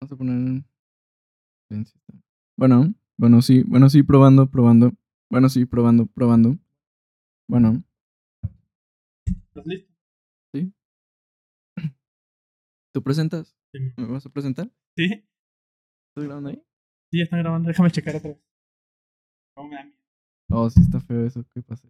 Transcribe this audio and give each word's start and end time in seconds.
Vamos 0.00 0.12
a 0.12 0.16
poner. 0.16 0.62
Bueno, 2.56 2.94
bueno, 3.16 3.42
sí, 3.42 3.62
bueno, 3.64 3.88
sí, 3.90 4.02
probando, 4.02 4.48
probando. 4.50 4.92
Bueno, 5.30 5.48
sí, 5.48 5.66
probando, 5.66 6.06
probando. 6.06 6.56
Bueno, 7.48 7.82
¿Estás 9.26 9.66
listo? 9.66 9.92
sí. 10.54 10.72
¿Tú 12.94 13.02
presentas? 13.02 13.56
Sí. 13.72 13.92
¿Me 13.96 14.06
vas 14.06 14.24
a 14.26 14.30
presentar? 14.30 14.70
¿Sí? 14.96 15.04
¿Estás 15.04 16.24
grabando 16.24 16.50
ahí? 16.50 16.62
Sí, 17.10 17.20
están 17.20 17.40
grabando. 17.40 17.68
Déjame 17.68 17.90
checar 17.90 18.16
otra 18.16 18.30
vez. 18.30 18.40
No 19.56 19.64
me 19.64 19.76
da 19.76 19.84
miedo. 19.84 19.98
Oh, 20.50 20.70
sí 20.70 20.80
está 20.80 21.00
feo 21.00 21.26
eso. 21.26 21.44
¿Qué 21.52 21.62
pasa? 21.62 21.88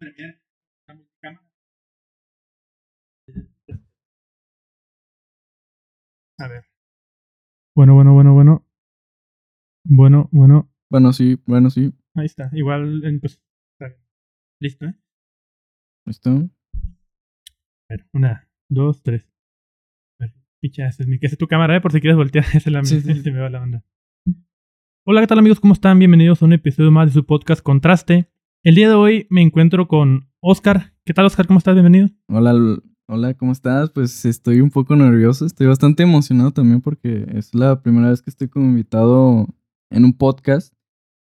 Premiere? 0.00 0.40
¿Está 0.80 0.94
multicámara? 0.94 1.46
A 6.38 6.48
ver. 6.48 6.64
Bueno, 7.76 7.94
bueno, 7.94 8.14
bueno, 8.14 8.32
bueno. 8.34 8.66
Bueno, 9.84 10.28
bueno. 10.32 10.72
Bueno, 10.90 11.12
sí, 11.12 11.38
bueno, 11.46 11.68
sí. 11.70 11.92
Ahí 12.16 12.24
está. 12.26 12.48
Igual, 12.52 13.02
pues, 13.20 13.42
está 13.74 13.88
bien. 13.88 14.00
Listo, 14.60 14.86
¿eh? 14.86 14.94
¿Listo? 16.06 16.30
A 16.30 16.48
ver, 17.90 18.06
una, 18.14 18.48
dos, 18.70 19.02
tres. 19.02 19.30
A 20.18 20.24
ver, 20.24 20.34
picha, 20.62 20.86
esa 20.88 21.02
es 21.02 21.08
mi, 21.08 21.18
que 21.18 21.26
es 21.26 21.36
tu 21.36 21.46
cámara, 21.46 21.76
¿eh? 21.76 21.80
Por 21.82 21.92
si 21.92 22.00
quieres 22.00 22.16
voltear, 22.16 22.44
esa 22.54 22.58
es 22.58 22.66
la 22.72 22.82
Sí, 22.84 22.94
mía. 22.94 23.02
sí, 23.04 23.14
sí. 23.14 23.20
Se 23.22 23.30
me 23.32 23.40
va 23.40 23.50
la 23.50 23.62
onda. 23.62 23.84
Hola, 25.06 25.20
¿qué 25.20 25.26
tal 25.26 25.38
amigos? 25.38 25.60
¿Cómo 25.60 25.74
están? 25.74 25.98
Bienvenidos 25.98 26.40
a 26.42 26.46
un 26.46 26.54
episodio 26.54 26.90
más 26.90 27.08
de 27.08 27.12
su 27.20 27.26
podcast 27.26 27.62
Contraste. 27.62 28.30
El 28.62 28.74
día 28.74 28.90
de 28.90 28.94
hoy 28.94 29.26
me 29.30 29.40
encuentro 29.40 29.88
con 29.88 30.28
Oscar. 30.40 30.92
¿Qué 31.06 31.14
tal, 31.14 31.24
Oscar? 31.24 31.46
¿Cómo 31.46 31.56
estás? 31.56 31.74
Bienvenido. 31.74 32.08
Hola, 32.28 32.78
hola, 33.06 33.32
¿cómo 33.32 33.52
estás? 33.52 33.88
Pues 33.88 34.26
estoy 34.26 34.60
un 34.60 34.68
poco 34.68 34.94
nervioso, 34.96 35.46
estoy 35.46 35.66
bastante 35.66 36.02
emocionado 36.02 36.50
también 36.50 36.82
porque 36.82 37.24
es 37.32 37.54
la 37.54 37.80
primera 37.80 38.10
vez 38.10 38.20
que 38.20 38.28
estoy 38.28 38.48
como 38.48 38.66
invitado 38.66 39.48
en 39.88 40.04
un 40.04 40.12
podcast 40.12 40.74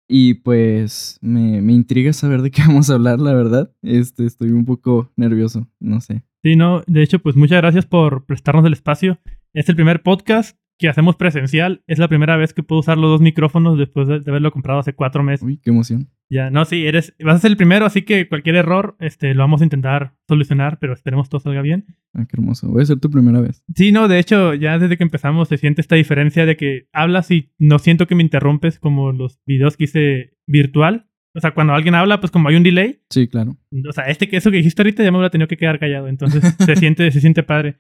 y 0.08 0.36
pues 0.36 1.17
me, 1.22 1.59
me 1.64 1.73
intriga 1.73 2.14
saber 2.14 2.44
de 2.44 2.52
qué 2.52 2.62
vamos 2.67 2.92
a 2.92 2.94
hablar, 2.94 3.20
la 3.20 3.34
verdad. 3.34 3.73
Este, 3.81 4.28
estoy 4.28 4.52
un 4.52 4.66
poco 4.66 5.12
nervioso, 5.16 5.68
no 5.80 6.02
sé. 6.02 6.23
Sí, 6.44 6.56
no, 6.56 6.84
de 6.86 7.02
hecho, 7.02 7.18
pues 7.18 7.36
muchas 7.36 7.62
gracias 7.62 7.88
por 7.88 8.28
prestarnos 8.28 8.64
el 8.66 8.73
espacio. 8.73 9.20
Es 9.53 9.68
el 9.70 9.75
primer 9.75 10.03
podcast 10.03 10.56
que 10.78 10.90
hacemos 10.90 11.16
presencial. 11.16 11.84
Es 11.88 12.00
la 12.00 12.08
primera 12.08 12.38
vez 12.38 12.54
que 12.54 12.64
puedo 12.64 12.80
usar 12.80 12.98
los 12.98 13.10
dos 13.10 13.22
micrófonos 13.22 13.78
después 13.78 14.08
de, 14.08 14.20
de 14.20 14.32
haberlo 14.32 14.52
comprado 14.52 14.80
hace 14.80 14.94
cuatro 14.94 15.24
meses. 15.24 15.44
Uy, 15.44 15.60
qué 15.64 15.70
emoción. 15.70 16.10
Ya, 16.30 16.50
no, 16.50 16.66
sí, 16.66 16.88
eres, 16.88 17.14
vas 17.24 17.36
a 17.36 17.40
ser 17.40 17.52
el 17.52 17.58
primero, 17.58 17.86
así 17.86 18.02
que 18.02 18.28
cualquier 18.28 18.56
error 18.56 18.96
este, 19.00 19.36
lo 19.36 19.44
vamos 19.44 19.62
a 19.62 19.66
intentar 19.66 20.16
solucionar, 20.28 20.80
pero 20.80 20.94
esperemos 20.94 21.30
todo 21.30 21.42
salga 21.42 21.62
bien. 21.62 21.86
Ah, 22.14 22.26
qué 22.28 22.38
hermoso. 22.38 22.70
Voy 22.70 22.82
a 22.82 22.86
ser 22.86 23.00
tu 23.00 23.12
primera 23.12 23.40
vez. 23.40 23.64
Sí, 23.76 23.92
no, 23.92 24.08
de 24.08 24.18
hecho, 24.18 24.56
ya 24.56 24.80
desde 24.80 24.98
que 24.98 25.04
empezamos 25.04 25.50
se 25.50 25.58
siente 25.58 25.82
esta 25.82 25.96
diferencia 25.96 26.46
de 26.48 26.58
que 26.58 26.88
hablas 26.92 27.30
y 27.30 27.52
no 27.60 27.78
siento 27.78 28.08
que 28.08 28.16
me 28.16 28.24
interrumpes 28.24 28.80
como 28.80 29.12
los 29.12 29.40
videos 29.46 29.78
que 29.78 29.84
hice 29.84 30.34
virtual. 30.48 31.08
O 31.36 31.39
sea, 31.39 31.52
cuando 31.56 31.73
alguien 31.73 31.95
habla, 31.95 32.20
pues 32.20 32.31
como 32.31 32.48
hay 32.50 32.56
un 32.56 32.62
delay, 32.64 33.00
Sí, 33.09 33.28
claro. 33.28 33.58
o 33.89 33.92
sea, 33.92 34.03
este 34.06 34.30
que 34.30 34.38
eso 34.38 34.52
que 34.52 34.58
dijiste 34.58 34.81
ahorita 34.84 35.03
ya 35.03 35.12
me 35.12 35.17
hubiera 35.17 35.31
tenido 35.31 35.48
que 35.48 35.58
quedar 35.58 35.80
callado, 35.80 36.08
entonces 36.08 36.44
se 36.59 36.75
siente, 36.75 37.09
se 37.12 37.22
siente 37.22 37.42
padre. 37.42 37.80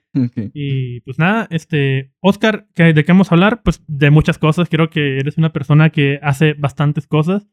Y 0.55 1.01
pues 1.01 1.19
nada, 1.19 1.47
este, 1.51 2.13
Oscar, 2.19 2.67
¿qué- 2.73 2.93
¿de 2.93 3.03
qué 3.05 3.11
vamos 3.11 3.31
a 3.31 3.35
hablar? 3.35 3.61
Pues 3.63 3.83
de 3.87 4.09
muchas 4.09 4.39
cosas. 4.39 4.69
Creo 4.69 4.89
que 4.89 5.17
eres 5.19 5.37
una 5.37 5.53
persona 5.53 5.91
que 5.91 6.19
hace 6.23 6.53
bastantes 6.53 7.05
cosas. 7.05 7.47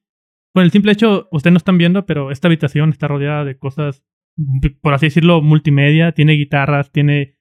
Con 0.55 0.65
el 0.65 0.71
simple 0.71 0.93
hecho, 0.93 1.29
ustedes 1.33 1.53
no 1.53 1.59
están 1.59 1.77
viendo, 1.79 2.07
pero 2.07 2.31
esta 2.31 2.49
habitación 2.49 2.91
está 2.91 3.07
rodeada 3.07 3.45
de 3.45 3.59
cosas, 3.59 4.03
por 4.81 4.95
así 4.95 5.07
decirlo, 5.07 5.43
multimedia. 5.43 6.13
Tiene 6.13 6.33
guitarras, 6.33 6.91
tiene 6.93 7.37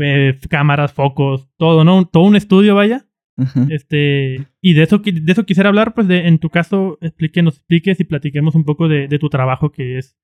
eh, 0.00 0.38
cámaras, 0.48 0.92
focos, 0.94 1.48
todo, 1.58 1.84
¿no? 1.84 2.06
Todo 2.06 2.22
un 2.24 2.36
estudio, 2.36 2.74
vaya. 2.74 3.06
Ajá. 3.36 3.66
Este, 3.70 4.46
y 4.60 4.74
de 4.74 4.82
eso, 4.82 4.98
de 4.98 5.32
eso 5.32 5.44
quisiera 5.44 5.68
hablar, 5.68 5.94
pues 5.94 6.06
de, 6.08 6.28
en 6.28 6.38
tu 6.38 6.50
caso, 6.50 6.98
explique, 7.00 7.42
nos 7.42 7.56
expliques 7.56 7.98
y 8.00 8.04
platiquemos 8.04 8.54
un 8.54 8.64
poco 8.64 8.88
de, 8.88 9.08
de 9.08 9.18
tu 9.18 9.28
trabajo 9.28 9.70
que 9.72 9.98
es. 9.98 10.16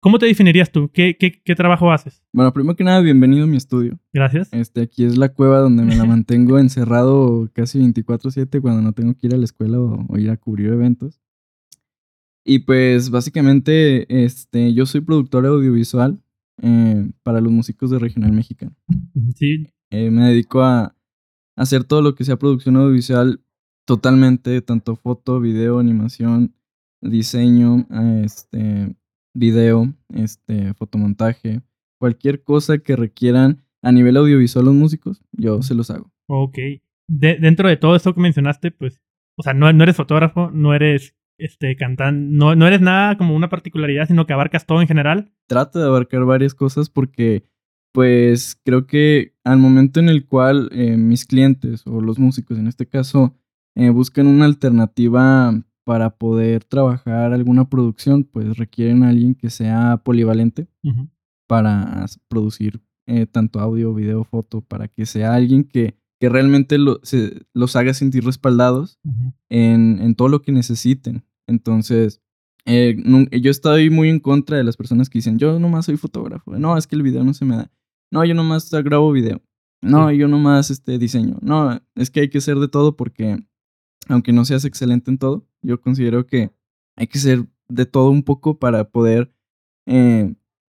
¿Cómo 0.00 0.18
te 0.18 0.26
definirías 0.26 0.70
tú? 0.70 0.90
¿Qué, 0.92 1.16
qué, 1.18 1.40
qué 1.42 1.54
trabajo 1.54 1.90
haces? 1.90 2.22
Bueno, 2.32 2.52
primero 2.52 2.76
que 2.76 2.84
nada, 2.84 3.00
bienvenido 3.00 3.44
a 3.44 3.46
mi 3.46 3.56
estudio. 3.56 3.98
Gracias. 4.12 4.52
Este, 4.52 4.82
aquí 4.82 5.04
es 5.04 5.16
la 5.16 5.30
cueva 5.30 5.60
donde 5.60 5.82
me 5.82 5.96
la 5.96 6.04
mantengo 6.04 6.58
encerrado 6.58 7.50
casi 7.54 7.78
24/7 7.80 8.60
cuando 8.60 8.82
no 8.82 8.92
tengo 8.92 9.14
que 9.14 9.28
ir 9.28 9.34
a 9.34 9.38
la 9.38 9.44
escuela 9.44 9.80
o, 9.80 10.04
o 10.06 10.18
ir 10.18 10.28
a 10.30 10.36
cubrir 10.36 10.68
eventos. 10.68 11.20
Y 12.46 12.60
pues 12.60 13.08
básicamente 13.10 14.24
este, 14.24 14.74
yo 14.74 14.84
soy 14.84 15.00
productor 15.00 15.46
audiovisual 15.46 16.20
eh, 16.62 17.10
para 17.22 17.40
los 17.40 17.50
músicos 17.52 17.90
de 17.90 17.98
Regional 17.98 18.32
Mexicano. 18.32 18.76
Sí, 19.34 19.68
Eh, 19.90 20.10
me 20.10 20.24
dedico 20.28 20.62
a 20.62 20.94
hacer 21.56 21.84
todo 21.84 22.02
lo 22.02 22.14
que 22.14 22.24
sea 22.24 22.36
producción 22.36 22.76
audiovisual 22.76 23.40
totalmente, 23.86 24.60
tanto 24.62 24.96
foto, 24.96 25.40
video, 25.40 25.78
animación, 25.78 26.54
diseño, 27.02 27.86
este, 28.24 28.96
video, 29.34 29.92
este, 30.14 30.74
fotomontaje, 30.74 31.60
cualquier 32.00 32.42
cosa 32.42 32.78
que 32.78 32.96
requieran 32.96 33.62
a 33.82 33.92
nivel 33.92 34.16
audiovisual 34.16 34.64
los 34.64 34.74
músicos, 34.74 35.22
yo 35.32 35.62
se 35.62 35.74
los 35.74 35.90
hago. 35.90 36.10
Ok. 36.28 36.56
De- 37.08 37.38
dentro 37.38 37.68
de 37.68 37.76
todo 37.76 37.94
esto 37.96 38.14
que 38.14 38.20
mencionaste, 38.20 38.70
pues, 38.70 39.02
o 39.36 39.42
sea, 39.42 39.52
no, 39.52 39.70
no 39.72 39.82
eres 39.82 39.96
fotógrafo, 39.96 40.50
no 40.50 40.74
eres 40.74 41.14
este 41.38 41.76
cantante, 41.76 42.26
no, 42.30 42.54
no 42.54 42.66
eres 42.66 42.80
nada 42.80 43.18
como 43.18 43.34
una 43.34 43.48
particularidad, 43.50 44.06
sino 44.06 44.24
que 44.24 44.32
abarcas 44.32 44.66
todo 44.66 44.80
en 44.80 44.86
general. 44.86 45.32
trato 45.46 45.78
de 45.80 45.86
abarcar 45.86 46.24
varias 46.24 46.54
cosas 46.54 46.88
porque 46.88 47.44
pues 47.94 48.58
creo 48.64 48.86
que 48.88 49.34
al 49.44 49.58
momento 49.58 50.00
en 50.00 50.08
el 50.08 50.26
cual 50.26 50.68
eh, 50.72 50.96
mis 50.96 51.24
clientes 51.24 51.86
o 51.86 52.00
los 52.00 52.18
músicos 52.18 52.58
en 52.58 52.66
este 52.66 52.86
caso 52.86 53.36
eh, 53.76 53.90
buscan 53.90 54.26
una 54.26 54.46
alternativa 54.46 55.54
para 55.84 56.10
poder 56.16 56.64
trabajar 56.64 57.32
alguna 57.32 57.68
producción, 57.68 58.24
pues 58.24 58.56
requieren 58.56 59.04
a 59.04 59.10
alguien 59.10 59.34
que 59.36 59.48
sea 59.50 59.98
polivalente 60.04 60.66
para 61.46 62.06
producir 62.28 62.80
eh, 63.06 63.26
tanto 63.26 63.60
audio, 63.60 63.94
video, 63.94 64.24
foto, 64.24 64.60
para 64.62 64.88
que 64.88 65.06
sea 65.06 65.34
alguien 65.34 65.62
que, 65.62 65.94
que 66.18 66.28
realmente 66.28 66.78
lo- 66.78 66.98
se- 67.02 67.42
los 67.52 67.76
haga 67.76 67.94
sentir 67.94 68.24
respaldados 68.24 68.98
en, 69.50 70.00
en 70.00 70.14
todo 70.14 70.28
lo 70.28 70.42
que 70.42 70.52
necesiten. 70.52 71.22
Entonces, 71.46 72.22
eh, 72.66 72.96
yo 73.42 73.50
estoy 73.50 73.90
muy 73.90 74.08
en 74.08 74.20
contra 74.20 74.56
de 74.56 74.64
las 74.64 74.76
personas 74.78 75.10
que 75.10 75.18
dicen, 75.18 75.38
yo 75.38 75.60
nomás 75.60 75.84
soy 75.84 75.96
fotógrafo. 75.98 76.58
No, 76.58 76.76
es 76.78 76.86
que 76.86 76.96
el 76.96 77.02
video 77.02 77.22
no 77.22 77.34
se 77.34 77.44
me 77.44 77.56
da. 77.56 77.70
No, 78.10 78.24
yo 78.24 78.34
nomás 78.34 78.70
grabo 78.70 79.12
video. 79.12 79.42
No, 79.84 80.10
yo 80.10 80.28
nomás 80.28 80.70
este, 80.70 80.98
diseño. 80.98 81.36
No, 81.42 81.80
es 81.94 82.10
que 82.10 82.20
hay 82.20 82.28
que 82.30 82.40
ser 82.40 82.56
de 82.56 82.68
todo 82.68 82.96
porque, 82.96 83.38
aunque 84.08 84.32
no 84.32 84.44
seas 84.44 84.64
excelente 84.64 85.10
en 85.10 85.18
todo, 85.18 85.46
yo 85.62 85.80
considero 85.80 86.26
que 86.26 86.50
hay 86.96 87.06
que 87.06 87.18
ser 87.18 87.46
de 87.68 87.86
todo 87.86 88.10
un 88.10 88.22
poco 88.22 88.58
para 88.58 88.90
poder 88.90 89.32
eh, 89.86 90.34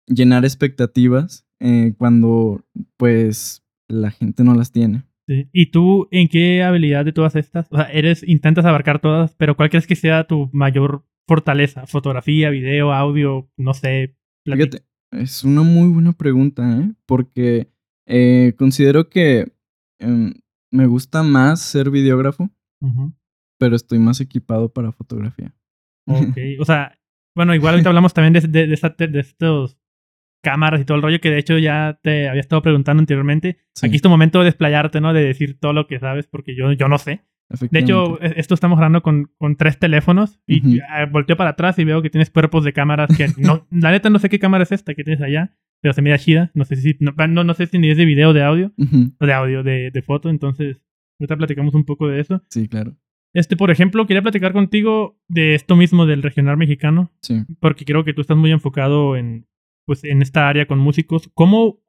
llenar 0.06 0.44
expectativas 0.44 1.47
eh, 1.60 1.94
cuando, 1.97 2.64
pues, 2.97 3.64
la 3.88 4.10
gente 4.10 4.43
no 4.43 4.54
las 4.54 4.72
tiene. 4.72 5.04
Sí. 5.28 5.48
¿Y 5.53 5.70
tú 5.70 6.08
en 6.10 6.28
qué 6.28 6.62
habilidad 6.62 7.04
de 7.04 7.12
todas 7.12 7.37
estas? 7.37 7.66
O 7.70 7.76
sea, 7.76 7.87
eres, 7.87 8.26
intentas 8.26 8.64
abarcar 8.64 9.00
todas, 9.00 9.34
pero 9.37 9.56
¿cuál 9.56 9.70
crees 9.70 9.87
que 9.87 9.97
sea 9.97 10.26
tu 10.26 10.50
mayor 10.53 11.04
fortaleza? 11.26 11.87
Fotografía, 11.87 12.50
video, 12.50 12.93
audio, 12.93 13.48
no 13.56 13.75
sé. 13.75 14.16
Fíjate, 14.44 14.84
es 15.16 15.44
una 15.44 15.62
muy 15.62 15.88
buena 15.88 16.12
pregunta, 16.12 16.62
¿eh? 16.81 16.93
Porque 17.06 17.69
eh, 18.06 18.54
considero 18.56 19.09
que 19.09 19.53
em, 19.99 20.34
me 20.71 20.87
gusta 20.87 21.22
más 21.22 21.60
ser 21.60 21.91
videógrafo, 21.91 22.50
pero 23.59 23.75
estoy 23.76 23.99
más 23.99 24.21
equipado 24.21 24.72
para 24.72 24.93
fotografía. 24.93 25.55
Ok. 26.06 26.37
O 26.61 26.64
sea, 26.64 26.99
bueno, 27.35 27.55
igual 27.55 27.75
ahorita 27.75 27.88
hablamos 27.91 28.14
también 28.14 28.32
de, 28.35 28.41
de, 28.49 28.67
de, 28.67 28.75
esta- 28.75 28.94
de 28.96 29.20
estos 29.20 29.79
cámaras 30.43 30.81
y 30.81 30.85
todo 30.85 30.96
el 30.96 31.02
rollo 31.02 31.20
que 31.20 31.31
de 31.31 31.38
hecho 31.38 31.58
ya 31.58 31.99
te 32.02 32.29
había 32.29 32.41
estado 32.41 32.62
preguntando 32.62 33.00
anteriormente. 33.00 33.58
Sí, 33.75 33.87
Aquí 33.87 33.96
es 33.96 34.02
tu 34.02 34.08
momento 34.08 34.38
de 34.38 34.46
desplayarte, 34.46 35.00
¿no? 35.00 35.12
De 35.12 35.25
decir 35.25 35.58
todo 35.58 35.73
lo 35.73 35.87
que 35.87 35.99
sabes, 35.99 36.26
porque 36.29 36.55
yo, 36.56 36.73
yo 36.73 36.88
no 36.88 36.99
sé. 36.99 37.25
De 37.70 37.78
hecho, 37.78 38.20
e- 38.22 38.34
esto 38.38 38.54
estamos 38.54 38.76
grabando 38.78 39.02
con, 39.02 39.31
con 39.38 39.56
tres 39.56 39.78
teléfonos 39.78 40.40
y 40.46 40.81
volteo 41.10 41.37
para 41.37 41.50
atrás 41.50 41.78
y 41.78 41.84
veo 41.84 42.02
que 42.02 42.10
tienes 42.10 42.31
cuerpos 42.31 42.64
de 42.64 42.72
cámaras 42.72 43.16
que 43.16 43.28
no, 43.38 43.66
la 43.70 43.90
neta 43.93 44.10
no 44.10 44.19
sé 44.19 44.28
qué 44.28 44.38
cámara 44.38 44.64
es 44.64 44.72
esta 44.72 44.94
que 44.94 45.04
tienes 45.04 45.22
allá, 45.22 45.56
pero 45.81 45.93
se 45.94 46.02
mira 46.02 46.19
chida. 46.19 46.50
No 46.54 46.64
sé 46.64 46.76
si, 46.76 46.96
no, 47.00 47.12
no, 47.28 47.44
no 47.44 47.54
sé 47.54 47.66
si 47.66 47.78
ni 47.78 47.90
es 47.90 47.96
de 47.96 48.04
video 48.04 48.31
o 48.31 48.32
de 48.32 48.43
audio, 48.43 48.72
o 49.20 49.26
de 49.26 49.32
audio, 49.32 49.62
de, 49.62 49.90
de 49.93 50.02
foto, 50.02 50.28
entonces 50.31 50.82
ahorita 51.20 51.37
platicamos 51.37 51.75
un 51.75 51.84
poco 51.84 52.08
de 52.08 52.20
eso. 52.20 52.43
Sí, 52.50 52.69
claro. 52.69 52.96
Este, 53.32 53.56
por 53.56 53.70
ejemplo, 53.70 54.06
quería 54.06 54.22
platicar 54.22 54.52
contigo 54.52 55.20
de 55.28 55.54
esto 55.54 55.76
mismo 55.76 56.06
del 56.06 56.22
regional 56.22 56.56
mexicano, 56.56 57.12
Sí. 57.20 57.43
porque 57.60 57.84
creo 57.84 58.02
que 58.04 58.14
tú 58.14 58.22
estás 58.22 58.37
muy 58.37 58.50
enfocado 58.50 59.14
en, 59.16 59.46
pues, 59.87 60.02
en 60.04 60.22
esta 60.22 60.48
área 60.48 60.66
con 60.66 60.78
músicos. 60.78 61.31
¿Cómo, 61.34 61.82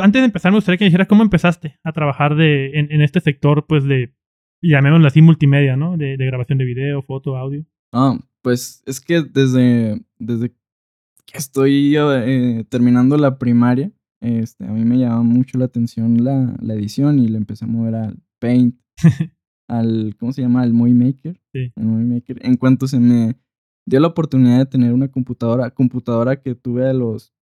antes 0.00 0.22
de 0.22 0.26
empezar, 0.26 0.52
me 0.52 0.58
gustaría 0.58 0.78
que 0.78 0.84
dijeras 0.84 1.08
cómo 1.08 1.22
empezaste 1.24 1.78
a 1.82 1.92
trabajar 1.92 2.36
de, 2.36 2.78
en, 2.78 2.92
en 2.92 3.02
este 3.02 3.20
sector, 3.20 3.66
pues, 3.66 3.84
de, 3.84 4.14
llamémoslo 4.62 5.06
así, 5.06 5.22
multimedia, 5.22 5.76
¿no? 5.76 5.96
De, 5.96 6.16
de 6.16 6.26
grabación 6.26 6.58
de 6.58 6.64
video, 6.64 7.02
foto, 7.02 7.36
audio. 7.36 7.64
Ah, 7.92 8.18
pues 8.42 8.82
es 8.86 9.00
que 9.00 9.22
desde, 9.22 10.00
desde 10.18 10.50
que 11.26 11.38
estoy 11.38 11.96
eh, 11.96 12.64
terminando 12.68 13.16
la 13.16 13.38
primaria, 13.38 13.92
este, 14.20 14.64
a 14.66 14.72
mí 14.72 14.84
me 14.84 14.98
llama 14.98 15.22
mucho 15.22 15.58
la 15.58 15.64
atención 15.64 16.22
la, 16.24 16.54
la 16.60 16.74
edición 16.74 17.18
y 17.18 17.28
le 17.28 17.38
empecé 17.38 17.64
a 17.64 17.68
mover 17.68 17.94
al 17.94 18.22
Paint, 18.38 18.76
al, 19.68 20.16
¿cómo 20.18 20.32
se 20.32 20.42
llama? 20.42 20.62
Al 20.62 20.72
Movie 20.72 20.94
Maker. 20.94 21.40
Sí. 21.52 21.72
El 21.76 21.84
Movie 21.84 22.06
Maker. 22.06 22.38
En 22.42 22.56
cuanto 22.56 22.86
se 22.86 22.98
me 23.00 23.36
dio 23.86 24.00
la 24.00 24.08
oportunidad 24.08 24.58
de 24.58 24.66
tener 24.66 24.92
una 24.92 25.08
computadora, 25.08 25.70
computadora 25.70 26.40
que 26.40 26.54
tuve 26.54 26.88
a 26.88 26.92
los 26.92 27.32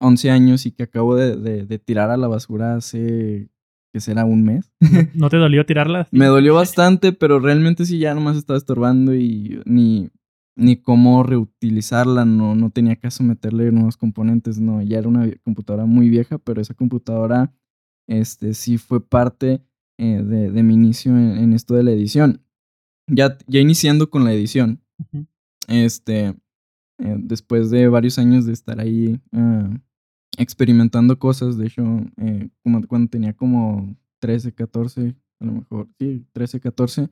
11 0.00 0.30
años 0.30 0.66
y 0.66 0.72
que 0.72 0.84
acabo 0.84 1.16
de, 1.16 1.36
de, 1.36 1.66
de 1.66 1.78
tirar 1.78 2.10
a 2.10 2.16
la 2.16 2.28
basura 2.28 2.76
hace, 2.76 3.50
que 3.92 4.00
será 4.00 4.24
un 4.24 4.42
mes. 4.44 4.72
¿No 5.14 5.28
te 5.30 5.36
dolió 5.36 5.66
tirarla? 5.66 6.08
Me 6.10 6.26
dolió 6.26 6.54
bastante, 6.54 7.12
pero 7.12 7.40
realmente 7.40 7.84
sí 7.84 7.98
ya 7.98 8.14
nomás 8.14 8.36
estaba 8.36 8.56
estorbando 8.56 9.14
y 9.14 9.60
ni, 9.64 10.10
ni 10.56 10.76
cómo 10.76 11.22
reutilizarla, 11.22 12.24
no, 12.24 12.54
no 12.54 12.70
tenía 12.70 12.96
caso 12.96 13.22
meterle 13.22 13.72
nuevos 13.72 13.96
componentes, 13.96 14.60
no, 14.60 14.82
ya 14.82 14.98
era 14.98 15.08
una 15.08 15.30
computadora 15.42 15.86
muy 15.86 16.08
vieja, 16.08 16.38
pero 16.38 16.60
esa 16.60 16.74
computadora 16.74 17.52
este, 18.06 18.54
sí 18.54 18.78
fue 18.78 19.06
parte 19.06 19.62
eh, 19.98 20.22
de, 20.22 20.50
de, 20.50 20.62
mi 20.62 20.74
inicio 20.74 21.12
en, 21.12 21.38
en, 21.38 21.52
esto 21.52 21.74
de 21.74 21.82
la 21.82 21.90
edición. 21.90 22.42
Ya, 23.06 23.38
ya 23.46 23.60
iniciando 23.60 24.08
con 24.08 24.24
la 24.24 24.32
edición, 24.32 24.80
uh 24.98 25.04
-huh. 25.18 25.26
este, 25.68 26.34
eh, 27.02 27.16
después 27.18 27.70
de 27.70 27.88
varios 27.88 28.18
años 28.18 28.44
de 28.44 28.52
estar 28.52 28.78
ahí 28.78 29.20
uh, 29.32 29.74
experimentando 30.38 31.18
cosas, 31.18 31.56
de 31.56 31.66
hecho, 31.66 31.84
eh, 32.18 32.48
como 32.62 32.86
cuando 32.86 33.10
tenía 33.10 33.32
como 33.32 33.96
13, 34.20 34.52
14, 34.52 35.14
a 35.40 35.44
lo 35.44 35.52
mejor, 35.52 35.88
sí, 35.98 36.24
13, 36.32 36.60
14, 36.60 37.08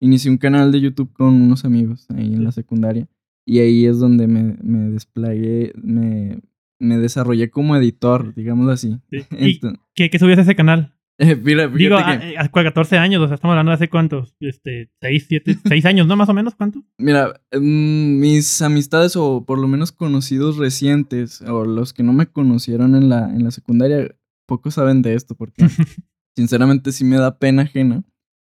inicié 0.00 0.30
un 0.30 0.38
canal 0.38 0.72
de 0.72 0.80
YouTube 0.80 1.12
con 1.12 1.34
unos 1.34 1.64
amigos 1.64 2.06
ahí 2.10 2.34
en 2.34 2.44
la 2.44 2.52
secundaria. 2.52 3.08
Y 3.44 3.60
ahí 3.60 3.86
es 3.86 4.00
donde 4.00 4.26
me, 4.26 4.56
me 4.60 4.90
desplegué, 4.90 5.72
me, 5.76 6.40
me 6.80 6.98
desarrollé 6.98 7.50
como 7.50 7.76
editor, 7.76 8.34
digámoslo 8.34 8.72
así. 8.72 8.98
Sí. 9.10 9.18
¿Y 9.38 9.60
qué, 9.94 10.10
qué 10.10 10.18
subías 10.18 10.38
a 10.38 10.42
ese 10.42 10.56
canal? 10.56 10.95
Mira, 11.42 11.66
Digo, 11.68 11.96
a, 11.96 12.20
a, 12.38 12.48
14 12.48 12.98
años, 12.98 13.22
o 13.22 13.26
sea, 13.26 13.36
estamos 13.36 13.52
hablando 13.52 13.70
de 13.70 13.76
hace 13.76 13.88
cuántos, 13.88 14.34
este, 14.40 14.90
6, 15.00 15.26
7, 15.28 15.58
6 15.64 15.86
años, 15.86 16.06
¿no? 16.06 16.16
Más 16.16 16.28
o 16.28 16.34
menos, 16.34 16.54
¿cuánto? 16.54 16.82
Mira, 16.98 17.40
mmm, 17.52 18.18
mis 18.20 18.60
amistades 18.60 19.16
o 19.16 19.44
por 19.46 19.58
lo 19.58 19.66
menos 19.66 19.92
conocidos 19.92 20.58
recientes, 20.58 21.40
o 21.42 21.64
los 21.64 21.94
que 21.94 22.02
no 22.02 22.12
me 22.12 22.26
conocieron 22.26 22.94
en 22.94 23.08
la, 23.08 23.30
en 23.30 23.44
la 23.44 23.50
secundaria, 23.50 24.14
pocos 24.46 24.74
saben 24.74 25.00
de 25.00 25.14
esto, 25.14 25.34
porque 25.34 25.66
sinceramente 26.36 26.92
sí 26.92 27.04
me 27.04 27.16
da 27.16 27.38
pena 27.38 27.62
ajena 27.62 28.04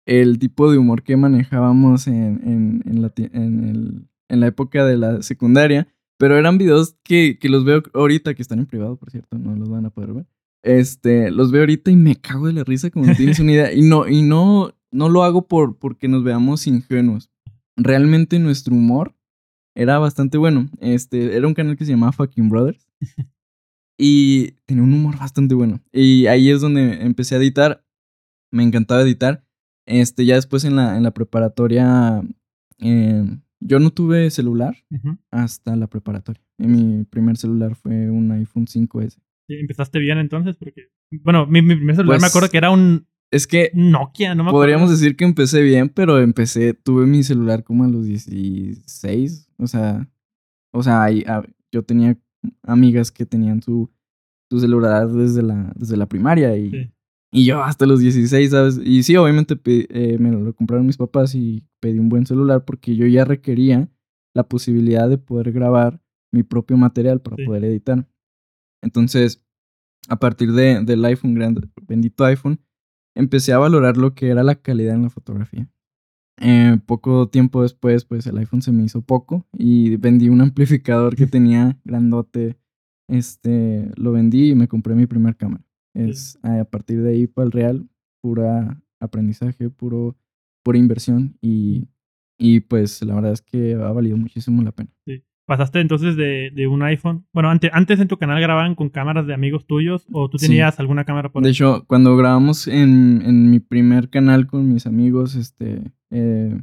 el 0.07 0.39
tipo 0.39 0.71
de 0.71 0.77
humor 0.77 1.03
que 1.03 1.17
manejábamos 1.17 2.07
en, 2.07 2.41
en, 2.43 2.83
en, 2.85 3.01
la, 3.01 3.11
en, 3.17 3.63
el, 3.65 4.07
en 4.29 4.39
la 4.39 4.47
época 4.47 4.85
de 4.85 4.97
la 4.97 5.21
secundaria. 5.21 5.87
Pero 6.17 6.35
eran 6.35 6.57
videos 6.57 6.95
que, 7.03 7.37
que 7.39 7.49
los 7.49 7.63
veo 7.63 7.83
ahorita, 7.93 8.33
que 8.33 8.41
están 8.41 8.57
en 8.57 8.65
privado, 8.65 8.95
por 8.95 9.11
cierto, 9.11 9.37
no 9.37 9.55
los 9.55 9.69
van 9.69 9.85
a 9.85 9.91
poder 9.91 10.13
ver. 10.13 10.25
Este, 10.63 11.31
los 11.31 11.51
veo 11.51 11.61
ahorita 11.61 11.91
y 11.91 11.95
me 11.95 12.15
cago 12.15 12.47
de 12.47 12.53
la 12.53 12.63
risa, 12.63 12.89
como 12.89 13.05
no 13.05 13.15
tienes 13.15 13.39
una 13.39 13.51
idea. 13.51 13.73
Y 13.73 13.81
no, 13.81 14.07
y 14.07 14.21
no, 14.21 14.73
no 14.91 15.09
lo 15.09 15.23
hago 15.23 15.47
por, 15.47 15.77
porque 15.77 16.07
nos 16.07 16.23
veamos 16.23 16.67
ingenuos. 16.67 17.29
Realmente 17.75 18.39
nuestro 18.39 18.75
humor 18.75 19.15
era 19.75 19.99
bastante 19.99 20.37
bueno. 20.37 20.69
Este, 20.79 21.35
era 21.37 21.47
un 21.47 21.53
canal 21.53 21.77
que 21.77 21.85
se 21.85 21.91
llamaba 21.91 22.11
Fucking 22.11 22.49
Brothers. 22.49 22.87
Y 23.99 24.51
tenía 24.67 24.83
un 24.83 24.93
humor 24.93 25.17
bastante 25.17 25.55
bueno. 25.55 25.81
Y 25.91 26.27
ahí 26.27 26.51
es 26.51 26.61
donde 26.61 27.03
empecé 27.03 27.35
a 27.35 27.39
editar. 27.39 27.83
Me 28.51 28.63
encantaba 28.63 29.01
editar. 29.01 29.43
Este, 29.87 30.25
ya 30.25 30.35
después 30.35 30.65
en 30.65 30.75
la, 30.75 30.97
en 30.97 31.03
la 31.03 31.11
preparatoria, 31.11 32.21
eh, 32.79 33.25
yo 33.59 33.79
no 33.79 33.89
tuve 33.91 34.29
celular 34.29 34.75
uh 34.91 34.95
-huh. 34.97 35.17
hasta 35.31 35.75
la 35.75 35.87
preparatoria. 35.87 36.43
Mi 36.57 37.05
primer 37.05 37.37
celular 37.37 37.75
fue 37.75 38.11
un 38.11 38.31
iPhone 38.31 38.67
5S. 38.67 39.17
Empezaste 39.47 39.99
bien 39.99 40.17
entonces, 40.17 40.57
porque, 40.57 40.89
bueno, 41.23 41.45
mi, 41.47 41.61
mi 41.61 41.75
primer 41.75 41.95
celular 41.95 42.17
pues, 42.17 42.21
me 42.21 42.27
acuerdo 42.27 42.49
que 42.49 42.57
era 42.57 42.71
un 42.71 43.07
es 43.31 43.45
que 43.45 43.71
Nokia, 43.73 44.35
no 44.35 44.45
me 44.45 44.51
Podríamos 44.51 44.85
acuerdo. 44.85 45.01
decir 45.01 45.17
que 45.17 45.25
empecé 45.25 45.61
bien, 45.61 45.89
pero 45.89 46.19
empecé, 46.19 46.73
tuve 46.73 47.05
mi 47.05 47.23
celular 47.23 47.63
como 47.63 47.83
a 47.83 47.89
los 47.89 48.05
16, 48.05 49.49
o 49.57 49.67
sea, 49.67 50.09
o 50.71 50.81
sea, 50.81 51.03
ahí, 51.03 51.23
a, 51.27 51.43
yo 51.71 51.83
tenía 51.83 52.17
amigas 52.63 53.11
que 53.11 53.25
tenían 53.25 53.61
su, 53.61 53.91
su 54.49 54.59
celular 54.59 55.09
desde 55.09 55.43
la, 55.43 55.73
desde 55.75 55.97
la 55.97 56.05
primaria 56.05 56.55
y, 56.55 56.69
sí. 56.69 56.91
y 57.33 57.45
yo 57.45 57.61
hasta 57.63 57.85
los 57.85 57.99
16, 57.99 58.49
¿sabes? 58.49 58.79
Y 58.81 59.03
sí, 59.03 59.17
obviamente 59.17 59.59
eh, 59.65 60.17
me 60.19 60.31
lo 60.31 60.53
compraron 60.53 60.85
mis 60.85 60.97
papás 60.97 61.35
y 61.35 61.65
pedí 61.81 61.99
un 61.99 62.07
buen 62.07 62.25
celular 62.25 62.63
porque 62.63 62.95
yo 62.95 63.05
ya 63.07 63.25
requería 63.25 63.89
la 64.33 64.47
posibilidad 64.47 65.09
de 65.09 65.17
poder 65.17 65.51
grabar 65.51 65.99
mi 66.31 66.43
propio 66.43 66.77
material 66.77 67.19
para 67.19 67.35
sí. 67.35 67.43
poder 67.43 67.65
editar. 67.65 68.07
Entonces, 68.87 69.43
a 70.07 70.17
partir 70.17 70.53
de, 70.53 70.81
del 70.81 71.03
iPhone, 71.03 71.33
grande, 71.33 71.67
bendito 71.85 72.23
iPhone, 72.23 72.61
empecé 73.15 73.51
a 73.51 73.57
valorar 73.57 73.97
lo 73.97 74.15
que 74.15 74.29
era 74.29 74.43
la 74.43 74.55
calidad 74.55 74.95
en 74.95 75.03
la 75.03 75.09
fotografía. 75.09 75.69
Eh, 76.39 76.77
poco 76.85 77.27
tiempo 77.27 77.63
después, 77.63 78.05
pues 78.05 78.27
el 78.27 78.37
iPhone 78.37 78.61
se 78.61 78.71
me 78.71 78.83
hizo 78.83 79.01
poco 79.01 79.45
y 79.51 79.97
vendí 79.97 80.29
un 80.29 80.39
amplificador 80.47 81.17
que 81.17 81.27
tenía 81.27 81.77
grandote. 81.83 82.57
Este, 83.09 83.91
lo 83.97 84.13
vendí 84.13 84.51
y 84.51 84.55
me 84.55 84.69
compré 84.69 84.95
mi 84.95 85.05
primer 85.05 85.35
cámara. 85.35 85.65
Es 85.93 86.39
a 86.43 86.63
partir 86.63 87.01
de 87.01 87.09
ahí 87.09 87.27
para 87.27 87.47
el 87.47 87.51
real, 87.51 87.89
pura 88.21 88.81
aprendizaje, 89.01 89.69
puro, 89.69 90.15
pura 90.63 90.77
inversión 90.77 91.37
y, 91.41 91.89
y 92.39 92.61
pues 92.61 93.03
la 93.03 93.15
verdad 93.15 93.33
es 93.33 93.41
que 93.41 93.73
ha 93.73 93.91
valido 93.91 94.15
muchísimo 94.15 94.63
la 94.63 94.71
pena. 94.71 94.91
Sí. 95.05 95.23
¿Pasaste 95.47 95.79
entonces 95.79 96.17
de, 96.17 96.51
de, 96.53 96.67
un 96.67 96.83
iPhone? 96.83 97.25
Bueno, 97.31 97.49
antes, 97.49 97.71
antes 97.73 98.01
en 98.01 98.09
tu 98.09 98.17
canal 98.17 98.41
grababan 98.41 98.75
con 98.75 98.89
cámaras 98.89 99.25
de 99.27 99.33
amigos 99.33 99.65
tuyos 99.65 100.05
o 100.11 100.29
tú 100.29 100.37
tenías 100.37 100.75
sí. 100.75 100.81
alguna 100.81 101.05
cámara 101.05 101.31
por 101.31 101.41
De 101.41 101.51
hecho, 101.51 101.85
cuando 101.87 102.17
grabamos 102.17 102.67
en, 102.67 103.21
en, 103.25 103.49
mi 103.49 103.61
primer 103.61 104.09
canal 104.09 104.45
con 104.45 104.67
mis 104.73 104.85
amigos, 104.85 105.35
este, 105.35 105.81
eh, 106.11 106.61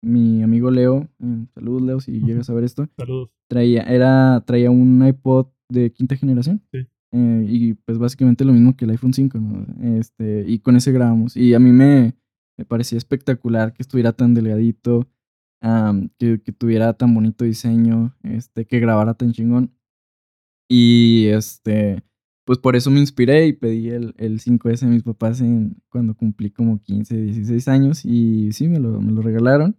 mi 0.00 0.42
amigo 0.42 0.70
Leo, 0.70 1.10
eh, 1.22 1.44
saludos 1.54 1.82
Leo 1.82 2.00
si 2.00 2.12
uh 2.12 2.14
-huh. 2.22 2.26
llegas 2.26 2.48
a 2.48 2.54
ver 2.54 2.64
esto. 2.64 2.88
Saludos. 2.96 3.28
Traía, 3.48 3.82
era, 3.82 4.42
traía 4.46 4.70
un 4.70 5.06
iPod 5.06 5.48
de 5.68 5.92
quinta 5.92 6.16
generación. 6.16 6.62
Sí. 6.72 6.86
Eh, 7.12 7.44
y 7.46 7.74
pues 7.74 7.98
básicamente 7.98 8.46
lo 8.46 8.54
mismo 8.54 8.74
que 8.74 8.86
el 8.86 8.92
iPhone 8.92 9.12
5, 9.12 9.38
¿no? 9.38 9.98
Este, 9.98 10.46
y 10.48 10.60
con 10.60 10.76
ese 10.76 10.90
grabamos. 10.90 11.36
Y 11.36 11.52
a 11.52 11.58
mí 11.58 11.70
me, 11.70 12.14
me 12.56 12.64
parecía 12.64 12.96
espectacular 12.96 13.74
que 13.74 13.82
estuviera 13.82 14.14
tan 14.14 14.32
delgadito 14.32 15.06
um, 15.62 16.08
que, 16.18 16.40
que, 16.42 16.52
tuviera 16.52 16.92
tan 16.94 17.14
bonito 17.14 17.44
diseño, 17.44 18.14
este, 18.22 18.66
que 18.66 18.80
grabara 18.80 19.14
tan 19.14 19.32
chingón. 19.32 19.74
Y 20.68 21.26
este, 21.28 22.02
pues 22.44 22.58
por 22.58 22.76
eso 22.76 22.90
me 22.90 23.00
inspiré 23.00 23.46
y 23.46 23.52
pedí 23.52 23.90
el, 23.90 24.14
el 24.18 24.40
5S 24.40 24.84
a 24.84 24.86
mis 24.86 25.02
papás 25.02 25.40
en, 25.40 25.76
cuando 25.88 26.14
cumplí 26.14 26.50
como 26.50 26.80
15, 26.80 27.16
16 27.16 27.68
años 27.68 28.04
y 28.04 28.52
sí, 28.52 28.68
me 28.68 28.80
lo, 28.80 29.00
me 29.00 29.12
lo 29.12 29.22
regalaron. 29.22 29.76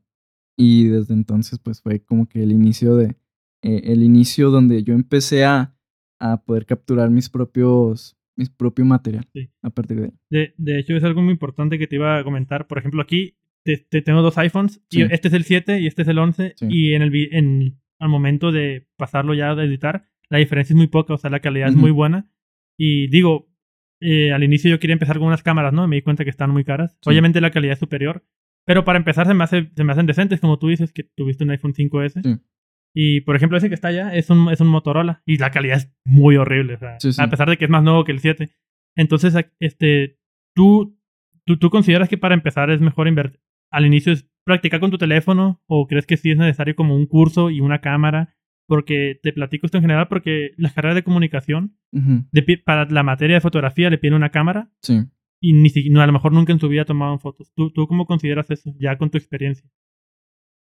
Y 0.57 0.87
desde 0.87 1.13
entonces 1.13 1.59
pues 1.59 1.81
fue 1.81 2.03
como 2.03 2.27
que 2.27 2.43
el 2.43 2.51
inicio 2.51 2.95
de, 2.95 3.17
eh, 3.63 3.81
el 3.85 4.03
inicio 4.03 4.51
donde 4.51 4.83
yo 4.83 4.93
empecé 4.93 5.45
a, 5.45 5.75
a 6.19 6.43
poder 6.43 6.65
capturar 6.65 7.09
mis 7.09 7.29
propios 7.29 8.17
mi 8.35 8.45
propio 8.45 8.85
material 8.85 9.27
sí. 9.33 9.49
a 9.61 9.69
partir 9.69 9.99
de 9.99 10.05
ahí. 10.05 10.13
De, 10.29 10.53
de 10.57 10.79
hecho, 10.79 10.95
es 10.95 11.03
algo 11.03 11.21
muy 11.21 11.33
importante 11.33 11.77
que 11.77 11.87
te 11.87 11.95
iba 11.95 12.17
a 12.17 12.23
comentar. 12.23 12.67
Por 12.67 12.79
ejemplo, 12.79 13.01
aquí 13.01 13.35
te, 13.63 13.77
te 13.77 14.01
tengo 14.01 14.21
dos 14.21 14.37
iPhones. 14.37 14.83
Sí. 14.89 14.99
Y 14.99 15.01
este 15.03 15.27
es 15.29 15.33
el 15.33 15.43
7 15.43 15.79
y 15.79 15.87
este 15.87 16.03
es 16.03 16.07
el 16.07 16.19
11. 16.19 16.53
Sí. 16.55 16.67
Y 16.69 16.93
en 16.93 17.01
el 17.01 17.15
en, 17.31 17.81
al 17.99 18.09
momento 18.09 18.51
de 18.51 18.87
pasarlo 18.97 19.33
ya 19.33 19.55
de 19.55 19.65
editar, 19.65 20.05
la 20.29 20.37
diferencia 20.37 20.73
es 20.73 20.77
muy 20.77 20.87
poca. 20.87 21.13
O 21.13 21.17
sea, 21.17 21.29
la 21.29 21.39
calidad 21.39 21.67
uh 21.67 21.71
-huh. 21.71 21.75
es 21.75 21.79
muy 21.79 21.91
buena. 21.91 22.29
Y 22.77 23.07
digo, 23.07 23.49
eh, 24.01 24.33
al 24.33 24.43
inicio 24.43 24.69
yo 24.69 24.79
quería 24.79 24.93
empezar 24.93 25.17
con 25.17 25.27
unas 25.27 25.43
cámaras, 25.43 25.73
¿no? 25.73 25.87
Me 25.87 25.97
di 25.97 26.01
cuenta 26.01 26.23
que 26.23 26.29
están 26.29 26.51
muy 26.51 26.63
caras. 26.63 26.97
Sí. 27.01 27.09
Obviamente 27.09 27.41
la 27.41 27.51
calidad 27.51 27.73
es 27.73 27.79
superior. 27.79 28.25
Pero 28.65 28.85
para 28.85 28.97
empezar 28.97 29.27
se 29.27 29.33
me, 29.33 29.43
hace, 29.43 29.71
se 29.75 29.83
me 29.83 29.91
hacen 29.91 30.05
decentes, 30.05 30.39
como 30.39 30.57
tú 30.57 30.69
dices, 30.69 30.93
que 30.93 31.03
tuviste 31.03 31.43
un 31.43 31.49
iPhone 31.51 31.73
5S. 31.73 32.41
Y 32.95 33.21
por 33.21 33.35
ejemplo, 33.35 33.57
ese 33.57 33.69
que 33.69 33.75
está 33.75 33.89
allá 33.89 34.13
es 34.13 34.29
un, 34.29 34.49
es 34.51 34.61
un 34.61 34.67
Motorola. 34.67 35.21
Y 35.25 35.37
la 35.37 35.51
calidad 35.51 35.77
es 35.77 35.91
muy 36.05 36.37
horrible. 36.37 36.75
O 36.75 36.77
sea. 36.77 37.23
A 37.23 37.29
pesar 37.29 37.49
de 37.49 37.57
que 37.57 37.65
es 37.65 37.71
más 37.71 37.83
nuevo 37.83 38.03
que 38.03 38.11
el 38.11 38.19
7. 38.19 38.51
Entonces, 38.95 39.35
este, 39.59 40.19
¿tú, 40.55 40.97
tú, 41.45 41.57
tú 41.57 41.69
consideras 41.69 42.07
que 42.07 42.17
para 42.17 42.35
empezar 42.35 42.69
es 42.69 42.79
mejor 42.79 43.07
invertir? 43.07 43.41
Al 43.73 43.85
inicio 43.85 44.13
es 44.13 44.25
practicar 44.45 44.79
con 44.79 44.91
tu 44.91 44.97
teléfono. 44.97 45.61
¿O 45.67 45.87
crees 45.87 46.05
que 46.05 46.17
sí 46.17 46.31
es 46.31 46.37
necesario 46.37 46.75
como 46.75 46.95
un 46.95 47.07
curso 47.07 47.49
y 47.49 47.59
una 47.59 47.79
cámara? 47.81 48.35
Porque 48.67 49.19
te 49.21 49.33
platico 49.33 49.65
esto 49.65 49.77
en 49.77 49.83
general 49.83 50.07
porque 50.07 50.51
las 50.57 50.73
carreras 50.73 50.95
de 50.95 51.03
comunicación, 51.03 51.77
uh 51.91 51.99
-huh. 51.99 52.27
de, 52.31 52.57
para 52.63 52.85
la 52.85 53.03
materia 53.03 53.35
de 53.35 53.41
fotografía, 53.41 53.89
le 53.89 53.97
piden 53.97 54.13
una 54.13 54.29
cámara. 54.29 54.71
Sí. 54.81 55.01
Y 55.41 55.53
ni 55.53 55.69
siquiera, 55.69 56.03
a 56.03 56.07
lo 56.07 56.13
mejor 56.13 56.31
nunca 56.31 56.53
en 56.53 56.59
su 56.59 56.69
vida 56.69 56.85
tomaban 56.85 57.19
fotos. 57.19 57.51
¿Tú, 57.55 57.71
¿Tú 57.71 57.87
cómo 57.87 58.05
consideras 58.05 58.49
eso, 58.49 58.73
ya 58.79 58.97
con 58.97 59.09
tu 59.09 59.17
experiencia? 59.17 59.69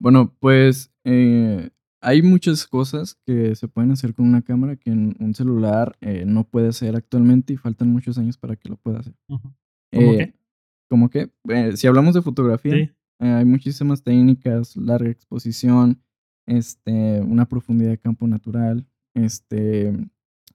Bueno, 0.00 0.34
pues 0.40 0.94
eh, 1.04 1.70
hay 2.00 2.22
muchas 2.22 2.66
cosas 2.66 3.20
que 3.26 3.54
se 3.54 3.68
pueden 3.68 3.90
hacer 3.90 4.14
con 4.14 4.26
una 4.26 4.42
cámara 4.42 4.76
que 4.76 4.90
en 4.90 5.16
un 5.18 5.34
celular 5.34 5.96
eh, 6.00 6.24
no 6.26 6.44
puede 6.44 6.68
hacer 6.68 6.96
actualmente 6.96 7.52
y 7.52 7.56
faltan 7.56 7.90
muchos 7.90 8.18
años 8.18 8.38
para 8.38 8.56
que 8.56 8.68
lo 8.68 8.76
pueda 8.76 9.00
hacer. 9.00 9.14
Uh 9.28 9.36
-huh. 9.36 9.54
¿Cómo 9.92 10.12
eh, 10.12 10.16
qué? 10.16 10.34
¿Cómo 10.94 11.10
qué? 11.10 11.28
Eh, 11.48 11.72
si 11.76 11.88
hablamos 11.88 12.14
de 12.14 12.22
fotografía, 12.22 12.72
sí. 12.72 12.88
Eh, 13.18 13.26
hay 13.26 13.44
muchísimas 13.44 14.04
técnicas, 14.04 14.76
larga 14.76 15.10
exposición, 15.10 16.00
este, 16.46 17.20
una 17.20 17.48
profundidad 17.48 17.90
de 17.90 17.98
campo 17.98 18.28
natural, 18.28 18.86
este, 19.12 19.92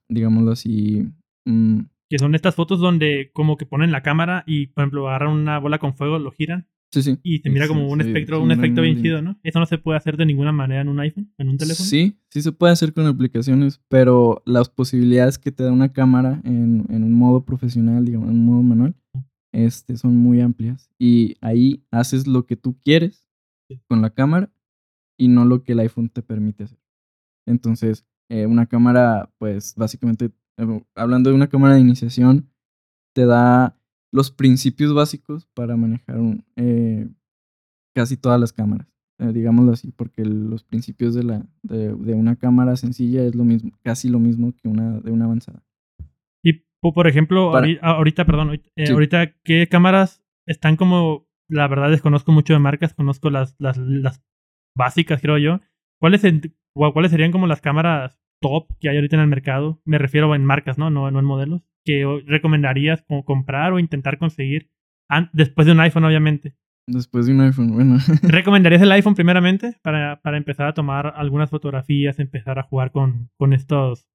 digámoslo 0.08 0.52
así. 0.52 1.06
mm, 1.44 1.80
Que 2.08 2.18
son 2.18 2.34
estas 2.34 2.54
fotos 2.54 2.80
donde 2.80 3.30
como 3.34 3.58
que 3.58 3.66
ponen 3.66 3.92
la 3.92 4.02
cámara 4.02 4.42
y, 4.46 4.68
por 4.68 4.80
ejemplo, 4.82 5.08
agarran 5.10 5.32
una 5.32 5.58
bola 5.58 5.78
con 5.78 5.94
fuego, 5.94 6.18
lo 6.18 6.30
giran 6.30 6.68
sí, 6.90 7.02
sí. 7.02 7.18
y 7.22 7.40
se 7.40 7.50
mira 7.50 7.66
Sí, 7.66 7.68
como 7.68 7.86
un 7.90 8.00
espectro, 8.00 8.38
sí, 8.38 8.42
un 8.44 8.50
efecto 8.52 8.80
bien 8.80 9.02
chido, 9.02 9.20
¿no? 9.20 9.38
Eso 9.42 9.58
no 9.60 9.66
se 9.66 9.76
puede 9.76 9.98
hacer 9.98 10.16
de 10.16 10.24
ninguna 10.24 10.52
manera 10.52 10.80
en 10.80 10.88
un 10.88 11.00
iPhone, 11.00 11.30
en 11.36 11.50
un 11.50 11.58
teléfono. 11.58 11.86
Sí, 11.86 12.16
sí 12.30 12.40
se 12.40 12.52
puede 12.52 12.72
hacer 12.72 12.94
con 12.94 13.06
aplicaciones, 13.06 13.78
pero 13.88 14.42
las 14.46 14.70
posibilidades 14.70 15.36
que 15.38 15.52
te 15.52 15.64
da 15.64 15.70
una 15.70 15.92
cámara 15.92 16.40
en, 16.44 16.86
en 16.88 17.04
un 17.04 17.12
modo 17.12 17.44
profesional, 17.44 18.06
digamos, 18.06 18.30
en 18.30 18.36
un 18.36 18.46
modo 18.46 18.62
manual, 18.62 18.94
este, 19.52 19.96
son 19.96 20.16
muy 20.16 20.40
amplias. 20.40 20.90
Y 20.98 21.36
ahí 21.40 21.84
haces 21.90 22.26
lo 22.26 22.46
que 22.46 22.56
tú 22.56 22.78
quieres 22.80 23.26
con 23.86 24.02
la 24.02 24.10
cámara 24.10 24.50
y 25.16 25.28
no 25.28 25.44
lo 25.44 25.62
que 25.62 25.72
el 25.72 25.80
iPhone 25.80 26.08
te 26.08 26.22
permite 26.22 26.64
hacer. 26.64 26.78
Entonces, 27.46 28.06
eh, 28.28 28.46
una 28.46 28.66
cámara, 28.66 29.30
pues 29.38 29.74
básicamente, 29.76 30.30
eh, 30.56 30.84
hablando 30.94 31.30
de 31.30 31.36
una 31.36 31.48
cámara 31.48 31.74
de 31.74 31.80
iniciación, 31.80 32.48
te 33.12 33.26
da 33.26 33.76
los 34.12 34.30
principios 34.30 34.94
básicos 34.94 35.46
para 35.54 35.76
manejar 35.76 36.20
un, 36.20 36.44
eh, 36.56 37.08
casi 37.94 38.16
todas 38.16 38.40
las 38.40 38.52
cámaras, 38.52 38.86
digámoslo 39.18 39.72
así, 39.72 39.92
porque 39.92 40.24
los 40.24 40.64
principios 40.64 41.14
de, 41.14 41.24
la, 41.24 41.46
de, 41.62 41.94
de 41.94 42.14
una 42.14 42.36
cámara 42.36 42.76
sencilla 42.76 43.24
es 43.24 43.34
lo 43.34 43.44
mismo, 43.44 43.72
casi 43.82 44.08
lo 44.08 44.18
mismo 44.18 44.52
que 44.56 44.68
una 44.68 45.00
de 45.00 45.10
una 45.10 45.26
avanzada. 45.26 45.62
Por 46.82 47.06
ejemplo, 47.06 47.52
Para- 47.52 47.68
ahorita, 47.82 48.24
perdón, 48.24 48.48
ahorita, 48.48 48.68
eh, 48.76 48.86
Sí. 48.86 48.92
ahorita, 48.92 49.32
¿qué 49.44 49.66
cámaras 49.68 50.24
están 50.46 50.76
como, 50.76 51.26
la 51.48 51.68
verdad 51.68 51.90
desconozco 51.90 52.32
mucho 52.32 52.52
de 52.54 52.58
marcas, 52.58 52.94
conozco 52.94 53.28
las, 53.30 53.54
las, 53.58 53.76
las 53.76 54.24
básicas, 54.76 55.20
creo 55.20 55.36
yo. 55.38 55.60
¿Cuáles, 56.00 56.22
¿Cuáles 56.72 57.10
serían 57.10 57.32
como 57.32 57.46
las 57.46 57.60
cámaras 57.60 58.18
top 58.40 58.68
que 58.80 58.88
hay 58.88 58.96
ahorita 58.96 59.16
en 59.16 59.22
el 59.22 59.28
mercado? 59.28 59.82
Me 59.84 59.98
refiero 59.98 60.34
en 60.34 60.44
marcas, 60.44 60.78
¿no? 60.78 60.88
No, 60.90 61.10
no 61.10 61.18
en 61.18 61.24
modelos. 61.26 61.62
Que 61.84 62.04
recomendarías 62.26 63.02
como 63.02 63.24
comprar 63.24 63.72
o 63.72 63.78
intentar 63.78 64.16
conseguir 64.18 64.70
después 65.32 65.66
de 65.66 65.72
un 65.72 65.80
iPhone, 65.80 66.04
obviamente. 66.04 66.54
Después 66.86 67.26
de 67.26 67.32
un 67.34 67.40
iPhone, 67.42 67.72
bueno, 67.74 67.96
¿Recomendarías 68.22 68.80
el 68.82 68.92
iPhone 68.92 69.14
primeramente 69.14 69.76
para, 69.82 70.20
para 70.22 70.38
empezar 70.38 70.66
a 70.66 70.74
tomar 70.74 71.12
algunas 71.16 71.50
fotografías, 71.50 72.18
empezar 72.18 72.58
a 72.58 72.62
jugar 72.62 72.90
con, 72.90 73.30
con 73.36 73.52
estos 73.52 74.08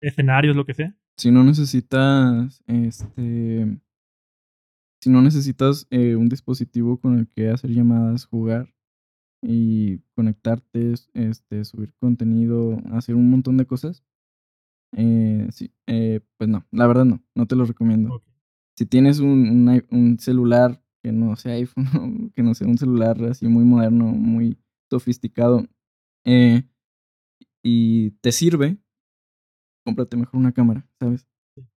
escenarios, 0.00 0.54
lo 0.56 0.64
que 0.64 0.74
sea? 0.74 0.94
Si 1.16 1.30
no 1.30 1.44
necesitas, 1.44 2.62
este, 2.66 3.80
si 5.00 5.10
no 5.10 5.22
necesitas 5.22 5.86
eh, 5.90 6.16
un 6.16 6.28
dispositivo 6.28 6.98
con 6.98 7.18
el 7.18 7.28
que 7.28 7.50
hacer 7.50 7.70
llamadas, 7.70 8.26
jugar 8.26 8.74
y 9.42 9.98
conectarte, 10.14 10.94
este, 11.14 11.64
subir 11.64 11.94
contenido, 12.00 12.78
hacer 12.92 13.14
un 13.14 13.30
montón 13.30 13.56
de 13.56 13.66
cosas, 13.66 14.02
eh, 14.96 15.48
sí, 15.52 15.72
eh, 15.86 16.20
pues 16.38 16.48
no, 16.48 16.66
la 16.70 16.86
verdad 16.86 17.04
no, 17.04 17.22
no 17.34 17.46
te 17.46 17.56
lo 17.56 17.64
recomiendo. 17.64 18.22
Si 18.76 18.86
tienes 18.86 19.20
un, 19.20 19.82
un 19.90 20.18
celular 20.18 20.82
que 21.02 21.12
no 21.12 21.36
sea 21.36 21.54
iPhone, 21.54 22.32
que 22.34 22.42
no 22.42 22.54
sea 22.54 22.66
un 22.66 22.78
celular 22.78 23.22
así 23.24 23.46
muy 23.46 23.64
moderno, 23.64 24.06
muy 24.06 24.58
sofisticado, 24.90 25.66
eh, 26.24 26.64
y 27.62 28.10
te 28.22 28.32
sirve, 28.32 28.78
cómprate 29.86 30.16
mejor 30.18 30.38
una 30.40 30.52
cámara, 30.52 30.86
¿sabes? 31.00 31.26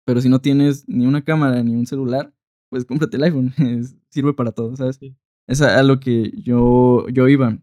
Pero 0.06 0.22
si 0.22 0.30
no 0.30 0.40
tienes 0.40 0.88
ni 0.88 1.06
una 1.06 1.22
cámara 1.24 1.62
ni 1.62 1.76
un 1.76 1.86
celular, 1.86 2.34
pues 2.70 2.86
cómprate 2.86 3.18
el 3.18 3.24
iPhone, 3.24 3.54
es- 3.60 3.96
sirve 4.10 4.34
para 4.34 4.52
todo, 4.54 4.76
¿sabes? 4.76 4.96
Sí. 4.96 5.16
Es 5.48 5.62
a, 5.62 5.78
a 5.80 5.84
lo 5.84 6.00
que 6.00 6.32
yo, 6.42 7.08
yo 7.10 7.28
iba, 7.28 7.58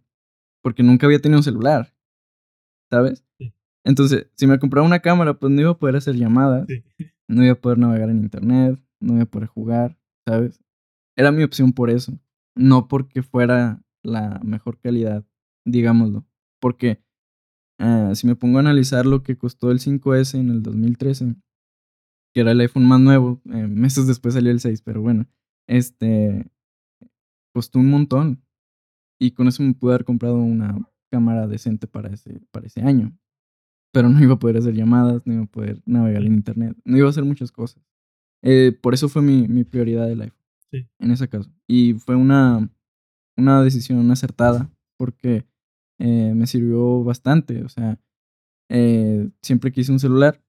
porque 0.62 0.82
nunca 0.82 1.06
había 1.06 1.18
tenido 1.20 1.38
un 1.40 1.42
celular, 1.44 1.92
¿sabes? 2.90 3.24
Sí. 3.38 3.52
Entonces, 3.84 4.28
si 4.34 4.46
me 4.46 4.58
compraba 4.58 4.86
una 4.86 5.00
cámara, 5.00 5.34
pues 5.34 5.52
no 5.52 5.60
iba 5.60 5.70
a 5.70 5.78
poder 5.78 5.96
hacer 5.96 6.14
llamadas, 6.16 6.66
Sí. 6.68 6.82
no 7.28 7.42
iba 7.44 7.52
a 7.54 7.60
poder 7.60 7.78
navegar 7.78 8.10
en 8.10 8.18
internet, 8.18 8.78
no 9.00 9.14
iba 9.14 9.22
a 9.24 9.26
poder 9.26 9.48
jugar, 9.48 9.98
¿sabes? 10.26 10.62
Era 11.16 11.32
mi 11.32 11.42
opción 11.42 11.72
por 11.72 11.90
eso, 11.90 12.18
no 12.56 12.88
porque 12.88 13.22
fuera 13.22 13.82
la 14.02 14.40
mejor 14.44 14.78
calidad, 14.78 15.24
digámoslo. 15.66 16.24
Porque 16.60 17.00
ah, 17.78 18.12
si 18.14 18.26
me 18.26 18.36
pongo 18.36 18.58
a 18.58 18.60
analizar 18.60 19.06
lo 19.06 19.22
que 19.22 19.36
costó 19.36 19.70
el 19.70 19.80
5S 19.80 20.38
en 20.38 20.50
el 20.50 20.62
2013, 20.62 21.36
que 22.32 22.40
era 22.40 22.52
el 22.52 22.60
iPhone 22.60 22.86
más 22.86 23.00
nuevo, 23.00 23.40
eh, 23.46 23.66
meses 23.68 24.06
después 24.06 24.34
salió 24.34 24.50
el 24.50 24.60
6, 24.60 24.82
pero 24.82 25.00
bueno, 25.02 25.26
este 25.66 26.50
costó 27.54 27.78
un 27.78 27.88
montón. 27.88 28.42
Y 29.20 29.30
con 29.30 29.46
eso 29.46 29.62
me 29.62 29.74
pude 29.74 29.94
haber 29.94 30.04
comprado 30.04 30.36
una 30.36 30.76
cámara 31.10 31.46
decente 31.46 31.86
para 31.86 32.10
ese, 32.10 32.40
para 32.50 32.66
ese 32.66 32.82
año. 32.82 33.16
Pero 33.92 34.08
no 34.08 34.20
iba 34.22 34.34
a 34.34 34.38
poder 34.38 34.56
hacer 34.56 34.74
llamadas, 34.74 35.24
no 35.24 35.34
iba 35.34 35.44
a 35.44 35.46
poder 35.46 35.80
navegar 35.86 36.24
en 36.24 36.34
internet, 36.34 36.76
no 36.84 36.96
iba 36.98 37.06
a 37.06 37.10
hacer 37.10 37.24
muchas 37.24 37.52
cosas. 37.52 37.80
Eh, 38.42 38.76
por 38.82 38.92
eso 38.92 39.08
fue 39.08 39.22
mi, 39.22 39.46
mi 39.46 39.62
prioridad 39.62 40.10
el 40.10 40.22
iPhone. 40.22 40.44
Sí. 40.72 40.88
En 40.98 41.12
ese 41.12 41.28
caso. 41.28 41.50
Y 41.68 41.94
fue 41.94 42.16
una, 42.16 42.68
una 43.36 43.62
decisión 43.62 44.10
acertada 44.10 44.68
porque 44.98 45.46
eh, 45.98 46.34
me 46.34 46.46
sirvió 46.46 47.04
bastante. 47.04 47.64
O 47.64 47.68
sea, 47.68 47.98
eh, 48.70 49.30
siempre 49.42 49.72
quise 49.72 49.92
un 49.92 50.00
celular, 50.00 50.42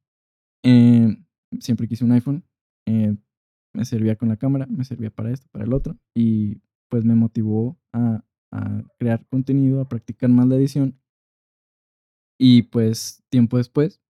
eh, 0.63 1.17
siempre 1.59 1.87
quise 1.87 2.05
un 2.05 2.13
iPhone. 2.13 2.43
eh, 2.87 3.15
me 3.73 3.85
servía 3.85 4.15
con 4.17 4.29
la 4.29 4.37
cámara, 4.37 4.67
me 4.67 4.85
servía 4.85 5.11
para 5.11 5.31
esto, 5.31 5.47
para 5.51 5.65
el 5.65 5.73
otro. 5.73 5.97
Y 6.15 6.61
pues 6.89 7.05
me 7.05 7.15
motivó 7.15 7.77
a, 7.93 8.23
a 8.51 8.83
crear 8.99 9.25
contenido, 9.27 9.81
a 9.81 9.89
practicar 9.89 10.29
más 10.29 10.47
la 10.47 10.55
edición. 10.57 10.99
Y 12.39 12.63
pues 12.63 13.23
tiempo 13.29 13.57
después 13.57 14.01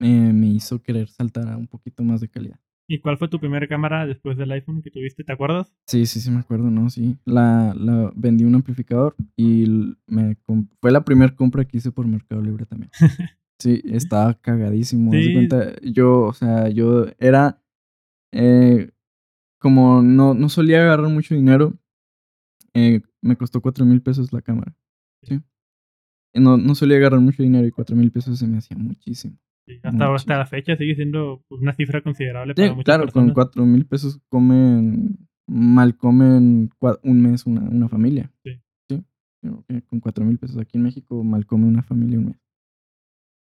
eh, 0.00 0.32
me 0.32 0.48
hizo 0.48 0.82
querer 0.82 1.08
saltar 1.08 1.48
a 1.48 1.56
un 1.58 1.68
poquito 1.68 2.04
más 2.04 2.20
de 2.20 2.28
calidad. 2.28 2.60
¿Y 2.88 3.00
cuál 3.00 3.18
fue 3.18 3.28
tu 3.28 3.40
primera 3.40 3.66
cámara 3.66 4.06
después 4.06 4.36
del 4.36 4.52
iPhone 4.52 4.80
que 4.80 4.90
tuviste? 4.92 5.24
¿Te 5.24 5.32
acuerdas? 5.32 5.74
Sí, 5.86 6.06
sí, 6.06 6.20
sí, 6.20 6.30
me 6.30 6.38
acuerdo, 6.38 6.70
¿no? 6.70 6.88
Sí. 6.88 7.16
La, 7.24 7.74
la 7.76 8.12
vendí 8.14 8.44
un 8.44 8.54
amplificador 8.54 9.16
y 9.36 9.96
me 10.06 10.36
fue 10.80 10.92
la 10.92 11.04
primera 11.04 11.34
compra 11.34 11.64
que 11.64 11.78
hice 11.78 11.90
por 11.90 12.06
Mercado 12.06 12.42
Libre 12.42 12.66
también. 12.66 12.90
Sí, 13.58 13.80
estaba 13.86 14.34
cagadísimo. 14.34 15.12
Sí. 15.12 15.32
cuenta, 15.32 15.80
yo, 15.80 16.24
o 16.24 16.32
sea, 16.34 16.68
yo 16.68 17.06
era. 17.18 17.62
eh, 18.30 18.90
como 19.58 20.02
no, 20.02 20.34
no 20.34 20.50
solía 20.50 20.82
agarrar 20.82 21.08
mucho 21.08 21.34
dinero, 21.34 21.72
eh, 22.74 23.00
me 23.22 23.34
costó 23.36 23.62
cuatro 23.62 23.86
mil 23.86 24.02
pesos 24.02 24.30
la 24.34 24.42
cámara. 24.42 24.76
Sí. 25.22 25.40
No, 26.34 26.58
no 26.58 26.74
solía 26.74 26.98
agarrar 26.98 27.20
mucho 27.20 27.42
dinero 27.42 27.66
y 27.66 27.70
cuatro 27.70 27.96
mil 27.96 28.12
pesos 28.12 28.38
se 28.38 28.46
me 28.46 28.58
hacía 28.58 28.76
muchísimo. 28.76 29.38
Sí, 29.66 29.80
hasta, 29.82 30.14
hasta 30.14 30.38
la 30.38 30.46
fecha 30.46 30.76
sigue 30.76 30.94
siendo 30.94 31.44
pues, 31.48 31.60
una 31.60 31.72
cifra 31.72 32.00
considerable 32.00 32.54
Sí, 32.56 32.62
para 32.62 32.74
muchas 32.74 32.84
claro, 32.84 33.12
con 33.12 33.30
cuatro 33.32 33.66
mil 33.66 33.84
pesos 33.86 34.20
comen, 34.28 35.28
mal 35.46 35.96
comen 35.96 36.70
un 37.02 37.22
mes 37.22 37.46
una, 37.46 37.62
una 37.62 37.88
familia. 37.88 38.32
Sí. 38.44 38.60
Sí, 38.88 39.82
con 39.82 40.00
cuatro 40.00 40.24
mil 40.24 40.38
pesos 40.38 40.56
aquí 40.58 40.78
en 40.78 40.84
México 40.84 41.22
mal 41.22 41.46
come 41.46 41.66
una 41.66 41.82
familia 41.82 42.18
un 42.18 42.26
mes. 42.26 42.40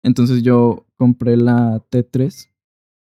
Entonces 0.02 0.42
yo 0.42 0.86
compré 0.96 1.36
la 1.36 1.82
T3 1.90 2.50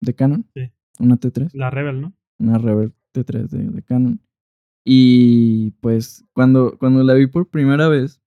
de 0.00 0.14
Canon. 0.14 0.46
Sí. 0.54 0.70
Una 0.98 1.16
T3, 1.16 1.50
La 1.54 1.70
Rebel, 1.70 2.00
¿no? 2.00 2.12
una 2.40 2.58
Rebel 2.58 2.92
T3 3.14 3.48
de, 3.48 3.70
de 3.70 3.82
Canon. 3.82 4.20
Y 4.84 5.72
pues 5.80 6.24
cuando, 6.32 6.76
cuando 6.78 7.04
la 7.04 7.14
vi 7.14 7.26
por 7.26 7.48
primera 7.48 7.88
vez, 7.88 8.20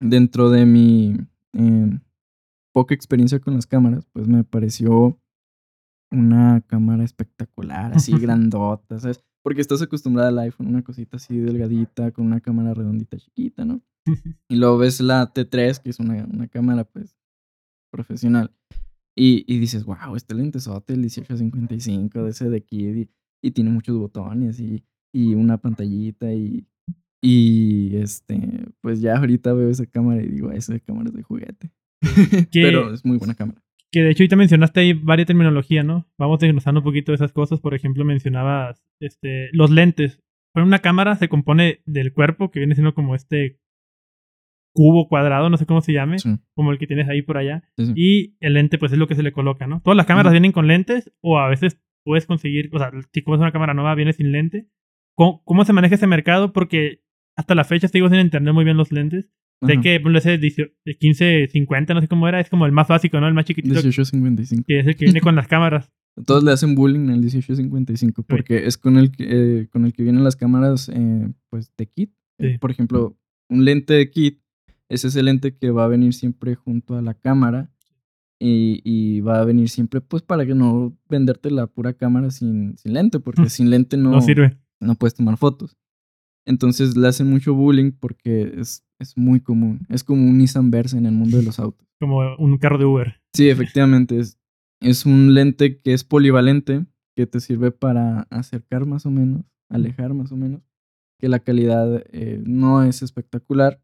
dentro 0.00 0.50
de 0.50 0.66
mi 0.66 1.16
eh, 1.52 1.98
poca 2.76 2.94
experiencia 2.94 3.40
con 3.40 3.54
las 3.54 3.66
cámaras, 3.66 4.04
pues 4.12 4.28
me 4.28 4.44
pareció 4.44 5.18
una 6.10 6.60
cámara 6.66 7.04
espectacular, 7.04 7.94
así 7.94 8.12
grandota, 8.20 8.98
¿sabes? 8.98 9.24
Porque 9.42 9.62
estás 9.62 9.80
acostumbrada 9.80 10.28
al 10.28 10.38
iPhone, 10.40 10.66
una 10.66 10.84
cosita 10.84 11.16
así 11.16 11.38
delgadita, 11.38 12.10
con 12.10 12.26
una 12.26 12.42
cámara 12.42 12.74
redondita 12.74 13.16
chiquita, 13.16 13.64
¿no? 13.64 13.80
Y 14.50 14.56
luego 14.56 14.76
ves 14.76 15.00
la 15.00 15.32
T3, 15.32 15.80
que 15.80 15.88
es 15.88 16.00
una, 16.00 16.22
una 16.30 16.48
cámara, 16.48 16.84
pues, 16.84 17.16
profesional. 17.90 18.54
Y, 19.16 19.46
y 19.50 19.58
dices, 19.58 19.86
wow, 19.86 20.14
este 20.14 20.34
lentesote, 20.34 20.92
el 20.92 20.98
1855 20.98 22.24
de 22.24 22.30
ese 22.30 22.50
de 22.50 22.62
y, 22.68 23.08
y 23.42 23.50
tiene 23.52 23.70
muchos 23.70 23.96
botones 23.96 24.60
y, 24.60 24.84
y 25.14 25.34
una 25.34 25.56
pantallita 25.56 26.30
y, 26.30 26.68
y 27.22 27.96
este, 27.96 28.66
pues 28.82 29.00
ya 29.00 29.16
ahorita 29.16 29.54
veo 29.54 29.70
esa 29.70 29.86
cámara 29.86 30.22
y 30.22 30.28
digo, 30.28 30.52
esa 30.52 30.78
cámara 30.80 31.08
es 31.08 31.14
de 31.14 31.22
juguete. 31.22 31.72
Pero 32.52 32.92
es 32.92 33.04
muy 33.04 33.18
buena 33.18 33.34
cámara. 33.34 33.60
Que 33.90 34.02
de 34.02 34.10
hecho 34.10 34.22
ahorita 34.22 34.36
mencionaste 34.36 34.80
ahí 34.80 34.92
varias 34.92 35.26
terminología, 35.26 35.82
¿no? 35.82 36.06
Vamos 36.18 36.40
desglosando 36.40 36.80
un 36.80 36.84
poquito 36.84 37.12
de 37.12 37.16
esas 37.16 37.32
cosas. 37.32 37.60
Por 37.60 37.74
ejemplo, 37.74 38.04
mencionabas 38.04 38.84
este, 39.00 39.48
los 39.52 39.70
lentes. 39.70 40.20
Bueno, 40.54 40.66
una 40.66 40.80
cámara 40.80 41.16
se 41.16 41.28
compone 41.28 41.80
del 41.86 42.12
cuerpo, 42.12 42.50
que 42.50 42.60
viene 42.60 42.74
siendo 42.74 42.94
como 42.94 43.14
este 43.14 43.60
cubo 44.76 45.08
cuadrado, 45.08 45.48
no 45.48 45.56
sé 45.56 45.64
cómo 45.64 45.80
se 45.80 45.94
llame, 45.94 46.18
Sí, 46.18 46.36
como 46.54 46.70
el 46.70 46.78
que 46.78 46.86
tienes 46.86 47.08
ahí 47.08 47.22
por 47.22 47.38
allá. 47.38 47.64
sí, 47.78 47.86
sí. 47.86 47.92
Y 47.96 48.36
el 48.40 48.54
lente, 48.54 48.76
pues 48.78 48.92
es 48.92 48.98
lo 48.98 49.06
que 49.06 49.14
se 49.14 49.22
le 49.22 49.32
coloca, 49.32 49.66
¿no? 49.66 49.80
Todas 49.80 49.96
las 49.96 50.06
cámaras 50.06 50.32
vienen 50.32 50.52
con 50.52 50.66
lentes, 50.66 51.10
o 51.22 51.38
a 51.38 51.48
veces 51.48 51.80
puedes 52.04 52.26
conseguir, 52.26 52.68
o 52.72 52.78
sea, 52.78 52.90
si 53.12 53.22
compras 53.22 53.40
una 53.40 53.52
cámara 53.52 53.74
nueva, 53.74 53.94
viene 53.94 54.12
sin 54.12 54.32
lente. 54.32 54.68
¿Cómo, 55.14 55.42
cómo 55.44 55.64
se 55.64 55.72
maneja 55.72 55.94
ese 55.94 56.06
mercado? 56.06 56.52
Porque 56.52 57.00
hasta 57.36 57.54
la 57.54 57.64
fecha 57.64 57.88
sigo 57.88 58.08
sin 58.08 58.18
entender 58.18 58.52
muy 58.52 58.64
bien 58.64 58.76
los 58.76 58.92
lentes. 58.92 59.30
Sé 59.64 59.72
Ajá. 59.72 59.80
que, 59.82 60.00
por 60.00 60.10
ejemplo, 60.12 60.18
ese 60.18 60.38
18 60.38 60.72
de 60.84 60.92
1550, 61.00 61.94
no 61.94 62.00
sé 62.02 62.08
cómo 62.08 62.28
era, 62.28 62.40
es 62.40 62.50
como 62.50 62.66
el 62.66 62.72
más 62.72 62.88
básico, 62.88 63.18
¿no? 63.20 63.26
El 63.28 63.34
más 63.34 63.46
chiquitito, 63.46 63.74
1855. 63.74 64.64
que 64.66 64.80
es 64.80 64.86
el 64.86 64.96
que 64.96 65.06
viene 65.06 65.20
con 65.20 65.34
las 65.34 65.48
cámaras. 65.48 65.90
Todos 66.26 66.42
le 66.44 66.50
hacen 66.52 66.74
bullying 66.74 67.08
al 67.10 67.18
1855 67.20 68.22
porque 68.22 68.66
es 68.66 68.78
con 68.78 68.96
el 68.96 69.10
que, 69.12 69.26
eh, 69.28 69.68
con 69.68 69.84
el 69.84 69.92
que 69.92 70.02
vienen 70.02 70.24
las 70.24 70.36
cámaras 70.36 70.88
eh, 70.88 71.30
pues 71.50 71.70
de 71.76 71.86
kit. 71.86 72.10
Eh. 72.38 72.58
Por 72.58 72.70
ejemplo, 72.70 73.16
un 73.48 73.64
lente 73.64 73.94
de 73.94 74.10
kit, 74.10 74.40
ese 74.88 75.08
es 75.08 75.16
el 75.16 75.26
lente 75.26 75.56
que 75.56 75.70
va 75.70 75.84
a 75.84 75.88
venir 75.88 76.14
siempre 76.14 76.54
junto 76.54 76.96
a 76.96 77.02
la 77.02 77.14
cámara 77.14 77.70
y, 78.38 78.80
y 78.84 79.20
va 79.20 79.40
a 79.40 79.44
venir 79.44 79.68
siempre 79.68 80.00
pues 80.00 80.22
para 80.22 80.46
que 80.46 80.54
no 80.54 80.96
venderte 81.08 81.50
la 81.50 81.66
pura 81.66 81.94
cámara 81.94 82.30
sin, 82.30 82.76
sin 82.78 82.92
lente, 82.94 83.20
porque 83.20 83.48
sin 83.50 83.68
lente 83.70 83.96
no, 83.96 84.10
No 84.12 84.20
sirve. 84.20 84.56
no 84.80 84.94
puedes 84.94 85.14
tomar 85.14 85.36
fotos. 85.38 85.76
Entonces 86.46 86.96
le 86.96 87.08
hacen 87.08 87.28
mucho 87.28 87.52
bullying 87.54 87.90
porque 87.92 88.54
es, 88.58 88.85
es 88.98 89.16
muy 89.16 89.40
común. 89.40 89.80
Es 89.88 90.04
como 90.04 90.22
un 90.28 90.38
Nissan 90.38 90.70
Versa 90.70 90.96
en 90.98 91.06
el 91.06 91.12
mundo 91.12 91.36
de 91.36 91.42
los 91.44 91.58
autos. 91.58 91.86
Como 92.00 92.18
un 92.36 92.58
carro 92.58 92.76
de 92.78 92.84
Uber. 92.84 93.22
Sí, 93.32 93.48
efectivamente. 93.48 94.18
Es, 94.18 94.38
es 94.82 95.06
un 95.06 95.32
lente 95.34 95.80
que 95.80 95.94
es 95.94 96.04
polivalente, 96.04 96.84
que 97.16 97.26
te 97.26 97.40
sirve 97.40 97.70
para 97.70 98.22
acercar 98.30 98.84
más 98.84 99.06
o 99.06 99.10
menos, 99.10 99.44
alejar 99.70 100.12
más 100.12 100.30
o 100.30 100.36
menos, 100.36 100.60
que 101.18 101.28
la 101.30 101.38
calidad 101.40 102.04
eh, 102.12 102.42
no 102.44 102.82
es 102.82 103.00
espectacular, 103.00 103.80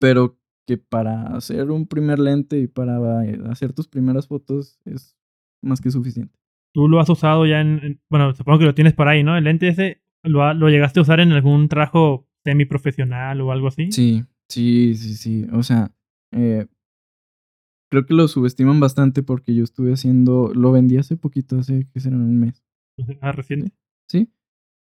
pero 0.00 0.38
que 0.66 0.78
para 0.78 1.36
hacer 1.36 1.70
un 1.70 1.86
primer 1.86 2.18
lente 2.18 2.58
y 2.58 2.66
para 2.66 3.26
eh, 3.26 3.38
hacer 3.50 3.74
tus 3.74 3.86
primeras 3.88 4.26
fotos 4.28 4.78
es 4.86 5.14
más 5.62 5.82
que 5.82 5.90
suficiente. 5.90 6.38
Tú 6.72 6.88
lo 6.88 7.00
has 7.00 7.08
usado 7.10 7.44
ya 7.46 7.60
en, 7.60 7.80
en- 7.84 8.00
Bueno, 8.10 8.34
supongo 8.34 8.58
que 8.60 8.64
lo 8.64 8.74
tienes 8.74 8.94
por 8.94 9.08
ahí, 9.08 9.22
¿no? 9.22 9.36
El 9.36 9.44
lente 9.44 9.68
ese, 9.68 10.02
¿lo, 10.22 10.54
lo 10.54 10.70
llegaste 10.70 10.98
a 11.00 11.02
usar 11.02 11.20
en 11.20 11.32
algún 11.32 11.68
trabajo 11.68 12.26
semiprofesional 12.44 13.40
o 13.42 13.52
algo 13.52 13.68
así? 13.68 13.92
Sí, 13.92 14.24
sí, 14.48 14.94
sí, 14.94 15.14
sí. 15.16 15.46
O 15.52 15.62
sea, 15.62 15.92
eh, 16.32 16.66
creo 17.90 18.06
que 18.06 18.14
lo 18.14 18.28
subestiman 18.28 18.80
bastante 18.80 19.22
porque 19.22 19.54
yo 19.54 19.64
estuve 19.64 19.92
haciendo, 19.92 20.52
lo 20.54 20.72
vendí 20.72 20.96
hace 20.96 21.16
poquito, 21.16 21.58
hace 21.58 21.86
que 21.92 22.00
será 22.00 22.16
un 22.16 22.38
mes. 22.40 22.62
Ah, 23.20 23.32
reciente. 23.32 23.72
¿sí? 24.08 24.30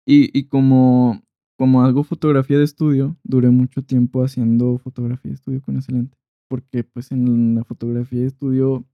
Y, 0.06 0.38
y 0.38 0.46
como, 0.48 1.22
como 1.58 1.84
hago 1.84 2.03
fotografía 2.03 2.58
de 2.58 2.63
estudio, 2.65 3.18
duré 3.24 3.50
mucho 3.50 3.84
tiempo 3.84 4.24
haciendo 4.24 4.77
fotografía 4.77 5.30
de 5.30 5.36
estudio 5.36 5.62
con 5.62 5.77
ese 5.77 5.91
lente. 5.91 6.18
Porque 6.50 6.84
pues 6.84 7.12
en 7.12 7.56
la 7.56 7.63
fotografía 7.63 8.22
de 8.22 8.27
estudio 8.27 8.86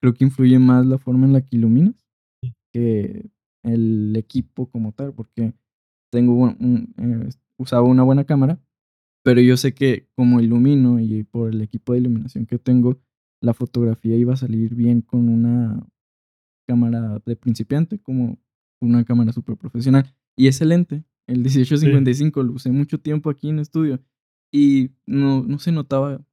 creo 0.00 0.14
que 0.14 0.24
influye 0.24 0.58
más 0.58 0.86
la 0.86 0.98
forma 0.98 1.26
en 1.26 1.32
la 1.34 1.42
que 1.42 1.56
iluminas 1.56 1.94
que 2.72 3.30
el 3.64 4.14
equipo 4.16 4.68
como 4.70 4.92
tal. 4.92 5.14
Porque 5.14 5.54
tengo 6.12 6.34
un- 6.34 6.56
un, 6.98 7.24
eh, 7.26 7.30
usaba 7.58 7.84
una 7.88 8.02
buena 8.02 8.24
cámara, 8.24 8.60
pero 9.26 9.40
yo 9.40 9.56
sé 9.56 9.74
que 9.74 10.06
como 10.14 10.40
ilumino 10.40 11.00
y 11.00 11.24
por 11.24 11.52
el 11.52 11.60
equipo 11.60 11.92
de 11.92 11.98
iluminación 11.98 12.46
que 12.46 12.60
tengo, 12.60 13.00
la 13.40 13.54
fotografía 13.54 14.14
iba 14.14 14.34
a 14.34 14.36
salir 14.36 14.76
bien 14.76 15.00
con 15.00 15.28
una 15.28 15.84
cámara 16.64 17.20
de 17.26 17.34
principiante, 17.34 17.98
como 17.98 18.38
una 18.80 19.04
cámara 19.04 19.32
súper 19.32 19.56
profesional. 19.56 20.14
Y 20.36 20.46
ese 20.46 20.64
lente, 20.64 21.02
el 21.26 21.38
1855, 21.38 22.40
lo 22.44 22.52
usé 22.52 22.70
mucho 22.70 23.00
tiempo 23.00 23.28
aquí 23.28 23.48
en 23.48 23.58
estudio 23.58 24.00
y 24.52 24.92
no, 25.06 25.42
no 25.42 25.58
se 25.58 25.72
notaba 25.72 26.24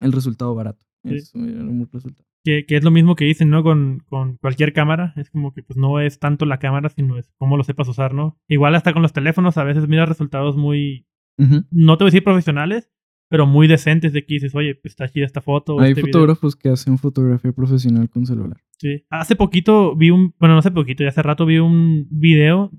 el 0.00 0.12
resultado 0.12 0.54
barato. 0.54 0.84
Sí. 1.04 1.14
Eso 1.14 1.38
era 1.38 1.62
un 1.62 1.88
resultado. 1.90 2.28
Que, 2.44 2.66
que 2.66 2.76
es 2.76 2.84
lo 2.84 2.90
mismo 2.90 3.16
que 3.16 3.24
dicen, 3.24 3.48
¿no? 3.48 3.62
Con, 3.62 4.02
con 4.10 4.36
cualquier 4.36 4.74
cámara. 4.74 5.14
Es 5.16 5.30
como 5.30 5.54
que 5.54 5.62
pues 5.62 5.78
no 5.78 6.00
es 6.00 6.18
tanto 6.18 6.44
la 6.44 6.58
cámara, 6.58 6.90
sino 6.90 7.16
es 7.16 7.32
cómo 7.38 7.56
lo 7.56 7.64
sepas 7.64 7.88
usar, 7.88 8.12
¿no? 8.12 8.38
Igual 8.46 8.74
hasta 8.74 8.92
con 8.92 9.00
los 9.00 9.14
teléfonos 9.14 9.56
a 9.56 9.64
veces 9.64 9.88
miras 9.88 10.10
resultados 10.10 10.58
muy... 10.58 11.06
No 11.38 11.96
te 11.98 12.04
voy 12.04 12.08
a 12.08 12.12
decir 12.12 12.24
profesionales, 12.24 12.90
pero 13.28 13.46
muy 13.46 13.66
decentes 13.66 14.12
de 14.12 14.24
que 14.24 14.34
dices, 14.34 14.54
oye, 14.54 14.74
pues 14.74 14.92
está 14.92 15.08
chida 15.08 15.26
esta 15.26 15.40
foto. 15.40 15.80
Hay 15.80 15.90
este 15.90 16.02
video". 16.02 16.12
fotógrafos 16.12 16.56
que 16.56 16.68
hacen 16.68 16.96
fotografía 16.98 17.52
profesional 17.52 18.08
con 18.08 18.24
celular. 18.26 18.58
Sí. 18.78 19.04
Hace 19.10 19.36
poquito 19.36 19.96
vi 19.96 20.10
un, 20.10 20.34
bueno, 20.38 20.54
no 20.54 20.58
hace 20.60 20.70
poquito, 20.70 21.02
ya 21.02 21.08
hace 21.10 21.22
rato 21.22 21.44
vi 21.46 21.58
un 21.58 22.06
video 22.10 22.70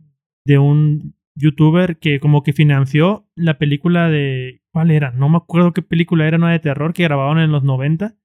de 0.45 0.57
un 0.57 1.15
youtuber 1.35 1.97
que 1.99 2.19
como 2.19 2.41
que 2.43 2.53
financió 2.53 3.27
la 3.35 3.57
película 3.59 4.09
de, 4.09 4.61
¿cuál 4.71 4.89
era? 4.91 5.11
No 5.11 5.27
me 5.29 5.37
acuerdo 5.37 5.73
qué 5.73 5.81
película 5.81 6.27
era, 6.27 6.37
una 6.37 6.51
de 6.51 6.59
terror 6.59 6.93
que 6.93 7.03
grababan 7.03 7.39
en 7.39 7.51
los 7.51 7.63
90. 7.63 8.15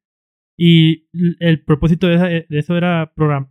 Y 0.59 1.09
el 1.40 1.64
propósito 1.64 2.07
de, 2.07 2.14
esa- 2.14 2.29
de 2.29 2.47
eso 2.51 2.77
era 2.77 3.12
program 3.14 3.49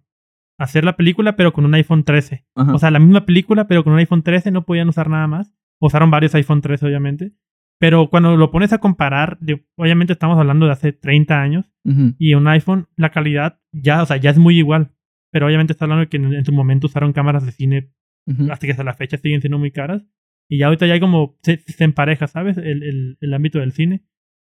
hacer 0.59 0.85
la 0.85 0.95
película 0.95 1.35
pero 1.35 1.51
con 1.53 1.65
un 1.65 1.73
iPhone 1.73 2.03
13. 2.03 2.45
Ajá. 2.55 2.73
O 2.73 2.79
sea, 2.79 2.91
la 2.91 2.99
misma 2.99 3.25
película 3.25 3.67
pero 3.67 3.83
con 3.83 3.93
un 3.93 3.99
iPhone 3.99 4.21
13 4.23 4.51
no 4.51 4.65
podían 4.65 4.87
usar 4.89 5.09
nada 5.09 5.27
más. 5.27 5.53
Usaron 5.81 6.11
varios 6.11 6.33
iPhone 6.35 6.61
13 6.61 6.85
obviamente. 6.85 7.33
Pero 7.79 8.09
cuando 8.09 8.37
lo 8.37 8.51
pones 8.51 8.71
a 8.73 8.77
comparar, 8.77 9.39
obviamente 9.75 10.13
estamos 10.13 10.37
hablando 10.37 10.67
de 10.67 10.71
hace 10.73 10.93
30 10.93 11.41
años 11.41 11.65
Ujú. 11.83 12.13
y 12.19 12.35
un 12.35 12.47
iPhone, 12.47 12.87
la 12.95 13.09
calidad 13.09 13.59
ya, 13.71 14.03
o 14.03 14.05
sea, 14.05 14.17
ya 14.17 14.29
es 14.29 14.37
muy 14.37 14.57
igual. 14.57 14.91
Pero 15.31 15.47
obviamente 15.47 15.73
está 15.73 15.85
hablando 15.85 16.01
de 16.01 16.09
que 16.09 16.17
en, 16.17 16.31
en 16.33 16.45
su 16.45 16.51
momento 16.53 16.85
usaron 16.87 17.11
cámaras 17.11 17.43
de 17.45 17.51
cine 17.51 17.91
Ujú. 18.27 18.51
hasta 18.51 18.67
que 18.67 18.71
hasta 18.71 18.83
la 18.83 18.93
fecha 18.93 19.17
siguen 19.17 19.41
siendo 19.41 19.57
muy 19.57 19.71
caras. 19.71 20.05
Y 20.47 20.59
ya 20.59 20.67
ahorita 20.67 20.85
ya 20.85 20.93
hay 20.93 20.99
como, 20.99 21.37
se, 21.41 21.57
se 21.57 21.83
empareja, 21.83 22.27
¿sabes? 22.27 22.57
El, 22.57 22.83
el, 22.83 23.17
el 23.19 23.33
ámbito 23.33 23.59
del 23.59 23.71
cine. 23.71 24.03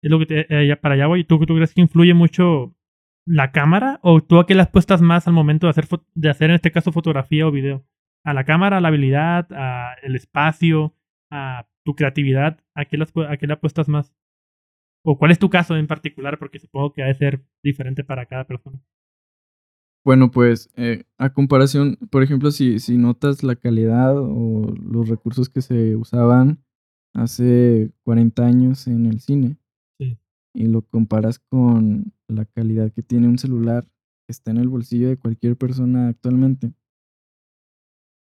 Es 0.01 0.11
lo 0.11 0.19
que 0.19 0.25
te, 0.25 0.71
eh, 0.71 0.75
para 0.75 0.95
allá 0.95 1.07
voy. 1.07 1.23
¿Tú, 1.23 1.39
¿Tú 1.45 1.55
crees 1.55 1.73
que 1.73 1.79
influye 1.81 2.13
mucho 2.13 2.75
la 3.25 3.51
cámara? 3.53 3.99
¿O 4.01 4.19
tú 4.21 4.39
a 4.39 4.45
qué 4.45 4.53
las 4.55 4.67
puestas 4.67 5.01
más 5.01 5.27
al 5.27 5.33
momento 5.33 5.67
de 5.67 5.71
hacer, 5.71 5.85
de 6.13 6.29
hacer 6.29 6.49
en 6.49 6.55
este 6.55 6.71
caso 6.71 6.91
fotografía 6.91 7.47
o 7.47 7.51
video? 7.51 7.85
¿A 8.25 8.33
la 8.33 8.43
cámara, 8.43 8.77
a 8.77 8.81
la 8.81 8.89
habilidad, 8.89 9.47
a 9.51 9.93
el 10.03 10.15
espacio, 10.15 10.93
a 11.33 11.67
tu 11.83 11.95
creatividad? 11.95 12.59
¿A 12.75 12.85
qué, 12.85 12.97
las, 12.97 13.11
a 13.27 13.37
qué 13.37 13.47
le 13.47 13.53
apuestas 13.53 13.89
más? 13.89 14.13
¿O 15.03 15.17
cuál 15.17 15.31
es 15.31 15.39
tu 15.39 15.49
caso 15.49 15.75
en 15.75 15.87
particular? 15.87 16.37
Porque 16.37 16.59
supongo 16.59 16.93
que 16.93 17.03
ha 17.03 17.07
de 17.07 17.15
ser 17.15 17.43
diferente 17.63 18.03
para 18.03 18.25
cada 18.25 18.45
persona. 18.45 18.79
Bueno, 20.05 20.31
pues 20.31 20.69
eh, 20.75 21.05
a 21.17 21.33
comparación, 21.33 21.97
por 22.11 22.23
ejemplo, 22.23 22.51
si, 22.51 22.79
si 22.79 22.97
notas 22.97 23.41
la 23.41 23.55
calidad 23.55 24.17
o 24.17 24.73
los 24.75 25.09
recursos 25.09 25.49
que 25.49 25.61
se 25.61 25.95
usaban 25.95 26.63
hace 27.13 27.91
40 28.03 28.45
años 28.45 28.87
en 28.87 29.05
el 29.05 29.19
cine 29.21 29.57
Sí. 29.99 30.17
y 30.53 30.67
lo 30.67 30.81
comparas 30.81 31.39
con 31.39 32.13
la 32.27 32.45
calidad 32.45 32.91
que 32.91 33.01
tiene 33.03 33.27
un 33.27 33.37
celular 33.37 33.85
que 33.85 34.31
está 34.31 34.51
en 34.51 34.57
el 34.57 34.67
bolsillo 34.67 35.07
de 35.09 35.17
cualquier 35.17 35.55
persona 35.57 36.09
actualmente, 36.09 36.73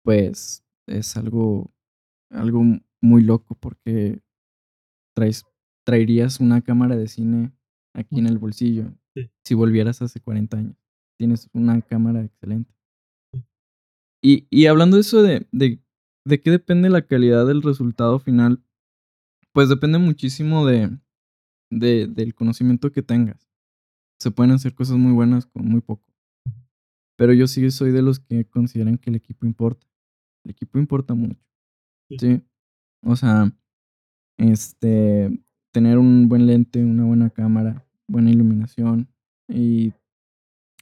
pues 0.05 0.65
es 0.87 1.17
algo, 1.17 1.73
algo 2.31 2.63
muy 3.03 3.23
loco 3.23 3.55
porque 3.57 4.21
traes, 5.17 5.45
traerías 5.85 6.41
una 6.41 6.61
cámara 6.63 6.97
de 6.97 7.09
cine 7.09 7.53
aquí 7.95 8.19
en 8.19 8.27
el 8.27 8.39
bolsillo 8.39 8.93
Sí. 9.17 9.31
si 9.45 9.55
volvieras 9.55 10.01
hace 10.03 10.21
40 10.21 10.59
años 10.59 10.77
tienes 11.19 11.49
una 11.53 11.81
cámara 11.83 12.23
excelente. 12.23 12.73
Y, 14.23 14.47
y 14.51 14.67
hablando 14.67 14.97
de 14.97 15.01
eso 15.03 15.23
de, 15.23 15.47
de, 15.53 15.81
de 16.25 16.41
qué 16.41 16.51
depende 16.51 16.89
la 16.91 17.03
calidad 17.07 17.47
del 17.47 17.63
resultado 17.63 18.19
final, 18.19 18.63
pues 19.53 19.69
depende 19.69 19.99
muchísimo 19.99 20.67
de, 20.67 20.97
de, 21.71 22.07
del 22.07 22.35
conocimiento 22.35 22.93
que 22.93 23.03
tengas. 23.03 23.49
Se 24.21 24.31
pueden 24.31 24.53
hacer 24.53 24.75
cosas 24.75 24.97
muy 24.97 25.13
buenas 25.13 25.47
con 25.47 25.65
muy 25.67 25.81
poco. 25.81 26.05
Pero 27.17 27.33
yo 27.33 27.47
sí 27.49 27.69
soy 27.71 27.91
de 27.91 28.03
los 28.03 28.21
que 28.21 28.45
consideran 28.45 28.99
que 28.99 29.11
el 29.11 29.17
equipo 29.17 29.47
importa. 29.47 29.87
El 30.45 30.53
equipo 30.53 30.79
importa 30.79 31.15
mucho. 31.15 31.45
Sí. 32.11 32.17
Sí. 32.19 32.43
O 33.03 33.17
sea, 33.17 33.53
este, 34.39 35.31
tener 35.73 35.99
un 35.99 36.29
buen 36.29 36.47
lente, 36.47 36.85
una 36.85 37.05
buena 37.05 37.31
cámara, 37.31 37.87
buena 38.07 38.31
iluminación 38.31 39.09
y 39.49 39.93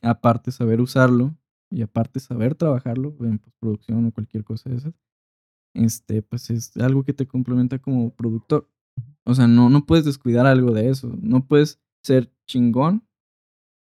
aparte 0.02 0.52
saber 0.52 0.80
usarlo 0.80 1.36
y 1.70 1.82
aparte 1.82 2.20
saber 2.20 2.54
trabajarlo 2.54 3.16
en 3.20 3.38
postproducción 3.38 4.06
o 4.06 4.12
cualquier 4.12 4.44
cosa 4.44 4.70
de 4.70 4.76
esas, 4.76 4.94
este, 5.74 6.22
pues 6.22 6.50
es 6.50 6.76
algo 6.76 7.04
que 7.04 7.12
te 7.12 7.26
complementa 7.26 7.78
como 7.78 8.10
productor. 8.10 8.70
O 9.24 9.34
sea, 9.34 9.46
no, 9.46 9.68
no 9.68 9.84
puedes 9.84 10.04
descuidar 10.04 10.46
algo 10.46 10.72
de 10.72 10.88
eso. 10.88 11.12
No 11.20 11.46
puedes 11.46 11.80
ser 12.02 12.32
chingón 12.46 13.06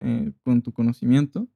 eh, 0.00 0.32
con 0.42 0.62
tu 0.62 0.72
conocimiento 0.72 1.46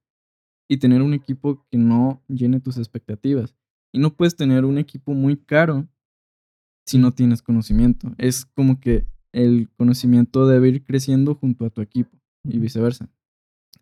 y 0.68 0.76
tener 0.76 1.02
un 1.02 1.14
equipo 1.14 1.66
que 1.70 1.78
no 1.78 2.22
llene 2.28 2.60
tus 2.60 2.76
expectativas. 2.76 3.56
Y 3.92 3.98
no 3.98 4.14
puedes 4.14 4.36
tener 4.36 4.64
un 4.64 4.78
equipo 4.78 5.14
muy 5.14 5.36
caro 5.36 5.88
si 6.86 6.98
no 6.98 7.12
tienes 7.12 7.42
conocimiento. 7.42 8.12
Es 8.18 8.46
como 8.46 8.80
que 8.80 9.06
el 9.32 9.68
conocimiento 9.76 10.46
debe 10.48 10.68
ir 10.68 10.84
creciendo 10.84 11.34
junto 11.34 11.64
a 11.64 11.70
tu 11.70 11.80
equipo 11.80 12.18
y 12.44 12.58
viceversa. 12.58 13.08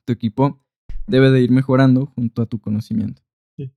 Tu 0.04 0.12
equipo 0.12 0.62
debe 1.06 1.30
de 1.30 1.40
ir 1.42 1.50
mejorando 1.50 2.06
junto 2.06 2.42
a 2.42 2.46
tu 2.46 2.61
conocimiento. 2.61 3.22
Sí. 3.56 3.70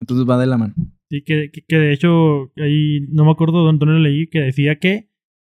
Entonces 0.00 0.28
va 0.28 0.38
de 0.38 0.46
la 0.46 0.58
mano. 0.58 0.74
Sí, 1.10 1.22
que, 1.22 1.50
que, 1.52 1.62
que 1.66 1.76
de 1.76 1.92
hecho, 1.92 2.50
ahí 2.56 3.06
no 3.10 3.24
me 3.24 3.30
acuerdo 3.32 3.62
dónde 3.64 3.86
lo 3.86 3.98
leí, 3.98 4.26
que 4.28 4.40
decía 4.40 4.78
que, 4.78 5.10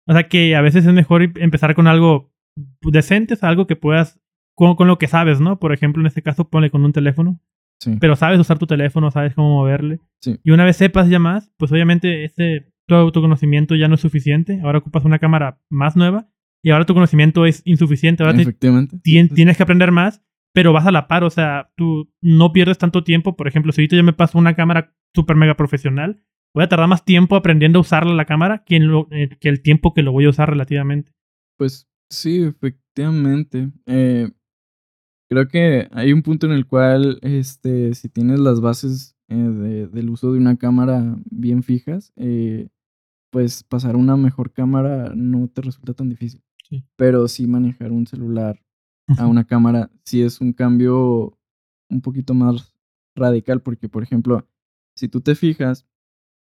o 0.08 0.12
sea, 0.12 0.28
que 0.28 0.56
a 0.56 0.62
veces 0.62 0.84
es 0.86 0.92
mejor 0.92 1.22
em- 1.22 1.34
empezar 1.36 1.74
con 1.74 1.86
algo 1.86 2.32
decente, 2.82 3.36
algo 3.42 3.66
que 3.66 3.76
puedas, 3.76 4.18
con, 4.56 4.74
con 4.76 4.88
lo 4.88 4.98
que 4.98 5.06
sabes, 5.08 5.40
¿no? 5.40 5.58
Por 5.60 5.72
ejemplo, 5.72 6.00
en 6.02 6.06
este 6.06 6.22
caso, 6.22 6.48
ponle 6.48 6.70
con 6.70 6.84
un 6.84 6.92
teléfono, 6.92 7.40
Sí. 7.80 7.96
pero 8.00 8.14
sabes 8.16 8.38
usar 8.40 8.58
tu 8.58 8.66
teléfono, 8.66 9.10
sabes 9.10 9.34
cómo 9.34 9.50
moverle. 9.50 9.98
Sí. 10.20 10.38
Y 10.44 10.50
una 10.52 10.64
vez 10.64 10.76
sepas 10.76 11.08
ya 11.08 11.18
más, 11.18 11.52
pues 11.56 11.70
obviamente 11.72 12.24
ese, 12.24 12.71
tu 12.88 12.94
autoconocimiento 12.94 13.74
ya 13.76 13.88
no 13.88 13.94
es 13.94 14.00
suficiente, 14.00 14.60
ahora 14.62 14.78
ocupas 14.78 15.04
una 15.04 15.18
cámara 15.18 15.60
más 15.70 15.96
nueva 15.96 16.28
y 16.64 16.70
ahora 16.70 16.84
tu 16.86 16.94
conocimiento 16.94 17.46
es 17.46 17.62
insuficiente, 17.64 18.22
ahora 18.22 18.36
te- 18.36 18.42
Efectivamente. 18.42 18.96
tien- 19.02 19.32
tienes 19.32 19.56
que 19.56 19.62
aprender 19.62 19.92
más, 19.92 20.22
pero 20.54 20.72
vas 20.72 20.86
a 20.86 20.92
la 20.92 21.08
par, 21.08 21.24
o 21.24 21.30
sea, 21.30 21.70
tú 21.76 22.12
no 22.20 22.52
pierdes 22.52 22.78
tanto 22.78 23.04
tiempo, 23.04 23.36
por 23.36 23.48
ejemplo, 23.48 23.72
si 23.72 23.80
ahorita 23.82 23.96
yo 23.96 24.04
me 24.04 24.12
paso 24.12 24.38
una 24.38 24.54
cámara 24.54 24.94
super 25.14 25.36
mega 25.36 25.56
profesional, 25.56 26.22
voy 26.54 26.64
a 26.64 26.68
tardar 26.68 26.88
más 26.88 27.04
tiempo 27.04 27.36
aprendiendo 27.36 27.78
a 27.78 27.82
usarla 27.82 28.14
la 28.14 28.26
cámara 28.26 28.62
que, 28.64 28.76
en 28.76 28.88
lo- 28.88 29.08
eh, 29.10 29.30
que 29.40 29.48
el 29.48 29.62
tiempo 29.62 29.94
que 29.94 30.02
lo 30.02 30.12
voy 30.12 30.26
a 30.26 30.30
usar 30.30 30.50
relativamente. 30.50 31.12
Pues 31.58 31.88
sí, 32.10 32.42
efectivamente. 32.42 33.70
Eh, 33.86 34.28
creo 35.30 35.48
que 35.48 35.88
hay 35.92 36.12
un 36.12 36.22
punto 36.22 36.46
en 36.46 36.52
el 36.52 36.66
cual, 36.66 37.18
este, 37.22 37.94
si 37.94 38.08
tienes 38.08 38.38
las 38.38 38.60
bases 38.60 39.11
eh, 39.32 39.48
de- 39.50 39.86
del 39.88 40.10
uso 40.10 40.32
de 40.32 40.38
una 40.38 40.56
cámara 40.56 41.16
bien 41.30 41.62
fijas, 41.62 42.12
eh, 42.16 42.68
pues 43.30 43.62
pasar 43.64 43.94
a 43.94 43.98
una 43.98 44.16
mejor 44.16 44.52
cámara 44.52 45.12
no 45.16 45.48
te 45.48 45.62
resulta 45.62 45.94
tan 45.94 46.08
difícil. 46.08 46.42
Sí. 46.68 46.84
Pero 46.96 47.28
sí 47.28 47.46
manejar 47.46 47.92
un 47.92 48.06
celular 48.06 48.62
a 49.18 49.26
una 49.26 49.44
cámara 49.44 49.90
sí 50.04 50.22
es 50.22 50.40
un 50.40 50.52
cambio 50.52 51.38
un 51.90 52.00
poquito 52.00 52.34
más 52.34 52.74
radical, 53.16 53.60
porque 53.62 53.88
por 53.88 54.02
ejemplo, 54.02 54.46
si 54.96 55.08
tú 55.08 55.20
te 55.20 55.34
fijas, 55.34 55.86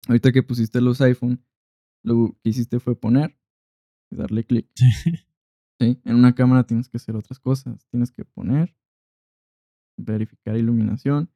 ahorita 0.08 0.32
que 0.32 0.42
pusiste 0.42 0.80
los 0.80 1.00
iPhone, 1.00 1.42
lo 2.02 2.36
que 2.42 2.50
hiciste 2.50 2.80
fue 2.80 2.94
poner 2.98 3.36
y 4.10 4.16
darle 4.16 4.44
clic. 4.44 4.68
¿sí? 5.80 6.00
En 6.04 6.14
una 6.16 6.34
cámara 6.34 6.64
tienes 6.64 6.88
que 6.88 6.96
hacer 6.98 7.16
otras 7.16 7.38
cosas. 7.40 7.86
Tienes 7.90 8.10
que 8.12 8.24
poner, 8.24 8.74
verificar 9.96 10.56
iluminación, 10.56 11.30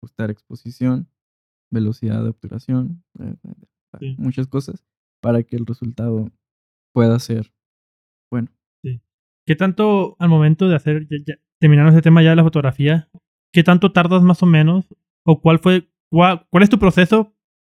ajustar 0.00 0.30
exposición, 0.30 1.08
velocidad 1.70 2.22
de 2.22 2.30
obturación, 2.30 3.04
eh, 3.18 3.34
eh, 3.44 3.48
eh, 3.52 3.66
Sí. 4.00 4.16
muchas 4.18 4.46
cosas 4.46 4.84
para 5.22 5.42
que 5.42 5.56
el 5.56 5.66
resultado 5.66 6.30
pueda 6.94 7.18
ser 7.18 7.52
bueno. 8.30 8.48
¿Qué 9.46 9.56
tanto 9.56 10.14
al 10.20 10.28
momento 10.28 10.68
de 10.68 10.76
hacer, 10.76 11.08
ya- 11.08 11.16
ya- 11.26 11.40
terminando 11.60 11.90
ese 11.90 12.02
tema 12.02 12.22
ya 12.22 12.30
de 12.30 12.36
la 12.36 12.44
fotografía, 12.44 13.08
qué 13.52 13.64
tanto 13.64 13.90
tardas 13.90 14.22
más 14.22 14.42
o 14.42 14.46
menos? 14.46 14.86
¿O 15.26 15.40
cuál 15.40 15.58
fue, 15.58 15.88
cuál, 16.10 16.46
cuál 16.50 16.62
es 16.62 16.70
tu 16.70 16.78
proceso 16.78 17.34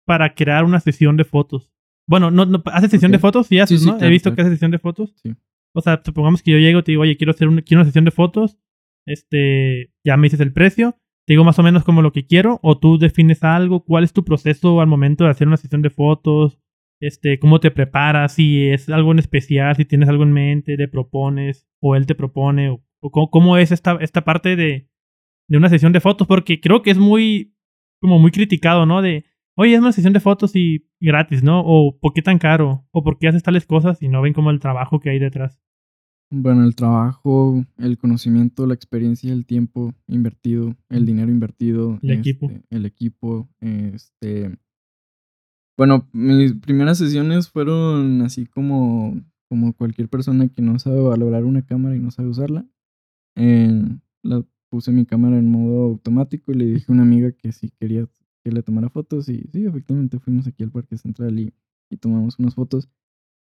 para 0.05 0.35
crear 0.35 0.65
una 0.65 0.81
sesión 0.81 1.17
de 1.17 1.25
fotos? 1.25 1.71
Bueno, 2.09 2.31
no, 2.33 2.45
no 2.45 2.61
¿haces 2.73 2.91
sesión 2.91 3.13
de 3.13 3.21
fotos? 3.21 3.47
Sí, 3.47 3.61
haces, 3.61 3.81
Sí, 3.81 3.85
sí, 3.87 3.91
¿no? 3.93 4.01
He 4.05 4.09
visto 4.09 4.31
claro. 4.31 4.37
que 4.37 4.43
haces 4.43 4.53
sesión 4.55 4.73
de 4.73 4.79
fotos. 4.81 5.15
Sí. 5.23 5.33
O 5.77 5.81
sea, 5.81 6.03
supongamos 6.05 6.43
que 6.43 6.51
yo 6.51 6.59
llego 6.59 6.81
y 6.81 6.83
te 6.83 6.93
digo, 6.93 7.03
oye, 7.03 7.17
quiero 7.17 7.31
hacer 7.31 7.47
una, 7.47 7.63
quiero 7.63 7.83
una 7.83 7.87
sesión 7.87 8.05
de 8.05 8.11
fotos. 8.11 8.59
Este, 9.07 9.93
ya 10.05 10.17
me 10.17 10.25
dices 10.27 10.41
el 10.41 10.53
precio. 10.53 10.99
Te 11.31 11.35
digo 11.35 11.45
más 11.45 11.61
o 11.61 11.63
menos 11.63 11.85
como 11.85 12.03
lo 12.03 12.11
que 12.11 12.27
quiero. 12.27 12.59
O 12.61 12.77
tú 12.77 12.99
defines 12.99 13.45
algo. 13.45 13.85
¿Cuál 13.85 14.03
es 14.03 14.13
tu 14.13 14.25
proceso 14.25 14.81
al 14.81 14.89
momento 14.89 15.23
de 15.23 15.31
hacer 15.31 15.47
una 15.47 15.59
sesión 15.59 15.81
de 15.81 15.89
fotos? 15.89 16.59
Este, 17.01 17.39
cómo 17.39 17.61
te 17.61 17.71
preparas, 17.71 18.35
si 18.35 18.67
es 18.67 18.89
algo 18.89 19.13
en 19.13 19.21
especial, 19.21 19.77
si 19.77 19.85
tienes 19.85 20.09
algo 20.09 20.25
en 20.25 20.33
mente, 20.33 20.77
le 20.77 20.89
propones, 20.89 21.69
o 21.81 21.95
él 21.95 22.07
te 22.07 22.17
propone, 22.17 22.71
o, 22.71 23.31
cómo 23.31 23.59
es 23.59 23.71
esta, 23.71 23.97
esta 24.01 24.25
parte 24.25 24.57
de, 24.57 24.89
de 25.49 25.57
una 25.57 25.69
sesión 25.69 25.93
de 25.93 26.01
fotos, 26.01 26.27
porque 26.27 26.61
creo 26.61 26.83
que 26.83 26.91
es 26.91 26.99
muy, 26.99 27.55
como 28.01 28.19
muy 28.19 28.33
criticado, 28.33 28.85
¿no? 28.85 29.01
De, 29.01 29.25
oye, 29.55 29.75
es 29.75 29.81
una 29.81 29.93
sesión 29.93 30.13
de 30.13 30.19
fotos 30.19 30.57
y 30.57 30.89
gratis, 30.99 31.45
¿no? 31.45 31.63
O 31.65 31.97
¿por 32.01 32.13
qué 32.13 32.23
tan 32.23 32.39
caro? 32.39 32.89
O 32.91 33.05
¿por 33.05 33.21
qué 33.21 33.29
haces 33.29 33.45
tales 33.45 33.67
cosas 33.67 34.03
y 34.03 34.09
no 34.09 34.21
ven 34.21 34.33
como 34.33 34.51
el 34.51 34.59
trabajo 34.59 34.99
que 34.99 35.11
hay 35.11 35.21
detrás? 35.21 35.61
Bueno, 36.33 36.65
el 36.65 36.77
trabajo, 36.77 37.65
el 37.79 37.99
conocimiento, 37.99 38.67
la 38.67 38.75
experiencia, 38.75 39.33
el 39.33 39.47
tiempo 39.47 39.95
invertido, 40.07 40.77
el 40.89 41.05
dinero 41.05 41.31
invertido, 41.31 41.99
El 42.03 42.11
equipo. 42.13 42.47
este, 42.47 42.67
el 42.71 42.87
equipo, 42.87 43.49
este, 43.61 44.57
bueno, 45.77 46.09
mis 46.13 46.53
primeras 46.55 46.99
sesiones 46.99 47.49
fueron 47.49 48.23
así 48.23 48.47
como, 48.47 49.21
como 49.49 49.73
cualquier 49.73 50.09
persona 50.09 50.49
que 50.49 50.63
no 50.63 50.79
sabe 50.79 51.01
valorar 51.01 51.45
una 51.45 51.63
cámara 51.63 51.97
y 51.97 52.01
no 52.01 52.11
sabe 52.11 52.29
usarla. 52.29 52.67
Eh, 53.37 53.83
la 54.23 54.45
puse 54.71 54.93
mi 54.93 55.07
cámara 55.07 55.39
en 55.39 55.51
modo 55.51 55.85
automático 55.87 56.53
y 56.53 56.57
le 56.57 56.67
dije 56.67 56.87
a 56.89 56.93
una 56.93 57.03
amiga 57.03 57.33
que 57.33 57.51
si 57.53 57.71
quería 57.71 58.07
que 58.45 58.53
le 58.53 58.63
tomara 58.63 58.89
fotos 58.89 59.29
y 59.29 59.49
sí, 59.53 59.67
efectivamente 59.67 60.19
fuimos 60.19 60.47
aquí 60.47 60.63
al 60.63 60.71
Parque 60.71 60.97
Central 60.97 61.39
y, 61.39 61.53
y 61.91 61.97
tomamos 61.97 62.39
unas 62.39 62.55
fotos. 62.55 62.89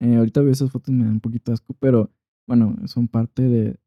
Eh, 0.01 0.17
ahorita 0.17 0.43
veo 0.43 0.53
esas 0.53 0.71
fotos 0.71 0.95
me 0.95 1.05
dan 1.05 1.15
un 1.15 1.21
poquito 1.21 1.53
asco, 1.53 1.75
pero 1.81 2.11
bueno, 2.49 2.75
son 2.87 3.07
parte 3.07 3.43
de, 3.43 3.79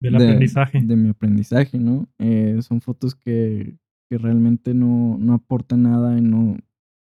Del 0.00 0.12
de- 0.12 0.24
aprendizaje. 0.26 0.80
De 0.82 0.94
mi 0.96 1.08
aprendizaje, 1.08 1.78
¿no? 1.80 2.08
Eh, 2.18 2.60
son 2.62 2.80
fotos 2.80 3.16
que, 3.16 3.76
que 4.08 4.18
realmente 4.18 4.74
no, 4.74 5.16
no 5.18 5.32
aportan 5.34 5.82
nada 5.82 6.16
y 6.16 6.20
no, 6.20 6.56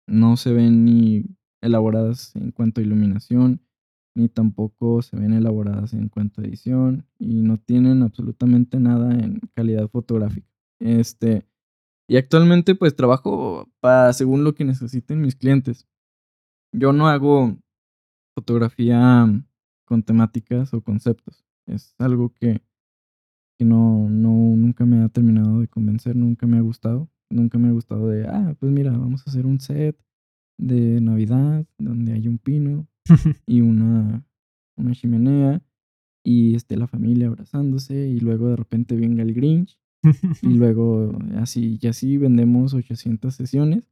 no 0.06 0.36
se 0.36 0.52
ven 0.52 0.84
ni 0.84 1.24
elaboradas 1.62 2.36
en 2.36 2.52
cuanto 2.52 2.80
a 2.80 2.84
iluminación, 2.84 3.60
ni 4.14 4.28
tampoco 4.28 5.02
se 5.02 5.16
ven 5.16 5.32
elaboradas 5.32 5.92
en 5.94 6.08
cuanto 6.08 6.40
a 6.40 6.44
edición 6.44 7.06
y 7.18 7.42
no 7.42 7.58
tienen 7.58 8.02
absolutamente 8.02 8.78
nada 8.78 9.12
en 9.18 9.40
calidad 9.54 9.88
fotográfica. 9.88 10.48
Este, 10.80 11.46
y 12.08 12.16
actualmente 12.18 12.74
pues 12.74 12.94
trabajo 12.94 13.68
para 13.80 14.12
según 14.12 14.44
lo 14.44 14.54
que 14.54 14.64
necesiten 14.64 15.20
mis 15.20 15.36
clientes. 15.36 15.88
Yo 16.72 16.92
no 16.92 17.08
hago 17.08 17.56
fotografía 18.34 19.26
con 19.86 20.02
temáticas 20.02 20.74
o 20.74 20.82
conceptos. 20.82 21.44
Es 21.66 21.94
algo 21.98 22.34
que, 22.34 22.60
que 23.58 23.64
no, 23.64 24.08
no, 24.10 24.30
nunca 24.30 24.84
me 24.84 25.02
ha 25.02 25.08
terminado 25.08 25.60
de 25.60 25.68
convencer, 25.68 26.14
nunca 26.14 26.46
me 26.46 26.58
ha 26.58 26.60
gustado. 26.60 27.08
Nunca 27.30 27.58
me 27.58 27.68
ha 27.68 27.72
gustado 27.72 28.08
de, 28.08 28.26
ah, 28.26 28.54
pues 28.60 28.70
mira, 28.70 28.92
vamos 28.92 29.26
a 29.26 29.30
hacer 29.30 29.46
un 29.46 29.58
set 29.58 29.98
de 30.58 31.00
Navidad 31.00 31.66
donde 31.78 32.12
hay 32.12 32.28
un 32.28 32.38
pino 32.38 32.86
y 33.46 33.62
una, 33.62 34.24
una 34.76 34.92
chimenea 34.92 35.62
y 36.24 36.54
esté 36.54 36.76
la 36.76 36.86
familia 36.86 37.28
abrazándose 37.28 38.08
y 38.08 38.20
luego 38.20 38.48
de 38.48 38.56
repente 38.56 38.96
venga 38.96 39.22
el 39.22 39.34
Grinch 39.34 39.78
y 40.42 40.48
luego 40.54 41.18
así 41.36 41.78
y 41.80 41.86
así 41.88 42.16
vendemos 42.16 42.74
800 42.74 43.34
sesiones 43.34 43.90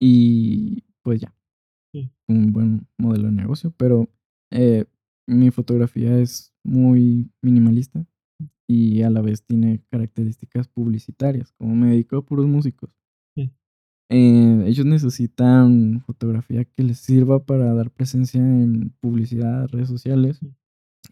y 0.00 0.84
pues 1.02 1.20
ya. 1.20 1.34
Sí. 1.92 2.10
Un 2.28 2.52
buen 2.52 2.88
modelo 2.98 3.26
de 3.26 3.32
negocio, 3.32 3.72
pero 3.76 4.08
eh, 4.50 4.84
mi 5.26 5.50
fotografía 5.50 6.18
es 6.18 6.52
muy 6.64 7.30
minimalista 7.42 8.06
y 8.68 9.02
a 9.02 9.10
la 9.10 9.20
vez 9.22 9.44
tiene 9.44 9.82
características 9.90 10.68
publicitarias, 10.68 11.52
como 11.54 11.74
me 11.76 11.90
dedico 11.90 12.16
a 12.16 12.24
puros 12.24 12.46
músicos. 12.46 12.90
Sí. 13.36 13.50
Eh, 14.10 14.64
ellos 14.66 14.86
necesitan 14.86 16.00
fotografía 16.06 16.64
que 16.64 16.82
les 16.82 16.98
sirva 16.98 17.44
para 17.44 17.72
dar 17.74 17.90
presencia 17.90 18.40
en 18.40 18.90
publicidad, 19.00 19.68
redes 19.68 19.88
sociales, 19.88 20.38
Sí. 20.38 20.52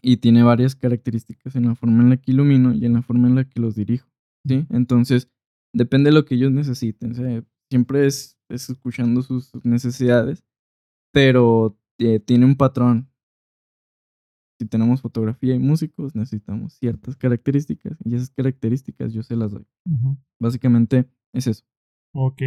y 0.01 0.17
tiene 0.17 0.43
varias 0.43 0.75
características 0.75 1.55
en 1.55 1.65
la 1.67 1.75
forma 1.75 2.03
en 2.03 2.09
la 2.09 2.17
que 2.17 2.31
ilumino 2.31 2.73
y 2.73 2.85
en 2.85 2.93
la 2.93 3.01
forma 3.01 3.27
en 3.27 3.35
la 3.35 3.45
que 3.45 3.59
los 3.61 3.75
dirijo. 3.75 4.09
¿sí? 4.47 4.65
Entonces, 4.69 5.29
depende 5.73 6.09
de 6.09 6.15
lo 6.15 6.25
que 6.25 6.35
ellos 6.35 6.51
necesiten. 6.51 7.11
o 7.11 7.15
sea, 7.15 7.43
siempre 7.71 8.05
es, 8.05 8.37
es 8.49 8.69
escuchando 8.69 9.21
sus 9.23 9.45
sus 9.47 9.65
necesidades, 9.65 10.43
pero 11.13 11.77
eh, 11.99 12.19
tiene 12.19 12.45
un 12.45 12.55
patrón. 12.57 13.09
Si 14.59 14.65
tenemos 14.67 15.01
fotografía 15.01 15.53
y 15.55 15.59
músicos, 15.59 16.15
necesitamos 16.15 16.73
ciertas 16.75 17.15
características 17.17 17.97
y 18.05 18.15
esas 18.15 18.29
características 18.29 19.13
yo 19.13 19.21
se 19.23 19.35
las 19.35 19.51
doy. 19.51 19.65
Básicamente 20.39 21.05
es 21.33 21.47
eso. 21.47 21.65
Ok. 22.13 22.41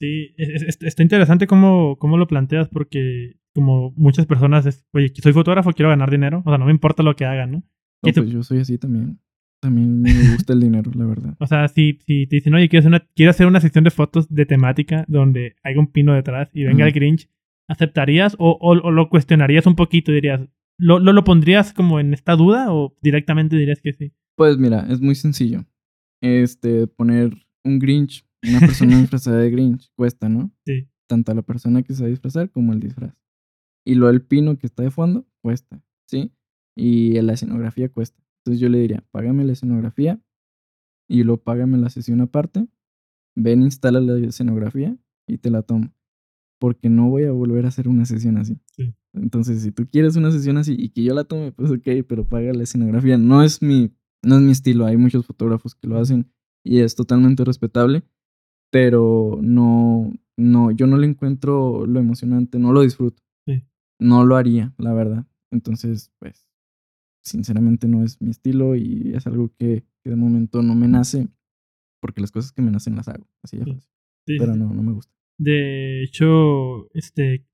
Sí, 0.00 0.34
es- 0.36 0.62
es- 0.62 0.78
está 0.82 1.02
interesante 1.02 1.46
cómo, 1.46 1.96
cómo 1.98 2.16
lo 2.16 2.26
planteas 2.26 2.68
porque 2.68 3.36
como 3.54 3.92
muchas 3.96 4.26
personas 4.26 4.64
es, 4.66 4.86
oye, 4.92 5.12
soy 5.20 5.32
fotógrafo, 5.32 5.72
quiero 5.72 5.90
ganar 5.90 6.10
dinero, 6.10 6.42
o 6.44 6.48
sea, 6.50 6.58
no 6.58 6.66
me 6.66 6.70
importa 6.70 7.02
lo 7.02 7.16
que 7.16 7.24
hagan, 7.24 7.50
¿no? 7.50 7.62
Pues 8.22 8.32
yo 8.32 8.42
soy 8.42 8.58
así 8.60 8.78
también. 8.78 9.18
También 9.60 10.00
me 10.00 10.10
gusta 10.32 10.54
el 10.54 10.60
dinero, 10.60 10.90
la 10.94 11.04
verdad. 11.04 11.36
O 11.38 11.46
sea, 11.46 11.68
si, 11.68 11.98
si 12.06 12.26
te 12.26 12.36
dicen, 12.36 12.54
oye, 12.54 12.68
quiero 12.70 12.80
hacer, 12.80 12.88
una, 12.90 13.06
quiero 13.14 13.30
hacer 13.30 13.46
una 13.46 13.60
sesión 13.60 13.84
de 13.84 13.90
fotos 13.90 14.26
de 14.32 14.46
temática 14.46 15.04
donde 15.06 15.56
haya 15.62 15.78
un 15.80 15.88
pino 15.88 16.14
detrás 16.14 16.48
y 16.54 16.64
venga 16.64 16.86
el. 16.86 16.92
Grinch, 16.94 17.28
¿aceptarías 17.68 18.36
o, 18.38 18.52
o- 18.52 18.80
o 18.80 18.90
lo 18.90 19.10
cuestionarías 19.10 19.66
un 19.66 19.74
poquito? 19.74 20.12
Dirías, 20.12 20.48
¿lo, 20.80 20.98
lo, 20.98 21.12
lo 21.12 21.24
pondrías 21.24 21.72
como 21.72 22.00
en 22.00 22.14
esta 22.14 22.36
duda 22.36 22.72
o 22.72 22.96
directamente 23.02 23.56
dirías 23.56 23.80
que 23.80 23.92
sí? 23.92 24.12
Pues 24.36 24.58
mira, 24.58 24.86
es 24.88 25.00
muy 25.00 25.14
sencillo. 25.14 25.64
Este, 26.22 26.86
poner 26.86 27.32
un 27.64 27.78
Grinch, 27.78 28.26
una 28.42 28.60
persona 28.60 28.98
disfrazada 29.00 29.38
de 29.38 29.50
Grinch, 29.50 29.90
cuesta, 29.96 30.28
¿no? 30.28 30.50
Sí. 30.66 30.88
Tanto 31.08 31.34
la 31.34 31.42
persona 31.42 31.82
que 31.82 31.92
se 31.92 32.02
va 32.02 32.06
a 32.06 32.10
disfrazar 32.10 32.50
como 32.50 32.72
el 32.72 32.80
disfraz. 32.80 33.14
Y 33.84 33.94
lo 33.94 34.08
el 34.08 34.22
pino 34.22 34.58
que 34.58 34.66
está 34.66 34.82
de 34.82 34.90
fondo, 34.90 35.26
cuesta, 35.42 35.82
¿sí? 36.06 36.32
Y 36.76 37.20
la 37.20 37.34
escenografía 37.34 37.88
cuesta. 37.90 38.22
Entonces 38.38 38.60
yo 38.60 38.68
le 38.68 38.78
diría, 38.78 39.04
págame 39.10 39.44
la 39.44 39.52
escenografía 39.52 40.20
y 41.08 41.24
luego 41.24 41.42
págame 41.42 41.78
la 41.78 41.90
sesión 41.90 42.20
aparte. 42.20 42.66
Ven, 43.36 43.62
instala 43.62 44.00
la 44.00 44.18
escenografía 44.26 44.96
y 45.26 45.38
te 45.38 45.50
la 45.50 45.62
tomo. 45.62 45.92
Porque 46.58 46.88
no 46.88 47.08
voy 47.08 47.24
a 47.24 47.32
volver 47.32 47.64
a 47.64 47.68
hacer 47.68 47.88
una 47.88 48.04
sesión 48.04 48.38
así. 48.38 48.58
Sí. 48.72 48.94
Entonces, 49.12 49.62
si 49.62 49.72
tú 49.72 49.86
quieres 49.90 50.16
una 50.16 50.30
sesión 50.30 50.56
así 50.56 50.74
y 50.78 50.90
que 50.90 51.02
yo 51.02 51.14
la 51.14 51.24
tome, 51.24 51.52
pues 51.52 51.70
ok, 51.70 52.04
pero 52.08 52.28
paga 52.28 52.52
la 52.52 52.62
escenografía. 52.62 53.18
No 53.18 53.42
es 53.42 53.60
mi, 53.62 53.90
no 54.22 54.36
es 54.36 54.42
mi 54.42 54.52
estilo. 54.52 54.86
Hay 54.86 54.96
muchos 54.96 55.26
fotógrafos 55.26 55.74
que 55.74 55.88
lo 55.88 55.98
hacen 55.98 56.30
y 56.64 56.78
es 56.80 56.94
totalmente 56.94 57.44
respetable, 57.44 58.02
pero 58.70 59.38
no, 59.42 60.12
no, 60.36 60.70
yo 60.70 60.86
no 60.86 60.96
le 60.96 61.06
encuentro 61.06 61.86
lo 61.86 61.98
emocionante, 62.00 62.58
no 62.58 62.72
lo 62.72 62.82
disfruto. 62.82 63.22
Sí. 63.46 63.64
No 63.98 64.24
lo 64.24 64.36
haría, 64.36 64.72
la 64.78 64.92
verdad. 64.92 65.26
Entonces, 65.50 66.12
pues, 66.18 66.46
sinceramente 67.24 67.88
no 67.88 68.04
es 68.04 68.20
mi 68.20 68.30
estilo 68.30 68.76
y 68.76 69.12
es 69.14 69.26
algo 69.26 69.50
que, 69.58 69.84
que 70.02 70.10
de 70.10 70.16
momento 70.16 70.62
no 70.62 70.74
me 70.74 70.88
nace, 70.88 71.28
porque 72.00 72.20
las 72.20 72.30
cosas 72.30 72.52
que 72.52 72.62
me 72.62 72.70
nacen 72.70 72.96
las 72.96 73.08
hago, 73.08 73.26
así 73.42 73.56
de 73.58 73.64
Sí. 73.64 73.72
fácil. 73.72 73.90
Sí, 74.26 74.36
Pero 74.38 74.54
no, 74.54 74.72
no 74.72 74.82
me 74.82 74.92
gusta. 74.92 75.12
De 75.38 76.04
hecho, 76.04 76.88
este, 76.94 77.46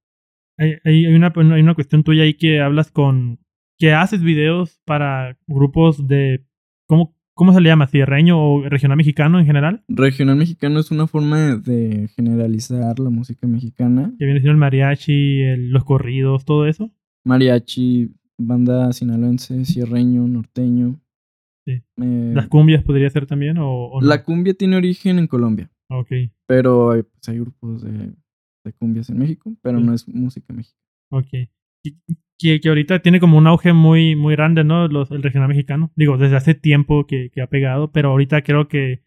hay, 0.59 0.75
hay, 0.85 1.07
una, 1.07 1.33
hay 1.37 1.63
una 1.63 1.75
cuestión 1.75 2.03
tuya 2.03 2.23
ahí 2.25 2.35
que 2.35 2.61
hablas 2.61 2.91
con, 2.91 3.39
que 3.79 3.93
haces 3.93 4.23
videos 4.23 4.81
para 4.85 5.37
grupos 5.47 6.07
de, 6.09 6.45
¿cómo, 6.87 7.15
cómo 7.35 7.53
se 7.53 7.61
le 7.61 7.69
llama? 7.69 7.87
¿Cierreño 7.87 8.39
o 8.41 8.69
regional 8.69 8.97
mexicano 8.97 9.39
en 9.39 9.47
general? 9.47 9.85
Regional 9.89 10.37
mexicano 10.37 10.81
es 10.81 10.91
una 10.91 11.07
forma 11.07 11.57
de, 11.57 12.09
generalizar 12.17 12.99
la 12.99 13.11
música 13.11 13.47
mexicana. 13.47 14.15
Que 14.19 14.25
viene 14.25 14.41
siendo 14.41 14.53
el 14.53 14.59
mariachi, 14.59 15.43
el- 15.43 15.71
los 15.71 15.85
corridos, 15.85 16.45
todo 16.45 16.67
eso. 16.67 16.91
Mariachi, 17.25 18.15
banda 18.39 18.93
sinaloense, 18.93 19.65
sierreño, 19.65 20.27
norteño. 20.27 21.01
Sí. 21.67 21.73
Eh, 22.01 22.33
¿Las 22.35 22.47
cumbias 22.49 22.85
podría 22.85 23.11
ser 23.11 23.27
también 23.27 23.59
o, 23.59 23.69
o 23.89 24.01
no? 24.01 24.07
la 24.07 24.23
cumbia 24.23 24.55
tiene 24.55 24.77
origen 24.77 25.19
en 25.19 25.27
Colombia, 25.27 25.69
Ok, 25.91 26.09
pero 26.47 26.93
hay, 26.93 27.03
pues, 27.03 27.29
hay 27.29 27.39
grupos 27.41 27.83
de, 27.83 28.13
de 28.67 28.73
cumbias 28.75 29.09
en 29.11 29.19
México, 29.19 29.57
pero 29.63 29.79
Sí. 29.79 29.85
no 29.87 29.95
es 29.95 30.07
música 30.09 30.53
mexicana. 30.53 30.83
ok. 31.11 31.29
Y- 31.85 31.97
Que, 32.39 32.61
que 32.61 32.69
ahorita 32.69 32.99
tiene 33.01 33.19
como 33.19 33.39
un 33.39 33.47
auge 33.47 33.73
muy, 33.73 34.15
muy 34.15 34.35
grande, 34.37 34.63
¿no? 34.63 34.89
Los, 34.89 35.11
el 35.11 35.23
regional 35.23 35.49
mexicano. 35.49 35.91
Digo, 35.97 36.19
desde 36.19 36.37
hace 36.37 36.55
tiempo 36.55 37.07
que, 37.07 37.31
que 37.33 37.41
ha 37.41 37.47
pegado, 37.47 37.91
pero 37.93 38.11
ahorita 38.11 38.43
creo 38.43 38.69
que 38.69 39.03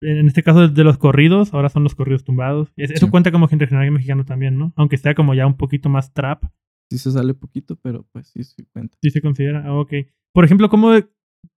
en 0.00 0.26
este 0.26 0.42
caso 0.42 0.66
de 0.68 0.82
los 0.84 0.96
corridos, 0.96 1.52
ahora 1.52 1.68
son 1.68 1.82
los 1.84 1.94
corridos 1.94 2.24
tumbados. 2.24 2.72
Es- 2.76 2.90
Eso 2.92 3.10
cuenta 3.10 3.30
como 3.30 3.46
regional 3.46 3.90
mexicano 3.90 4.24
también, 4.24 4.56
¿no? 4.56 4.72
Aunque 4.76 4.96
sea 4.96 5.14
como 5.14 5.34
ya 5.34 5.46
un 5.46 5.58
poquito 5.58 5.90
más 5.90 6.14
trap, 6.14 6.44
Sí 6.90 6.96
se 6.98 7.10
sale 7.10 7.34
poquito, 7.34 7.76
pero 7.82 8.06
pues 8.12 8.28
sí 8.28 8.42
se 8.42 8.64
cuenta. 8.72 8.96
sí 9.02 9.10
se 9.10 9.20
considera. 9.20 9.64
Ah, 9.66 9.74
ok. 9.78 9.92
Por 10.34 10.44
ejemplo, 10.46 10.68
¿cómo, 10.70 10.92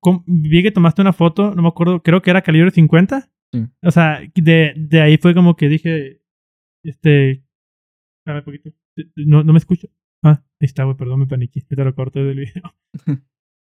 cómo- 0.02 0.24
vi 0.28 0.64
que 0.64 0.72
tomaste 0.72 1.02
una 1.02 1.14
foto, 1.14 1.54
no 1.56 1.62
me 1.62 1.68
acuerdo, 1.70 2.02
creo 2.04 2.22
que 2.22 2.30
era 2.32 2.42
calibre 2.42 2.72
50? 2.72 3.30
Sí. 3.54 3.66
O 3.84 3.92
sea, 3.92 4.20
de, 4.36 4.74
de 4.76 5.02
ahí 5.02 5.18
fue 5.18 5.34
como 5.34 5.56
que 5.56 5.70
dije, 5.70 6.22
este, 6.86 7.44
un 8.26 8.42
poquito. 8.44 8.72
No, 9.16 9.44
no 9.44 9.54
me 9.54 9.60
escucho. 9.60 9.90
Ah, 10.24 10.44
ahí 10.60 10.66
está, 10.66 10.84
güey, 10.86 10.98
perdón, 10.98 11.20
me 11.20 11.28
paniqué. 11.28 11.62
Te 11.62 11.76
lo 11.76 11.94
corté 11.94 12.24
del 12.24 12.38
video. 12.38 12.64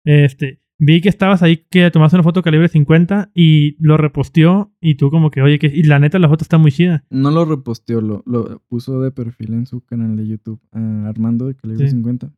este, 0.05 0.61
vi 0.79 1.01
que 1.01 1.09
estabas 1.09 1.43
ahí, 1.43 1.65
que 1.71 1.91
tomaste 1.91 2.17
una 2.17 2.23
foto 2.23 2.43
calibre 2.43 2.69
50 2.69 3.31
y 3.35 3.77
lo 3.85 3.97
reposteó 3.97 4.73
y 4.81 4.97
tú 4.97 5.11
como 5.11 5.31
que, 5.31 5.43
oye, 5.43 5.59
que, 5.59 5.67
y 5.67 5.85
la 5.85 5.99
neta 5.99 6.19
la 6.19 6.29
foto 6.29 6.45
está 6.45 6.59
muy 6.59 6.73
chida. 6.73 7.05
No 7.11 7.31
lo 7.31 7.45
reposteó, 7.45 8.01
lo, 8.01 8.23
lo 8.27 8.61
puso 8.69 9.01
de 9.01 9.11
perfil 9.11 9.55
en 9.55 9.67
su 9.67 9.85
canal 9.85 10.17
de 10.17 10.27
YouTube, 10.27 10.61
ah, 10.73 11.07
Armando 11.09 11.47
de 11.47 11.55
Calibre 11.57 11.87
Sí. 11.87 11.93
50. 11.93 12.33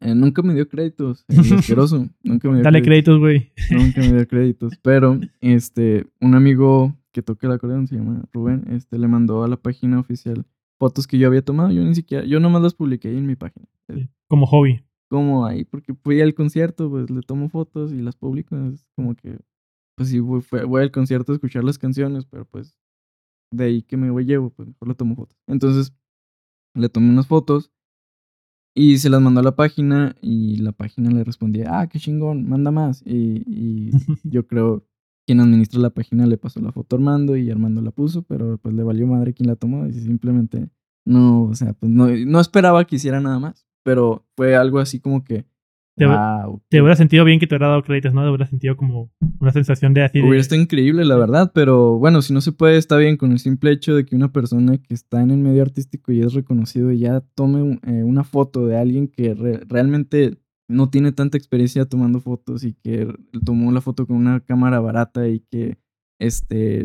Eh, 0.00 0.14
nunca 0.14 0.42
me 0.42 0.54
dio 0.54 0.68
créditos, 0.68 1.24
el 1.28 1.40
asqueroso. 1.54 2.08
nunca 2.22 2.48
me 2.48 2.56
dio 2.56 2.64
Dale 2.64 2.82
créditos, 2.82 3.18
güey. 3.18 3.50
Nunca 3.70 4.00
me 4.00 4.12
dio 4.12 4.28
créditos. 4.28 4.74
Pero, 4.82 5.18
este, 5.40 6.06
un 6.20 6.34
amigo 6.36 6.96
que 7.12 7.22
toca 7.22 7.46
el 7.46 7.52
acordeón, 7.54 7.86
se 7.86 7.96
llama 7.96 8.24
Rubén, 8.32 8.64
este, 8.68 8.98
le 8.98 9.08
mandó 9.08 9.42
a 9.42 9.48
la 9.48 9.56
página 9.56 9.98
oficial 9.98 10.46
fotos 10.78 11.06
que 11.06 11.18
yo 11.18 11.26
había 11.26 11.42
tomado. 11.42 11.70
Yo 11.70 11.82
ni 11.82 11.94
siquiera, 11.94 12.24
yo 12.24 12.40
nomás 12.40 12.62
las 12.62 12.74
publiqué 12.74 13.08
ahí 13.08 13.16
en 13.16 13.26
mi 13.26 13.36
página. 13.36 13.66
Como 14.28 14.46
hobby. 14.46 14.84
Como 15.10 15.46
ahí, 15.46 15.64
porque 15.64 15.94
fui 15.94 16.20
al 16.20 16.34
concierto, 16.34 16.90
pues 16.90 17.10
le 17.10 17.22
tomo 17.22 17.48
fotos 17.48 17.92
y 17.92 18.02
las 18.02 18.16
publico. 18.16 18.56
Es 18.68 18.86
como 18.94 19.14
que, 19.14 19.38
pues 19.96 20.10
sí, 20.10 20.20
voy, 20.20 20.42
al 20.82 20.90
concierto 20.90 21.32
a 21.32 21.34
escuchar 21.34 21.64
las 21.64 21.78
canciones, 21.78 22.26
pero 22.26 22.44
pues 22.44 22.76
de 23.50 23.64
ahí 23.64 23.82
que 23.82 23.96
me 23.96 24.10
voy 24.10 24.26
llevo, 24.26 24.50
pues 24.50 24.68
mejor 24.68 24.88
le 24.88 24.94
tomo 24.94 25.16
fotos. 25.16 25.38
Entonces, 25.46 25.94
le 26.74 26.88
tomé 26.90 27.08
unas 27.10 27.26
fotos 27.26 27.72
y 28.74 28.98
se 28.98 29.08
las 29.08 29.22
mandó 29.22 29.40
a 29.40 29.44
la 29.44 29.56
página 29.56 30.14
y 30.20 30.58
la 30.58 30.72
página 30.72 31.10
le 31.10 31.24
respondía, 31.24 31.80
ah, 31.80 31.88
qué 31.88 31.98
chingón, 31.98 32.46
manda 32.46 32.70
más. 32.70 33.02
Y, 33.06 33.42
y 33.46 33.90
yo 34.24 34.46
creo 34.46 34.87
quien 35.28 35.40
administra 35.40 35.78
la 35.78 35.90
página 35.90 36.26
le 36.26 36.38
pasó 36.38 36.58
la 36.60 36.72
foto 36.72 36.96
a 36.96 36.98
Armando 36.98 37.36
y 37.36 37.50
Armando 37.50 37.82
la 37.82 37.90
puso, 37.90 38.22
pero 38.22 38.56
pues 38.56 38.74
le 38.74 38.82
valió 38.82 39.06
madre 39.06 39.34
quien 39.34 39.46
la 39.46 39.56
tomó 39.56 39.86
y 39.86 39.92
simplemente 39.92 40.70
no, 41.06 41.44
o 41.44 41.54
sea, 41.54 41.74
pues 41.74 41.92
no, 41.92 42.08
no 42.08 42.40
esperaba 42.40 42.86
que 42.86 42.96
hiciera 42.96 43.20
nada 43.20 43.38
más, 43.38 43.66
pero 43.84 44.24
fue 44.36 44.56
algo 44.56 44.78
así 44.78 45.00
como 45.00 45.22
que, 45.24 45.44
Te- 45.96 46.06
wow. 46.06 46.62
Te 46.70 46.80
hubiera 46.80 46.96
sentido 46.96 47.24
bien 47.24 47.38
que 47.40 47.46
te 47.46 47.54
hubiera 47.56 47.68
dado 47.68 47.82
créditos, 47.82 48.14
¿no? 48.14 48.22
Te 48.22 48.28
hubiera 48.28 48.46
sentido 48.46 48.76
como 48.76 49.10
una 49.40 49.52
sensación 49.52 49.92
de 49.94 50.02
así. 50.04 50.18
de- 50.18 50.24
Hubiera 50.24 50.40
estado 50.40 50.62
increíble, 50.62 51.04
la 51.04 51.16
verdad, 51.16 51.50
pero 51.54 51.98
bueno, 51.98 52.22
si 52.22 52.32
no 52.32 52.40
se 52.40 52.52
puede, 52.52 52.78
está 52.78 52.96
bien 52.96 53.16
con 53.18 53.32
el 53.32 53.38
simple 53.38 53.70
hecho 53.72 53.94
de 53.96 54.04
que 54.06 54.14
una 54.16 54.32
persona 54.32 54.78
que 54.78 54.94
está 54.94 55.20
en 55.22 55.30
el 55.30 55.38
medio 55.38 55.60
artístico 55.62 56.12
y 56.12 56.20
es 56.20 56.32
reconocido 56.34 56.90
y 56.92 57.00
ya 57.00 57.20
tome 57.34 57.80
eh, 57.86 58.02
una 58.04 58.22
foto 58.24 58.66
de 58.66 58.76
alguien 58.78 59.08
que 59.08 59.34
re- 59.34 59.60
realmente 59.68 60.38
no 60.68 60.90
tiene 60.90 61.12
tanta 61.12 61.38
experiencia 61.38 61.86
tomando 61.86 62.20
fotos 62.20 62.64
y 62.64 62.74
que 62.74 63.12
tomó 63.44 63.72
la 63.72 63.80
foto 63.80 64.06
con 64.06 64.16
una 64.16 64.40
cámara 64.40 64.80
barata 64.80 65.28
y 65.28 65.40
que 65.40 65.78
este 66.18 66.84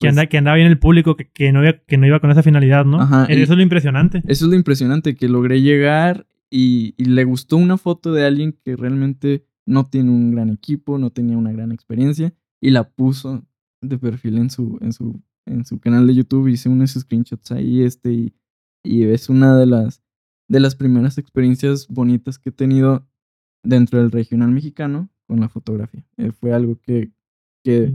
que, 0.00 0.08
pues, 0.08 0.10
anda, 0.12 0.26
que 0.26 0.38
andaba 0.38 0.56
bien 0.56 0.68
el 0.68 0.78
público, 0.78 1.14
que, 1.14 1.28
que, 1.30 1.52
no 1.52 1.62
iba, 1.62 1.74
que 1.74 1.98
no 1.98 2.06
iba 2.06 2.20
con 2.20 2.30
esa 2.30 2.42
finalidad, 2.42 2.86
¿no? 2.86 3.02
Ajá, 3.02 3.26
Eso 3.26 3.52
es 3.52 3.56
lo 3.58 3.60
impresionante. 3.60 4.22
Eso 4.26 4.46
es 4.46 4.50
lo 4.50 4.56
impresionante, 4.56 5.14
que 5.14 5.28
logré 5.28 5.60
llegar 5.60 6.26
y, 6.48 6.94
y 6.96 7.04
le 7.04 7.24
gustó 7.24 7.58
una 7.58 7.76
foto 7.76 8.12
de 8.12 8.24
alguien 8.24 8.58
que 8.64 8.76
realmente 8.76 9.44
no 9.66 9.86
tiene 9.86 10.10
un 10.10 10.30
gran 10.30 10.48
equipo, 10.48 10.98
no 10.98 11.10
tenía 11.10 11.36
una 11.36 11.52
gran 11.52 11.70
experiencia 11.70 12.32
y 12.62 12.70
la 12.70 12.88
puso 12.88 13.46
de 13.82 13.98
perfil 13.98 14.38
en 14.38 14.48
su, 14.48 14.78
en 14.80 14.92
su, 14.92 15.22
en 15.46 15.66
su 15.66 15.78
canal 15.80 16.06
de 16.06 16.14
YouTube. 16.14 16.48
Hice 16.48 16.70
unos 16.70 16.92
screenshots 16.92 17.52
ahí 17.52 17.82
este 17.82 18.12
y, 18.12 18.34
y 18.82 19.04
es 19.04 19.28
una 19.28 19.56
de 19.58 19.66
las, 19.66 19.99
de 20.50 20.58
las 20.60 20.74
primeras 20.74 21.16
experiencias 21.16 21.86
bonitas 21.88 22.38
que 22.40 22.48
he 22.50 22.52
tenido 22.52 23.06
dentro 23.62 24.00
del 24.00 24.10
regional 24.10 24.50
mexicano 24.50 25.08
con 25.28 25.38
la 25.40 25.48
fotografía. 25.48 26.04
Eh, 26.16 26.32
fue 26.32 26.52
algo 26.52 26.80
que, 26.80 27.12
que, 27.64 27.94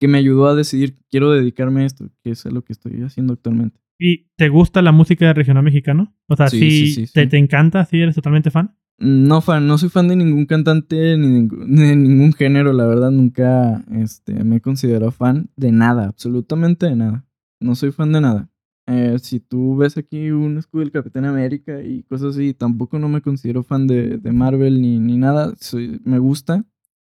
que 0.00 0.08
me 0.08 0.18
ayudó 0.18 0.46
a 0.46 0.54
decidir, 0.54 0.96
quiero 1.10 1.32
dedicarme 1.32 1.82
a 1.82 1.86
esto, 1.86 2.08
que 2.22 2.30
es 2.30 2.44
lo 2.44 2.62
que 2.62 2.72
estoy 2.72 3.02
haciendo 3.02 3.32
actualmente. 3.32 3.80
¿Y 3.98 4.28
te 4.36 4.48
gusta 4.50 4.82
la 4.82 4.92
música 4.92 5.32
regional 5.32 5.64
mexicano? 5.64 6.14
O 6.28 6.36
sea, 6.36 6.48
Sí, 6.48 6.58
sí, 6.60 6.86
sí, 6.94 7.06
sí, 7.06 7.12
te, 7.12 7.26
te 7.26 7.38
encanta? 7.38 7.84
¿Sí 7.86 7.98
eres 8.00 8.14
totalmente 8.14 8.50
fan? 8.52 8.76
No 8.98 9.40
fan, 9.40 9.66
no 9.66 9.76
soy 9.76 9.88
fan 9.88 10.06
de 10.08 10.16
ningún 10.16 10.46
cantante 10.46 11.16
ni 11.18 11.26
de, 11.26 11.32
ningún- 11.40 11.66
ni 11.68 11.82
de 11.82 11.96
ningún 11.96 12.32
género, 12.34 12.72
la 12.72 12.86
verdad 12.86 13.10
nunca 13.10 13.84
este, 13.92 14.44
me 14.44 14.56
he 14.56 14.60
considerado 14.60 15.10
fan 15.10 15.50
de 15.56 15.72
nada, 15.72 16.06
absolutamente 16.06 16.86
de 16.86 16.94
nada. 16.96 17.26
No 17.60 17.74
soy 17.74 17.90
fan 17.90 18.12
de 18.12 18.20
nada. 18.20 18.48
Eh, 18.88 19.18
si 19.18 19.40
tú 19.40 19.76
ves 19.76 19.96
aquí 19.98 20.30
un 20.30 20.58
escudo 20.58 20.80
del 20.80 20.92
Capitán 20.92 21.24
América 21.24 21.82
y 21.82 22.04
cosas 22.04 22.36
así, 22.36 22.54
tampoco 22.54 22.98
no 22.98 23.08
me 23.08 23.20
considero 23.20 23.62
fan 23.64 23.86
de, 23.86 24.18
de 24.18 24.32
Marvel 24.32 24.80
ni, 24.80 24.98
ni 25.00 25.16
nada. 25.16 25.54
Soy- 25.60 26.00
me 26.04 26.18
gusta, 26.20 26.64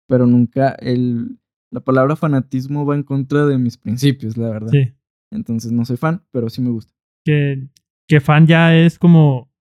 pero 0.07 0.25
nunca 0.25 0.69
el, 0.79 1.39
la 1.71 1.81
palabra 1.81 2.15
fanatismo 2.15 2.85
va 2.85 2.95
en 2.95 3.03
contra 3.03 3.45
de 3.45 3.57
mis 3.57 3.77
principios, 3.77 4.37
la 4.37 4.49
verdad. 4.49 4.69
Sí. 4.71 4.93
Entonces 5.29 5.73
no 5.73 5.83
soy 5.83 5.97
fan, 5.97 6.23
pero 6.31 6.49
sí 6.49 6.61
me 6.61 6.69
gusta. 6.69 6.93
Que, 7.25 7.67
que 8.07 8.21
fan 8.21 8.47
ya 8.47 8.73
es 8.73 8.97
como... 8.97 9.51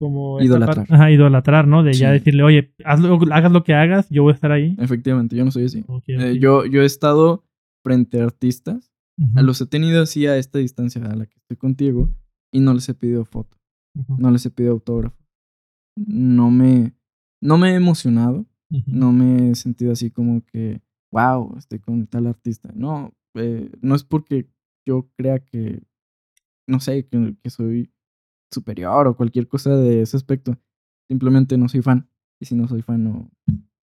como 0.00 0.40
Idolatrar. 0.40 0.86
Ajá, 0.88 1.10
idolatrar, 1.10 1.68
¿no? 1.68 1.82
De 1.82 1.92
ya 1.92 2.10
decirle, 2.12 2.44
oye, 2.44 2.72
hagas 2.82 3.52
lo 3.52 3.62
que 3.62 3.74
hagas, 3.74 4.08
yo 4.08 4.22
voy 4.22 4.32
a 4.32 4.34
estar 4.36 4.52
ahí. 4.52 4.74
Efectivamente, 4.78 5.36
yo 5.36 5.44
no 5.44 5.50
soy 5.50 5.66
así. 5.66 5.84
Eh, 6.06 6.38
yo, 6.40 6.64
yo 6.64 6.80
he 6.80 6.86
estado 6.86 7.44
frente 7.84 8.20
a 8.20 8.24
artistas 8.24 8.91
A 9.36 9.42
los 9.42 9.60
he 9.60 9.66
tenido 9.66 10.02
así 10.02 10.26
a 10.26 10.36
esta 10.36 10.58
distancia 10.58 11.04
a 11.04 11.14
la 11.14 11.26
que 11.26 11.36
estoy 11.36 11.56
contigo 11.56 12.08
y 12.52 12.60
no 12.60 12.74
les 12.74 12.88
he 12.88 12.94
pedido 12.94 13.24
foto, 13.24 13.56
no 14.18 14.30
les 14.30 14.44
he 14.46 14.50
pedido 14.50 14.72
autógrafo. 14.72 15.16
No 15.96 16.50
me, 16.50 16.94
no 17.42 17.58
me 17.58 17.72
he 17.72 17.74
emocionado, 17.76 18.46
no 18.86 19.12
me 19.12 19.50
he 19.50 19.54
sentido 19.54 19.92
así 19.92 20.10
como 20.10 20.42
que, 20.46 20.80
wow, 21.12 21.56
estoy 21.58 21.78
con 21.78 22.06
tal 22.06 22.26
artista. 22.26 22.70
No, 22.74 23.12
eh, 23.34 23.70
no 23.82 23.94
es 23.94 24.02
porque 24.04 24.48
yo 24.86 25.10
crea 25.16 25.38
que, 25.44 25.82
no 26.66 26.80
sé, 26.80 27.06
que, 27.06 27.36
que 27.42 27.50
soy 27.50 27.92
superior 28.50 29.06
o 29.06 29.16
cualquier 29.16 29.46
cosa 29.46 29.76
de 29.76 30.02
ese 30.02 30.16
aspecto. 30.16 30.58
Simplemente 31.08 31.58
no 31.58 31.68
soy 31.68 31.82
fan. 31.82 32.08
Y 32.40 32.46
si 32.46 32.54
no 32.54 32.66
soy 32.66 32.82
fan, 32.82 33.04
no, 33.04 33.30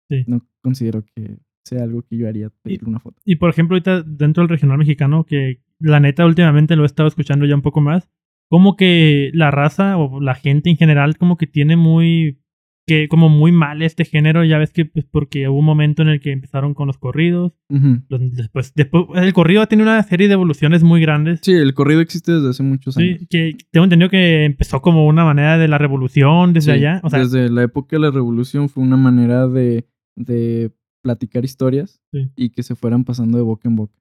Sí. 0.09 0.25
no 0.27 0.45
considero 0.61 1.03
que 1.05 1.39
sea 1.63 1.83
algo 1.83 2.01
que 2.03 2.17
yo 2.17 2.27
haría 2.27 2.49
pedir 2.61 2.81
una 2.85 2.99
foto. 2.99 3.21
Y 3.25 3.37
por 3.37 3.49
ejemplo, 3.49 3.75
ahorita 3.75 4.03
dentro 4.03 4.41
del 4.43 4.49
regional 4.49 4.77
mexicano, 4.77 5.25
que 5.25 5.61
la 5.79 5.99
neta 5.99 6.25
últimamente 6.25 6.75
lo 6.75 6.83
he 6.83 6.85
estado 6.85 7.07
escuchando 7.07 7.45
ya 7.45 7.55
un 7.55 7.61
poco 7.61 7.81
más, 7.81 8.09
como 8.49 8.75
que 8.75 9.31
la 9.33 9.49
raza 9.51 9.97
o 9.97 10.19
la 10.21 10.35
gente 10.35 10.69
en 10.69 10.77
general 10.77 11.17
como 11.17 11.37
que 11.37 11.47
tiene 11.47 11.75
muy 11.75 12.39
que 12.85 13.07
como 13.07 13.29
muy 13.29 13.53
mal 13.53 13.81
este 13.81 14.03
género, 14.03 14.43
ya 14.43 14.57
ves 14.57 14.73
que 14.73 14.83
pues 14.83 15.05
porque 15.09 15.47
hubo 15.47 15.57
un 15.59 15.63
momento 15.65 16.01
en 16.01 16.09
el 16.09 16.19
que 16.19 16.33
empezaron 16.33 16.73
con 16.73 16.87
los 16.87 16.97
corridos, 16.97 17.53
Ujú. 17.69 18.01
los- 18.09 18.31
después 18.35 18.73
después 18.75 19.05
el 19.15 19.31
corrido 19.31 19.65
tiene 19.67 19.83
una 19.83 20.03
serie 20.03 20.27
de 20.27 20.33
evoluciones 20.33 20.83
muy 20.83 20.99
grandes. 20.99 21.39
Sí, 21.43 21.53
el 21.53 21.73
corrido 21.73 22.01
existe 22.01 22.33
desde 22.33 22.49
hace 22.49 22.61
muchos 22.61 22.97
años. 22.97 23.19
Sí, 23.21 23.27
que 23.29 23.53
tengo 23.71 23.85
entendido 23.85 24.09
que 24.09 24.43
empezó 24.43 24.81
como 24.81 25.07
una 25.07 25.23
manera 25.23 25.57
de 25.57 25.69
la 25.69 25.77
revolución 25.77 26.51
desde 26.51 26.73
Sí, 26.73 26.79
allá, 26.79 26.99
o 27.03 27.09
sea, 27.09 27.19
desde 27.19 27.49
la 27.49 27.63
época 27.63 27.95
de 27.95 28.01
la 28.01 28.11
revolución 28.11 28.67
fue 28.67 28.83
una 28.83 28.97
manera 28.97 29.47
de, 29.47 29.87
de 30.17 30.73
platicar 31.03 31.43
historias 31.45 32.01
Sí. 32.11 32.31
y 32.35 32.49
que 32.49 32.63
se 32.63 32.75
fueran 32.75 33.03
pasando 33.03 33.37
de 33.37 33.43
boca 33.43 33.67
en 33.69 33.75
boca. 33.75 33.99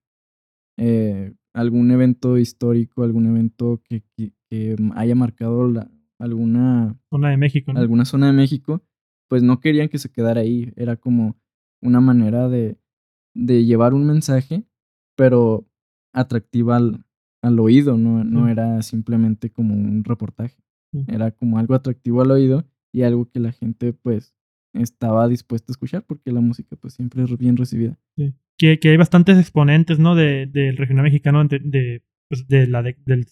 Eh, 0.78 1.34
algún 1.52 1.90
evento 1.90 2.38
histórico, 2.38 3.02
algún 3.02 3.26
evento 3.26 3.82
que, 3.84 4.02
que- 4.16 4.32
que 4.48 4.76
haya 4.94 5.14
marcado 5.14 5.68
la, 5.70 5.90
alguna, 6.18 6.98
Zona 7.10 7.30
de 7.30 7.36
México, 7.36 7.72
¿no? 7.72 7.80
alguna 7.80 8.04
zona 8.04 8.28
de 8.28 8.32
México, 8.32 8.82
pues 9.28 9.42
no 9.42 9.60
querían 9.60 9.88
que 9.88 9.98
se 9.98 10.10
quedara 10.10 10.40
ahí. 10.42 10.72
Era 10.76 10.96
como 10.96 11.36
una 11.82 12.00
manera 12.00 12.48
de, 12.48 12.78
de 13.34 13.64
llevar 13.64 13.92
un 13.94 14.06
mensaje, 14.06 14.64
pero 15.16 15.66
atractiva 16.14 16.76
al, 16.76 17.04
al 17.42 17.58
oído, 17.60 17.96
no, 17.98 18.24
no 18.24 18.44
Sí. 18.46 18.50
era 18.52 18.82
simplemente 18.82 19.50
como 19.50 19.74
un 19.74 20.04
reportaje. 20.04 20.56
Sí. 20.92 21.04
Era 21.08 21.30
como 21.32 21.58
algo 21.58 21.74
atractivo 21.74 22.20
al 22.22 22.30
oído 22.30 22.64
y 22.92 23.02
algo 23.02 23.26
que 23.28 23.40
la 23.40 23.52
gente 23.52 23.92
pues 23.94 24.34
estaba 24.74 25.28
dispuesta 25.28 25.70
a 25.70 25.74
escuchar 25.74 26.04
porque 26.06 26.32
la 26.32 26.40
música 26.40 26.76
pues 26.76 26.94
siempre 26.94 27.22
es 27.22 27.36
bien 27.38 27.56
recibida. 27.56 27.98
que, 28.58 28.78
que 28.78 28.88
hay 28.90 28.96
bastantes 28.96 29.38
exponentes, 29.38 29.98
¿no? 29.98 30.14
De, 30.14 30.46
del 30.46 30.76
regional 30.76 31.04
mexicano, 31.04 31.44
de, 31.44 31.58
de, 31.58 32.02
pues, 32.28 32.46
de 32.48 32.66
la 32.66 32.82
de- 32.82 32.96
del, 33.06 33.26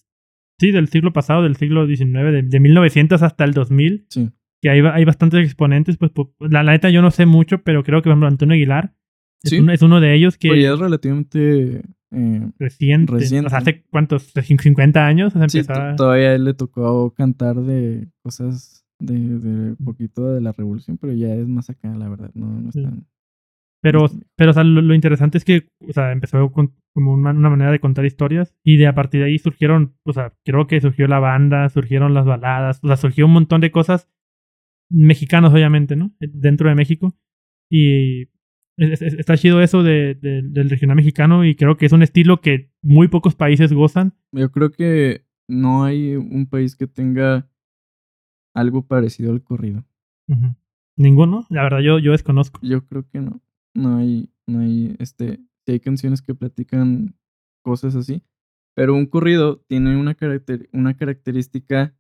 sí, 0.59 0.71
del 0.73 0.89
siglo 0.89 1.13
pasado, 1.13 1.43
del 1.43 1.57
siglo 1.57 1.87
XIX, 1.87 2.33
de, 2.33 2.43
de 2.43 2.61
1900 2.61 3.23
hasta 3.23 3.45
el 3.45 3.53
2000, 3.53 4.07
Sí. 4.11 4.31
que 4.61 4.71
hay, 4.71 4.81
hay 4.81 5.05
bastantes 5.05 5.45
exponentes, 5.45 5.97
pues, 5.97 6.11
la, 6.41 6.63
la 6.63 6.73
neta 6.73 6.91
yo 6.91 7.01
no 7.03 7.11
sé 7.11 7.27
mucho, 7.27 7.63
pero 7.63 7.83
creo 7.85 8.01
que, 8.01 8.05
por 8.05 8.13
ejemplo, 8.13 8.29
Antonio 8.29 8.55
Aguilar 8.55 8.95
es, 9.43 9.51
Sí. 9.51 9.59
uno, 9.61 9.73
es 9.73 9.83
uno 9.83 10.01
de 10.01 10.15
ellos 10.15 10.37
que 10.37 10.61
ya 10.61 10.73
es 10.75 10.79
relativamente... 10.79 11.83
eh, 12.13 12.51
reciente, 12.59 13.13
reciente. 13.13 13.47
o 13.47 13.51
sea, 13.51 13.59
hace 13.61 13.85
cuántos, 13.89 14.35
Cin- 14.35 14.61
50 14.61 15.07
años, 15.07 15.35
o 15.35 15.39
sea, 15.39 15.49
sí, 15.49 15.59
empezaba- 15.61 15.95
todavía 15.97 16.35
él 16.35 16.45
le 16.45 16.55
tocó 16.55 17.15
cantar 17.15 17.57
de 17.63 18.09
cosas 18.25 18.80
de, 19.01 19.39
de 19.39 19.77
poquito 19.77 20.33
de 20.33 20.41
la 20.41 20.53
revolución, 20.53 20.99
pero 20.99 21.13
ya 21.13 21.35
es 21.35 21.49
más 21.49 21.71
acá, 21.71 21.95
la 21.97 22.09
verdad. 22.09 22.31
No, 22.35 22.47
no 22.61 22.69
es 22.69 22.75
Sí. 22.75 22.83
tan- 22.83 23.07
Pero, 23.83 24.05
pero 24.37 24.51
o 24.51 24.55
sea, 24.55 24.63
lo, 24.65 24.83
lo 24.83 24.95
interesante 24.95 25.39
es 25.39 25.45
que 25.45 25.67
o 25.89 25.93
sea, 25.93 26.13
empezó 26.13 26.53
con, 26.53 26.75
como 26.95 27.15
una, 27.15 27.31
una 27.31 27.49
manera 27.51 27.71
de 27.73 27.81
contar 27.81 28.05
historias 28.05 28.55
y 28.63 28.77
de 28.77 28.87
a 28.87 28.95
partir 28.95 29.21
de 29.23 29.29
ahí 29.29 29.39
surgieron, 29.39 29.95
o 30.05 30.13
sea, 30.13 30.35
creo 30.45 30.67
que 30.67 30.81
surgió 30.81 31.07
la 31.09 31.19
banda, 31.19 31.69
surgieron 31.71 32.13
las 32.15 32.27
baladas, 32.27 32.81
o 32.83 32.87
sea, 32.89 32.97
surgió 32.97 33.25
un 33.27 33.33
montón 33.33 33.61
de 33.63 33.71
cosas 33.71 34.09
mexicanas, 34.91 35.53
obviamente, 35.53 35.97
¿no? 35.97 36.13
Dentro 36.21 36.69
de 36.69 36.75
México. 36.75 37.15
Y 37.71 38.23
es- 38.77 39.03
es- 39.03 39.15
está 39.15 39.37
chido 39.37 39.61
eso 39.63 39.83
de, 39.83 40.15
de- 40.15 40.43
del 40.43 40.69
regional 40.71 40.97
mexicano 40.97 41.45
y 41.45 41.55
creo 41.55 41.77
que 41.77 41.87
es 41.87 41.93
un 41.93 42.03
estilo 42.03 42.41
que 42.41 42.71
muy 42.83 43.09
pocos 43.09 43.35
países 43.35 43.73
gozan. 43.73 44.15
Yo 44.33 44.51
creo 44.51 44.71
que 44.71 45.25
no 45.49 45.85
hay 45.85 46.17
un 46.17 46.47
país 46.47 46.77
que 46.77 46.87
tenga 46.87 47.50
algo 48.55 48.87
parecido 48.87 49.33
al 49.33 49.43
corrido. 49.43 49.85
Ninguno, 50.97 51.47
la 51.51 51.63
verdad 51.63 51.81
yo, 51.81 51.99
yo 51.99 52.13
desconozco. 52.13 52.61
Yo 52.63 52.85
creo 52.87 53.09
que 53.09 53.21
no. 53.21 53.41
No 53.75 53.97
hay, 53.97 54.31
no 54.47 54.61
hay, 54.61 54.97
este, 54.99 55.39
sí 55.65 55.73
hay 55.73 55.81
canciones 55.81 56.23
que 56.23 56.35
platican 56.35 57.17
cosas 57.63 57.95
así, 57.95 58.23
pero 58.75 58.95
un 58.95 59.07
corrido 59.07 59.61
tiene 59.69 59.97
una, 59.97 60.15
caracter- 60.15 60.69
una 60.73 60.97
característica 60.97 61.95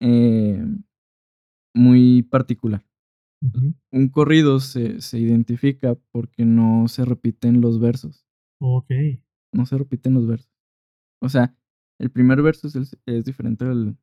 eh, 0.00 0.64
muy 1.74 2.22
particular. 2.22 2.84
Un 3.90 4.08
corrido 4.08 4.60
se, 4.60 5.00
se 5.00 5.18
identifica 5.18 5.96
porque 6.12 6.44
no 6.44 6.86
se 6.88 7.04
repiten 7.04 7.60
los 7.60 7.80
versos. 7.80 8.24
Ok. 8.60 8.90
No 9.52 9.66
se 9.66 9.76
repiten 9.78 10.14
los 10.14 10.26
versos. 10.26 10.50
O 11.20 11.28
sea, 11.28 11.54
el 11.98 12.10
primer 12.10 12.40
verso 12.42 12.68
es, 12.68 12.76
el- 12.76 12.86
es 13.06 13.24
diferente 13.24 13.64
al, 13.64 13.96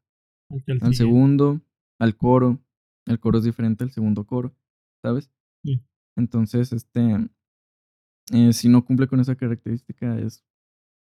Al 0.50 0.60
siguiente. 0.62 0.94
segundo, 0.96 1.62
al 2.00 2.16
coro. 2.16 2.60
El 3.06 3.20
coro 3.20 3.38
es 3.40 3.44
diferente 3.44 3.84
al 3.84 3.92
segundo 3.92 4.26
coro, 4.26 4.54
¿sabes? 5.02 5.32
Sí. 5.64 5.82
Entonces, 6.16 6.72
este, 6.74 7.30
eh, 8.32 8.54
si 8.54 8.70
no 8.70 8.86
cumple 8.86 9.08
con 9.08 9.20
esa 9.20 9.36
característica, 9.36 10.18
es 10.20 10.44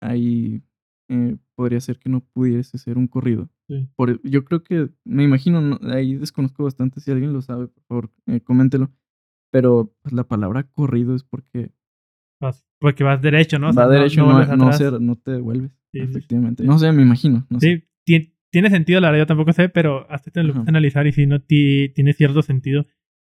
ahí 0.01 0.61
eh, 1.09 1.37
podría 1.55 1.79
ser 1.79 1.99
que 1.99 2.09
no 2.09 2.21
pudiese 2.21 2.77
ser 2.77 2.97
un 2.97 3.07
corrido. 3.07 3.49
Sí. 3.67 3.89
Por, 3.95 4.21
yo 4.23 4.43
creo 4.45 4.63
que, 4.63 4.89
me 5.05 5.23
imagino, 5.23 5.61
no- 5.61 5.79
ahí 5.91 6.15
desconozco 6.15 6.63
bastante, 6.63 6.99
si 7.01 7.11
alguien 7.11 7.33
lo 7.33 7.41
sabe, 7.41 7.67
por 7.67 7.83
favor, 7.85 8.11
eh, 8.27 8.41
coméntelo. 8.41 8.91
Pero 9.51 9.95
pues, 10.01 10.13
la 10.13 10.25
palabra 10.25 10.63
corrido 10.69 11.15
es 11.15 11.23
porque 11.23 11.71
Vas- 12.41 12.65
porque 12.79 13.03
vas 13.03 13.21
derecho, 13.21 13.57
¿no? 13.57 13.69
O 13.69 13.73
sea, 13.73 13.85
va 13.85 13.91
derecho, 13.91 14.21
no, 14.21 14.33
vuelves 14.33 14.57
no, 14.57 14.71
se- 14.73 14.99
no 14.99 15.15
te 15.15 15.31
devuelves. 15.31 15.71
Sí, 15.91 15.99
efectivamente. 15.99 16.63
sí. 16.63 16.67
No 16.69 16.77
sé, 16.77 16.91
me 16.91 17.01
imagino. 17.01 17.47
No 17.49 17.59
sé. 17.59 17.67
Sí, 17.77 17.83
ti- 18.05 18.33
tiene 18.57 18.69
sentido, 18.69 18.99
la 18.99 19.09
verdad, 19.11 19.23
yo 19.23 19.27
tampoco 19.27 19.53
sé, 19.53 19.69
pero 19.69 20.05
hasta 20.11 20.31
te 20.31 20.41
lo 20.41 20.49
Ajá. 20.49 20.59
puedes 20.59 20.69
analizar 20.69 21.05
y 21.07 21.11
si 21.11 21.25
no, 21.27 21.39
ti- 21.41 21.89
tiene 21.95 22.13
cierto 22.13 22.41
sentido. 22.41 22.85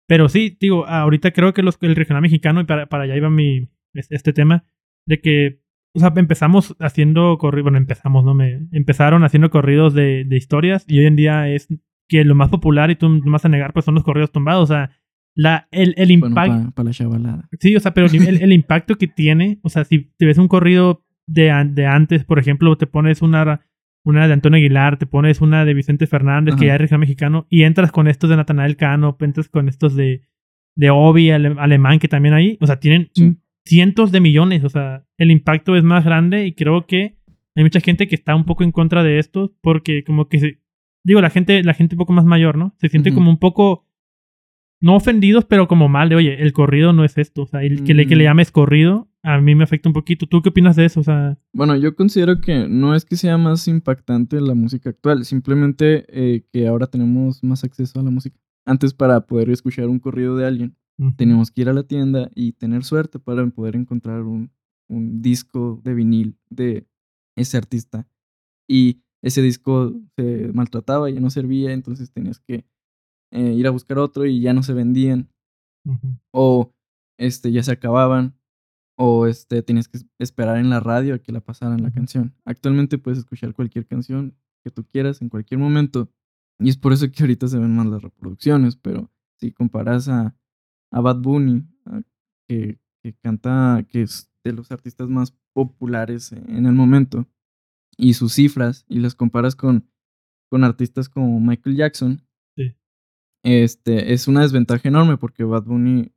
Pero 0.07 0.29
sí, 0.29 0.57
digo, 0.59 0.87
ahorita 0.87 1.33
creo 1.33 1.53
que 1.53 1.63
los, 1.63 1.77
el 1.83 1.95
regional 1.97 2.23
mexicano, 2.23 2.61
y 2.61 2.65
para, 2.65 2.87
para 2.87 3.05
allá 3.05 3.17
iba 3.17 3.29
mi, 3.31 3.69
es- 3.95 4.11
este 4.11 4.33
tema, 4.33 4.65
de 5.07 5.21
que, 5.21 5.61
o 5.95 6.01
sea, 6.01 6.13
empezamos 6.17 6.75
haciendo 6.81 7.37
corridos, 7.39 7.65
bueno, 7.65 7.79
empezamos, 7.79 8.25
¿no? 8.25 8.35
Me, 8.35 8.69
empezaron 8.73 9.23
haciendo 9.25 9.51
corridos 9.51 9.95
de, 9.95 10.25
de 10.25 10.37
historias 10.37 10.85
y 10.89 10.99
hoy 11.01 11.07
en 11.07 11.17
día 11.17 11.49
es 11.49 11.69
que 12.09 12.25
lo 12.25 12.35
más 12.35 12.49
popular 12.49 12.91
y 12.91 12.97
tú 12.97 13.09
no 13.09 13.31
vas 13.33 13.45
a 13.45 13.49
negar, 13.51 13.73
pues 13.75 13.85
son 13.85 13.95
los 13.95 14.05
corridos 14.05 14.33
tumbados, 14.33 14.71
o 14.71 14.73
sea, 14.75 14.91
la, 15.35 15.69
el, 15.71 15.95
el 15.99 16.09
Bueno, 16.19 16.29
impacto... 16.29 16.73
para 16.75 16.87
la 16.89 16.93
chavalada. 16.93 17.49
Sí, 17.61 17.77
o 17.77 17.81
sea, 17.81 17.93
pero 17.93 18.07
el, 18.07 18.43
el 18.43 18.53
impacto 18.61 18.97
que 18.97 19.09
tiene, 19.09 19.59
o 19.63 19.69
sea, 19.69 19.85
si 19.85 20.11
te 20.17 20.25
ves 20.27 20.39
un 20.39 20.49
corrido 20.49 21.05
de, 21.27 21.53
de 21.71 21.87
antes, 21.87 22.25
por 22.25 22.39
ejemplo, 22.39 22.77
te 22.79 22.87
pones 22.87 23.21
una, 23.21 23.61
una 24.09 24.27
de 24.27 24.33
Antonio 24.33 24.57
Aguilar, 24.57 24.99
te 24.99 25.07
pones 25.07 25.41
una 25.41 25.65
de 25.65 25.75
Vicente 25.75 26.07
Fernández, 26.07 26.55
que 26.57 26.67
ya 26.67 26.75
es 26.75 26.81
regional 26.81 27.01
mexicano, 27.01 27.47
y 27.51 27.63
entras 27.65 27.93
con 27.93 28.09
estos 28.09 28.31
de 28.31 28.37
Natanael 28.37 28.77
Cano, 28.77 29.17
entras 29.21 29.49
con 29.49 29.69
estos 29.69 29.95
de, 29.95 30.23
de 30.77 30.91
Obi, 30.91 31.31
ale- 31.31 31.55
alemán, 31.59 31.99
que 31.99 32.09
también 32.09 32.35
hay, 32.35 32.57
o 32.61 32.67
sea, 32.67 32.81
tienen 32.81 33.11
Sí. 33.15 33.37
cientos 33.65 34.11
de 34.13 34.21
millones, 34.21 34.65
o 34.65 34.69
sea, 34.71 35.05
el 35.19 35.31
impacto 35.31 35.77
es 35.77 35.85
más 35.85 36.05
grande 36.05 36.47
y 36.47 36.53
creo 36.53 36.87
que 36.87 37.17
hay 37.55 37.65
mucha 37.65 37.81
gente 37.81 38.09
que 38.09 38.15
está 38.15 38.35
un 38.35 38.45
poco 38.45 38.65
en 38.65 38.73
contra 38.73 39.03
de 39.03 39.19
esto, 39.19 39.55
porque 39.61 40.05
como 40.05 40.29
que 40.29 40.39
se, 40.39 40.59
digo, 41.05 41.21
la 41.21 41.31
gente, 41.31 41.63
la 41.63 41.75
gente 41.75 41.95
un 41.97 41.99
poco 41.99 42.13
más 42.13 42.25
mayor, 42.25 42.57
¿no? 42.57 42.75
Se 42.79 42.89
siente 42.89 43.13
como 43.13 43.31
un 43.31 43.39
poco 43.39 43.85
no 44.81 44.95
ofendidos, 44.95 45.45
pero 45.45 45.67
como 45.67 45.89
mal 45.89 46.09
de, 46.09 46.15
oye, 46.17 46.41
el 46.43 46.53
corrido 46.53 46.93
no 46.93 47.05
es 47.05 47.19
esto. 47.19 47.43
O 47.43 47.47
sea, 47.47 47.63
el 47.65 47.83
que, 47.85 47.95
le, 47.95 48.07
que 48.07 48.15
le 48.15 48.23
Mm. 48.25 48.27
llames 48.29 48.53
corrido, 48.53 49.08
a 49.23 49.41
mí 49.41 49.55
me 49.55 49.65
afecta 49.65 49.89
un 49.89 49.93
poquito. 49.93 50.27
¿Tú 50.27 50.43
qué 50.43 50.51
opinas 50.51 50.77
de 50.77 50.85
eso? 50.85 51.01
O 51.01 51.03
sea, 51.03 51.39
Bueno, 51.53 51.77
yo 51.77 51.95
considero 51.97 52.41
que 52.41 52.69
no 52.69 52.95
es 52.95 53.05
que 53.05 53.17
sea 53.17 53.37
más 53.37 53.67
impactante 53.69 54.41
la 54.41 54.55
música 54.55 54.91
actual, 54.91 55.25
simplemente 55.25 56.05
eh, 56.09 56.45
que 56.53 56.69
ahora 56.69 56.87
tenemos 56.87 57.43
más 57.43 57.65
acceso 57.65 58.01
a 58.01 58.03
la 58.03 58.11
música. 58.11 58.39
Antes 58.65 58.95
para 58.95 59.27
poder 59.27 59.51
escuchar 59.51 59.89
un 59.89 59.99
corrido 59.99 60.37
de 60.37 60.47
alguien, 60.47 60.77
teníamos 61.17 61.51
que 61.51 61.63
ir 61.63 61.69
a 61.69 61.73
la 61.73 61.85
tienda 61.85 62.31
y 62.35 62.53
tener 62.53 62.85
suerte 62.85 63.19
para 63.19 63.47
poder 63.49 63.77
encontrar 63.77 64.23
un, 64.23 64.51
un 64.89 65.23
disco 65.23 65.81
de 65.85 65.95
vinil 65.95 66.37
de 66.51 66.87
ese 67.37 67.57
artista. 67.57 68.07
Y 68.69 69.03
ese 69.23 69.43
disco 69.43 69.95
se 70.17 70.51
maltrataba, 70.53 71.09
ya 71.11 71.21
no 71.21 71.31
servía, 71.31 71.73
entonces 71.73 72.13
tenías 72.13 72.41
que 72.41 72.67
eh, 73.33 73.53
ir 73.55 73.67
a 73.67 73.71
buscar 73.71 73.99
otro 73.99 74.27
y 74.27 74.41
ya 74.41 74.53
no 74.53 74.63
se 74.63 74.75
vendían. 74.75 75.29
o 76.33 76.75
este 77.19 77.51
ya 77.51 77.63
se 77.63 77.73
acababan 77.73 78.38
o 78.99 79.27
este 79.27 79.63
tenías 79.63 79.87
que 79.89 79.99
esperar 80.19 80.59
en 80.59 80.71
la 80.71 80.81
radio 80.81 81.15
a 81.15 81.19
que 81.19 81.33
la 81.33 81.41
pasaran 81.41 81.83
la 81.83 81.91
canción. 81.93 82.35
Actualmente 82.45 82.99
puedes 82.99 83.19
escuchar 83.21 83.55
cualquier 83.55 83.87
canción 83.87 84.37
que 84.65 84.71
tú 84.71 84.85
quieras 84.85 85.23
en 85.23 85.29
cualquier 85.29 85.61
momento 85.61 86.11
y 86.59 86.69
es 86.69 86.77
por 86.77 86.93
eso 86.93 87.11
que 87.11 87.23
ahorita 87.23 87.47
se 87.49 87.59
ven 87.59 87.75
más 87.77 87.87
las 87.87 88.03
reproducciones, 88.03 88.77
pero 88.77 89.11
si 89.41 89.53
comparas 89.53 90.09
a, 90.09 90.37
a 90.91 91.01
Bad 91.01 91.21
Bunny 91.21 91.65
a- 91.87 92.03
que, 92.49 92.81
que 93.03 93.15
canta 93.23 93.87
que 93.89 94.03
es 94.03 94.29
de 94.45 94.53
los 94.53 94.73
artistas 94.73 95.09
más 95.09 95.33
populares 95.55 96.33
en 96.33 96.67
el 96.67 96.73
momento 96.75 97.27
y 97.97 98.15
sus 98.15 98.33
cifras 98.35 98.85
y 98.89 98.99
las 99.01 99.15
comparas 99.15 99.55
con 99.57 99.89
con 100.51 100.65
artistas 100.65 101.09
como 101.11 101.39
Michael 101.41 101.77
Jackson, 101.77 102.23
Sí. 102.57 102.75
este, 103.45 104.15
es 104.15 104.27
una 104.29 104.41
desventaja 104.41 104.89
enorme 104.89 105.19
porque 105.19 105.45
Bad 105.45 105.65
Bunny 105.65 106.11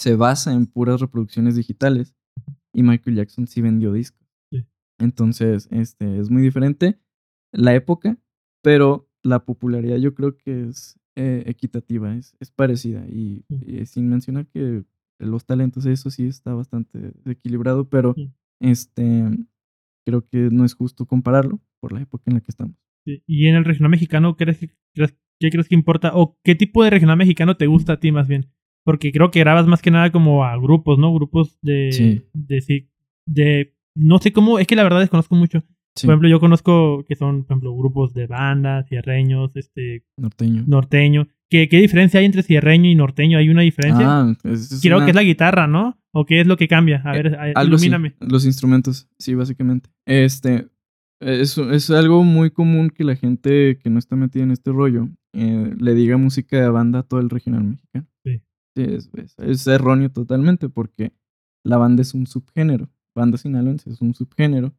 se 0.00 0.16
basa 0.16 0.52
en 0.54 0.66
puras 0.66 1.00
reproducciones 1.00 1.56
digitales 1.56 2.16
y 2.72 2.82
Michael 2.82 3.16
Jackson 3.16 3.46
sí 3.46 3.60
vendió 3.60 3.92
discos. 3.92 4.26
Sí. 4.50 4.64
Entonces, 4.98 5.68
este, 5.70 6.18
es 6.18 6.30
muy 6.30 6.40
diferente 6.42 6.98
la 7.52 7.74
época, 7.74 8.18
pero 8.62 9.08
la 9.22 9.44
popularidad 9.44 9.98
yo 9.98 10.14
creo 10.14 10.36
que 10.38 10.68
es 10.68 10.98
eh, 11.16 11.42
equitativa, 11.46 12.14
es, 12.16 12.34
es 12.40 12.50
parecida 12.50 13.04
y, 13.08 13.44
Sí. 13.48 13.56
y 13.66 13.86
sin 13.86 14.08
mencionar 14.08 14.46
que 14.46 14.84
los 15.18 15.44
talentos, 15.44 15.84
eso 15.84 16.08
sí 16.08 16.26
está 16.26 16.54
bastante 16.54 17.12
equilibrado, 17.26 17.88
pero 17.90 18.14
Sí. 18.14 18.32
este, 18.60 19.28
creo 20.06 20.26
que 20.26 20.48
no 20.50 20.64
es 20.64 20.72
justo 20.74 21.04
compararlo 21.04 21.60
por 21.80 21.92
la 21.92 22.00
época 22.00 22.24
en 22.28 22.34
la 22.34 22.40
que 22.40 22.50
estamos. 22.50 22.76
Y 23.04 23.48
en 23.48 23.56
el 23.56 23.64
regional 23.64 23.90
mexicano, 23.90 24.36
¿crees 24.36 24.60
crees- 24.94 25.16
¿qué 25.40 25.50
crees 25.50 25.68
que 25.68 25.74
importa? 25.74 26.12
¿O 26.14 26.38
qué 26.42 26.54
tipo 26.54 26.82
de 26.84 26.90
regional 26.90 27.16
mexicano 27.18 27.56
te 27.56 27.66
gusta 27.66 27.94
a 27.94 28.00
ti 28.00 28.12
más 28.12 28.28
bien? 28.28 28.50
Porque 28.84 29.12
creo 29.12 29.30
que 29.30 29.40
grabas 29.40 29.66
más 29.66 29.82
que 29.82 29.90
nada 29.90 30.10
como 30.10 30.44
a 30.44 30.56
grupos, 30.56 30.98
¿no? 30.98 31.12
Grupos 31.14 31.58
de... 31.62 31.90
Sí. 31.92 32.88
De, 33.26 33.74
no 33.94 34.18
sé 34.18 34.32
cómo, 34.32 34.58
es 34.58 34.66
que 34.66 34.76
la 34.76 34.82
verdad 34.82 35.00
desconozco 35.00 35.34
mucho. 35.34 35.62
Sí, 35.96 36.06
Por 36.06 36.14
ejemplo, 36.14 36.28
yo 36.28 36.40
conozco 36.40 37.04
que 37.06 37.16
son, 37.16 37.42
por 37.44 37.52
ejemplo, 37.52 37.76
grupos 37.76 38.14
de 38.14 38.26
bandas, 38.26 38.86
cierreños, 38.88 39.50
este, 39.56 40.04
norteño. 40.16 40.64
norteño. 40.66 41.28
¿Qué, 41.50 41.68
¿Qué 41.68 41.78
diferencia 41.80 42.20
hay 42.20 42.26
entre 42.26 42.42
cierreño 42.44 42.88
y 42.88 42.94
norteño? 42.94 43.38
¿Hay 43.38 43.48
una 43.48 43.62
diferencia? 43.62 44.06
Ah, 44.08 44.36
es, 44.44 44.72
es 44.72 44.80
Creo 44.80 44.98
una- 44.98 45.06
que 45.06 45.10
es 45.10 45.16
la 45.16 45.22
guitarra, 45.24 45.66
¿no? 45.66 45.98
¿O 46.12 46.24
qué 46.24 46.40
es 46.40 46.46
lo 46.46 46.56
que 46.56 46.68
cambia? 46.68 47.02
A 47.04 47.12
ver, 47.12 47.26
Eh, 47.34 47.52
Algo 47.56 47.74
así, 47.76 47.86
ilumíname. 47.86 48.14
los 48.20 48.46
instrumentos, 48.46 49.08
sí, 49.18 49.34
básicamente. 49.34 49.90
Este, 50.06 50.68
es, 51.20 51.58
es 51.58 51.90
algo 51.90 52.22
muy 52.24 52.50
común 52.50 52.90
que 52.90 53.04
la 53.04 53.16
gente 53.16 53.78
que 53.82 53.90
no 53.90 53.98
está 53.98 54.14
metida 54.16 54.44
en 54.44 54.52
este 54.52 54.70
rollo 54.72 55.08
eh, 55.34 55.74
le 55.78 55.94
diga 55.94 56.16
música 56.16 56.60
de 56.60 56.68
banda 56.70 57.00
a 57.00 57.02
todo 57.02 57.20
el 57.20 57.30
regional 57.30 57.64
mexicano. 57.64 58.06
Es, 58.76 59.10
es- 59.14 59.38
es 59.38 59.66
erróneo 59.66 60.10
totalmente 60.10 60.68
porque 60.68 61.12
la 61.64 61.76
banda 61.78 62.02
es 62.02 62.14
un 62.14 62.26
subgénero. 62.26 62.90
Banda 63.14 63.36
sinaloense 63.38 63.90
es 63.90 64.00
un 64.00 64.14
subgénero. 64.14 64.74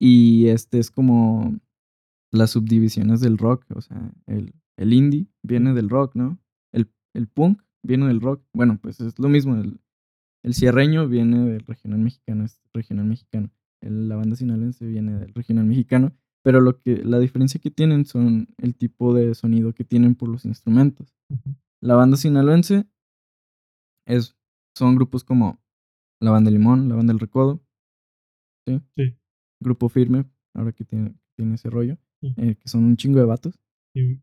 Y 0.00 0.46
este 0.48 0.78
es 0.78 0.90
como 0.90 1.58
las 2.32 2.50
subdivisiones 2.50 3.20
del 3.20 3.38
rock. 3.38 3.66
O 3.74 3.80
sea, 3.80 4.12
el, 4.26 4.54
el 4.78 4.92
indie 4.92 5.26
viene 5.42 5.74
del 5.74 5.88
rock, 5.90 6.14
¿no? 6.14 6.38
El, 6.72 6.90
el 7.14 7.28
punk 7.28 7.62
viene 7.82 8.06
del 8.06 8.20
rock. 8.20 8.42
Bueno, 8.54 8.78
pues 8.80 9.00
es 9.00 9.18
lo 9.18 9.28
mismo. 9.28 9.56
El, 9.56 9.80
el 10.42 10.54
cierreño 10.54 11.06
viene 11.08 11.44
del 11.44 11.60
regional 11.66 12.00
mexicano, 12.00 12.44
es 12.44 12.60
regional 12.72 13.06
mexicano. 13.06 13.50
El- 13.82 14.08
la 14.08 14.16
banda 14.16 14.36
sinaloense 14.36 14.86
viene 14.86 15.18
del 15.18 15.34
regional 15.34 15.66
mexicano. 15.66 16.12
Pero 16.42 16.62
lo 16.62 16.78
que, 16.78 17.04
la 17.04 17.18
diferencia 17.18 17.60
que 17.60 17.70
tienen 17.70 18.06
son 18.06 18.48
el 18.56 18.74
tipo 18.74 19.12
de 19.12 19.34
sonido 19.34 19.74
que 19.74 19.84
tienen 19.84 20.14
por 20.14 20.30
los 20.30 20.46
instrumentos. 20.46 21.14
La 21.82 21.96
banda 21.96 22.16
sinaloense 22.16 22.86
es, 24.06 24.36
son 24.76 24.94
grupos 24.96 25.24
como 25.24 25.60
la 26.20 26.30
banda 26.30 26.50
Limón, 26.50 26.88
la 26.88 26.94
banda 26.96 27.12
El 27.12 27.18
Recodo, 27.20 27.62
¿sí? 28.66 28.80
Sí. 28.96 29.16
Grupo 29.62 29.88
Firme, 29.88 30.24
ahora 30.54 30.72
que 30.72 30.84
tiene, 30.84 31.14
tiene 31.36 31.54
ese 31.54 31.70
rollo, 31.70 31.98
Sí. 32.22 32.34
eh, 32.36 32.54
que 32.56 32.68
son 32.68 32.84
un 32.84 32.96
chingo 32.96 33.18
de 33.18 33.24
vatos 33.24 33.58
Y, 33.94 34.20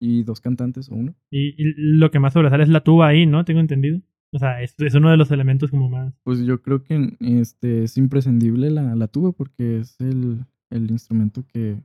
y 0.00 0.22
dos 0.22 0.40
cantantes 0.40 0.88
o 0.90 0.94
uno. 0.94 1.14
y- 1.30 1.54
y 1.60 1.74
lo 1.98 2.10
que 2.10 2.20
más 2.20 2.32
sobresale 2.34 2.62
es 2.62 2.68
la 2.68 2.84
tuba 2.84 3.08
ahí, 3.08 3.26
¿no? 3.26 3.44
Tengo 3.44 3.58
entendido. 3.60 4.00
O 4.34 4.38
sea, 4.38 4.62
es, 4.62 4.74
es 4.78 4.94
uno 4.94 5.10
de 5.10 5.16
los 5.18 5.30
elementos 5.30 5.70
como 5.70 5.90
más... 5.90 6.14
Pues 6.24 6.40
yo 6.44 6.62
creo 6.62 6.82
que 6.84 7.16
este, 7.20 7.82
es 7.84 7.98
imprescindible 7.98 8.70
la, 8.70 8.94
la 8.94 9.08
tuba 9.08 9.32
porque 9.32 9.80
es 9.80 10.00
el, 10.00 10.46
el 10.70 10.90
instrumento 10.90 11.44
que, 11.48 11.82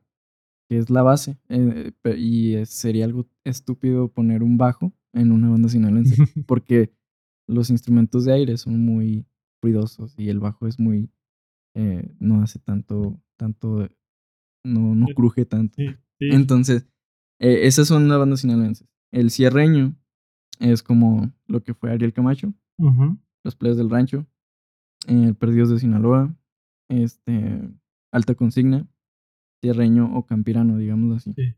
que 0.69 0.77
es 0.77 0.89
la 0.89 1.01
base. 1.01 1.37
eh, 1.49 1.91
y 2.17 2.53
es- 2.55 2.69
sería 2.69 3.03
algo 3.05 3.27
estúpido 3.43 4.09
poner 4.13 4.43
un 4.43 4.57
bajo 4.57 4.93
en 5.13 5.31
una 5.31 5.49
banda 5.49 5.67
sinaloense 5.69 6.15
porque 6.47 6.91
los 7.47 7.69
instrumentos 7.69 8.25
de 8.25 8.33
aire 8.33 8.57
son 8.57 8.83
muy 8.83 9.25
ruidosos 9.61 10.13
y 10.17 10.29
el 10.29 10.39
bajo 10.39 10.67
es 10.67 10.79
muy... 10.79 11.09
eh, 11.75 12.13
no 12.19 12.41
hace 12.41 12.59
tanto, 12.59 13.21
tanto, 13.37 13.87
no, 14.63 14.95
no 14.95 15.07
cruje 15.15 15.45
tanto. 15.45 15.75
Sí, 15.77 15.87
sí. 16.19 16.29
Entonces, 16.31 16.87
eh, 17.39 17.67
esas 17.67 17.87
son 17.87 18.07
las 18.07 18.19
bandas 18.19 18.41
sinaloenses. 18.41 18.87
El 19.11 19.31
cierreño 19.31 19.95
es 20.59 20.83
como 20.83 21.31
lo 21.47 21.63
que 21.63 21.73
fue 21.73 21.91
Ariel 21.91 22.13
Camacho, 22.13 22.53
los 23.43 23.55
players 23.55 23.77
del 23.77 23.89
rancho, 23.89 24.25
eh, 25.07 25.33
Perdidos 25.39 25.69
de 25.69 25.79
Sinaloa, 25.79 26.35
este, 26.89 27.61
Alta 28.11 28.35
Consigna, 28.35 28.87
Cierreño 29.61 30.17
o 30.17 30.25
Campirano, 30.25 30.77
digámoslo 30.77 31.15
así. 31.15 31.33
Sí. 31.33 31.53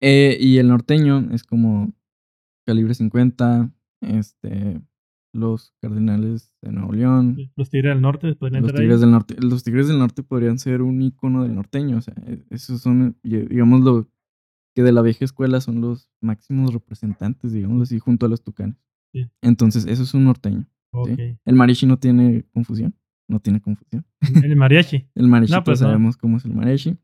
Eh, 0.00 0.36
y 0.40 0.58
el 0.58 0.68
norteño 0.68 1.28
es 1.32 1.44
como 1.44 1.92
Calibre 2.66 2.94
50, 2.94 3.72
este, 4.02 4.80
los 5.32 5.72
Cardenales 5.80 6.52
de 6.62 6.72
Nuevo 6.72 6.92
León. 6.92 7.36
Los 7.56 7.70
Tigres 7.70 7.94
del 7.94 8.02
Norte 8.02 8.34
podrían 8.34 8.62
los 8.62 8.72
ahí. 8.72 8.78
tigres 8.80 9.00
del 9.00 9.10
norte. 9.10 9.36
Los 9.40 9.64
tigres 9.64 9.88
del 9.88 9.98
norte 9.98 10.22
podrían 10.22 10.58
ser 10.58 10.82
un 10.82 11.00
icono 11.02 11.42
del 11.42 11.54
norteño. 11.54 11.96
O 11.98 12.00
sea, 12.02 12.14
e- 12.26 12.44
esos 12.50 12.80
son, 12.82 13.16
y- 13.22 13.36
digamos, 13.36 13.80
lo 13.82 14.08
que 14.74 14.82
de 14.82 14.92
la 14.92 15.02
vieja 15.02 15.24
escuela 15.24 15.60
son 15.60 15.80
los 15.80 16.10
máximos 16.20 16.72
representantes, 16.72 17.52
digámoslo 17.52 17.82
así, 17.84 17.98
junto 17.98 18.26
a 18.26 18.28
los 18.28 18.42
tucanes. 18.42 18.76
Sí. 19.12 19.26
Entonces, 19.42 19.86
eso 19.86 20.02
es 20.02 20.14
un 20.14 20.24
norteño. 20.24 20.66
El 21.46 21.54
mariachi 21.56 21.86
no 21.86 21.98
tiene 21.98 22.44
confusión. 22.52 22.94
No 23.28 23.40
tiene 23.40 23.60
confusión. 23.62 24.04
El 24.42 24.56
mariachi. 24.56 25.08
El 25.14 25.28
mariachi, 25.28 25.52
No, 25.54 25.64
pues 25.64 25.80
no. 25.80 25.86
sabemos 25.86 26.16
cómo 26.18 26.36
es 26.36 26.44
el 26.44 26.54
mariachi. 26.54 26.96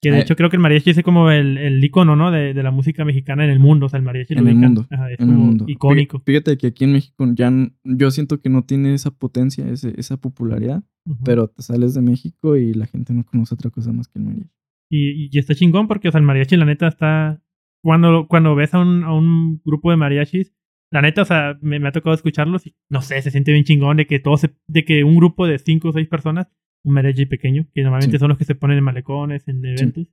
Que 0.00 0.10
de 0.12 0.18
Eh, 0.18 0.20
hecho 0.22 0.36
creo 0.36 0.48
que 0.48 0.56
el 0.56 0.62
mariachi 0.62 0.90
es 0.90 1.02
como 1.02 1.30
el, 1.30 1.58
el 1.58 1.82
icono, 1.84 2.14
¿no? 2.14 2.30
De, 2.30 2.54
de 2.54 2.62
la 2.62 2.70
música 2.70 3.04
mexicana 3.04 3.44
en 3.44 3.50
el 3.50 3.58
mundo. 3.58 3.86
O 3.86 3.88
sea, 3.88 3.98
el 3.98 4.04
mariachi 4.04 4.34
En 4.34 4.46
el 4.46 4.54
mundo, 4.54 4.86
Ajá, 4.90 5.10
es 5.10 5.18
en 5.18 5.30
el 5.30 5.34
mundo. 5.36 5.64
icónico. 5.68 6.18
Fí- 6.20 6.24
Fíjate 6.26 6.56
que 6.56 6.68
aquí 6.68 6.84
en 6.84 6.92
México 6.92 7.26
ya 7.34 7.52
yo 7.84 8.10
siento 8.10 8.40
que 8.40 8.48
no 8.48 8.62
tiene 8.62 8.94
esa 8.94 9.10
potencia, 9.10 9.68
ese- 9.68 9.94
esa 9.98 10.16
popularidad, 10.16 10.84
Ujú. 11.06 11.24
pero 11.24 11.48
te 11.48 11.62
sales 11.62 11.94
de 11.94 12.02
México 12.02 12.56
y 12.56 12.74
la 12.74 12.86
gente 12.86 13.12
no 13.12 13.24
conoce 13.24 13.54
otra 13.54 13.70
cosa 13.70 13.92
más 13.92 14.06
que 14.08 14.18
el 14.20 14.24
mariachi. 14.26 14.50
Y, 14.90 15.28
y 15.34 15.38
está 15.38 15.54
chingón 15.54 15.88
porque, 15.88 16.08
o 16.08 16.12
sea, 16.12 16.20
el 16.20 16.26
mariachi, 16.26 16.56
la 16.56 16.64
neta, 16.64 16.86
está. 16.88 17.42
Cuando, 17.82 18.26
cuando 18.28 18.54
ves 18.54 18.74
a 18.74 18.80
un, 18.80 19.02
a 19.04 19.12
un 19.12 19.60
grupo 19.64 19.90
de 19.90 19.96
mariachis, 19.96 20.54
la 20.92 21.02
neta, 21.02 21.22
o 21.22 21.24
sea, 21.24 21.58
me, 21.60 21.78
me 21.80 21.88
ha 21.88 21.92
tocado 21.92 22.14
escucharlos 22.14 22.66
y 22.66 22.74
no 22.90 23.02
sé, 23.02 23.20
se 23.20 23.30
siente 23.30 23.52
bien 23.52 23.64
chingón 23.64 23.96
de 23.98 24.06
que 24.06 24.18
todos 24.20 24.40
se- 24.42 24.56
de 24.68 24.84
que 24.84 25.04
un 25.04 25.16
grupo 25.16 25.46
de 25.46 25.58
cinco 25.58 25.88
o 25.88 25.92
seis 25.92 26.08
personas, 26.08 26.48
un 26.88 26.94
mariachi 26.94 27.26
pequeño, 27.26 27.66
que 27.72 27.82
normalmente 27.82 28.16
Sí. 28.16 28.20
son 28.20 28.28
los 28.30 28.38
que 28.38 28.44
se 28.44 28.54
ponen 28.54 28.78
en 28.78 28.84
malecones, 28.84 29.46
en 29.48 29.64
eventos. 29.64 30.08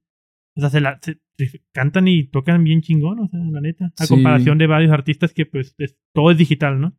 O 0.58 0.62
sea, 0.62 0.70
se, 0.70 0.80
la, 0.82 1.00
se- 1.02 1.20
se 1.38 1.62
cantan 1.74 2.08
y 2.08 2.26
tocan 2.28 2.64
bien 2.64 2.82
chingón, 2.82 3.20
o 3.20 3.28
sea, 3.28 3.40
la 3.40 3.62
neta. 3.62 3.92
A 3.98 4.06
Sí. 4.06 4.14
comparación 4.14 4.58
de 4.58 4.68
varios 4.68 4.92
artistas 4.92 5.34
que, 5.34 5.46
pues, 5.46 5.76
es- 5.78 5.98
todo 6.14 6.32
es 6.32 6.38
digital, 6.38 6.80
¿no? 6.80 6.96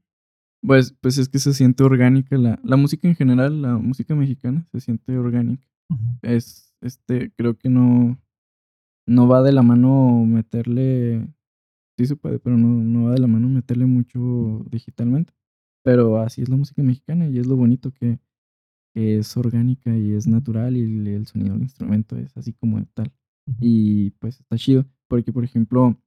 Pues, 0.63 0.97
pues 1.01 1.17
es 1.19 1.29
que 1.29 1.39
se 1.39 1.53
siente 1.55 1.85
orgánica 1.85 2.37
la, 2.37 2.59
la 2.65 2.77
música 2.77 3.07
en 3.09 3.15
general, 3.15 3.63
la 3.63 3.77
música 3.79 4.15
mexicana 4.15 4.65
se 4.73 4.81
siente 4.81 5.17
orgánica. 5.17 5.67
Es, 6.23 6.75
este, 6.81 7.31
creo 7.37 7.57
que 7.57 7.69
no, 7.69 8.19
no 9.07 9.29
va 9.29 9.43
de 9.43 9.53
la 9.53 9.63
mano 9.63 10.25
meterle, 10.27 11.27
sí 11.97 12.07
se 12.07 12.17
puede, 12.17 12.39
pero 12.41 12.57
no, 12.57 12.69
no 12.83 13.05
va 13.07 13.13
de 13.13 13.21
la 13.21 13.27
mano 13.29 13.49
meterle 13.49 13.87
mucho 13.87 14.65
digitalmente. 14.71 15.33
Pero 15.85 16.19
así 16.19 16.43
es 16.43 16.49
la 16.49 16.57
música 16.57 16.83
mexicana 16.83 17.29
y 17.29 17.39
es 17.39 17.47
lo 17.47 17.55
bonito 17.57 17.93
que, 17.93 18.19
que 18.97 19.19
es 19.19 19.37
orgánica 19.37 19.95
y 19.95 20.15
es 20.15 20.27
natural 20.27 20.75
y 20.75 20.81
el, 20.81 21.07
el 21.07 21.27
sonido 21.27 21.53
del 21.53 21.65
instrumento 21.65 22.17
es 22.17 22.35
así 22.35 22.55
como 22.55 22.83
tal. 22.95 23.13
Y 23.61 24.13
pues 24.13 24.41
está 24.41 24.57
chido, 24.57 24.87
porque 25.07 25.35
por 25.35 25.45
ejemplo, 25.45 26.01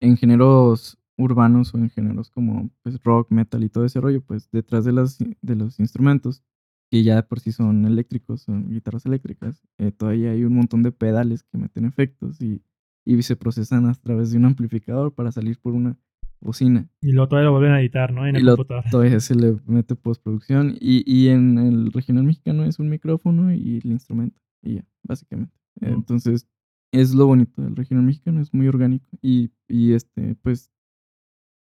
en 0.00 0.16
géneros 0.16 0.96
urbanos 1.18 1.74
o 1.74 1.78
en 1.78 1.90
géneros 1.90 2.30
como 2.30 2.70
pues, 2.84 3.02
rock, 3.02 3.32
metal 3.32 3.64
y 3.64 3.68
todo 3.68 3.84
ese 3.84 4.00
rollo, 4.00 4.22
pues 4.22 4.48
detrás 4.52 4.84
de, 4.84 4.92
las, 4.92 5.18
de 5.18 5.56
los 5.56 5.80
instrumentos, 5.80 6.44
que 6.92 7.02
ya 7.02 7.16
de 7.16 7.22
por 7.24 7.40
sí 7.40 7.50
son 7.50 7.84
eléctricos, 7.86 8.42
son 8.42 8.70
guitarras 8.70 9.04
eléctricas, 9.04 9.60
eh, 9.78 9.90
todavía 9.90 10.30
hay 10.30 10.44
un 10.44 10.54
montón 10.54 10.84
de 10.84 10.92
pedales 10.92 11.42
que 11.42 11.58
meten 11.58 11.86
efectos 11.86 12.40
y, 12.40 12.62
y 13.04 13.20
se 13.24 13.34
procesan 13.34 13.86
a 13.86 13.94
través 13.94 14.30
de 14.30 14.38
un 14.38 14.44
amplificador 14.44 15.12
para 15.12 15.32
salir 15.32 15.58
por 15.58 15.72
una 15.72 15.98
bocina. 16.46 16.88
Y 17.02 17.12
luego 17.12 17.28
todavía 17.28 17.46
lo 17.46 17.52
vuelven 17.52 17.72
a 17.72 17.80
editar, 17.80 18.12
¿no? 18.12 18.26
En 18.26 18.36
Y 18.36 18.38
el 18.38 18.46
lo- 18.46 18.56
computador. 18.56 18.84
todavía 18.90 19.20
se 19.20 19.34
le 19.34 19.56
mete 19.66 19.94
postproducción 19.96 20.76
y, 20.80 21.02
y 21.06 21.28
en 21.28 21.58
el 21.58 21.92
regional 21.92 22.24
mexicano 22.24 22.64
es 22.64 22.78
un 22.78 22.88
micrófono 22.88 23.52
y 23.54 23.78
el 23.84 23.90
instrumento 23.90 24.40
y 24.62 24.76
ya, 24.76 24.84
básicamente. 25.02 25.54
Entonces, 25.80 26.48
es 26.92 27.14
lo 27.14 27.26
bonito 27.26 27.60
del 27.62 27.76
regional 27.76 28.04
mexicano, 28.06 28.40
es 28.40 28.54
muy 28.54 28.66
orgánico 28.68 29.06
y, 29.20 29.50
y 29.68 29.92
este, 29.92 30.34
pues, 30.36 30.70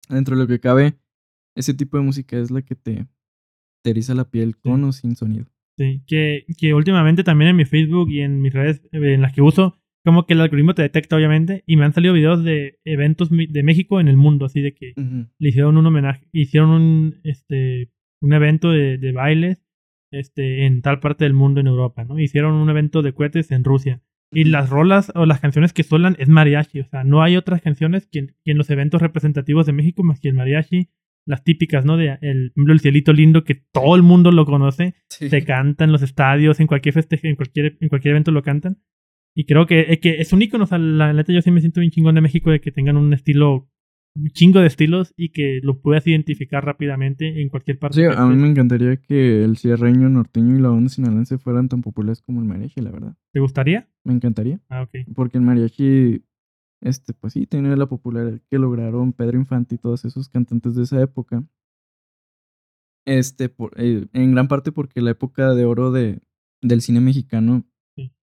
dentro 0.09 0.35
de 0.35 0.41
lo 0.43 0.47
que 0.47 0.59
cabe, 0.59 0.97
ese 1.55 1.73
tipo 1.73 1.97
de 1.97 2.03
música 2.03 2.37
es 2.37 2.51
la 2.51 2.61
que 2.61 2.75
te, 2.75 3.07
te 3.83 3.89
eriza 3.89 4.13
la 4.13 4.29
piel 4.29 4.57
con 4.57 4.83
o 4.83 4.91
sin 4.93 5.15
sonido. 5.15 5.45
Sí, 5.77 6.01
que, 6.07 6.45
que 6.57 6.73
últimamente 6.73 7.23
también 7.23 7.49
en 7.51 7.55
mi 7.57 7.65
Facebook 7.65 8.09
y 8.09 8.21
en 8.21 8.41
mis 8.41 8.53
redes 8.53 8.81
eh, 8.91 9.13
en 9.13 9.21
las 9.21 9.33
que 9.33 9.41
uso, 9.41 9.77
como 10.07 10.25
que 10.25 10.33
el 10.35 10.39
algoritmo 10.41 10.73
te 10.73 10.83
detecta, 10.83 11.17
obviamente, 11.17 11.63
y 11.67 11.75
me 11.75 11.83
han 11.83 11.91
salido 11.91 12.13
videos 12.13 12.41
de 12.41 12.79
eventos 12.85 13.29
de 13.29 13.61
México 13.63 13.99
en 13.99 14.07
el 14.07 14.15
mundo, 14.15 14.45
así 14.45 14.61
de 14.61 14.73
que 14.73 14.93
le 15.37 15.49
hicieron 15.49 15.75
un 15.75 15.85
homenaje, 15.85 16.25
hicieron 16.31 16.69
un, 16.69 17.15
este, 17.25 17.91
un 18.21 18.31
evento 18.31 18.71
de, 18.71 18.97
de 18.97 19.11
bailes 19.11 19.65
este, 20.11 20.65
en 20.65 20.81
tal 20.81 21.01
parte 21.01 21.25
del 21.25 21.33
mundo 21.33 21.59
en 21.59 21.67
Europa, 21.67 22.05
¿no? 22.05 22.17
Hicieron 22.19 22.53
un 22.53 22.69
evento 22.69 23.01
de 23.01 23.11
cohetes 23.11 23.51
en 23.51 23.65
Rusia. 23.65 24.01
Y 24.31 24.45
las 24.45 24.69
rolas 24.69 25.11
o 25.13 25.25
las 25.25 25.41
canciones 25.41 25.73
que 25.73 25.83
suenan 25.83 26.15
es 26.19 26.29
mariachi, 26.29 26.79
o 26.79 26.85
sea, 26.85 27.03
no 27.03 27.21
hay 27.21 27.35
otras 27.35 27.61
canciones 27.61 28.07
que, 28.09 28.27
que 28.45 28.51
en 28.51 28.57
los 28.57 28.69
eventos 28.69 29.01
representativos 29.01 29.65
de 29.65 29.73
México 29.73 30.03
más 30.03 30.21
que 30.21 30.29
el 30.29 30.35
mariachi, 30.35 30.87
las 31.25 31.43
típicas, 31.43 31.83
¿no? 31.83 31.97
De 31.97 32.17
el, 32.21 32.53
el 32.55 32.79
cielito 32.79 33.11
lindo 33.11 33.43
que 33.43 33.55
todo 33.73 33.97
el 33.97 34.03
mundo 34.03 34.31
lo 34.31 34.45
conoce, 34.45 34.95
Sí. 35.09 35.29
se 35.29 35.43
canta 35.43 35.83
en 35.83 35.91
los 35.91 36.01
estadios, 36.01 36.61
en 36.61 36.67
cualquier 36.67 36.93
festejo, 36.93 37.27
en 37.27 37.35
cualquier, 37.35 37.77
en 37.81 37.89
cualquier 37.89 38.11
evento 38.13 38.31
lo 38.31 38.41
cantan. 38.43 38.77
Y 39.39 39.45
creo 39.45 39.67
que, 39.67 39.81
eh, 39.81 39.99
que 39.99 40.19
es 40.19 40.33
un 40.33 40.41
ícono, 40.41 40.63
o 40.63 40.67
sea, 40.67 40.79
la 40.79 41.13
neta 41.13 41.31
yo 41.31 41.43
sí 41.43 41.51
me 41.51 41.59
siento 41.61 41.79
bien 41.79 41.91
chingón 41.91 42.15
de 42.15 42.21
México 42.21 42.49
de 42.49 42.59
que 42.59 42.71
tengan 42.71 42.97
un 42.97 43.13
estilo, 43.13 43.69
un 44.15 44.29
chingo 44.31 44.61
de 44.61 44.65
estilos 44.65 45.13
y 45.15 45.29
que 45.29 45.59
lo 45.61 45.79
puedas 45.79 46.07
identificar 46.07 46.65
rápidamente 46.65 47.39
en 47.39 47.49
cualquier 47.49 47.77
parte. 47.77 47.97
Sí, 47.97 48.03
a 48.03 48.25
mí 48.25 48.35
me 48.35 48.49
encantaría 48.49 48.97
que 48.97 49.43
el 49.43 49.55
cierreño, 49.57 50.09
norteño 50.09 50.57
y 50.57 50.59
la 50.59 50.71
onda 50.71 50.89
sinaloense 50.89 51.37
fueran 51.37 51.69
tan 51.69 51.81
populares 51.83 52.23
como 52.23 52.41
el 52.41 52.47
mariachi, 52.47 52.81
la 52.81 52.89
verdad. 52.89 53.15
¿Te 53.31 53.39
gustaría? 53.39 53.87
Me 54.03 54.13
encantaría. 54.13 54.59
Ah, 54.69 54.81
ok. 54.81 55.13
Porque 55.13 55.37
el 55.37 55.43
mariachi, 55.43 56.23
este, 56.81 57.13
pues 57.13 57.33
sí, 57.33 57.45
tiene 57.45 57.77
la 57.77 57.85
popularidad 57.85 58.41
que 58.49 58.57
lograron 58.57 59.13
Pedro 59.13 59.37
Infante 59.37 59.75
y 59.75 59.77
todos 59.77 60.03
esos 60.03 60.29
cantantes 60.29 60.73
de 60.75 60.81
esa 60.81 60.99
época. 60.99 61.43
Este, 63.05 63.49
por- 63.49 63.73
eh, 63.79 64.07
en 64.13 64.31
gran 64.31 64.47
parte 64.47 64.71
porque 64.71 65.01
la 65.01 65.11
época 65.11 65.53
de 65.53 65.65
oro 65.65 65.91
de, 65.91 66.21
del 66.63 66.81
cine 66.81 67.01
mexicano. 67.01 67.65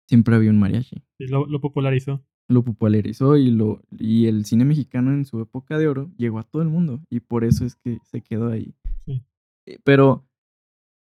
Siempre 0.08 0.34
había 0.34 0.50
un 0.50 0.58
mariachi. 0.58 0.96
Sí, 1.18 1.26
Lo, 1.28 1.46
lo 1.46 1.60
popularizó. 1.60 2.24
lo 2.48 2.64
popularizó 2.64 3.36
y, 3.36 3.50
lo, 3.50 3.82
y 3.90 4.26
el 4.26 4.44
cine 4.46 4.64
mexicano 4.64 5.12
en 5.12 5.24
su 5.26 5.40
época 5.40 5.78
de 5.78 5.86
oro 5.86 6.10
llegó 6.16 6.38
a 6.38 6.44
todo 6.44 6.62
el 6.62 6.68
mundo 6.68 7.00
y 7.10 7.20
por 7.20 7.44
eso 7.44 7.64
es 7.64 7.76
que 7.76 7.98
se 8.04 8.22
quedó 8.22 8.48
ahí. 8.50 8.74
Sí. 9.04 9.22
Eh, 9.66 9.78
Pero 9.84 10.24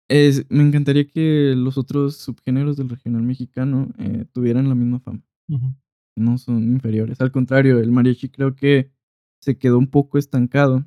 es, 0.09 0.47
me 0.51 0.63
encantaría 0.63 1.07
que 1.07 1.55
los 1.57 1.77
otros 1.79 2.17
subgéneros 2.17 2.77
del 2.77 2.89
regional 2.89 3.23
mexicano 3.23 3.89
eh, 3.99 4.25
tuvieran 4.33 4.69
la 4.69 4.75
misma 4.75 5.01
fama. 5.01 5.23
No 6.17 6.39
son 6.39 6.63
inferiores. 6.73 7.21
Al 7.21 7.33
contrario, 7.33 7.79
el 7.81 7.91
mariachi 7.93 8.29
creo 8.29 8.55
que 8.55 8.91
se 9.41 9.59
quedó 9.59 9.79
un 9.79 9.89
poco 9.89 10.17
estancado. 10.17 10.87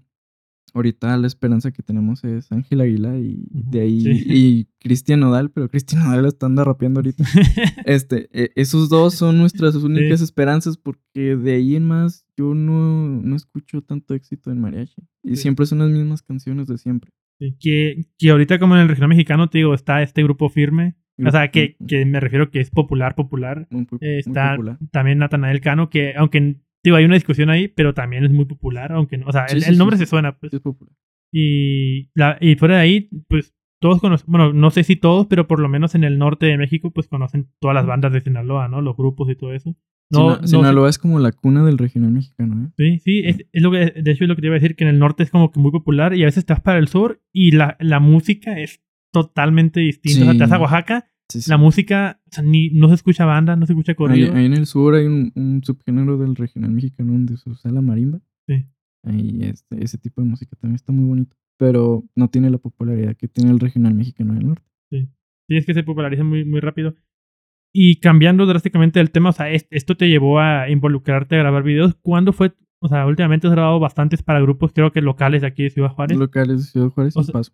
Ahorita 0.77 1.17
la 1.17 1.25
esperanza 1.27 1.71
que 1.71 1.81
tenemos 1.81 2.23
es 2.23 2.51
Ángel 2.51 2.81
Aguilar 2.81 3.17
y 3.17 3.47
de 3.51 3.81
ahí 3.81 4.01
sí. 4.01 4.23
y 4.27 4.67
Cristian 4.79 5.19
Nodal, 5.21 5.49
pero 5.49 5.69
Cristian 5.69 6.03
Nodal 6.03 6.25
está 6.25 6.45
anda 6.45 6.63
rapeando 6.63 6.99
ahorita. 6.99 7.23
Este, 7.85 8.29
eh, 8.31 8.49
esos 8.55 8.89
dos 8.89 9.15
son 9.15 9.37
nuestras 9.37 9.75
únicas 9.75 10.21
esperanzas 10.21 10.77
porque 10.77 11.35
de 11.35 11.55
ahí 11.55 11.75
en 11.75 11.87
más 11.87 12.25
yo 12.37 12.53
no, 12.53 13.07
no 13.21 13.35
escucho 13.35 13.81
tanto 13.81 14.13
éxito 14.13 14.51
en 14.51 14.61
mariachi. 14.61 15.01
Y 15.23 15.35
Sí. 15.35 15.41
siempre 15.43 15.65
son 15.65 15.79
las 15.79 15.89
mismas 15.89 16.21
canciones 16.21 16.67
de 16.67 16.77
siempre. 16.77 17.11
Que, 17.59 18.05
que 18.17 18.29
ahorita 18.29 18.59
como 18.59 18.75
en 18.75 18.81
el 18.81 18.87
regional 18.89 19.09
mexicano, 19.09 19.49
te 19.49 19.57
digo, 19.59 19.73
está 19.73 20.01
este 20.03 20.21
grupo 20.23 20.49
firme. 20.49 20.95
O 21.25 21.31
sea, 21.31 21.49
que, 21.49 21.77
que 21.87 22.05
me 22.05 22.19
refiero 22.19 22.51
que 22.51 22.59
es 22.59 22.69
popular, 22.69 23.15
popular. 23.15 23.67
Muy, 23.71 23.83
Eh, 23.83 23.87
muy 23.91 24.17
está 24.19 24.51
popular. 24.51 24.77
también 24.91 25.17
Natanael 25.17 25.61
Cano, 25.61 25.89
que 25.89 26.13
aunque, 26.15 26.57
digo, 26.83 26.95
hay 26.97 27.05
una 27.05 27.15
discusión 27.15 27.49
ahí, 27.49 27.67
pero 27.67 27.93
también 27.93 28.23
es 28.23 28.31
muy 28.31 28.45
popular, 28.45 28.91
aunque 28.91 29.17
no, 29.17 29.27
o 29.27 29.31
sea, 29.31 29.47
Sí, 29.47 29.55
el, 29.57 29.61
sí, 29.63 29.69
el 29.69 29.75
sí, 29.75 29.79
nombre 29.79 29.97
sí. 29.97 30.03
se 30.05 30.09
suena, 30.09 30.37
pues. 30.37 30.53
Es 30.53 30.59
popular. 30.61 30.93
Y, 31.33 32.09
la, 32.15 32.37
y 32.39 32.55
fuera 32.55 32.75
de 32.75 32.81
ahí, 32.81 33.09
pues 33.27 33.53
todos 33.81 33.99
conocen, 33.99 34.25
bueno, 34.29 34.53
no 34.53 34.71
sé 34.71 34.83
si 34.83 34.95
todos, 34.95 35.27
pero 35.27 35.47
por 35.47 35.59
lo 35.59 35.69
menos 35.69 35.93
en 35.95 36.03
el 36.03 36.17
norte 36.17 36.45
de 36.47 36.57
México, 36.57 36.91
pues 36.91 37.07
conocen 37.07 37.49
todas 37.59 37.75
las 37.75 37.85
bandas 37.85 38.11
de 38.13 38.21
Sinaloa, 38.21 38.67
¿no? 38.69 38.81
Los 38.81 38.95
grupos 38.97 39.29
y 39.29 39.35
todo 39.35 39.53
eso. 39.53 39.75
No, 40.09 40.35
Sina- 40.35 40.41
no 40.41 40.47
Sinaloa 40.47 40.89
es 40.89 40.97
como 40.97 41.19
la 41.19 41.33
cuna 41.33 41.65
del 41.65 41.77
regional 41.77 42.11
mexicano, 42.11 42.63
¿eh? 42.65 42.71
Sí, 42.77 42.99
sí, 42.99 43.21
es, 43.25 43.37
es 43.51 43.61
lo 43.61 43.71
que, 43.71 43.91
de 44.01 44.11
hecho 44.11 44.23
es 44.23 44.29
lo 44.29 44.35
que 44.35 44.41
te 44.41 44.47
iba 44.47 44.55
a 44.55 44.59
decir, 44.59 44.75
que 44.77 44.85
en 44.85 44.89
el 44.89 44.99
norte 44.99 45.21
es 45.23 45.29
como 45.31 45.51
que 45.51 45.59
muy 45.59 45.71
popular 45.71 46.15
y 46.15 46.23
a 46.23 46.27
veces 46.27 46.45
vas 46.45 46.61
para 46.61 46.79
el 46.79 46.87
sur 46.87 47.21
y 47.33 47.51
la, 47.51 47.75
la 47.81 47.99
música 47.99 48.57
es 48.57 48.81
totalmente 49.11 49.79
distinta. 49.81 50.21
O 50.21 50.23
sea, 50.25 50.33
te 50.33 50.39
vas 50.39 50.51
a. 50.53 50.59
Oaxaca, 50.59 51.07
Sí, 51.37 51.41
sí. 51.43 51.49
la 51.51 51.57
música, 51.57 52.19
o 52.25 52.31
sea, 52.31 52.43
ni, 52.43 52.69
no 52.69 52.87
se 52.89 52.95
escucha 52.95 53.25
banda, 53.25 53.55
no 53.55 53.65
se 53.65 53.73
escucha 53.73 53.95
corrido. 53.95 54.33
ahí 54.33 54.45
en 54.45 54.53
el 54.53 54.65
sur 54.65 54.95
hay 54.95 55.05
un, 55.05 55.31
un 55.35 55.63
subgénero 55.63 56.17
del 56.17 56.35
regional 56.35 56.71
mexicano 56.71 57.13
donde 57.13 57.37
se 57.37 57.49
usa 57.49 57.71
la 57.71 57.81
marimba. 57.81 58.19
Sí. 58.47 58.65
Ahí 59.03 59.39
este, 59.41 59.83
ese 59.83 59.97
tipo 59.97 60.21
de 60.21 60.27
música 60.27 60.55
también 60.59 60.75
está 60.75 60.91
muy 60.91 61.05
bonito. 61.05 61.35
Pero 61.57 62.03
no 62.15 62.27
tiene 62.29 62.49
la 62.49 62.57
popularidad 62.59 63.15
que 63.15 63.27
tiene 63.27 63.51
el 63.51 63.59
regional 63.59 63.93
mexicano 63.95 64.33
del 64.33 64.47
norte. 64.47 64.63
Sí, 64.91 65.07
es 65.49 65.65
que 65.65 65.73
se 65.73 65.83
populariza 65.83 66.23
muy, 66.25 66.43
muy 66.43 66.59
rápido. 66.59 66.93
Y 67.73 67.99
cambiando 67.99 68.45
drásticamente 68.45 68.99
el 68.99 69.11
tema, 69.11 69.29
o 69.29 69.33
sea, 69.33 69.49
es- 69.49 69.67
esto 69.71 69.95
te 69.95 70.07
llevó 70.09 70.39
a 70.39 70.69
involucrarte 70.69 71.35
a 71.35 71.39
grabar 71.39 71.63
videos. 71.63 71.95
¿Cuándo 72.01 72.33
fue? 72.33 72.53
O 72.81 72.87
sea, 72.89 73.05
últimamente 73.07 73.47
has 73.47 73.53
grabado 73.53 73.79
bastantes 73.79 74.21
para 74.23 74.39
grupos, 74.41 74.71
creo 74.73 74.91
que 74.91 75.01
locales 75.01 75.41
de 75.41 75.47
aquí 75.47 75.63
de 75.63 75.69
Ciudad 75.69 75.89
Juárez. 75.89 76.17
Locales 76.17 76.57
de 76.57 76.63
Ciudad 76.63 76.89
Juárez 76.89 77.15
O 77.17 77.21
y 77.21 77.23
sea, 77.23 77.33
Paso. 77.33 77.53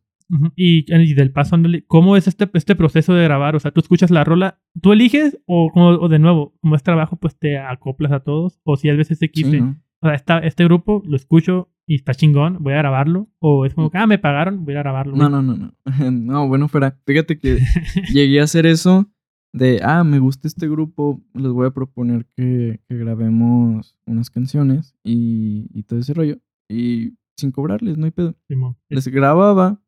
Y, 0.55 0.85
y 0.91 1.13
del 1.13 1.31
paso, 1.31 1.57
¿cómo 1.87 2.17
es 2.17 2.27
este, 2.27 2.49
este 2.53 2.75
proceso 2.75 3.13
de 3.13 3.23
grabar? 3.23 3.55
O 3.55 3.59
sea, 3.59 3.71
tú 3.71 3.79
escuchas 3.79 4.11
la 4.11 4.23
rola, 4.23 4.59
¿tú 4.81 4.91
eliges 4.91 5.39
o, 5.45 6.07
de 6.09 6.19
nuevo, 6.19 6.53
como 6.61 6.75
es 6.75 6.83
trabajo, 6.83 7.17
pues 7.17 7.37
te 7.37 7.57
acoplas 7.57 8.11
a 8.11 8.21
todos? 8.21 8.59
O 8.63 8.75
si 8.77 8.89
a 8.89 8.95
veces 8.95 9.19
se 9.19 9.25
Sí, 9.25 9.31
quise, 9.31 9.61
¿no? 9.61 9.81
o 10.01 10.07
sea, 10.07 10.15
esta, 10.15 10.39
este 10.39 10.65
grupo 10.65 11.01
lo 11.05 11.15
escucho 11.15 11.69
y 11.85 11.95
está 11.95 12.13
chingón, 12.13 12.57
voy 12.61 12.73
a 12.73 12.77
grabarlo. 12.77 13.29
O 13.39 13.65
es 13.65 13.73
como 13.73 13.89
ah, 13.93 14.07
me 14.07 14.19
pagaron, 14.19 14.65
voy 14.65 14.75
a 14.75 14.79
grabarlo. 14.79 15.15
No, 15.15 15.29
no, 15.29 15.41
no, 15.41 15.55
no. 15.55 15.73
No, 16.11 16.47
bueno, 16.47 16.67
fuera. 16.67 16.99
Fíjate 17.05 17.37
que 17.37 17.59
llegué 18.13 18.39
a 18.39 18.43
hacer 18.43 18.65
eso 18.65 19.09
de, 19.53 19.79
ah, 19.83 20.03
me 20.03 20.19
gusta 20.19 20.47
este 20.47 20.67
grupo, 20.67 21.21
les 21.33 21.51
voy 21.51 21.67
a 21.67 21.71
proponer 21.71 22.25
que, 22.35 22.81
que 22.87 22.97
grabemos 22.97 23.95
unas 24.05 24.29
canciones 24.29 24.95
y, 25.03 25.67
y 25.73 25.83
todo 25.83 25.99
ese 25.99 26.13
rollo. 26.13 26.37
Y 26.67 27.13
sin 27.37 27.51
cobrarles, 27.51 27.97
no 27.97 28.05
hay 28.05 28.11
pedo. 28.11 28.35
Simón. 28.47 28.77
Les 28.89 29.07
grababa 29.07 29.79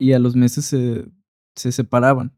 y 0.00 0.12
a 0.14 0.18
los 0.18 0.34
meses 0.34 0.64
se, 0.64 1.06
se 1.54 1.70
separaban 1.72 2.32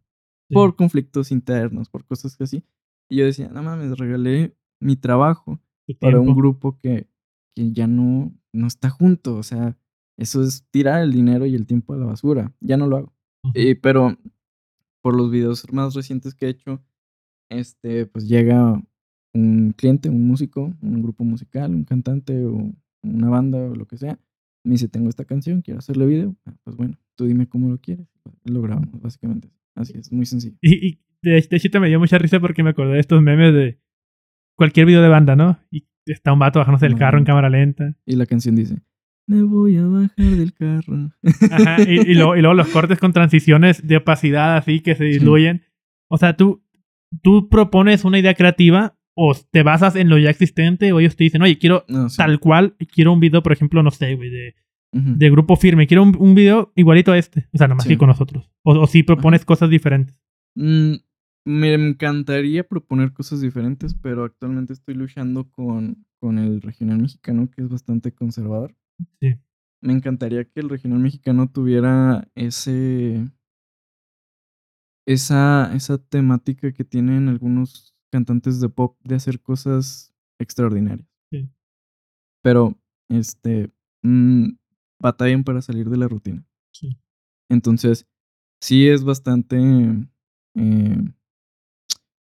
Sí. 0.49 0.55
por 0.55 0.77
conflictos 0.77 1.31
internos, 1.33 1.89
por 1.89 2.05
cosas 2.05 2.39
así. 2.39 2.63
Y 3.09 3.17
yo 3.19 3.25
decía, 3.25 3.49
no 3.49 3.63
mames, 3.63 3.97
regalé 3.97 4.55
mi 4.81 4.97
trabajo 4.97 5.59
para 6.01 6.21
un 6.21 6.35
grupo 6.35 6.77
que, 6.79 7.09
que 7.55 7.73
ya 7.73 7.87
no, 7.87 8.35
no 8.53 8.67
está 8.67 8.91
junto. 8.91 9.37
O 9.37 9.43
sea, 9.45 9.79
eso 10.19 10.43
es 10.43 10.67
tirar 10.71 11.03
el 11.03 11.13
dinero 11.13 11.47
y 11.47 11.55
el 11.55 11.65
tiempo 11.67 11.95
a 11.95 11.97
la 11.97 12.05
basura. 12.07 12.53
Ya 12.61 12.77
no 12.77 12.87
lo 12.87 12.97
hago. 12.99 13.13
Eh, 13.55 13.77
pero 13.77 14.17
por 15.03 15.17
los 15.17 15.31
videos 15.31 15.73
más 15.73 15.95
recientes 15.95 16.35
que 16.35 16.47
he 16.47 16.51
hecho, 16.51 16.83
este, 17.51 18.07
pues 18.07 18.29
llega 18.29 18.83
un 19.35 19.73
cliente, 19.77 20.09
un 20.11 20.27
músico, 20.27 20.75
un 20.83 21.03
grupo 21.03 21.25
musical, 21.25 21.71
un 21.75 21.85
cantante 21.85 22.45
o 22.45 22.73
una 23.03 23.31
banda 23.31 23.59
o 23.59 23.75
lo 23.75 23.87
que 23.87 23.97
sea. 23.97 24.19
Me 24.65 24.73
dice, 24.73 24.89
tengo 24.89 25.09
esta 25.09 25.25
canción, 25.25 25.63
quiero 25.63 25.79
hacerle 25.79 26.05
video. 26.07 26.37
Ah, 26.47 26.55
pues 26.65 26.77
bueno, 26.77 26.99
tú 27.17 27.27
dime 27.27 27.49
cómo 27.49 27.69
lo 27.69 27.79
quieres. 27.79 28.07
Lo 28.45 28.63
grabamos, 28.63 29.01
básicamente. 29.01 29.51
Así 29.75 29.95
es, 29.97 30.13
muy 30.13 30.27
sencillo. 30.27 30.57
Y, 30.61 30.87
y 30.87 31.01
de, 31.23 31.39
hecho 31.39 31.81
me 31.81 31.89
dio 31.89 31.99
mucha 31.99 32.19
risa 32.19 32.41
porque 32.41 32.63
me 32.63 32.71
acordé 32.71 32.95
de 32.95 33.01
estos 33.01 33.23
memes 33.23 33.55
de 33.55 33.81
cualquier 34.57 34.87
video 34.87 35.03
de 35.03 35.09
banda, 35.09 35.37
¿no? 35.37 35.59
Y 35.71 35.87
está 36.07 36.33
un 36.33 36.39
vato 36.39 36.59
bajándose 36.59 36.87
del 36.87 36.99
carro 36.99 37.19
en 37.19 37.25
cámara 37.25 37.49
lenta. 37.49 37.97
Y 38.05 38.17
la 38.17 38.27
canción 38.27 38.55
dice, 38.57 38.83
me 39.27 39.43
voy 39.43 39.77
a 39.77 39.87
bajar 39.87 40.37
del 40.37 40.53
carro. 40.53 41.13
Ajá, 41.51 41.83
y, 41.83 42.11
y 42.11 42.15
luego, 42.15 42.37
y 42.37 42.41
luego 42.41 42.55
los 42.55 42.69
cortes 42.69 42.99
con 42.99 43.13
transiciones 43.13 43.87
de 43.87 43.97
opacidad 43.97 44.57
así 44.57 44.81
que 44.81 44.95
se 44.95 45.05
diluyen. 45.05 45.63
O 46.09 46.19
sea, 46.19 46.37
tú, 46.37 46.63
tú 47.23 47.49
propones 47.49 48.05
una 48.05 48.19
idea 48.19 48.35
creativa 48.35 48.99
o 49.15 49.35
te 49.35 49.63
basas 49.63 49.97
en 49.97 50.09
lo 50.09 50.19
ya 50.19 50.31
existente 50.31 50.93
o 50.93 51.01
ellos 51.01 51.17
te 51.17 51.25
dicen, 51.25 51.43
oye, 51.43 51.59
quiero 51.59 51.85
No, 51.89 52.09
sí. 52.09 52.17
tal 52.17 52.41
cual, 52.41 52.77
quiero 52.93 53.13
un 53.13 53.21
video, 53.21 53.43
por 53.43 53.53
ejemplo, 53.53 53.83
no 53.83 53.91
sé, 53.91 54.15
güey, 54.15 54.31
de, 54.31 54.55
De 54.95 55.31
grupo 55.31 55.57
firme, 55.57 55.87
quiero 55.87 56.03
un, 56.03 56.15
un 56.19 56.35
video 56.35 56.71
igualito 56.77 57.13
a 57.13 57.19
este. 57.19 57.49
O 57.55 57.59
sea, 57.59 57.67
nomás 57.67 57.85
Sí. 57.87 57.97
con 57.97 58.09
nosotros. 58.09 58.51
O, 58.63 58.73
o 58.79 58.87
si 58.87 59.03
propones 59.03 59.45
cosas 59.47 59.71
diferentes. 59.71 60.15
Mm, 60.55 60.97
me 61.47 61.73
encantaría 61.75 62.69
proponer 62.69 63.13
cosas 63.15 63.41
diferentes, 63.41 63.95
pero 63.95 64.25
actualmente 64.25 64.75
estoy 64.75 64.95
luchando 64.95 65.51
con, 65.51 66.05
con 66.21 66.39
el 66.39 66.61
regional 66.61 66.99
mexicano, 67.01 67.49
que 67.51 67.63
es 67.63 67.69
bastante 67.71 68.13
conservador. 68.13 68.77
Sí. 69.21 69.35
Me 69.81 69.95
encantaría 69.95 70.45
que 70.45 70.61
el 70.61 70.69
regional 70.69 70.99
mexicano 71.01 71.51
tuviera 71.51 72.29
ese. 72.35 73.27
Esa, 75.07 75.75
esa 75.75 75.99
temática 75.99 76.71
que 76.73 76.85
tienen 76.85 77.29
algunos 77.29 77.95
cantantes 78.13 78.61
de 78.61 78.69
pop 78.69 78.97
de 79.03 79.17
hacer 79.17 79.41
cosas 79.41 80.15
extraordinarias. 80.39 81.09
Sí. 81.33 81.49
Pero, 82.43 82.79
este. 83.09 83.73
mm, 84.05 84.51
batallan 85.03 85.45
para 85.45 85.61
salir 85.61 85.91
de 85.91 85.97
la 85.99 86.09
rutina. 86.09 86.47
Sí. 86.73 86.97
Entonces, 87.51 88.07
sí 88.63 88.89
es 88.89 89.05
bastante 89.05 89.59
eh, 90.57 90.97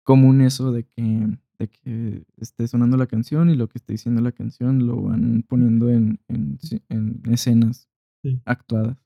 común 0.04 0.40
eso 0.40 0.72
de 0.72 0.84
que, 0.84 1.38
de 1.58 1.68
que 1.68 2.24
esté 2.38 2.66
sonando 2.66 2.96
la 2.96 3.06
canción 3.06 3.50
y 3.50 3.56
lo 3.56 3.68
que 3.68 3.78
esté 3.78 3.92
diciendo 3.94 4.22
la 4.22 4.32
canción 4.32 4.86
lo 4.86 5.02
van 5.02 5.42
poniendo 5.46 5.90
en, 5.90 6.20
en, 6.28 6.58
escenas 7.30 7.88
Sí. 8.24 8.40
actuadas. 8.46 8.98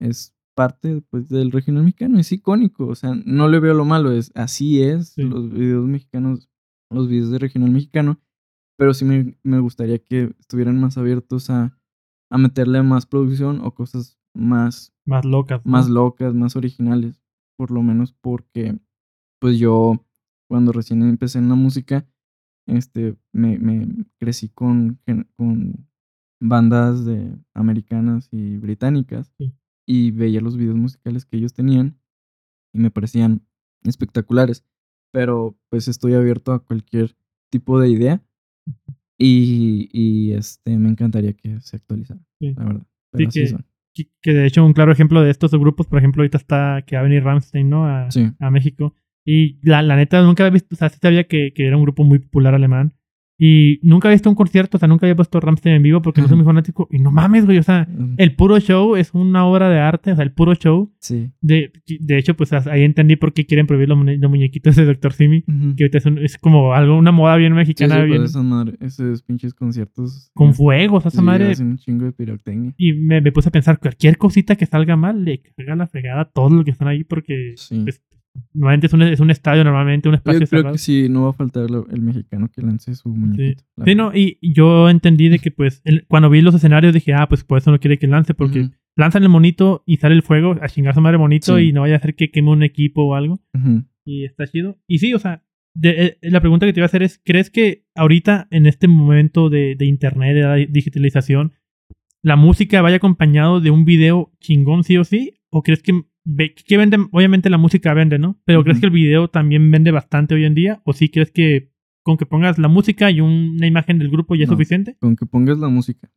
Es 0.00 0.34
parte 0.56 1.00
pues, 1.10 1.28
del 1.28 1.52
regional 1.52 1.84
mexicano, 1.84 2.18
es 2.18 2.32
icónico, 2.32 2.86
o 2.88 2.96
sea, 2.96 3.14
no 3.24 3.46
le 3.46 3.60
veo 3.60 3.72
lo 3.72 3.84
malo, 3.84 4.10
es 4.10 4.32
así 4.34 4.82
es, 4.82 5.10
Sí. 5.10 5.22
los 5.22 5.52
videos 5.52 5.86
mexicanos, 5.86 6.50
los 6.90 7.08
videos 7.08 7.30
de 7.30 7.38
regional 7.38 7.70
mexicano, 7.70 8.20
pero 8.76 8.94
sí 8.94 9.04
me, 9.04 9.36
me 9.44 9.60
gustaría 9.60 10.00
que 10.00 10.34
estuvieran 10.40 10.80
más 10.80 10.98
abiertos 10.98 11.50
a, 11.50 11.77
a 12.30 12.38
meterle 12.38 12.82
más 12.82 13.06
producción 13.06 13.60
o 13.62 13.74
cosas 13.74 14.18
más 14.34 14.92
Más 15.06 15.24
locas. 15.24 15.64
¿no? 15.64 15.72
más 15.72 15.88
locas, 15.88 16.34
más 16.34 16.56
originales, 16.56 17.22
por 17.56 17.70
lo 17.70 17.82
menos 17.82 18.12
porque 18.12 18.78
pues 19.40 19.58
yo 19.58 20.04
cuando 20.48 20.72
recién 20.72 21.02
empecé 21.02 21.38
en 21.38 21.48
la 21.48 21.54
música, 21.54 22.06
este, 22.66 23.16
me, 23.32 23.58
me 23.58 23.86
crecí 24.18 24.48
con, 24.48 25.00
con 25.36 25.88
bandas 26.40 27.04
de 27.04 27.36
americanas 27.54 28.28
y 28.32 28.56
británicas 28.58 29.32
Sí. 29.38 29.52
y 29.86 30.10
veía 30.12 30.40
los 30.40 30.56
videos 30.56 30.76
musicales 30.76 31.24
que 31.26 31.36
ellos 31.36 31.52
tenían 31.54 31.98
y 32.74 32.78
me 32.80 32.90
parecían 32.90 33.46
espectaculares, 33.84 34.64
pero 35.12 35.56
pues 35.70 35.88
estoy 35.88 36.14
abierto 36.14 36.52
a 36.52 36.64
cualquier 36.64 37.16
tipo 37.50 37.80
de 37.80 37.88
idea 37.88 38.22
y, 39.18 39.88
y 39.92 40.32
este, 40.32 40.78
me 40.78 40.88
encantaría 40.88 41.32
que 41.32 41.60
se 41.60 41.76
actualizara, 41.76 42.20
Sí. 42.40 42.54
la 42.56 42.64
verdad. 42.64 42.86
Pero 43.12 43.28
así 43.28 43.40
que- 43.40 43.46
son. 43.48 43.64
Que 44.22 44.32
de 44.32 44.46
hecho 44.46 44.64
un 44.64 44.74
claro 44.74 44.92
ejemplo 44.92 45.20
de 45.22 45.30
estos 45.30 45.50
grupos, 45.52 45.88
por 45.88 45.98
ejemplo, 45.98 46.22
ahorita 46.22 46.38
está 46.38 46.84
que 46.86 46.94
va 46.94 47.00
a 47.00 47.02
venir 47.02 47.24
Ramstein, 47.24 47.68
¿no? 47.68 47.84
A, 47.86 48.08
Sí. 48.12 48.30
a 48.38 48.50
México. 48.50 48.94
Y 49.26 49.58
la, 49.66 49.82
la 49.82 49.96
neta 49.96 50.22
nunca 50.22 50.44
había 50.44 50.52
visto, 50.54 50.76
o 50.76 50.78
sea, 50.78 50.88
sí 50.88 50.98
sabía 51.02 51.24
que, 51.24 51.52
que 51.52 51.66
era 51.66 51.76
un 51.76 51.82
grupo 51.82 52.04
muy 52.04 52.20
popular 52.20 52.54
alemán, 52.54 52.94
Y 53.40 53.78
nunca 53.82 54.08
había 54.08 54.16
visto 54.16 54.28
un 54.28 54.34
concierto, 54.34 54.76
o 54.76 54.80
sea, 54.80 54.88
nunca 54.88 55.06
había 55.06 55.14
puesto 55.14 55.38
Ramstein 55.38 55.76
en 55.76 55.82
vivo 55.84 56.02
porque 56.02 56.20
no 56.20 56.26
soy 56.26 56.36
muy 56.38 56.44
fanático. 56.44 56.88
Y 56.90 56.98
no 56.98 57.12
mames, 57.12 57.46
güey, 57.46 57.58
o 57.58 57.62
sea, 57.62 57.86
Mm, 57.88 58.14
el 58.18 58.34
puro 58.34 58.58
show 58.58 58.96
es 58.96 59.14
una 59.14 59.44
obra 59.46 59.68
de 59.70 59.78
arte, 59.78 60.10
o 60.12 60.16
sea, 60.16 60.24
el 60.24 60.32
puro 60.32 60.54
show. 60.54 60.92
Sí. 60.98 61.30
De, 61.40 61.70
de 62.00 62.18
hecho, 62.18 62.34
pues 62.34 62.52
ahí 62.52 62.82
entendí 62.82 63.14
por 63.16 63.32
qué 63.32 63.46
quieren 63.46 63.66
prohibir 63.68 63.88
los, 63.88 63.96
muñe- 63.98 64.18
los 64.18 64.28
muñequitos 64.30 64.74
de 64.74 64.84
Dr. 64.86 65.12
Simi. 65.12 65.44
Ujú. 65.46 65.76
Que 65.76 65.84
ahorita 65.84 65.98
es, 65.98 66.06
un- 66.06 66.18
es 66.18 66.36
como 66.38 66.74
algo, 66.74 66.96
una 66.98 67.12
moda 67.12 67.36
bien 67.36 67.52
Sí, 67.52 67.54
sí, 67.54 67.58
mexicana, 67.58 67.94
pues 67.98 68.06
bien. 68.08 68.22
esas 68.24 68.44
madre- 68.44 68.76
esos 68.80 69.22
pinches 69.22 69.54
conciertos. 69.54 70.30
Con 70.34 70.52
fuegos, 70.54 71.06
esa 71.06 71.18
sí, 71.20 71.24
madre. 71.24 71.52
hacen 71.52 71.68
un 71.68 71.78
chingo 71.78 72.06
de 72.06 72.12
pirotecnia. 72.12 72.74
Y 72.76 72.92
me, 72.94 73.20
me 73.20 73.30
puse 73.30 73.50
a 73.50 73.52
pensar, 73.52 73.78
cualquier 73.78 74.18
cosita 74.18 74.56
que 74.56 74.66
salga 74.66 74.96
mal, 74.96 75.24
le 75.24 75.40
caga 75.56 75.76
la 75.76 75.86
fregada 75.86 76.22
a 76.22 76.24
todos 76.30 76.50
los 76.50 76.64
que 76.64 76.72
están 76.72 76.88
ahí 76.88 77.04
porque 77.04 77.52
Sí. 77.56 77.82
pues, 77.84 78.02
normalmente 78.54 78.86
es 78.88 78.92
un, 78.92 79.02
es 79.02 79.20
un 79.20 79.30
estadio, 79.30 79.64
normalmente 79.64 80.08
un 80.08 80.14
Yo 80.14 80.16
espacio 80.16 80.38
creo 80.40 80.46
cerrado. 80.46 80.72
que 80.72 80.78
sí, 80.78 81.08
no 81.08 81.24
va 81.24 81.30
a 81.30 81.32
faltar 81.32 81.66
el 81.90 82.02
mexicano 82.02 82.48
que 82.54 82.62
lance 82.62 82.94
su 82.94 83.08
muñequito. 83.08 83.64
Sí, 83.84 83.94
no, 83.94 84.12
y 84.14 84.38
yo 84.42 84.88
entendí 84.90 85.28
de 85.28 85.38
que 85.38 85.50
pues 85.50 85.80
el- 85.84 86.06
cuando 86.08 86.30
vi 86.30 86.40
los 86.42 86.54
escenarios 86.54 86.92
dije, 86.94 87.14
ah, 87.14 87.28
pues 87.28 87.44
por 87.44 87.58
eso 87.58 87.70
no 87.70 87.78
quiere 87.80 87.98
que 87.98 88.06
lance, 88.06 88.34
porque 88.34 88.60
Ujú, 88.62 88.70
lanzan 88.96 89.22
el 89.22 89.28
monito 89.28 89.82
y 89.86 89.96
sale 89.98 90.14
el 90.14 90.22
fuego 90.22 90.56
a 90.60 90.68
chingar 90.68 90.92
a 90.92 90.94
su 90.94 91.00
madre 91.00 91.18
monito 91.18 91.56
Sí. 91.56 91.64
y 91.68 91.72
no 91.72 91.82
vaya 91.82 91.94
a 91.94 91.98
hacer 91.98 92.14
que 92.14 92.30
queme 92.30 92.50
un 92.50 92.62
equipo 92.62 93.02
o 93.04 93.14
algo. 93.14 93.40
Y 94.04 94.24
está 94.24 94.46
chido. 94.46 94.78
Y 94.86 94.98
sí, 94.98 95.12
o 95.14 95.18
sea, 95.18 95.44
de- 95.74 96.04
eh, 96.06 96.18
la 96.22 96.40
pregunta 96.40 96.66
que 96.66 96.72
te 96.72 96.80
iba 96.80 96.84
a 96.84 96.88
hacer 96.88 97.02
es, 97.02 97.20
¿crees 97.24 97.50
que 97.50 97.84
ahorita 97.94 98.48
en 98.50 98.66
este 98.66 98.88
momento 98.88 99.50
de, 99.50 99.76
de 99.76 99.84
internet, 99.86 100.34
de 100.34 100.40
la 100.42 100.54
digitalización, 100.56 101.52
la 102.22 102.34
música 102.36 102.82
vaya 102.82 102.96
acompañado 102.96 103.60
de 103.60 103.70
un 103.70 103.84
video 103.84 104.32
chingón 104.40 104.82
sí 104.82 104.96
o 104.96 105.04
sí? 105.04 105.34
¿O 105.50 105.62
crees 105.62 105.82
que, 105.82 105.92
que 106.66 106.76
vende? 106.76 106.98
Obviamente 107.12 107.50
la 107.50 107.58
música 107.58 107.94
vende, 107.94 108.18
¿no? 108.18 108.40
Pero 108.44 108.62
¿crees 108.62 108.80
que 108.80 108.86
el 108.86 108.92
video 108.92 109.28
también 109.28 109.70
vende 109.70 109.90
bastante 109.90 110.34
hoy 110.34 110.44
en 110.44 110.54
día? 110.54 110.82
¿O 110.84 110.92
sí 110.92 111.08
crees 111.08 111.30
que 111.30 111.72
con 112.02 112.16
que 112.16 112.26
pongas 112.26 112.58
la 112.58 112.68
música 112.68 113.10
y 113.10 113.20
una 113.20 113.66
imagen 113.66 113.98
del 113.98 114.10
grupo 114.10 114.34
ya 114.34 114.44
es 114.44 114.50
suficiente? 114.50 114.96
Con 114.98 115.16
que 115.16 115.26
pongas 115.26 115.58
la 115.58 115.68
música. 115.68 116.10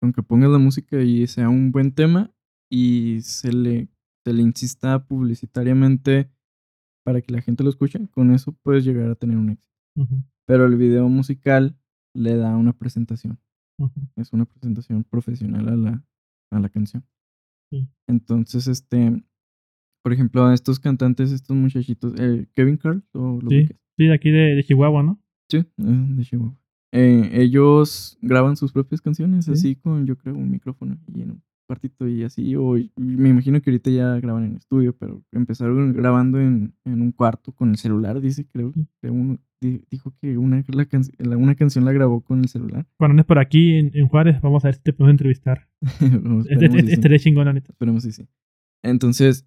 Con 0.00 0.12
que 0.12 0.22
pongas 0.22 0.50
la 0.50 0.58
música 0.58 1.00
y 1.02 1.26
sea 1.26 1.48
un 1.48 1.72
buen 1.72 1.92
tema 1.92 2.32
y 2.70 3.18
se 3.22 3.52
le, 3.52 3.88
se 4.24 4.32
le 4.32 4.42
insista 4.42 5.06
publicitariamente 5.06 6.30
para 7.04 7.20
que 7.20 7.32
la 7.32 7.42
gente 7.42 7.62
lo 7.62 7.70
escuche, 7.70 8.08
con 8.10 8.32
eso 8.32 8.52
puedes 8.62 8.84
llegar 8.84 9.10
a 9.10 9.14
tener 9.14 9.36
un 9.36 9.50
éxito. 9.50 9.74
Pero 10.46 10.66
el 10.66 10.76
video 10.76 11.08
musical 11.08 11.76
le 12.14 12.36
da 12.36 12.56
una 12.56 12.72
presentación. 12.72 13.38
Es 14.16 14.32
una 14.32 14.46
presentación 14.46 15.04
profesional 15.04 15.68
a 15.68 15.76
la, 15.76 16.04
a 16.50 16.60
la 16.60 16.68
canción. 16.68 17.04
Sí. 17.70 17.88
Entonces, 18.06 18.68
este, 18.68 19.22
por 20.04 20.12
ejemplo, 20.12 20.44
a 20.44 20.52
estos 20.54 20.78
cantantes, 20.78 21.32
estos 21.32 21.56
muchachitos, 21.56 22.12
eh, 22.20 22.46
Kevin 22.54 22.76
Carl, 22.76 23.02
¿o 23.14 23.40
lo 23.42 23.48
Sí. 23.48 23.56
ubicas? 23.56 23.76
Sí, 23.96 24.04
de 24.06 24.14
aquí 24.14 24.30
de, 24.30 24.54
de 24.54 24.62
Chihuahua, 24.64 25.02
¿no? 25.02 25.18
Sí, 25.48 25.56
eh, 25.58 25.64
de 25.78 26.22
Chihuahua. 26.24 26.54
Eh, 26.92 27.30
ellos 27.32 28.18
graban 28.22 28.56
sus 28.56 28.72
propias 28.72 29.00
canciones 29.00 29.46
Sí. 29.46 29.52
así 29.52 29.74
con, 29.76 30.06
yo 30.06 30.16
creo, 30.16 30.34
un 30.36 30.50
micrófono 30.50 30.96
y 31.12 31.22
en 31.22 31.30
un 31.32 31.42
cuartito 31.66 32.06
y 32.06 32.22
así. 32.22 32.54
O 32.56 32.74
me 32.96 33.30
imagino 33.30 33.60
que 33.62 33.70
ahorita 33.70 33.90
ya 33.90 34.20
graban 34.20 34.44
en 34.44 34.56
estudio, 34.56 34.94
pero 34.96 35.22
empezaron 35.32 35.92
grabando 35.94 36.38
en, 36.38 36.74
en 36.84 37.00
un 37.00 37.10
cuarto 37.10 37.52
con 37.52 37.70
el 37.70 37.78
celular, 37.78 38.20
dice, 38.20 38.46
creo. 38.52 38.72
Sí. 38.74 38.86
que 39.00 39.10
uno 39.10 39.38
di- 39.60 39.80
dijo 39.90 40.12
que 40.20 40.36
una, 40.36 40.62
la 40.68 40.84
can- 40.84 41.02
la- 41.18 41.38
una 41.38 41.54
canción 41.54 41.84
la 41.86 41.92
grabó 41.92 42.20
con 42.20 42.40
el 42.40 42.48
celular. 42.48 42.86
Cuando 42.98 43.12
andes 43.12 43.24
por 43.26 43.38
aquí 43.38 43.74
en, 43.76 43.90
en 43.94 44.06
Juárez, 44.08 44.40
vamos 44.42 44.64
a 44.64 44.68
ver 44.68 44.74
si 44.74 44.82
te 44.82 44.92
podemos 44.92 45.12
entrevistar. 45.14 45.66
No, 46.22 46.40
Este- 46.42 46.66
y 46.66 46.80
sí. 46.86 46.92
Estaré 46.92 47.18
chingón, 47.18 47.46
la 47.46 47.54
neta. 47.54 47.72
Esperemos 47.72 48.02
si 48.02 48.12
sí. 48.12 48.28
Entonces, 48.82 49.46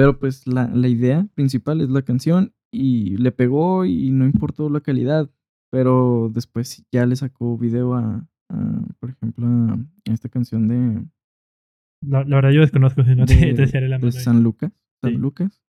pero 0.00 0.18
pues 0.18 0.46
la, 0.46 0.66
la 0.66 0.88
idea 0.88 1.28
principal 1.34 1.82
es 1.82 1.90
la 1.90 2.00
canción 2.00 2.54
y 2.72 3.18
le 3.18 3.32
pegó 3.32 3.84
y 3.84 4.10
no 4.12 4.24
importó 4.24 4.70
la 4.70 4.80
calidad, 4.80 5.30
pero 5.70 6.30
después 6.32 6.86
ya 6.90 7.04
le 7.04 7.16
sacó 7.16 7.58
video 7.58 7.92
a, 7.92 8.26
a, 8.48 8.82
por 8.98 9.10
ejemplo, 9.10 9.46
a, 9.46 9.74
a 9.74 10.12
esta 10.14 10.30
canción 10.30 10.68
de, 10.68 11.04
La, 12.02 12.24
la 12.24 12.36
verdad 12.36 12.50
yo 12.52 12.62
desconozco, 12.62 13.04
si 13.04 13.14
no 13.14 13.26
te, 13.26 13.34
de, 13.36 13.52
te 13.52 13.64
echaré 13.64 13.88
la 13.88 13.98
de 13.98 14.06
mano. 14.06 14.12
San 14.12 14.42
Lucas, 14.42 14.72
San 15.02 15.10
Sí. 15.12 15.18
Lucas. 15.18 15.62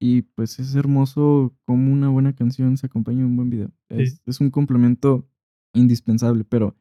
Y 0.00 0.22
pues 0.22 0.58
es 0.58 0.74
hermoso 0.74 1.54
como 1.64 1.92
una 1.92 2.08
buena 2.08 2.32
canción 2.32 2.76
se 2.76 2.86
acompaña 2.86 3.18
de 3.20 3.26
un 3.26 3.36
buen 3.36 3.48
video. 3.48 3.70
Es, 3.88 4.20
es 4.26 4.40
un 4.40 4.50
complemento 4.50 5.28
indispensable, 5.72 6.42
pero 6.42 6.76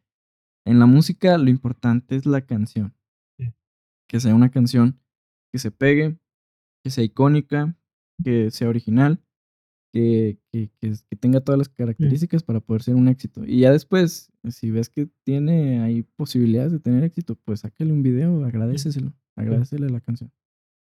en 0.65 0.79
la 0.79 0.87
música 0.87 1.37
lo 1.37 1.51
importante 1.51 2.15
es 2.15 2.25
la 2.25 2.41
canción. 2.41 2.95
Sí. 3.37 3.53
Que 4.09 4.19
sea 4.19 4.33
una 4.33 4.49
canción 4.49 4.99
que 5.53 5.59
se 5.59 5.69
pegue, 5.69 6.17
que 6.87 6.91
sea 6.91 7.03
icónica, 7.03 7.75
que 8.23 8.49
sea 8.49 8.69
original, 8.69 9.19
que, 9.93 10.39
que, 10.53 10.69
que, 10.79 10.93
que 11.09 11.15
tenga 11.17 11.41
todas 11.41 11.57
las 11.57 11.67
características 11.67 12.43
para 12.43 12.61
poder 12.61 12.81
ser 12.81 12.95
un 12.95 13.09
éxito. 13.09 13.43
Y 13.45 13.59
ya 13.59 13.71
después, 13.71 14.31
si 14.49 14.71
ves 14.71 14.89
que 14.89 15.09
tiene 15.25 15.81
ahí 15.81 16.03
posibilidades 16.15 16.71
de 16.71 16.79
tener 16.79 17.03
éxito, 17.03 17.35
pues 17.43 17.61
sácale 17.61 17.91
un 17.91 18.03
video, 18.03 18.45
agradeceselo, 18.45 19.13
agradecele 19.35 19.89
la 19.89 19.99
canción. 19.99 20.31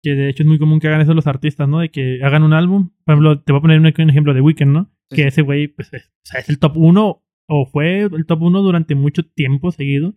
Que 0.02 0.14
de 0.14 0.28
hecho 0.28 0.44
es 0.44 0.48
muy 0.48 0.60
común 0.60 0.78
que 0.78 0.86
hagan 0.86 1.00
eso 1.00 1.12
los 1.12 1.26
artistas, 1.26 1.68
¿no? 1.68 1.80
De 1.80 1.90
que 1.90 2.20
hagan 2.22 2.44
un 2.44 2.52
álbum. 2.52 2.90
Por 3.04 3.14
ejemplo, 3.14 3.42
te 3.42 3.52
voy 3.52 3.58
a 3.58 3.62
poner 3.62 3.80
un, 3.80 3.86
ejemplo 3.86 4.32
de 4.32 4.40
Weekend, 4.40 4.72
¿no? 4.72 4.92
Sí, 5.10 5.16
que 5.16 5.26
ese 5.26 5.42
güey, 5.42 5.66
pues, 5.66 5.92
es, 5.92 6.04
o 6.04 6.10
sea, 6.22 6.40
es 6.40 6.48
el 6.48 6.60
top 6.60 6.76
1 6.76 7.24
o 7.48 7.66
fue 7.66 8.02
el 8.02 8.26
top 8.26 8.42
1 8.42 8.62
durante 8.62 8.94
mucho 8.94 9.24
tiempo 9.24 9.72
seguido. 9.72 10.14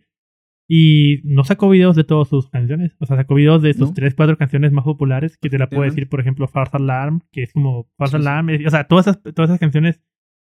Y 0.72 1.20
no 1.24 1.42
sacó 1.42 1.68
videos 1.68 1.96
de 1.96 2.04
todas 2.04 2.28
sus 2.28 2.48
canciones. 2.48 2.94
O 3.00 3.06
sea, 3.06 3.16
sacó 3.16 3.34
videos 3.34 3.60
de 3.60 3.74
sus 3.74 3.88
No. 3.88 3.94
3, 3.94 4.14
4 4.14 4.38
canciones 4.38 4.70
más 4.70 4.84
populares. 4.84 5.36
Que 5.36 5.50
te 5.50 5.58
la 5.58 5.68
puedo 5.68 5.82
decir, 5.82 6.08
por 6.08 6.20
ejemplo, 6.20 6.46
False 6.46 6.76
Alarm, 6.76 7.22
que 7.32 7.42
es 7.42 7.52
como 7.52 7.90
False 7.98 8.16
Sí. 8.18 8.22
Alarm. 8.22 8.50
es- 8.50 8.66
O 8.66 8.70
sea, 8.70 8.84
todas 8.86 9.08
esas, 9.08 9.20
todas 9.34 9.50
esas 9.50 9.58
canciones 9.58 10.00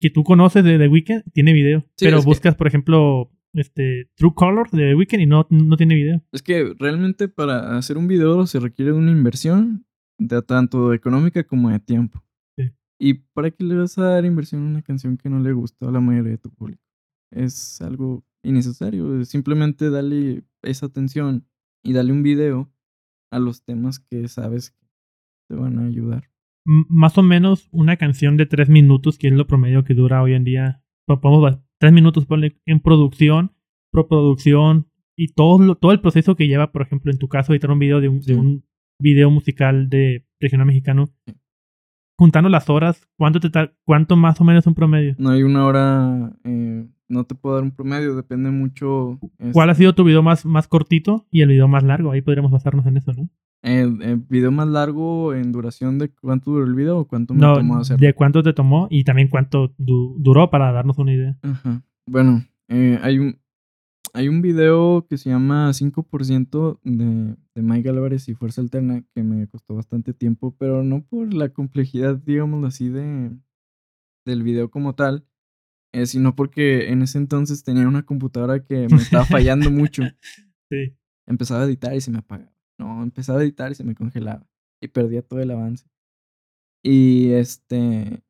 que 0.03 0.11
tú 0.11 0.23
conoces 0.23 0.65
de 0.65 0.77
The 0.77 0.89
Weeknd 0.89 1.23
tiene 1.33 1.55
video. 1.55 1.81
Sí, 1.97 2.05
pero 2.05 2.19
que- 2.19 2.27
buscas, 2.27 2.55
por 2.57 2.67
ejemplo, 2.67 3.31
este 3.55 4.11
True 4.17 4.33
Colors 4.35 4.71
de 4.73 4.89
The 4.91 4.95
Weeknd 4.97 5.23
y 5.23 5.27
no, 5.27 5.47
no 5.49 5.77
tiene 5.79 5.95
video. 5.95 6.23
Es 6.31 6.43
que 6.43 6.75
realmente 6.79 7.29
para 7.29 7.79
hacer 7.79 7.97
un 7.97 8.07
video 8.07 8.47
se 8.47 8.61
requiere 8.61 8.93
una 8.93 9.13
inversión, 9.13 9.87
de 10.19 10.43
tanto 10.43 10.93
económica 10.93 11.43
como 11.45 11.71
de 11.71 11.81
tiempo. 11.81 12.23
Sí. 12.59 12.71
¿Y 13.01 13.15
para 13.33 13.51
qué 13.51 13.65
le 13.65 13.77
vas 13.77 13.97
a 13.97 14.03
dar 14.11 14.27
inversión 14.27 14.63
a 14.63 14.67
una 14.69 14.83
canción 14.83 15.17
que 15.17 15.31
no 15.31 15.41
le 15.41 15.53
gustó 15.55 15.89
a 15.89 15.93
la 15.93 16.01
mayoría 16.01 16.33
de 16.33 16.39
tu 16.39 16.51
público? 16.51 16.83
Es 17.31 17.81
algo 17.81 18.23
innecesario. 18.43 19.25
Simplemente 19.25 19.91
dale 19.91 20.45
esa 20.63 20.87
atención 20.87 21.47
y 21.85 21.93
dale 21.93 22.13
un 22.13 22.23
video 22.23 22.73
a 23.31 23.39
los 23.39 23.65
temas 23.65 23.99
que 23.99 24.29
sabes 24.29 24.71
que 24.71 24.87
te 25.49 25.55
van 25.57 25.79
a 25.79 25.87
ayudar. 25.87 26.31
M- 26.67 26.85
más 26.89 27.19
o 27.19 27.23
menos 27.23 27.69
una 27.73 27.97
canción 27.97 28.37
de 28.37 28.47
tres 28.47 28.69
minutos, 28.69 29.19
que 29.19 29.29
es 29.29 29.33
lo 29.35 29.47
promedio 29.47 29.85
que 29.85 29.95
dura 29.95 30.23
hoy 30.23 30.35
en 30.35 30.45
día. 30.45 30.83
Po- 31.07 31.21
Podemos 31.21 31.59
tres 31.79 31.93
minutos 31.93 32.27
ponle, 32.27 32.61
en 32.67 32.81
producción, 32.81 33.53
proproducción 33.93 34.89
y 35.17 35.29
todo, 35.33 35.59
lo- 35.59 35.75
todo 35.77 35.93
el 35.93 36.01
proceso 36.01 36.37
que 36.37 36.47
lleva, 36.49 36.73
por 36.73 36.83
ejemplo, 36.83 37.11
en 37.11 37.19
tu 37.19 37.29
caso, 37.29 37.53
editar 37.53 37.71
un 37.71 37.79
video 37.79 38.01
de 38.01 38.09
un, 38.09 38.21
de 38.21 38.35
un 38.35 38.65
video 39.01 39.31
musical 39.31 39.89
de 39.89 40.27
regional 40.41 40.67
mexicano. 40.67 41.07
Sí. 41.27 41.35
Juntando 42.23 42.49
las 42.49 42.71
horas, 42.71 43.09
¿cuánto, 43.17 43.41
te 43.41 43.51
¿cuánto 43.85 44.15
más 44.15 44.41
o 44.41 44.45
menos 44.45 44.65
un 44.69 44.75
promedio? 44.75 45.17
No 45.19 45.31
hay 45.31 45.43
una 45.43 45.67
hora, 45.67 46.33
eh, 46.45 46.87
no 47.09 47.25
te 47.25 47.35
puedo 47.35 47.57
dar 47.57 47.65
un 47.65 47.73
promedio, 47.73 48.15
depende 48.15 48.51
mucho. 48.53 49.19
¿Cuál 49.53 49.71
ha 49.71 49.73
este, 49.73 49.83
sido 49.83 49.95
tu 49.97 50.05
video 50.05 50.23
más, 50.23 50.47
más 50.47 50.69
cortito 50.69 51.27
y 51.33 51.41
el 51.43 51.49
video 51.49 51.67
más 51.67 51.83
largo? 51.83 52.13
Ahí 52.13 52.23
podríamos 52.23 52.53
basarnos 52.53 52.87
en 52.87 52.97
eso, 52.97 53.13
¿no? 53.13 53.29
El, 53.63 54.01
el 54.03 54.17
video 54.29 54.53
más 54.53 54.69
largo 54.69 55.35
en 55.35 55.51
duración 55.51 55.99
de 55.99 56.11
cuánto 56.21 56.53
duró 56.53 56.65
el 56.65 56.75
video 56.77 56.99
o 56.99 57.09
cuánto 57.09 57.35
me 57.35 57.41
No, 57.41 57.55
tomó 57.57 57.79
hacerlo. 57.79 58.07
de 58.07 58.15
cuánto 58.15 58.43
te 58.45 58.53
tomó 58.53 58.87
y 58.89 59.03
también 59.03 59.27
cuánto 59.29 59.73
du- 59.77 60.15
duró 60.21 60.49
para 60.49 60.71
darnos 60.71 60.99
una 60.99 61.13
idea. 61.13 61.37
Ajá. 61.43 61.83
Bueno, 62.07 62.45
eh, 62.69 63.01
hay 63.03 63.19
un 63.19 63.37
hay 64.15 64.29
un 64.29 64.43
video 64.43 65.07
que 65.09 65.17
se 65.17 65.31
llama 65.31 65.73
5% 65.73 66.81
de, 66.83 67.37
de 67.55 67.63
Mike 67.63 67.89
Álvarez 67.89 68.29
y 68.29 68.35
Fuerza 68.35 68.61
Alterna 68.61 69.05
que 69.15 69.23
me 69.23 69.47
costó 69.49 69.75
bastante 69.75 70.13
tiempo, 70.13 70.55
pero 70.59 70.83
no 70.83 71.03
por 71.05 71.33
la 71.33 71.49
complejidad, 71.49 72.17
digámoslo 72.17 72.67
así, 72.67 72.89
de, 72.89 73.31
del 74.27 74.43
video 74.43 74.71
como 74.71 74.95
tal, 74.95 75.27
eh, 75.95 76.07
sino 76.07 76.35
porque 76.35 76.91
en 76.91 77.03
ese 77.03 77.19
entonces 77.19 77.65
tenía 77.65 77.89
una 77.89 78.05
computadora 78.05 78.65
que 78.65 78.87
me 78.89 78.97
estaba 78.97 79.25
fallando 79.25 79.71
mucho. 79.71 80.03
Sí. 80.71 80.97
Empezaba 81.27 81.61
a 81.61 81.67
editar 81.67 81.95
y 81.95 82.01
se 82.01 82.11
me 82.11 82.21
apagaba. 82.21 82.51
No, 82.79 83.03
empezaba 83.03 83.41
a 83.41 83.43
editar 83.43 83.71
y 83.71 83.75
se 83.75 83.85
me 83.85 83.95
congelaba. 83.95 84.49
Y 84.81 84.89
perdía 84.89 85.21
todo 85.21 85.41
el 85.41 85.51
avance. 85.51 85.87
Y 86.83 87.33
este 87.33 88.23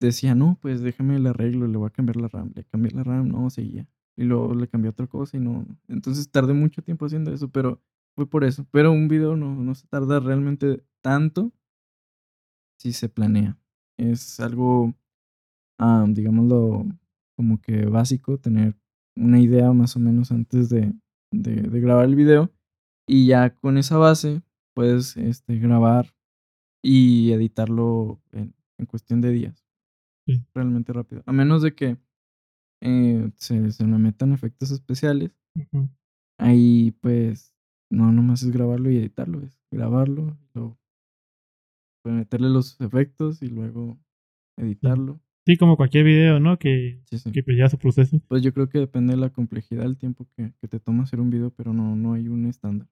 decía, 0.00 0.36
no, 0.36 0.60
pues 0.62 0.80
déjame 0.80 1.16
el 1.16 1.26
arreglo, 1.26 1.66
le 1.66 1.76
voy 1.76 1.88
a 1.88 1.90
cambiar 1.90 2.18
la 2.18 2.28
RAM. 2.28 2.52
Le 2.54 2.62
cambié 2.62 2.92
la 2.92 3.02
RAM, 3.02 3.26
no, 3.30 3.50
seguía. 3.50 3.88
Y 4.16 4.24
luego 4.24 4.54
le 4.54 4.68
cambié 4.68 4.90
otra 4.90 5.06
cosa 5.06 5.36
y 5.36 5.40
no. 5.40 5.66
Entonces 5.88 6.30
tardé 6.30 6.52
mucho 6.52 6.82
tiempo 6.82 7.06
haciendo 7.06 7.32
eso, 7.32 7.50
pero 7.50 7.80
fue 8.14 8.28
por 8.28 8.44
eso. 8.44 8.66
Pero 8.70 8.92
un 8.92 9.08
video 9.08 9.36
no, 9.36 9.54
no 9.54 9.74
se 9.74 9.86
tarda 9.86 10.20
realmente 10.20 10.84
tanto 11.00 11.52
si 12.78 12.92
se 12.92 13.08
planea. 13.08 13.58
Es 13.96 14.40
algo, 14.40 14.94
ah, 15.78 16.04
digámoslo, 16.08 16.86
como 17.36 17.60
que 17.60 17.86
básico, 17.86 18.38
tener 18.38 18.76
una 19.16 19.40
idea 19.40 19.72
más 19.72 19.96
o 19.96 20.00
menos 20.00 20.32
antes 20.32 20.68
de, 20.68 20.92
de, 21.32 21.62
de 21.62 21.80
grabar 21.80 22.04
el 22.04 22.16
video. 22.16 22.50
Y 23.06 23.26
ya 23.26 23.54
con 23.54 23.78
esa 23.78 23.96
base 23.98 24.42
puedes 24.74 25.16
este, 25.16 25.58
grabar 25.58 26.14
y 26.82 27.32
editarlo 27.32 28.20
en, 28.32 28.54
en 28.78 28.86
cuestión 28.86 29.20
de 29.20 29.30
días. 29.30 29.64
Sí. 30.26 30.44
Realmente 30.54 30.92
rápido. 30.92 31.22
A 31.26 31.32
menos 31.32 31.62
de 31.62 31.74
que 31.74 31.98
eh, 32.82 33.30
se, 33.36 33.72
se 33.72 33.84
me 33.86 33.98
metan 33.98 34.32
efectos 34.32 34.70
especiales. 34.72 35.32
Ahí 36.38 36.92
pues 37.00 37.54
no 37.90 38.12
nomás 38.12 38.42
es 38.42 38.50
grabarlo 38.50 38.90
y 38.90 38.98
editarlo, 38.98 39.42
es 39.42 39.58
grabarlo, 39.70 40.36
luego 40.54 40.78
pues, 42.02 42.14
meterle 42.14 42.48
los 42.48 42.80
efectos 42.80 43.42
y 43.42 43.48
luego 43.48 43.98
editarlo. 44.56 45.20
Sí, 45.44 45.56
como 45.56 45.76
cualquier 45.76 46.04
video, 46.04 46.38
¿no? 46.38 46.56
Que, 46.58 47.00
Sí, 47.10 47.18
sí. 47.18 47.32
que 47.32 47.42
pues 47.42 47.56
ya 47.58 47.68
su 47.68 47.76
proceso. 47.78 48.20
Pues 48.28 48.42
yo 48.42 48.52
creo 48.54 48.68
que 48.68 48.78
depende 48.78 49.14
de 49.14 49.20
la 49.20 49.30
complejidad 49.30 49.82
del 49.82 49.96
tiempo 49.96 50.28
que, 50.36 50.52
que 50.60 50.68
te 50.68 50.78
toma 50.78 51.02
hacer 51.02 51.18
un 51.20 51.30
video, 51.30 51.50
pero 51.56 51.72
no, 51.72 51.96
no 51.96 52.14
hay 52.14 52.28
un 52.28 52.46
estándar. 52.46 52.86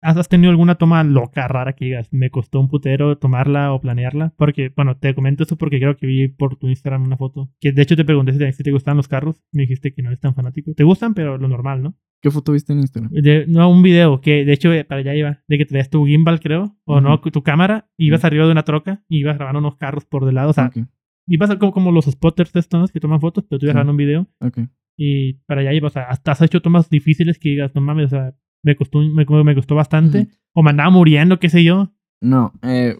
¿Has 0.00 0.28
tenido 0.28 0.50
alguna 0.50 0.76
toma 0.76 1.02
loca, 1.02 1.48
rara 1.48 1.72
que 1.72 1.86
digas, 1.86 2.08
me 2.12 2.30
costó 2.30 2.60
un 2.60 2.68
putero 2.68 3.18
tomarla 3.18 3.72
o 3.72 3.80
planearla? 3.80 4.32
Porque, 4.36 4.72
bueno, 4.76 4.96
te 4.96 5.12
comento 5.12 5.42
esto 5.42 5.56
porque 5.56 5.78
creo 5.80 5.96
que 5.96 6.06
vi 6.06 6.28
por 6.28 6.54
tu 6.56 6.68
Instagram 6.68 7.02
una 7.02 7.16
foto. 7.16 7.50
Que 7.60 7.72
de 7.72 7.82
hecho 7.82 7.96
te 7.96 8.04
pregunté 8.04 8.32
si 8.32 8.38
te, 8.38 8.52
si 8.52 8.62
te 8.62 8.70
gustaban 8.70 8.96
los 8.96 9.08
carros. 9.08 9.42
Me 9.52 9.62
dijiste 9.62 9.92
que 9.92 10.02
no 10.02 10.10
eres 10.10 10.20
tan 10.20 10.36
fanático. 10.36 10.72
Te 10.74 10.84
gustan, 10.84 11.14
pero 11.14 11.36
lo 11.36 11.48
normal, 11.48 11.82
¿no? 11.82 11.96
¿Qué 12.22 12.30
foto 12.30 12.52
viste 12.52 12.72
en 12.72 12.78
Instagram? 12.80 13.10
De- 13.12 13.46
no, 13.48 13.68
un 13.70 13.82
video 13.82 14.20
que 14.20 14.44
de 14.44 14.52
hecho 14.52 14.72
eh, 14.72 14.84
para 14.84 15.00
allá 15.00 15.14
iba. 15.16 15.40
De 15.48 15.58
que 15.58 15.66
traías 15.66 15.90
tu 15.90 16.04
gimbal, 16.06 16.38
creo. 16.38 16.76
O 16.84 17.00
no, 17.00 17.20
tu 17.20 17.42
cámara. 17.42 17.88
Ibas 17.96 18.24
arriba 18.24 18.46
de 18.46 18.52
una 18.52 18.62
troca 18.64 19.02
y 19.08 19.18
ibas 19.18 19.36
grabando 19.36 19.58
unos 19.58 19.76
carros 19.76 20.04
por 20.04 20.24
del 20.26 20.36
lado. 20.36 20.50
O 20.50 20.52
sea, 20.52 20.70
ibas 21.28 21.50
a 21.50 21.52
ser 21.52 21.58
como, 21.58 21.72
como 21.72 21.92
los 21.92 22.06
spotters 22.06 22.54
estos 22.56 22.90
que 22.92 23.00
toman 23.00 23.20
fotos, 23.20 23.44
pero 23.48 23.58
tú 23.58 23.66
ibas 23.66 23.72
Sí. 23.72 23.76
grabando 23.76 23.92
un 23.92 23.96
video. 23.96 24.26
ok. 24.40 24.58
Y 25.00 25.34
para 25.46 25.60
allá 25.60 25.72
ibas. 25.74 25.92
O 25.92 25.94
sea, 25.94 26.04
hasta 26.08 26.32
has 26.32 26.42
hecho 26.42 26.60
tomas 26.60 26.90
difíciles 26.90 27.38
que 27.38 27.50
digas, 27.50 27.72
no 27.74 27.80
mames, 27.80 28.06
o 28.06 28.08
sea, 28.10 28.34
me 28.64 28.74
costó, 28.74 28.98
me, 29.00 29.24
me 29.44 29.54
costó 29.54 29.74
bastante. 29.76 30.28
O 30.54 30.62
me 30.64 30.70
andaba 30.70 30.90
muriendo, 30.90 31.38
qué 31.38 31.48
sé 31.48 31.62
yo. 31.62 31.92
No, 32.20 32.52
eh, 32.62 32.96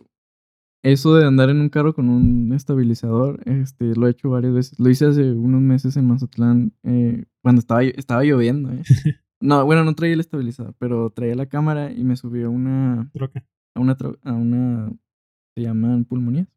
eso 0.85 1.16
de 1.16 1.26
andar 1.26 1.51
en 1.51 1.61
un 1.61 1.68
carro 1.70 1.95
con 1.95 2.09
un 2.09 2.53
estabilizador, 2.53 3.41
este, 3.47 3.97
lo 3.97 4.07
he 4.07 4.11
hecho 4.12 4.31
varias 4.31 4.55
veces. 4.55 4.79
Lo 4.79 4.89
hice 4.89 5.07
hace 5.07 5.33
unos 5.33 5.61
meses 5.61 5.97
en 5.97 6.07
Mazatlán, 6.07 6.72
eh, 6.85 7.24
cuando 7.43 7.59
estaba, 7.59 7.83
estaba 7.83 8.22
lloviendo. 8.22 8.72
eh. 8.72 8.83
No, 9.41 9.64
bueno, 9.64 9.85
no 9.85 9.95
traía 9.95 10.14
el 10.14 10.20
estabilizador, 10.20 10.74
pero 10.81 11.11
traía 11.11 11.37
la 11.37 11.47
cámara 11.47 11.93
y 11.93 12.03
me 12.03 12.16
subí 12.16 12.43
a 12.43 12.49
una, 12.49 13.09
Troca. 13.12 13.45
a 13.76 13.81
una, 13.81 13.97
a 14.24 14.33
una, 14.33 14.93
se 15.57 15.62
llaman 15.62 16.05
pulmonías. 16.05 16.49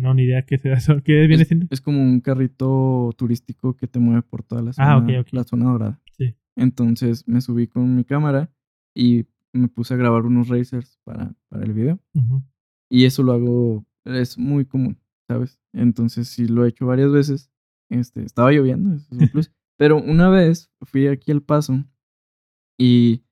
No, 0.00 0.14
ni 0.14 0.22
idea 0.24 0.42
qué 0.44 0.58
sea 0.58 0.74
eso. 0.74 1.02
¿Qué 1.02 1.26
viene 1.26 1.42
Es, 1.42 1.48
siendo? 1.48 1.66
es 1.70 1.80
como 1.80 2.02
un 2.02 2.20
carrito 2.20 3.10
turístico 3.16 3.76
que 3.76 3.86
te 3.86 3.98
mueve 3.98 4.22
por 4.22 4.42
toda 4.42 4.62
la 4.62 4.72
zona, 4.72 4.92
Ah, 4.92 4.96
ok, 4.98 5.08
ok. 5.20 5.28
la 5.32 5.44
zona 5.44 5.66
dorada. 5.70 6.00
Sí. 6.16 6.34
Entonces 6.56 7.26
me 7.26 7.40
subí 7.40 7.66
con 7.66 7.94
mi 7.96 8.04
cámara 8.04 8.50
y 8.94 9.26
me 9.52 9.68
puse 9.68 9.94
a 9.94 9.96
grabar 9.96 10.24
unos 10.26 10.48
racers 10.48 10.98
para, 11.04 11.34
para 11.48 11.64
el 11.64 11.72
video. 11.72 11.98
Y 12.90 13.04
eso 13.04 13.22
lo 13.22 13.32
hago, 13.32 13.86
es 14.04 14.36
muy 14.38 14.64
común, 14.66 14.98
¿sabes? 15.28 15.58
Entonces, 15.72 16.28
sí 16.28 16.46
lo 16.46 16.64
he 16.64 16.68
hecho 16.68 16.86
varias 16.86 17.10
veces. 17.10 17.50
Este, 17.90 18.22
estaba 18.24 18.50
lloviendo, 18.52 18.94
eso 18.94 19.06
es 19.14 19.18
un 19.20 19.28
plus. 19.28 19.50
Pero 19.78 19.96
una 20.02 20.28
vez 20.28 20.70
fui 20.82 21.06
aquí 21.06 21.32
al 21.32 21.42
paso 21.42 21.84
y 22.78 23.22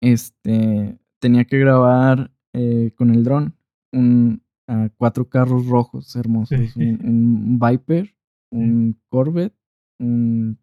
este 0.00 0.98
tenía 1.18 1.44
que 1.44 1.58
grabar 1.58 2.32
eh, 2.54 2.92
con 2.96 3.10
el 3.10 3.24
dron 3.24 3.54
un, 3.92 4.42
a 4.70 4.88
cuatro 4.96 5.28
carros 5.28 5.66
rojos 5.66 6.14
hermosos. 6.14 6.58
Sí. 6.74 6.80
Un, 6.82 7.04
un 7.04 7.58
Viper, 7.58 8.14
un 8.52 9.00
Corvette, 9.08 9.56
un 9.98 10.58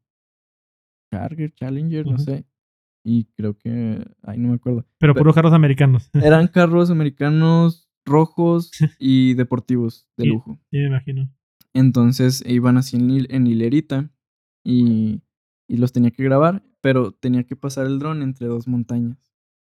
Charger, 1.11 1.53
Challenger, 1.53 2.05
no 2.05 2.17
sé. 2.17 2.45
Y 3.05 3.25
creo 3.35 3.57
que, 3.57 4.05
ay, 4.23 4.37
no 4.37 4.49
me 4.49 4.55
acuerdo. 4.55 4.85
Pero 4.97 5.13
Pe- 5.13 5.19
puros 5.19 5.35
carros 5.35 5.53
americanos. 5.53 6.09
Eran 6.13 6.47
carros 6.47 6.89
americanos 6.89 7.89
rojos 8.05 8.71
y 8.99 9.33
deportivos 9.33 10.07
de 10.17 10.23
Sí. 10.23 10.29
lujo. 10.29 10.59
Sí, 10.71 10.77
me 10.77 10.87
imagino. 10.87 11.29
Entonces 11.73 12.43
iban 12.45 12.77
así 12.77 12.97
en, 12.97 13.27
en 13.33 13.47
hilerita 13.47 14.09
y, 14.65 15.21
y 15.69 15.77
los 15.77 15.91
tenía 15.93 16.11
que 16.11 16.23
grabar, 16.23 16.63
pero 16.81 17.11
tenía 17.11 17.43
que 17.45 17.55
pasar 17.55 17.85
el 17.85 17.99
dron 17.99 18.21
entre 18.21 18.47
dos 18.47 18.67
montañas. 18.67 19.17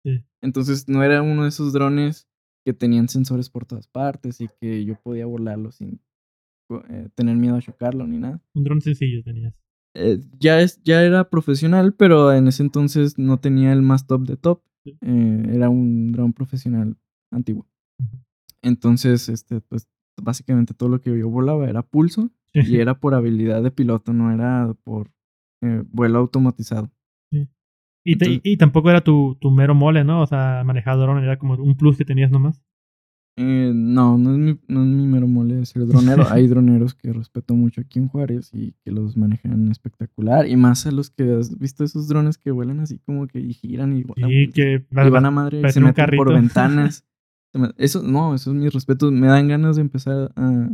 Sí. 0.02 0.24
Entonces 0.42 0.88
no 0.88 1.02
era 1.02 1.22
uno 1.22 1.42
de 1.44 1.50
esos 1.50 1.72
drones 1.72 2.26
que 2.64 2.72
tenían 2.72 3.08
sensores 3.08 3.50
por 3.50 3.66
todas 3.66 3.86
partes 3.86 4.40
y 4.40 4.48
que 4.60 4.84
yo 4.84 4.94
podía 4.96 5.26
volarlo 5.26 5.70
sin 5.72 6.00
eh, 6.88 7.08
tener 7.14 7.36
miedo 7.36 7.56
a 7.56 7.60
chocarlo 7.60 8.06
ni 8.06 8.18
nada. 8.18 8.40
Un 8.54 8.64
dron 8.64 8.80
sencillo 8.80 9.22
tenías. 9.24 9.54
Eh, 9.94 10.20
ya, 10.38 10.60
es, 10.60 10.80
ya 10.82 11.02
era 11.02 11.28
profesional, 11.30 11.94
pero 11.94 12.32
en 12.32 12.46
ese 12.46 12.62
entonces 12.62 13.18
no 13.18 13.40
tenía 13.40 13.72
el 13.72 13.82
más 13.82 14.06
top 14.06 14.22
de 14.26 14.36
top. 14.36 14.62
Sí. 14.84 14.96
Eh, 15.00 15.46
era 15.52 15.68
un 15.68 16.12
dron 16.12 16.32
profesional 16.32 16.96
antiguo. 17.32 17.66
Entonces, 18.62 19.28
este, 19.28 19.60
pues 19.60 19.88
básicamente 20.20 20.74
todo 20.74 20.88
lo 20.88 21.00
que 21.00 21.18
yo 21.18 21.28
volaba 21.28 21.68
era 21.68 21.82
pulso 21.82 22.30
y 22.52 22.76
era 22.76 22.98
por 22.98 23.14
habilidad 23.14 23.62
de 23.62 23.70
piloto, 23.70 24.12
no 24.12 24.32
era 24.32 24.74
por 24.84 25.10
vuelo 25.90 26.18
automatizado. 26.18 26.90
Y, 28.04 28.16
te- 28.16 28.24
Entonces- 28.26 28.40
y 28.44 28.56
tampoco 28.56 28.90
era 28.90 29.02
tu, 29.02 29.36
tu 29.40 29.50
mero 29.50 29.74
mole, 29.74 30.04
¿no? 30.04 30.22
O 30.22 30.26
sea, 30.26 30.62
manejar 30.64 30.98
dron 30.98 31.22
era 31.22 31.38
como 31.38 31.54
un 31.54 31.76
plus 31.76 31.96
que 31.96 32.04
tenías 32.04 32.30
nomás. 32.30 32.62
Eh, 33.36 33.72
no, 33.74 34.18
no 34.18 34.32
es, 34.32 34.38
mi, 34.38 34.58
no 34.68 34.82
es 34.82 34.88
mi 34.88 35.06
mero 35.06 35.26
mole 35.28 35.64
ser 35.64 35.86
dronero. 35.86 36.24
Hay 36.30 36.46
droneros 36.48 36.94
que 36.94 37.12
respeto 37.12 37.54
mucho 37.54 37.80
aquí 37.80 37.98
en 37.98 38.08
Juárez 38.08 38.50
y 38.52 38.72
que 38.84 38.90
los 38.90 39.16
manejan 39.16 39.70
espectacular. 39.70 40.46
Y 40.48 40.56
más 40.56 40.86
a 40.86 40.90
los 40.90 41.10
que 41.10 41.32
has 41.34 41.58
visto 41.58 41.84
esos 41.84 42.08
drones 42.08 42.36
que 42.38 42.50
vuelan 42.50 42.80
así 42.80 42.98
como 42.98 43.26
que 43.28 43.40
y 43.40 43.54
giran 43.54 43.96
y, 43.96 44.02
vuelan, 44.02 44.30
Y 44.30 44.46
pues, 44.46 44.54
que 44.54 44.86
y 44.90 45.10
van 45.10 45.26
a 45.26 45.30
madre 45.30 45.60
y 45.66 45.70
se 45.70 45.80
meten 45.80 45.94
por 45.94 45.94
carrito. 45.94 46.24
ventanas. 46.34 47.06
Se 47.52 47.58
me- 47.58 47.70
Eso, 47.78 48.02
no, 48.02 48.34
esos 48.34 48.54
mis 48.54 48.72
respetos. 48.74 49.10
Me 49.12 49.26
dan 49.28 49.48
ganas 49.48 49.76
de 49.76 49.82
empezar 49.82 50.32
a, 50.36 50.70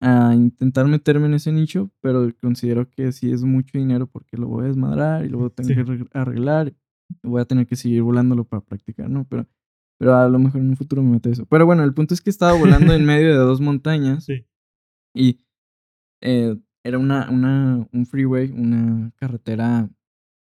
a 0.00 0.32
intentar 0.34 0.86
meterme 0.86 1.26
en 1.26 1.34
ese 1.34 1.50
nicho, 1.52 1.90
pero 2.00 2.30
considero 2.40 2.88
que 2.88 3.10
sí 3.12 3.30
es 3.32 3.42
mucho 3.42 3.76
dinero 3.78 4.06
porque 4.06 4.36
lo 4.36 4.46
voy 4.48 4.64
a 4.64 4.68
desmadrar 4.68 5.24
y 5.24 5.28
luego 5.28 5.50
tengo 5.50 5.68
Sí. 5.68 5.74
que 5.74 5.80
arreg- 5.84 6.08
arreglar. 6.12 6.72
Voy 7.22 7.40
a 7.40 7.44
tener 7.46 7.66
que 7.66 7.74
seguir 7.76 8.02
volándolo 8.02 8.44
para 8.44 8.60
practicar, 8.62 9.08
¿no? 9.10 9.26
Pero, 9.28 9.46
pero 9.98 10.14
a 10.16 10.28
lo 10.28 10.38
mejor 10.38 10.60
en 10.60 10.68
un 10.70 10.76
futuro 10.76 11.02
me 11.02 11.10
meto 11.12 11.30
eso. 11.30 11.46
Pero 11.46 11.66
bueno, 11.66 11.82
el 11.82 11.94
punto 11.94 12.14
es 12.14 12.20
que 12.20 12.30
estaba 12.30 12.52
volando 12.58 12.92
en 12.92 13.04
medio 13.04 13.28
de 13.30 13.36
dos 13.38 13.60
montañas 13.60 14.24
Sí. 14.24 14.44
y 15.14 15.38
eh, 16.22 16.56
era 16.84 16.98
una, 16.98 17.28
una, 17.30 17.88
un 17.92 18.06
freeway, 18.06 18.50
una 18.52 19.10
carretera 19.16 19.88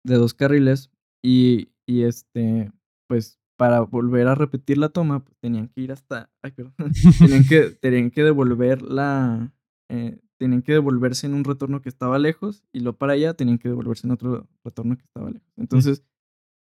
de 0.05 0.15
dos 0.15 0.33
carriles 0.33 0.91
y, 1.23 1.69
y 1.87 2.03
este, 2.03 2.71
pues 3.09 3.39
para 3.57 3.81
volver 3.81 4.27
a 4.27 4.35
repetir 4.35 4.77
la 4.77 4.89
toma, 4.89 5.23
pues, 5.23 5.35
tenían 5.39 5.67
que 5.67 5.81
ir 5.81 5.91
hasta, 5.91 6.29
ay, 6.41 6.51
perdón, 6.51 6.73
tenían 7.19 7.43
que, 7.49 7.71
tenían 7.81 8.11
que 8.11 8.23
devolver 8.23 8.81
la, 8.83 9.51
eh, 9.89 10.19
tenían 10.37 10.61
que 10.61 10.73
devolverse 10.73 11.27
en 11.27 11.33
un 11.33 11.43
retorno 11.43 11.81
que 11.81 11.89
estaba 11.89 12.19
lejos 12.19 12.63
y 12.71 12.79
luego 12.79 12.97
para 12.97 13.13
allá 13.13 13.33
tenían 13.33 13.57
que 13.57 13.69
devolverse 13.69 14.07
en 14.07 14.13
otro 14.13 14.47
retorno 14.63 14.95
que 14.95 15.03
estaba 15.03 15.31
lejos. 15.31 15.51
Entonces, 15.57 16.03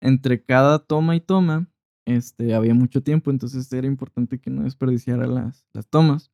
entre 0.01 0.45
cada 0.45 0.79
toma 0.79 1.17
y 1.17 1.21
toma, 1.21 1.71
este, 2.07 2.55
había 2.55 2.75
mucho 2.75 3.03
tiempo, 3.03 3.31
entonces 3.31 3.73
era 3.73 3.87
importante 3.87 4.39
que 4.39 4.51
no 4.51 4.65
desperdiciara 4.65 5.27
las, 5.27 5.65
las 5.73 5.89
tomas. 5.89 6.31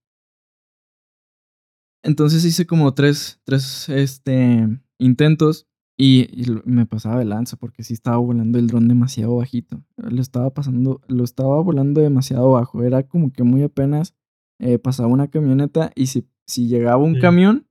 Entonces 2.03 2.45
hice 2.45 2.67
como 2.67 2.95
tres, 2.95 3.41
tres 3.45 3.89
este, 3.89 4.67
intentos 4.99 5.68
y, 6.01 6.29
me 6.65 6.87
pasaba 6.87 7.19
de 7.19 7.25
lanza 7.25 7.57
porque 7.57 7.83
sí 7.83 7.93
estaba 7.93 8.17
volando 8.19 8.59
el 8.59 8.69
dron 8.69 8.87
demasiado 8.87 9.37
bajito. 9.37 9.83
Lo 9.97 10.23
estaba 10.23 10.51
pasando, 10.55 11.01
lo 11.09 11.25
estaba 11.25 11.61
volando 11.61 12.01
demasiado 12.01 12.53
bajo. 12.53 12.83
Era 12.85 13.03
como 13.03 13.33
que 13.33 13.43
muy 13.43 13.63
apenas 13.65 14.15
eh, 14.61 14.79
pasaba 14.79 15.09
una 15.09 15.27
camioneta 15.29 15.91
y 15.97 16.07
si, 16.07 16.27
si 16.47 16.69
llegaba 16.69 17.03
un 17.03 17.17
Sí. 17.17 17.21
camión, 17.21 17.67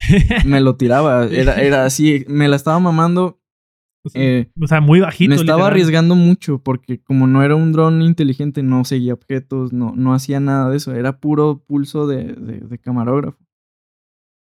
me 0.46 0.60
lo 0.60 0.76
tiraba. 0.76 1.26
Era, 1.32 1.56
era 1.62 1.86
así, 1.86 2.26
me 2.28 2.48
la 2.50 2.58
estaba 2.58 2.80
mamando. 2.80 3.40
O 4.04 4.10
sea, 4.10 4.22
eh, 4.22 4.52
o 4.62 4.68
sea, 4.68 4.80
muy 4.82 5.00
bajito. 5.00 5.30
me 5.30 5.36
estaba 5.36 5.58
literal. 5.60 5.72
arriesgando 5.72 6.16
mucho 6.16 6.60
porque 6.64 7.02
como 7.02 7.28
no 7.28 7.44
era 7.44 7.56
un 7.56 7.72
dron 7.74 8.02
inteligente, 8.02 8.62
no 8.64 8.86
seguía 8.86 9.14
objetos, 9.14 9.74
no, 9.74 9.94
no 9.96 10.14
hacía 10.14 10.40
nada 10.40 10.70
de 10.70 10.78
eso. 10.78 10.94
Era 10.94 11.20
puro 11.20 11.64
pulso 11.66 12.08
de, 12.08 12.34
de- 12.34 12.60
de 12.60 12.78
camarógrafo. 12.78 13.38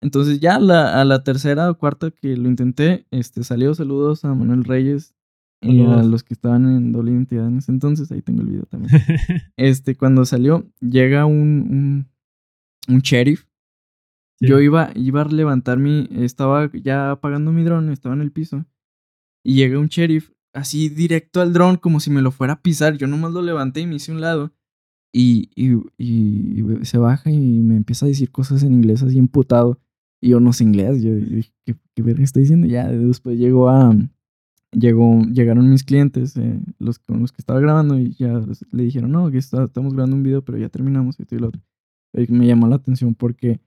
Entonces 0.02 0.40
ya 0.40 0.60
la- 0.60 1.00
a 1.00 1.06
la 1.06 1.24
tercera 1.24 1.70
o 1.70 1.78
cuarta 1.78 2.12
que 2.12 2.36
lo 2.36 2.50
intenté, 2.50 3.06
este, 3.12 3.44
salió 3.44 3.74
saludos 3.76 4.26
a 4.26 4.34
Manuel 4.34 4.64
Reyes 4.64 5.14
y 5.62 5.82
a 5.84 6.04
los 6.04 6.24
que 6.24 6.34
estaban 6.34 6.66
en 6.76 6.92
doble 6.92 7.12
identidad 7.12 7.48
en 7.48 7.58
ese 7.60 7.72
entonces. 7.72 8.12
Ahí 8.12 8.22
tengo 8.24 8.42
el 8.42 8.48
video 8.48 8.64
también. 8.64 8.92
Este, 9.58 9.96
cuando 9.96 10.26
salió, 10.26 10.68
llega 10.80 11.26
un, 11.26 12.08
un, 12.90 12.94
un 12.96 13.00
sheriff. 13.02 13.46
Sí. 14.40 14.48
Yo 14.48 14.60
iba, 14.60 14.90
iba 14.96 15.22
a 15.22 15.26
levantar 15.26 15.78
mi, 15.78 16.08
estaba 16.12 16.72
ya 16.74 17.12
apagando 17.12 17.52
mi 17.52 17.64
dron, 17.64 17.90
estaba 17.92 18.16
en 18.16 18.22
el 18.22 18.32
piso. 18.32 18.66
Y 19.44 19.54
llega 19.56 19.78
un 19.78 19.88
sheriff 19.88 20.32
así 20.54 20.90
directo 20.90 21.42
al 21.42 21.54
dron 21.54 21.78
como 21.78 22.00
si 22.00 22.10
me 22.10 22.24
lo 22.24 22.32
fuera 22.32 22.54
a 22.54 22.62
pisar. 22.64 22.98
Yo 22.98 23.06
nomás 23.06 23.34
lo 23.34 23.44
levanté 23.44 23.82
y 23.82 23.86
me 23.88 23.96
hice 23.96 24.12
un 24.12 24.20
lado. 24.22 24.52
Y, 25.14 25.52
y, 25.56 25.74
y- 26.00 26.62
y 26.82 26.86
se 26.86 26.98
baja 26.98 27.30
y 27.30 27.38
me 27.38 27.76
empieza 27.76 28.06
a 28.08 28.10
decir 28.10 28.32
cosas 28.32 28.64
en 28.64 28.74
inglés 28.74 29.04
así 29.04 29.20
emputado. 29.20 29.80
Y 30.22 30.30
yo 30.30 30.40
no 30.40 30.54
sé 30.54 30.64
inglés. 30.64 31.02
Yo 31.02 31.16
dije, 31.16 31.52
¿qué, 31.66 31.76
qué 31.96 32.02
verga 32.04 32.24
está 32.24 32.40
diciendo? 32.40 32.68
Ya 32.68 32.88
después 32.88 33.38
llegó 33.38 33.70
a... 33.70 33.96
Llegó, 34.74 35.22
llegaron 35.26 35.70
mis 35.70 35.84
clientes, 35.84 36.38
eh, 36.38 36.62
los 36.80 36.98
con 36.98 37.20
los 37.20 37.34
que 37.34 37.42
estaba 37.42 37.60
grabando, 37.60 38.00
y 38.00 38.14
ya 38.14 38.42
le 38.72 38.84
dijeron, 38.84 39.12
no, 39.12 39.30
que 39.30 39.38
está- 39.38 39.66
estamos 39.66 39.94
grabando 39.94 40.16
un 40.16 40.24
video, 40.24 40.46
pero 40.46 40.58
ya 40.58 40.70
terminamos 40.70 41.20
esto 41.20 41.36
y 41.36 41.40
lo 41.40 41.50
otro. 41.50 41.62
Y 42.14 42.32
me 42.32 42.48
llamó 42.48 42.68
la 42.70 42.78
atención 42.78 43.14
porque 43.14 43.60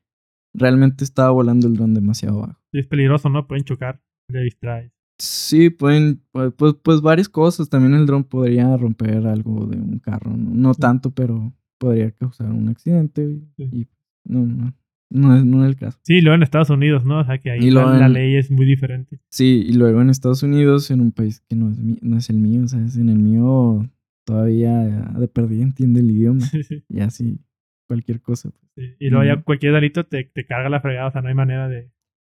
realmente 0.55 1.05
estaba 1.05 1.30
volando 1.30 1.66
el 1.66 1.74
dron 1.74 1.92
demasiado 1.92 2.40
bajo. 2.40 2.59
Sí, 2.72 2.78
es 2.78 2.86
peligroso, 2.86 3.28
¿no? 3.28 3.46
Pueden 3.46 3.64
chocar, 3.64 4.00
le 4.30 4.44
distrae. 4.44 4.92
Sí, 5.18 5.68
pueden, 5.68 6.22
pues, 6.32 6.55
pues, 6.57 6.74
pues 6.82 7.02
varias 7.02 7.28
cosas. 7.28 7.68
También 7.68 7.92
el 7.92 8.07
dron 8.07 8.24
podría 8.24 8.74
romper 8.74 9.26
algo 9.26 9.66
de 9.66 9.76
un 9.76 9.98
carro, 9.98 10.34
no, 10.34 10.55
no 10.55 10.74
tanto, 10.74 11.11
pero 11.11 11.52
podría 11.78 12.12
causar 12.12 12.50
un 12.50 12.68
accidente 12.70 13.42
Sí. 13.59 13.62
y 13.72 13.88
no, 14.24 14.46
no, 14.46 14.72
no 15.15 15.37
es, 15.37 15.45
no 15.45 15.65
es 15.65 15.71
el 15.71 15.77
caso. 15.77 15.99
Sí, 16.03 16.21
luego 16.21 16.35
en 16.37 16.43
Estados 16.43 16.69
Unidos, 16.71 17.05
¿no? 17.05 17.21
O 17.21 17.25
sea 17.25 17.39
que 17.39 17.51
ahí 17.51 17.71
la, 17.71 18.09
ley 18.09 18.37
es 18.37 18.51
muy 18.51 18.67
diferente. 18.67 19.21
Sí, 19.31 19.65
y 19.67 19.73
luego 19.73 20.03
en 20.03 20.11
Estados 20.11 20.43
Unidos, 20.43 20.91
en 20.91 21.01
un 21.01 21.12
país 21.12 21.41
que 21.49 21.57
no 21.57 21.71
es, 21.71 21.79
mi- 21.79 21.99
no 22.03 22.19
es 22.19 22.29
el 22.31 22.37
mío, 22.37 22.67
¿sabes? 22.69 22.97
En 22.97 23.09
el 23.09 23.19
mío 23.19 23.89
todavía 24.27 24.79
de 25.19 25.29
perdida 25.29 25.62
entiende 25.62 26.01
el 26.01 26.11
idioma 26.11 26.41
Sí, 26.51 26.62
sí, 26.62 26.85
y 26.89 27.01
así 27.01 27.41
cualquier 27.87 28.21
cosa. 28.21 28.51
pues. 28.51 28.71
sí. 28.77 28.97
Y 28.99 29.09
luego 29.11 29.25
ya 29.25 29.43
cualquier 29.43 29.73
delito 29.73 30.05
te, 30.05 30.25
te 30.25 30.45
carga 30.47 30.69
la 30.69 30.81
fregada, 30.81 31.09
o 31.09 31.12
sea, 31.12 31.23
no 31.23 31.29
hay 31.29 31.35
manera 31.35 31.69
de, 31.69 31.91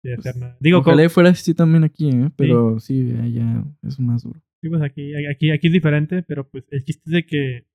de 0.02 0.14
hacer 0.14 0.32
Pues, 0.32 0.36
nada. 0.36 0.56
Digo, 0.60 0.78
Ojalá 0.80 0.96
co- 0.98 1.04
y 1.04 1.08
fuera 1.08 1.30
así 1.30 1.54
también 1.54 1.84
aquí, 1.84 2.08
¿eh? 2.10 2.30
Pero 2.36 2.78
sí, 2.80 3.12
allá 3.22 3.64
es 3.82 3.98
más 4.00 4.22
duro. 4.24 4.40
sí, 4.60 4.68
pues 4.68 4.82
aquí, 4.82 5.12
aquí, 5.32 5.50
aquí 5.50 5.66
es 5.68 5.72
diferente, 5.72 6.22
pero 6.22 6.48
pues 6.48 6.64
el 6.70 6.84
chiste 6.84 7.02
es 7.06 7.12
de 7.12 7.26
que. 7.26 7.66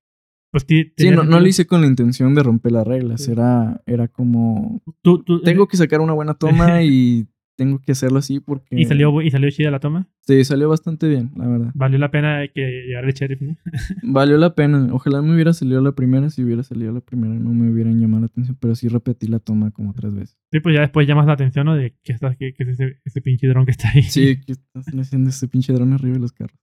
Pues 0.51 0.65
Sí, 0.67 1.09
no, 1.11 1.23
no 1.23 1.39
lo 1.39 1.47
hice 1.47 1.65
con 1.65 1.81
la 1.81 1.87
intención 1.87 2.35
de 2.35 2.43
romper 2.43 2.73
las 2.73 2.85
reglas. 2.85 3.23
Sí. 3.23 3.31
Era, 3.31 3.81
era 3.85 4.07
como, 4.09 4.81
Tú- 5.01 5.23
tú- 5.23 5.41
tengo 5.41 5.67
que 5.67 5.77
sacar 5.77 6.01
una 6.01 6.13
buena 6.13 6.33
toma 6.33 6.83
y 6.83 7.27
tengo 7.57 7.79
que 7.79 7.91
hacerlo 7.91 8.17
así 8.19 8.39
porque... 8.39 8.79
Y 8.79 8.85
salió, 8.85 9.21
y 9.21 9.29
salió 9.31 9.49
chida 9.51 9.69
la 9.71 9.79
toma. 9.79 10.09
Sí, 10.27 10.43
salió 10.43 10.67
bastante 10.67 11.07
bien, 11.07 11.31
la 11.37 11.47
verdad. 11.47 11.71
Valió 11.75 11.99
la 11.99 12.09
pena 12.11 12.41
que 12.53 12.61
llegara 12.87 13.07
el 13.07 13.13
sheriff, 13.13 13.41
¿no? 13.41 13.55
Valió 14.03 14.37
la 14.37 14.55
pena. 14.55 14.89
Ojalá 14.91 15.21
me 15.21 15.33
hubiera 15.33 15.53
salido 15.53 15.79
la 15.81 15.91
primera. 15.93 16.29
Si 16.29 16.43
hubiera 16.43 16.63
salido 16.63 16.91
la 16.91 17.01
primera 17.01 17.33
no 17.35 17.53
me 17.53 17.71
hubieran 17.71 17.99
llamado 17.99 18.21
la 18.21 18.25
atención. 18.27 18.57
Pero 18.59 18.73
sí 18.75 18.87
repetí 18.87 19.27
la 19.27 19.39
toma 19.39 19.71
como 19.71 19.93
tres 19.93 20.13
veces. 20.15 20.37
Sí, 20.51 20.59
pues 20.59 20.75
ya 20.75 20.81
después 20.81 21.07
llamas 21.07 21.27
la 21.27 21.33
atención, 21.33 21.65
¿no? 21.67 21.75
De 21.75 21.95
que, 22.03 22.13
está, 22.13 22.35
que, 22.35 22.53
que 22.53 22.63
es 22.63 22.69
ese, 22.69 22.99
ese 23.05 23.21
pinche 23.21 23.47
dron 23.47 23.63
que 23.65 23.71
está 23.71 23.89
ahí. 23.93 24.03
Sí, 24.03 24.37
que 24.45 24.53
estás 24.53 24.85
haciendo 24.99 25.29
ese 25.29 25.47
pinche 25.47 25.71
dron 25.71 25.93
arriba 25.93 26.15
de 26.15 26.19
los 26.19 26.33
carros. 26.33 26.57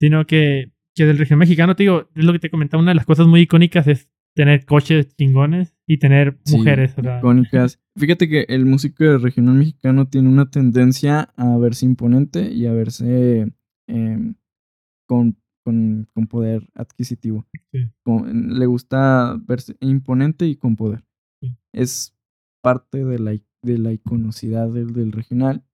Sino 0.00 0.24
que, 0.26 0.72
que 0.98 1.06
del 1.06 1.16
región 1.18 1.38
mexicano, 1.38 1.74
te 1.76 1.84
digo, 1.84 2.08
es 2.14 2.24
lo 2.24 2.32
que 2.32 2.38
te 2.38 2.50
comentaba, 2.50 2.82
una 2.82 2.90
de 2.90 2.96
las 2.96 3.06
cosas 3.06 3.26
muy 3.26 3.40
icónicas 3.40 3.86
es 3.86 4.10
tener 4.34 4.64
coches 4.66 5.16
chingones 5.16 5.74
y 5.86 5.98
tener 5.98 6.38
Sí, 6.44 6.56
mujeres. 6.58 6.94
o 6.98 7.02
sea, 7.02 7.18
icónicas. 7.18 7.80
Fíjate 7.96 8.28
que 8.28 8.44
el 8.48 8.66
músico 8.66 9.02
del 9.04 9.22
regional 9.22 9.54
mexicano 9.56 10.06
tiene 10.08 10.28
una 10.28 10.50
tendencia 10.50 11.30
a 11.36 11.56
verse 11.56 11.86
imponente 11.86 12.52
y 12.52 12.66
a 12.66 12.72
verse 12.72 13.52
em, 13.88 14.34
con, 15.08 15.36
con, 15.64 16.06
con 16.14 16.26
poder 16.28 16.68
adquisitivo. 16.74 17.48
Sí. 17.72 17.90
Con- 18.04 18.58
le 18.58 18.66
gusta 18.66 19.40
verse 19.46 19.76
imponente 19.80 20.46
y 20.46 20.54
con 20.56 20.76
poder. 20.76 21.04
Sí. 21.40 21.56
Es 21.72 22.14
parte 22.62 23.04
de 23.04 23.18
la, 23.18 23.32
de 23.62 23.78
la 23.78 23.92
iconocidad 23.92 24.68
del, 24.70 24.92
del 24.92 25.10
regional. 25.12 25.64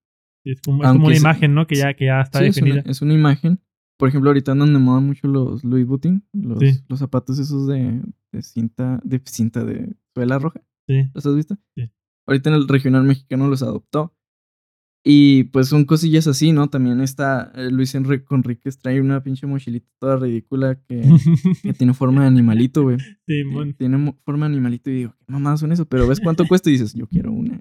es 0.45 0.61
como, 0.63 0.83
es 0.83 0.89
aunque 0.89 0.99
como 0.99 1.07
una 1.09 1.17
imagen, 1.17 1.55
¿no? 1.55 1.67
Que 1.67 1.75
ya, 1.77 1.93
que 1.95 2.07
ya 2.07 2.21
está 2.23 2.39
Sí, 2.39 2.47
es 2.47 2.57
una, 2.59 2.67
definida. 2.67 2.91
es 2.91 3.03
una 3.03 3.15
imagen. 3.15 3.59
Por 3.99 4.09
ejemplo, 4.09 4.31
ahorita 4.31 4.53
andan 4.53 4.73
de 4.73 4.79
moda 4.81 5.01
mucho 5.01 5.29
los 5.29 5.63
Louis 5.65 5.87
Vuitton, 5.87 6.25
los, 6.33 6.59
Sí. 6.59 6.81
los 6.89 6.99
zapatos 6.99 7.39
esos 7.39 7.67
de, 7.69 8.03
de 8.33 8.43
cinta, 8.43 9.01
de 9.05 9.23
cinta 9.25 9.65
de 9.65 9.95
suela 10.15 10.39
roja. 10.39 10.61
Sí. 10.89 11.03
¿Los 11.15 11.25
has 11.27 11.35
visto? 11.37 11.57
Sí. 11.77 11.91
Ahorita 12.27 12.51
en 12.51 12.57
el 12.57 12.69
regional 12.69 13.05
mexicano 13.05 13.49
los 13.49 13.63
adoptó. 13.63 14.15
Y 15.07 15.45
pues 15.45 15.69
son 15.69 15.85
cosillas 15.85 16.27
así, 16.27 16.53
¿no? 16.53 16.69
También 16.71 17.03
está 17.03 17.53
eh, 17.55 17.71
Luis 17.71 17.95
Enrique 17.95 18.25
Conríquez 18.25 18.79
trae 18.79 19.03
una 19.03 19.23
pinche 19.23 19.47
mochilita 19.47 19.87
toda 20.01 20.17
ridícula 20.17 20.77
que, 20.89 21.03
que 21.63 21.75
tiene 21.75 21.93
forma 21.93 22.23
de 22.23 22.29
animalito, 22.29 22.83
güey. 22.85 22.97
Sí, 23.29 23.45
mon- 23.45 23.75
Tiene 23.75 24.15
forma 24.25 24.49
de 24.49 24.55
animalito 24.55 24.89
y 24.91 24.95
digo, 24.95 25.15
¿qué 25.19 25.25
mamadas 25.33 25.61
son 25.61 25.73
eso? 25.73 25.85
Pero 25.87 26.09
ves 26.09 26.21
cuánto 26.21 26.45
cuesta 26.49 26.71
y 26.71 26.73
dices, 26.73 26.95
yo 26.95 27.07
quiero 27.07 27.33
una. 27.33 27.61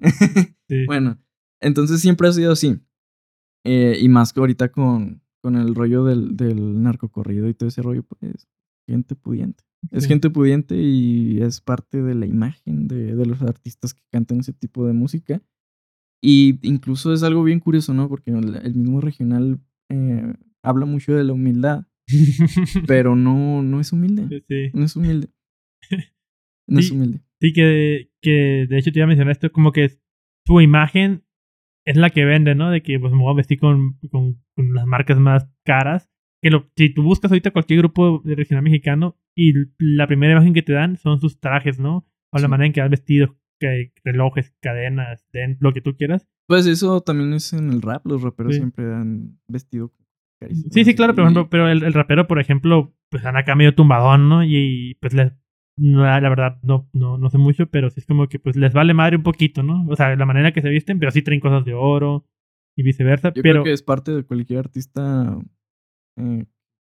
sí. 0.68 0.84
Bueno, 0.86 1.18
entonces 1.60 2.00
siempre 2.00 2.28
ha 2.28 2.32
sido 2.32 2.52
así. 2.52 2.80
Eh, 3.66 3.98
y 4.00 4.08
más 4.08 4.32
que 4.32 4.40
ahorita 4.40 4.70
con, 4.72 5.20
con 5.44 5.56
el 5.56 5.74
rollo 5.74 6.04
del, 6.06 6.38
del 6.38 6.82
narcocorrido 6.82 7.50
y 7.50 7.54
todo 7.54 7.68
ese 7.68 7.82
rollo, 7.82 8.02
pues 8.02 8.48
gente 8.88 9.14
pudiente. 9.14 9.62
Es 9.90 10.06
gente 10.06 10.30
pudiente 10.30 10.74
y 10.74 11.42
es 11.42 11.60
parte 11.60 12.02
de 12.02 12.14
la 12.14 12.24
imagen 12.24 12.88
de, 12.88 13.14
de 13.14 13.26
los 13.26 13.42
artistas 13.42 13.92
que 13.92 14.00
cantan 14.10 14.40
ese 14.40 14.54
tipo 14.54 14.86
de 14.86 14.94
música. 14.94 15.42
Y 16.22 16.58
incluso 16.66 17.12
es 17.12 17.22
algo 17.22 17.44
bien 17.44 17.60
curioso, 17.60 17.92
¿no? 17.92 18.08
Porque 18.08 18.30
el, 18.30 18.74
mismo 18.74 19.02
regional 19.02 19.60
eh, 19.90 20.32
habla 20.62 20.86
mucho 20.86 21.12
de 21.14 21.24
la 21.24 21.34
humildad, 21.34 21.86
pero 22.86 23.14
no, 23.16 23.62
no 23.62 23.80
es 23.80 23.92
humilde. 23.92 24.42
sí. 24.48 24.70
No 24.72 24.86
es 24.86 24.96
humilde. 24.96 25.28
No 26.66 26.80
es 26.80 26.86
Sí. 26.88 26.94
humilde. 26.94 27.20
Sí, 27.42 27.52
que, 27.52 28.10
que 28.22 28.66
de 28.66 28.78
hecho 28.78 28.90
te 28.90 28.98
iba 29.00 29.04
a 29.04 29.08
mencionar 29.08 29.32
esto, 29.32 29.52
como 29.52 29.70
que 29.72 29.90
tu 30.46 30.62
imagen 30.62 31.23
es 31.86 31.96
la 31.96 32.10
que 32.10 32.24
vende, 32.24 32.54
¿no? 32.54 32.70
De 32.70 32.82
que 32.82 32.98
pues 32.98 33.12
me 33.12 33.18
voy 33.20 33.32
a 33.32 33.36
vestir 33.36 33.58
con, 33.58 33.98
con, 34.10 34.34
con 34.56 34.74
las 34.74 34.86
marcas 34.86 35.18
más 35.18 35.48
caras. 35.64 36.10
Que 36.42 36.50
lo, 36.50 36.70
si 36.76 36.92
tú 36.92 37.02
buscas 37.02 37.30
ahorita 37.30 37.50
cualquier 37.52 37.78
grupo 37.80 38.20
de 38.24 38.34
regional 38.34 38.62
mexicano 38.64 39.16
y 39.34 39.52
la 39.78 40.06
primera 40.06 40.32
imagen 40.34 40.52
que 40.54 40.62
te 40.62 40.72
dan 40.74 40.96
son 40.96 41.20
sus 41.20 41.40
trajes, 41.40 41.78
¿no? 41.80 42.06
O 42.32 42.38
la 42.38 42.48
manera 42.48 42.66
en 42.66 42.72
que 42.72 42.80
vas 42.82 42.90
vestido, 42.90 43.36
que, 43.58 43.92
relojes, 44.04 44.54
cadenas, 44.60 45.26
den- 45.32 45.56
lo 45.60 45.72
que 45.72 45.80
tú 45.80 45.96
quieras. 45.96 46.28
Pues 46.46 46.66
eso 46.66 47.00
también 47.00 47.32
es 47.32 47.52
en 47.54 47.70
el 47.70 47.80
rap. 47.80 48.06
Los 48.06 48.22
raperos 48.22 48.52
Sí. 48.52 48.58
siempre 48.58 48.84
han 48.92 49.38
vestido 49.48 49.92
carísimo. 50.38 50.68
Sí, 50.70 50.84
sí, 50.84 50.94
claro, 50.94 51.14
Y- 51.16 51.20
ejemplo, 51.20 51.48
pero 51.48 51.68
el, 51.70 51.82
el 51.82 51.92
rapero, 51.94 52.26
por 52.26 52.38
ejemplo, 52.40 52.94
pues 53.10 53.24
anda 53.24 53.40
acá 53.40 53.54
medio 53.54 53.74
tumbadón, 53.74 54.28
¿no? 54.28 54.44
Y, 54.44 54.98
pues 55.00 55.14
les, 55.14 55.32
no, 55.76 56.02
la 56.04 56.28
verdad 56.28 56.58
no, 56.62 56.88
no, 56.92 57.18
no 57.18 57.30
sé 57.30 57.38
mucho, 57.38 57.66
pero 57.66 57.90
sí 57.90 58.00
es 58.00 58.06
como 58.06 58.28
que 58.28 58.38
pues 58.38 58.56
les 58.56 58.72
vale 58.72 58.94
madre 58.94 59.16
un 59.16 59.22
poquito, 59.22 59.62
¿no? 59.62 59.84
O 59.88 59.96
sea, 59.96 60.14
la 60.16 60.26
manera 60.26 60.52
que 60.52 60.62
se 60.62 60.68
visten, 60.70 60.98
pero 60.98 61.10
sí 61.10 61.22
traen 61.22 61.40
cosas 61.40 61.64
de 61.64 61.74
oro 61.74 62.26
y 62.76 62.82
viceversa, 62.82 63.32
Yo 63.34 63.42
pero 63.42 63.54
creo 63.62 63.64
que 63.64 63.72
es 63.72 63.82
parte 63.82 64.12
de 64.12 64.24
cualquier 64.24 64.60
artista 64.60 65.38
eh, 66.18 66.44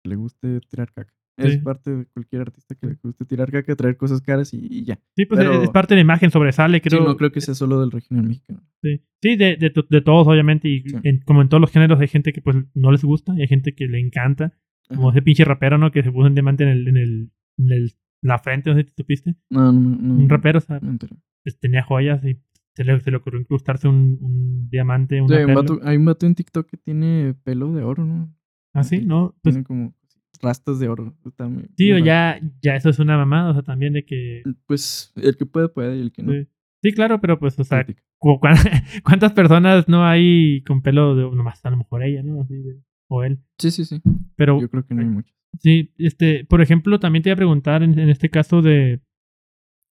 que 0.03 0.09
le 0.09 0.15
guste 0.15 0.59
tirar 0.69 0.91
caca. 0.93 1.13
Es 1.36 1.57
parte 1.57 1.89
de 1.95 2.05
cualquier 2.05 2.43
artista 2.43 2.75
que 2.75 2.86
le 2.86 2.97
guste 3.01 3.25
tirar 3.25 3.51
caca, 3.51 3.75
traer 3.75 3.97
cosas 3.97 4.21
caras 4.21 4.53
y, 4.53 4.67
y 4.69 4.84
ya. 4.86 4.99
sí, 5.15 5.25
pues 5.25 5.39
pero- 5.39 5.63
es 5.63 5.69
parte 5.71 5.95
de 5.95 5.97
la 5.97 6.01
imagen, 6.03 6.29
sobresale, 6.29 6.79
creo. 6.79 6.99
Sí, 7.01 7.07
no 7.07 7.17
creo 7.17 7.31
que 7.31 7.41
sea 7.41 7.55
solo 7.55 7.79
del 7.81 7.89
regional 7.89 8.27
mexicano. 8.27 8.61
Sí, 8.84 9.01
Sí, 9.21 9.36
de, 9.38 9.55
de, 9.55 9.69
to- 9.71 9.88
de 9.89 10.01
todos, 10.01 10.27
obviamente, 10.27 10.67
y 10.69 10.81
Sí. 10.81 10.95
en- 11.03 11.21
como 11.21 11.41
en 11.41 11.49
todos 11.49 11.61
los 11.61 11.71
géneros 11.71 11.99
hay 11.99 12.07
gente 12.07 12.34
que 12.34 12.41
pues 12.41 12.57
no 12.75 12.91
les 12.91 13.03
gusta 13.03 13.34
y 13.36 13.41
hay 13.41 13.47
gente 13.47 13.73
que 13.73 13.88
le 13.88 13.99
encanta, 13.99 14.53
como 14.89 15.09
Ajá. 15.09 15.17
ese 15.17 15.23
pinche 15.23 15.43
rapero, 15.43 15.77
¿no? 15.79 15.91
Que 15.91 16.03
se 16.03 16.11
puso 16.11 16.27
un 16.27 16.36
diamante 16.36 16.63
en 16.65 16.69
el, 16.69 16.88
en 16.89 16.97
el, 16.97 17.31
en 17.57 17.71
el- 17.71 17.93
la 18.24 18.39
frente, 18.39 18.69
no 18.69 18.76
sé 18.76 18.82
si 18.84 18.88
te 18.89 19.01
supiste. 19.03 19.36
No, 19.49 19.71
no, 19.71 19.80
no. 19.97 20.13
Un 20.15 20.30
rapero, 20.30 20.57
o 20.57 20.61
sea, 20.61 20.80
no 20.82 20.97
pues, 21.43 21.59
tenía 21.59 21.84
joyas 21.84 22.24
y 22.26 22.39
se 22.74 22.84
le, 22.84 22.99
se 23.01 23.11
le 23.11 23.17
ocurrió 23.17 23.39
incrustarse 23.39 23.88
un, 23.88 24.17
un 24.21 24.69
diamante, 24.69 25.15
Sí, 25.17 25.21
una 25.21 25.38
hay, 25.38 25.45
un 25.45 25.53
vato, 25.53 25.80
hay 25.84 25.97
un 25.97 26.05
vato 26.05 26.26
en 26.26 26.36
TikTok 26.36 26.67
que 26.67 26.78
tiene 26.78 27.36
pelo 27.43 27.71
de 27.74 27.84
oro, 27.84 28.05
¿no? 28.05 28.34
Ah, 28.74 28.84
sí, 28.84 29.05
¿no? 29.05 29.36
Pues, 29.43 29.53
Tiene 29.55 29.63
como 29.65 29.93
rastas 30.41 30.80
de 30.80 30.89
oro. 30.89 31.15
Sí, 31.78 31.91
o 31.91 31.97
ya, 31.99 32.39
ya 32.61 32.76
eso 32.76 32.89
es 32.89 32.99
una 32.99 33.17
mamada, 33.17 33.51
o 33.51 33.53
sea, 33.53 33.63
también 33.63 33.93
de 33.93 34.05
que... 34.05 34.43
Pues 34.65 35.13
el 35.15 35.38
que 35.38 35.45
puede, 35.45 35.69
puede 35.69 35.97
y 35.97 36.01
el 36.01 36.11
que 36.11 36.24
no. 36.24 36.32
Sí, 36.32 36.47
Sí, 36.84 36.91
claro, 36.91 37.21
pero 37.21 37.39
pues, 37.39 37.57
o 37.59 37.63
sea, 37.63 37.86
¿cuántas 39.05 39.32
personas 39.32 39.88
no 39.88 40.05
hay 40.05 40.61
con 40.63 40.82
pelo 40.82 41.15
de... 41.15 41.24
Nomás 41.24 41.63
a 41.65 41.69
lo 41.69 41.78
mejor 41.78 42.03
ella, 42.03 42.24
¿no? 42.24 42.41
Así 42.41 42.55
de- 42.55 42.82
o 43.07 43.24
él. 43.24 43.39
Sí, 43.57 43.71
sí, 43.71 43.86
sí. 43.86 44.01
Pero 44.36 44.59
Yo 44.59 44.69
creo 44.69 44.86
que 44.86 44.93
no 44.93 45.01
hay 45.01 45.07
mucho. 45.07 45.34
Sí, 45.60 45.93
este, 45.97 46.45
por 46.45 46.62
ejemplo, 46.62 46.99
también 46.99 47.24
te 47.24 47.30
iba 47.30 47.34
a 47.34 47.38
preguntar 47.38 47.84
en, 47.84 47.97
en 47.99 48.10
este 48.10 48.30
caso 48.30 48.62
de, 48.62 49.01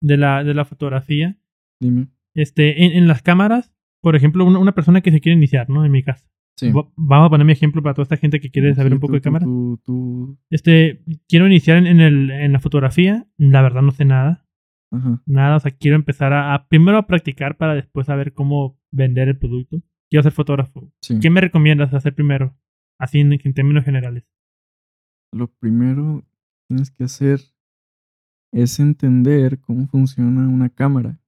de, 0.01 0.18
la, 0.18 0.43
de 0.43 0.53
la 0.53 0.66
fotografía. 0.66 1.38
Dime. 1.80 2.07
Este, 2.36 2.84
en, 2.86 2.93
en 2.93 3.07
las 3.07 3.22
cámaras, 3.22 3.74
por 4.01 4.16
ejemplo, 4.16 4.45
una, 4.45 4.59
una 4.59 4.72
persona 4.74 5.01
que 5.01 5.12
se 5.12 5.20
quiere 5.22 5.38
iniciar, 5.38 5.70
¿no? 5.70 5.86
En 5.86 5.91
mi 5.91 6.03
caso. 6.03 6.26
Sí. 6.57 6.72
Va- 6.72 6.89
Vamos 6.95 7.28
a 7.28 7.30
poner 7.30 7.45
mi 7.45 7.53
ejemplo 7.53 7.82
para 7.82 7.93
toda 7.93 8.03
esta 8.03 8.18
gente 8.18 8.39
que 8.39 8.49
quiere 8.51 8.74
saber 8.76 8.91
Sí, 8.91 8.95
un 8.95 8.99
poco 8.99 9.12
tú- 9.14 9.16
de 9.18 9.22
cámara. 9.22 9.45
tú- 9.45 9.80
tú- 9.86 10.38
Este, 10.49 11.03
quiero 11.28 11.47
iniciar 11.47 11.78
en, 11.78 11.88
en, 11.88 11.99
el, 12.01 12.32
en 12.32 12.51
la 12.53 12.59
fotografía. 12.59 13.28
La 13.38 13.62
verdad 13.62 13.82
no 13.82 13.91
sé 13.91 14.05
nada. 14.05 14.45
Ajá. 14.91 15.22
Nada, 15.26 15.55
o 15.55 15.59
sea, 15.59 15.72
quiero 15.72 15.95
empezar 15.95 16.34
a, 16.34 16.53
a 16.53 16.68
primero 16.68 16.97
a 16.97 17.07
practicar 17.07 17.55
para 17.57 17.76
después 17.76 18.07
saber 18.07 18.34
cómo 18.34 18.80
vender 18.91 19.28
el 19.30 19.38
producto. 19.38 19.82
Quiero 20.09 20.24
ser 20.24 20.34
fotógrafo. 20.34 20.91
Sí. 21.01 21.20
¿Qué 21.22 21.30
me 21.30 21.39
recomiendas 21.41 21.93
hacer 21.93 22.14
primero? 22.14 22.57
Así 22.99 23.20
en, 23.22 23.32
en 23.34 23.53
términos 23.53 23.86
generales. 23.86 24.26
Lo 25.32 25.47
primero 25.47 26.21
que 26.21 26.67
tienes 26.67 26.91
que 26.91 27.05
hacer 27.05 27.41
es 28.51 28.79
entender 28.79 29.59
cómo 29.61 29.88
funciona 29.88 30.47
una 30.47 30.69
cámara. 30.69 31.19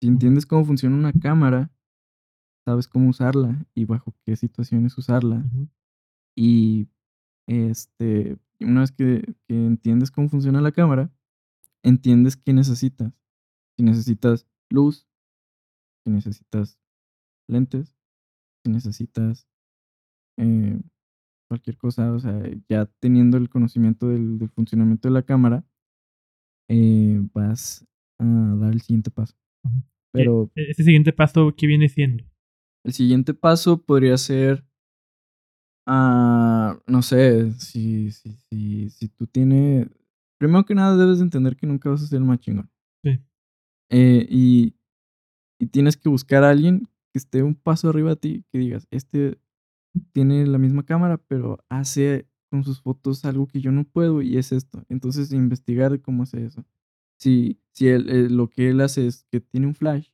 Si 0.00 0.08
entiendes 0.08 0.46
cómo 0.46 0.64
funciona 0.64 0.96
una 0.96 1.12
cámara, 1.12 1.70
sabes 2.64 2.88
cómo 2.88 3.10
usarla 3.10 3.66
y 3.74 3.84
bajo 3.84 4.14
qué 4.24 4.36
situaciones 4.36 4.96
usarla. 4.96 5.44
Y 6.36 6.88
este, 7.46 8.38
una 8.60 8.80
vez 8.80 8.92
que, 8.92 9.34
que 9.46 9.66
entiendes 9.66 10.10
cómo 10.10 10.28
funciona 10.28 10.60
la 10.60 10.72
cámara, 10.72 11.10
entiendes 11.82 12.36
qué 12.36 12.52
necesitas. 12.52 13.12
Si 13.76 13.82
necesitas 13.82 14.46
luz, 14.70 15.06
si 16.04 16.10
necesitas 16.10 16.78
lentes, 17.48 17.94
si 18.64 18.70
necesitas 18.70 19.48
eh, 20.38 20.80
cualquier 21.48 21.76
cosa, 21.78 22.12
o 22.12 22.18
sea, 22.20 22.40
ya 22.68 22.86
teniendo 23.00 23.36
el 23.38 23.48
conocimiento 23.48 24.08
del, 24.08 24.38
del 24.38 24.50
funcionamiento 24.50 25.08
de 25.08 25.14
la 25.14 25.22
cámara, 25.22 25.64
eh, 26.68 27.20
vas 27.32 27.84
a 28.18 28.24
dar 28.24 28.72
el 28.72 28.80
siguiente 28.80 29.10
paso. 29.10 29.34
Pero 30.12 30.50
¿E- 30.56 30.70
¿Ese 30.70 30.82
siguiente 30.84 31.12
paso 31.12 31.54
qué 31.56 31.66
viene 31.66 31.88
siendo? 31.88 32.24
el 32.84 32.92
siguiente 32.92 33.34
paso 33.34 33.82
podría 33.82 34.16
ser, 34.16 34.64
ah, 35.86 36.78
no 36.86 37.02
sé, 37.02 37.52
si, 37.52 38.10
si, 38.12 38.32
si, 38.50 38.90
si 38.90 39.08
tú 39.08 39.26
tienes, 39.26 39.88
primero 40.38 40.64
que 40.64 40.74
nada 40.74 40.96
debes 40.96 41.18
de 41.18 41.24
entender 41.24 41.56
que 41.56 41.66
nunca 41.66 41.90
vas 41.90 42.02
a 42.02 42.06
ser 42.06 42.18
el 42.18 42.24
más 42.24 42.40
chingón. 42.40 42.70
Sí. 43.04 43.18
Eh, 43.90 44.26
y, 44.30 44.74
y 45.60 45.66
tienes 45.68 45.96
que 45.96 46.08
buscar 46.08 46.44
a 46.44 46.50
alguien 46.50 46.88
que 47.12 47.18
esté 47.18 47.42
un 47.42 47.54
paso 47.54 47.88
arriba 47.90 48.10
de 48.10 48.16
ti, 48.16 48.44
que 48.52 48.58
digas, 48.58 48.86
este 48.90 49.38
tiene 50.12 50.46
la 50.46 50.58
misma 50.58 50.84
cámara, 50.84 51.18
pero 51.18 51.58
hace 51.68 52.28
con 52.50 52.64
sus 52.64 52.80
fotos 52.80 53.24
algo 53.24 53.46
que 53.46 53.60
yo 53.60 53.72
no 53.72 53.84
puedo 53.84 54.22
y 54.22 54.38
es 54.38 54.52
esto. 54.52 54.84
Entonces 54.88 55.32
investigar 55.32 56.00
cómo 56.00 56.22
hace 56.24 56.44
eso. 56.44 56.64
Si, 57.18 57.60
si 57.72 57.88
él, 57.88 58.08
eh, 58.10 58.28
lo 58.30 58.48
que 58.50 58.70
él 58.70 58.80
hace 58.80 59.06
es 59.06 59.24
que 59.30 59.40
tiene 59.40 59.66
un 59.66 59.74
flash, 59.74 60.08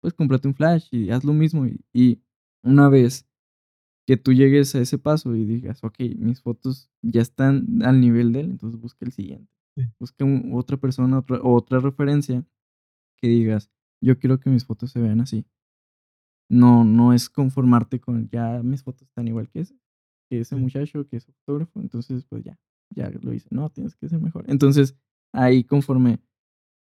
pues 0.00 0.14
cómprate 0.14 0.48
un 0.48 0.54
flash 0.54 0.88
y 0.92 1.10
haz 1.10 1.24
lo 1.24 1.34
mismo. 1.34 1.66
Y, 1.66 1.80
y 1.92 2.22
una 2.62 2.88
vez 2.88 3.26
que 4.06 4.16
tú 4.16 4.32
llegues 4.32 4.74
a 4.74 4.80
ese 4.80 4.98
paso 4.98 5.34
y 5.36 5.44
digas, 5.44 5.82
ok, 5.84 5.96
mis 6.18 6.40
fotos 6.42 6.90
ya 7.02 7.22
están 7.22 7.82
al 7.82 8.00
nivel 8.00 8.32
de 8.32 8.40
él, 8.40 8.50
entonces 8.50 8.80
busca 8.80 9.04
el 9.06 9.12
siguiente. 9.12 9.52
Sí. 9.76 9.84
Busca 9.98 10.24
un- 10.24 10.50
otra 10.54 10.76
persona, 10.76 11.18
otra, 11.18 11.40
otra 11.42 11.80
referencia 11.80 12.44
que 13.18 13.28
digas, 13.28 13.70
yo 14.02 14.18
quiero 14.18 14.40
que 14.40 14.50
mis 14.50 14.64
fotos 14.64 14.90
se 14.92 15.00
vean 15.00 15.20
así. 15.20 15.46
No, 16.52 16.84
no 16.84 17.12
es 17.12 17.30
conformarte 17.30 17.98
con 18.00 18.28
ya 18.28 18.62
mis 18.62 18.82
fotos 18.82 19.08
están 19.08 19.26
igual 19.26 19.48
que 19.48 19.60
ese, 19.60 19.74
que 20.30 20.40
ese 20.40 20.54
muchacho, 20.56 21.08
que 21.08 21.16
es 21.16 21.24
fotógrafo, 21.26 21.80
entonces 21.80 22.24
pues 22.28 22.44
ya, 22.44 22.58
ya 22.90 23.10
lo 23.10 23.32
hice. 23.32 23.48
No, 23.50 23.70
tienes 23.70 23.96
que 23.96 24.08
ser 24.08 24.20
mejor. 24.20 24.44
Entonces, 24.48 24.94
ahí 25.32 25.64
conforme, 25.64 26.20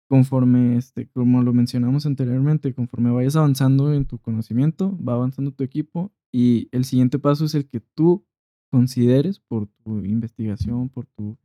conforme, 0.10 0.76
este, 0.78 1.08
como 1.10 1.44
lo 1.44 1.54
mencionamos 1.54 2.06
anteriormente, 2.08 2.74
conforme 2.74 3.12
vayas 3.12 3.36
avanzando 3.36 3.94
en 3.94 4.06
tu 4.06 4.18
conocimiento, 4.18 4.98
va 5.04 5.14
avanzando 5.14 5.52
tu 5.52 5.64
equipo 5.64 6.12
y 6.34 6.68
el 6.72 6.84
siguiente 6.86 7.20
paso 7.20 7.46
es 7.46 7.54
el 7.54 7.68
que 7.68 7.80
tú 7.80 8.26
consideres 8.72 9.40
por 9.40 9.68
tu 9.68 10.04
investigación, 10.06 10.90
por 10.90 11.06
tu 11.06 11.38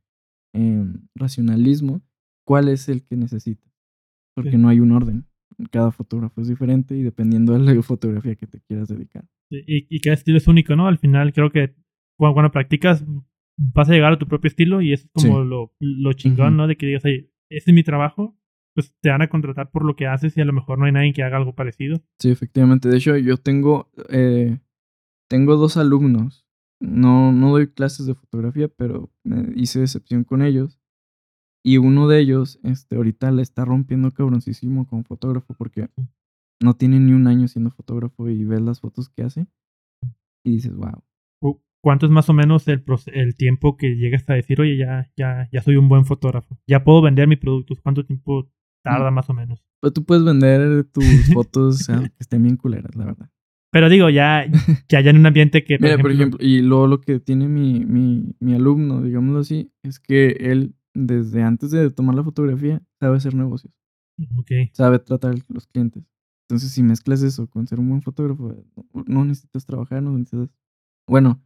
em, 0.54 1.08
racionalismo, 1.14 2.00
cuál 2.46 2.68
es 2.68 2.88
el 2.88 3.02
que 3.04 3.16
necesitas. 3.16 3.70
Porque 4.34 4.52
Sí. 4.52 4.56
no 4.56 4.68
hay 4.68 4.80
un 4.80 4.92
orden. 4.92 5.26
Cada 5.70 5.90
fotógrafo 5.92 6.40
es 6.40 6.48
diferente 6.48 6.96
y 6.96 7.02
dependiendo 7.02 7.52
de 7.52 7.60
la 7.60 7.82
fotografía 7.82 8.34
que 8.36 8.46
te 8.46 8.60
quieras 8.60 8.88
dedicar. 8.88 9.24
Y, 9.50 9.86
y 9.88 10.00
cada 10.00 10.14
estilo 10.14 10.38
es 10.38 10.46
único, 10.48 10.74
¿no? 10.76 10.86
Al 10.88 10.98
final 10.98 11.32
creo 11.32 11.50
que 11.50 11.74
cuando, 12.18 12.34
cuando 12.34 12.50
practicas 12.52 13.04
vas 13.56 13.88
a 13.88 13.92
llegar 13.92 14.12
a 14.12 14.18
tu 14.18 14.26
propio 14.26 14.48
estilo 14.48 14.80
y 14.82 14.92
eso 14.92 15.06
es 15.14 15.22
como 15.24 15.42
Sí. 15.42 15.48
lo, 15.48 15.72
lo 15.80 16.12
chingón. 16.14 16.56
¿no? 16.56 16.66
De 16.66 16.76
que 16.76 16.86
digas, 16.86 17.04
oye, 17.04 17.30
este 17.50 17.70
es 17.70 17.74
mi 17.74 17.82
trabajo, 17.84 18.36
pues 18.74 18.92
te 19.00 19.10
van 19.10 19.22
a 19.22 19.28
contratar 19.28 19.70
por 19.70 19.84
lo 19.84 19.94
que 19.94 20.06
haces 20.06 20.36
y 20.36 20.40
a 20.40 20.44
lo 20.44 20.52
mejor 20.52 20.78
no 20.78 20.86
hay 20.86 20.92
nadie 20.92 21.12
que 21.12 21.22
haga 21.22 21.36
algo 21.36 21.54
parecido. 21.54 22.02
Sí, 22.18 22.30
efectivamente. 22.30 22.88
De 22.88 22.96
hecho, 22.96 23.16
yo 23.16 23.36
tengo, 23.36 23.90
eh, 24.10 24.58
tengo 25.28 25.56
dos 25.56 25.76
alumnos. 25.76 26.44
No, 26.80 27.30
no 27.32 27.50
doy 27.52 27.68
clases 27.68 28.06
de 28.06 28.14
fotografía, 28.14 28.68
pero 28.68 29.10
me 29.22 29.52
hice 29.54 29.80
excepción 29.82 30.24
con 30.24 30.42
ellos. 30.42 30.80
Y 31.64 31.78
uno 31.78 32.06
de 32.08 32.20
ellos, 32.20 32.60
este, 32.62 32.96
ahorita 32.96 33.30
le 33.32 33.42
está 33.42 33.64
rompiendo 33.64 34.10
cabroncísimo 34.10 34.86
como 34.86 35.02
fotógrafo 35.02 35.54
porque 35.54 35.88
no 36.62 36.74
tiene 36.74 37.00
ni 37.00 37.12
un 37.12 37.26
año 37.26 37.48
siendo 37.48 37.70
fotógrafo 37.70 38.28
y 38.28 38.44
ves 38.44 38.60
las 38.60 38.80
fotos 38.80 39.08
que 39.08 39.22
hace 39.22 39.46
y 40.44 40.52
dices, 40.52 40.74
wow. 40.76 41.02
Cu- 41.40 41.62
¿Cuánto 41.82 42.06
es 42.06 42.12
más 42.12 42.28
o 42.28 42.34
menos 42.34 42.68
el, 42.68 42.84
el 43.12 43.34
tiempo 43.36 43.76
que 43.76 43.96
llegas 43.96 44.28
a 44.28 44.34
decir, 44.34 44.60
oye, 44.60 44.76
ya, 44.76 45.10
ya, 45.16 45.48
ya 45.52 45.62
soy 45.62 45.76
un 45.76 45.88
buen 45.88 46.04
fotógrafo? 46.04 46.58
Ya 46.66 46.84
puedo 46.84 47.00
vender 47.02 47.28
mi 47.28 47.36
producto. 47.36 47.74
¿Cuánto 47.82 48.04
tiempo 48.04 48.50
tarda 48.82 49.10
Mm. 49.10 49.14
más 49.14 49.30
o 49.30 49.34
menos? 49.34 49.64
Pues 49.80 49.92
tú 49.94 50.04
puedes 50.04 50.24
vender 50.24 50.84
tus 50.84 51.02
fotos 51.32 51.80
o 51.80 51.84
sea, 51.84 52.00
que 52.00 52.10
estén 52.18 52.42
bien 52.42 52.56
culeras, 52.56 52.94
la 52.94 53.06
verdad. 53.06 53.30
Pero 53.72 53.88
digo, 53.88 54.08
ya, 54.10 54.46
ya, 54.88 55.00
ya 55.00 55.10
en 55.10 55.16
un 55.18 55.26
ambiente 55.26 55.64
que, 55.64 55.78
Mira, 55.78 55.98
por 55.98 56.12
ejemplo, 56.12 56.38
y 56.40 56.60
luego 56.62 56.86
lo 56.86 57.00
que 57.00 57.18
tiene 57.20 57.48
mi, 57.48 57.84
mi, 57.84 58.34
mi 58.38 58.54
alumno, 58.54 59.02
digámoslo 59.02 59.40
así, 59.40 59.72
es 59.82 59.98
que 59.98 60.28
él, 60.40 60.74
desde 60.94 61.42
antes 61.42 61.70
de 61.70 61.90
tomar 61.90 62.14
la 62.14 62.24
fotografía, 62.24 62.82
sabe 63.00 63.16
hacer 63.16 63.34
negocios, 63.34 63.78
Ok, 64.38 64.50
sabe 64.72 64.98
tratar 65.00 65.32
a 65.34 65.36
los 65.48 65.66
clientes. 65.66 66.04
Entonces, 66.48 66.70
si 66.70 66.82
mezclas 66.82 67.22
eso 67.22 67.48
con 67.48 67.66
ser 67.66 67.80
un 67.80 67.88
buen 67.88 68.02
fotógrafo, 68.02 68.54
no, 69.06 69.24
necesitas 69.24 69.64
trabajar, 69.66 70.02
no 70.02 70.16
necesitas... 70.16 70.50
Bueno, 71.08 71.42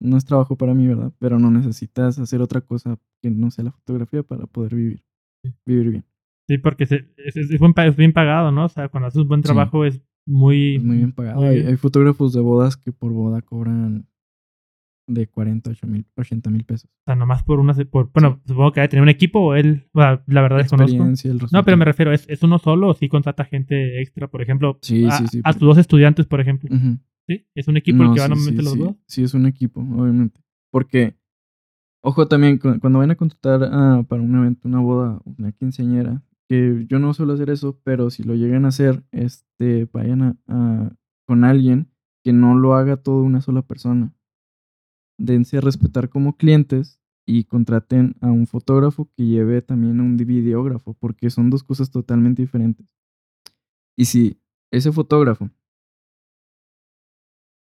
no 0.00 0.16
es 0.16 0.24
trabajo 0.24 0.56
para 0.56 0.74
mí, 0.74 0.86
¿verdad? 0.86 1.12
Pero 1.18 1.38
no 1.38 1.50
necesitas 1.50 2.18
hacer 2.18 2.40
otra 2.42 2.60
cosa 2.60 2.98
que 3.22 3.30
no 3.30 3.50
sea 3.50 3.64
la 3.64 3.72
fotografía 3.72 4.22
para 4.22 4.46
poder 4.46 4.74
vivir, 4.74 5.02
vivir 5.66 5.90
bien. 5.90 6.04
Sí, 6.46 6.58
porque 6.58 6.86
se- 6.86 7.08
es, 7.16 7.36
es 7.36 7.50
es 7.50 7.96
bien 7.96 8.12
pagado, 8.12 8.52
¿no? 8.52 8.66
O 8.66 8.68
sea, 8.68 8.88
cuando 8.90 9.06
haces 9.08 9.22
un 9.22 9.28
buen 9.28 9.40
Sí. 9.40 9.44
trabajo 9.44 9.84
es 9.84 10.02
muy... 10.26 10.76
Es 10.76 10.84
muy 10.84 10.98
bien 10.98 11.12
pagado. 11.12 11.40
muy 11.40 11.48
Hay, 11.48 11.60
hay 11.60 11.76
fotógrafos 11.76 12.32
de 12.34 12.40
bodas 12.40 12.76
que 12.76 12.92
por 12.92 13.12
boda 13.12 13.40
cobran 13.40 14.06
de 15.06 15.26
40 15.26 15.70
a 15.82 15.86
mil, 15.86 16.06
80 16.16 16.50
mil 16.50 16.64
pesos. 16.64 16.90
O 16.90 17.04
sea, 17.06 17.14
nomás 17.14 17.42
por 17.42 17.58
una... 17.60 17.74
Por, 17.74 18.10
bueno, 18.12 18.40
supongo 18.46 18.72
que 18.72 18.80
que 18.80 18.88
tener 18.88 19.02
un 19.02 19.08
equipo 19.08 19.40
o 19.40 19.54
él... 19.54 19.86
o 19.92 20.00
sea, 20.00 20.22
la 20.26 20.40
verdad 20.42 20.58
desconozco. 20.58 21.04
El 21.04 21.38
No, 21.52 21.64
pero 21.64 21.76
me 21.76 21.84
refiero, 21.84 22.12
¿es, 22.12 22.26
¿es 22.28 22.42
uno 22.42 22.58
solo 22.58 22.88
o 22.88 22.94
sí 22.94 23.08
contrata 23.08 23.44
gente 23.44 24.00
extra? 24.00 24.28
Por 24.28 24.40
ejemplo, 24.42 24.78
Sí, 24.82 25.04
a, 25.06 25.18
sí, 25.18 25.26
sí, 25.28 25.40
a 25.44 25.52
tus 25.52 25.62
dos 25.62 25.78
estudiantes, 25.78 26.26
por 26.26 26.40
ejemplo. 26.40 26.70
¿Sí? 27.26 27.46
¿Es 27.54 27.68
un 27.68 27.76
equipo 27.76 28.02
el 28.02 28.08
No, 28.08 28.14
que 28.14 28.20
van 28.20 28.30
normalmente 28.30 28.62
sí, 28.62 28.68
los 28.68 28.78
dos? 28.78 28.96
Sí, 29.06 29.22
es 29.24 29.34
un 29.34 29.46
equipo, 29.46 29.80
obviamente. 29.80 30.40
Porque, 30.70 31.16
ojo 32.02 32.26
también, 32.28 32.58
cu- 32.58 32.78
cuando 32.80 32.98
vayan 32.98 33.12
a 33.12 33.16
contratar 33.16 33.68
ah, 33.72 34.04
para 34.08 34.22
un 34.22 34.34
evento, 34.36 34.68
una 34.68 34.80
boda, 34.80 35.20
una 35.24 35.52
quinceañera, 35.52 36.22
que 36.48 36.84
yo 36.88 36.98
no 36.98 37.14
suelo 37.14 37.32
hacer 37.34 37.50
eso, 37.50 37.80
pero 37.84 38.10
si 38.10 38.22
lo 38.22 38.34
llegan 38.34 38.64
a 38.64 38.68
hacer, 38.68 39.02
este, 39.12 39.88
vayan 39.92 40.22
a, 40.22 40.36
a- 40.48 40.92
con 41.26 41.44
alguien 41.44 41.88
que 42.22 42.32
no 42.32 42.54
lo 42.56 42.74
haga 42.74 42.96
todo 42.96 43.22
una 43.22 43.40
sola 43.42 43.62
persona. 43.62 44.12
Dense 45.18 45.58
a 45.58 45.60
respetar 45.60 46.08
como 46.08 46.36
clientes 46.36 47.00
y 47.26 47.44
contraten 47.44 48.16
a 48.20 48.30
un 48.30 48.46
fotógrafo 48.46 49.10
que 49.16 49.26
lleve 49.26 49.62
también 49.62 50.00
a 50.00 50.02
un 50.02 50.16
videógrafo, 50.16 50.94
porque 50.94 51.30
son 51.30 51.50
dos 51.50 51.62
cosas 51.62 51.90
totalmente 51.90 52.42
diferentes. 52.42 52.86
Y 53.96 54.06
si 54.06 54.40
ese 54.70 54.92
fotógrafo 54.92 55.50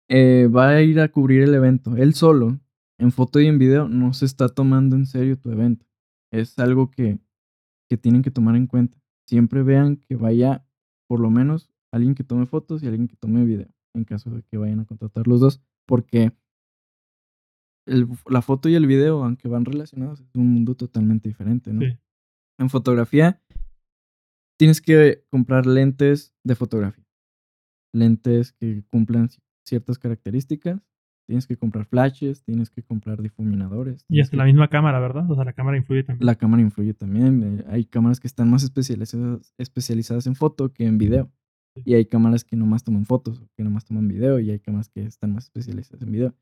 eh, 0.09 0.47
va 0.47 0.71
a 0.71 0.83
ir 0.83 1.01
a 1.01 1.11
cubrir 1.11 1.43
el 1.43 1.55
evento, 1.55 1.97
él 1.97 2.15
solo, 2.15 2.61
en 2.99 3.13
foto 3.13 3.41
y 3.41 3.47
en 3.47 3.59
video, 3.59 3.89
no 3.89 4.13
se 4.13 4.27
está 4.27 4.49
tomando 4.49 4.97
en 4.97 5.07
serio 5.07 5.39
tu 5.39 5.51
evento. 5.51 5.87
Es 6.31 6.59
algo 6.59 6.91
que, 6.91 7.19
que 7.89 7.97
tienen 7.97 8.23
que 8.23 8.31
tomar 8.31 8.57
en 8.57 8.67
cuenta. 8.67 8.99
Siempre 9.27 9.63
vean 9.63 9.97
que 9.97 10.17
vaya 10.17 10.65
por 11.09 11.21
lo 11.21 11.31
menos 11.31 11.71
alguien 11.91 12.15
que 12.15 12.25
tome 12.25 12.47
fotos 12.47 12.83
y 12.83 12.87
alguien 12.87 13.09
que 13.09 13.17
tome 13.17 13.45
video, 13.45 13.69
en 13.95 14.05
caso 14.05 14.31
de 14.31 14.43
que 14.43 14.57
vayan 14.57 14.81
a 14.81 14.87
contratar 14.87 15.27
los 15.27 15.41
dos, 15.41 15.61
porque 15.87 16.33
el- 17.87 18.09
la 18.29 18.43
foto 18.43 18.69
y 18.69 18.75
el 18.75 18.87
video, 18.87 19.25
aunque 19.25 19.49
van 19.49 19.65
relacionados, 19.65 20.21
es 20.21 20.35
un 20.35 20.53
mundo 20.53 20.75
totalmente 20.75 21.29
diferente, 21.29 21.73
¿no? 21.73 21.81
Sí. 21.83 21.99
En 22.59 22.71
fotografía, 22.71 23.41
tienes 24.59 24.81
que 24.81 25.25
comprar 25.31 25.67
lentes 25.67 26.35
de 26.45 26.55
fotografía. 26.55 27.05
Lentes 27.95 28.53
que 28.53 28.85
cumplan 28.91 29.29
ci- 29.29 29.41
ciertas 29.67 29.99
características. 29.99 30.81
Tienes 31.29 31.47
que 31.47 31.57
comprar 31.57 31.87
flashes, 31.87 32.43
tienes 32.43 32.69
que 32.69 32.83
comprar 32.83 33.23
difuminadores. 33.23 34.05
Y 34.09 34.21
hasta 34.21 34.33
que- 34.33 34.37
la 34.39 34.45
misma 34.45 34.69
cámara, 34.69 34.99
¿verdad? 34.99 35.31
O 35.31 35.35
sea, 35.35 35.45
la 35.45 35.53
cámara 35.53 35.77
influye 35.79 36.03
también. 36.03 36.27
la 36.27 36.35
cámara 36.35 36.63
influye 36.63 36.95
también. 36.95 37.43
eh, 37.61 37.65
hay 37.69 37.85
cámaras 37.85 38.19
que 38.21 38.27
están 38.27 38.51
más 38.51 38.63
especializadas, 38.65 39.55
especializadas 39.57 40.27
en 40.27 40.35
foto 40.35 40.73
que 40.73 40.85
en 40.85 40.99
video. 40.99 41.31
Y 41.87 41.95
hay 41.95 42.05
cámaras 42.07 42.45
que 42.45 42.55
nomás 42.57 42.85
toman 42.85 43.07
fotos 43.07 43.41
que 43.57 43.65
nomás 43.65 43.85
toman 43.87 44.07
video. 44.09 44.39
Y 44.41 44.51
hay 44.51 44.59
cámaras 44.61 44.89
que 44.91 45.05
están 45.05 45.33
más 45.33 45.45
especializadas 45.45 46.03
en 46.03 46.13
video. 46.13 46.35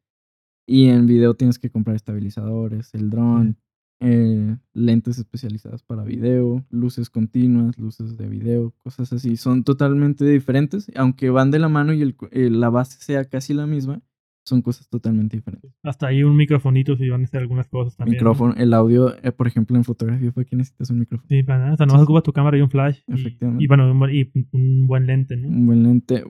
Y 0.71 0.87
en 0.89 1.07
video 1.07 1.35
tienes 1.35 1.59
que 1.59 1.69
comprar 1.71 1.97
estabilizadores, 1.97 2.95
el 2.95 3.11
dron, 3.11 3.57
eh, 4.01 4.57
lentes 4.73 5.19
especializadas 5.19 5.83
para 5.83 6.05
video, 6.05 6.65
luces 6.71 7.11
continuas, 7.11 7.77
luces 7.77 8.17
de 8.17 8.29
video, 8.29 8.73
cosas 8.79 9.13
así. 9.13 9.37
Son 9.37 9.65
totalmente 9.65 10.25
diferentes. 10.25 10.91
Aunque 10.95 11.29
van 11.31 11.51
de 11.51 11.59
la 11.59 11.69
mano 11.69 11.93
y 11.93 12.03
el 12.03 12.15
eh, 12.31 12.51
la 12.51 12.71
base 12.71 12.99
sea 13.03 13.25
casi 13.25 13.53
la 13.53 13.67
misma, 13.67 14.01
son 14.47 14.63
cosas 14.63 14.89
totalmente 14.89 15.37
diferentes. 15.37 15.73
Hasta 15.83 16.07
ahí 16.07 16.23
un 16.23 16.37
microfonito 16.37 16.97
si 16.97 17.09
van 17.09 17.23
a 17.23 17.25
hacer 17.25 17.41
algunas 17.41 17.69
cosas 17.69 17.97
también. 17.97 18.15
¿no? 18.17 18.21
Micrófono, 18.21 18.55
el 18.57 18.73
audio, 18.73 19.15
eh, 19.25 19.33
por 19.33 19.49
ejemplo, 19.49 19.77
en 19.77 19.83
fotografía 19.85 20.31
fue 20.33 20.47
que 20.47 20.55
necesitas 20.57 20.89
un 20.91 21.01
micrófono. 21.01 21.27
Sí, 21.29 21.43
para 21.43 21.59
nada. 21.59 21.75
O 21.75 21.77
sea, 21.77 21.87
nomás 21.87 22.03
ocupas 22.03 22.23
tu 22.23 22.33
cámara 22.33 22.57
y 22.57 22.61
un 22.63 22.71
flash. 22.71 23.01
y- 23.09 23.15
Efectivamente. 23.15 23.65
Y, 23.65 23.67
bueno, 23.67 23.91
un, 23.91 23.99
buen- 23.99 24.15
y 24.15 24.31
un 24.53 24.87
buen 24.87 25.07
lente, 25.07 25.37
¿no? 25.37 25.49
un 25.49 25.67
buen 25.67 25.83
lente, 25.83 26.25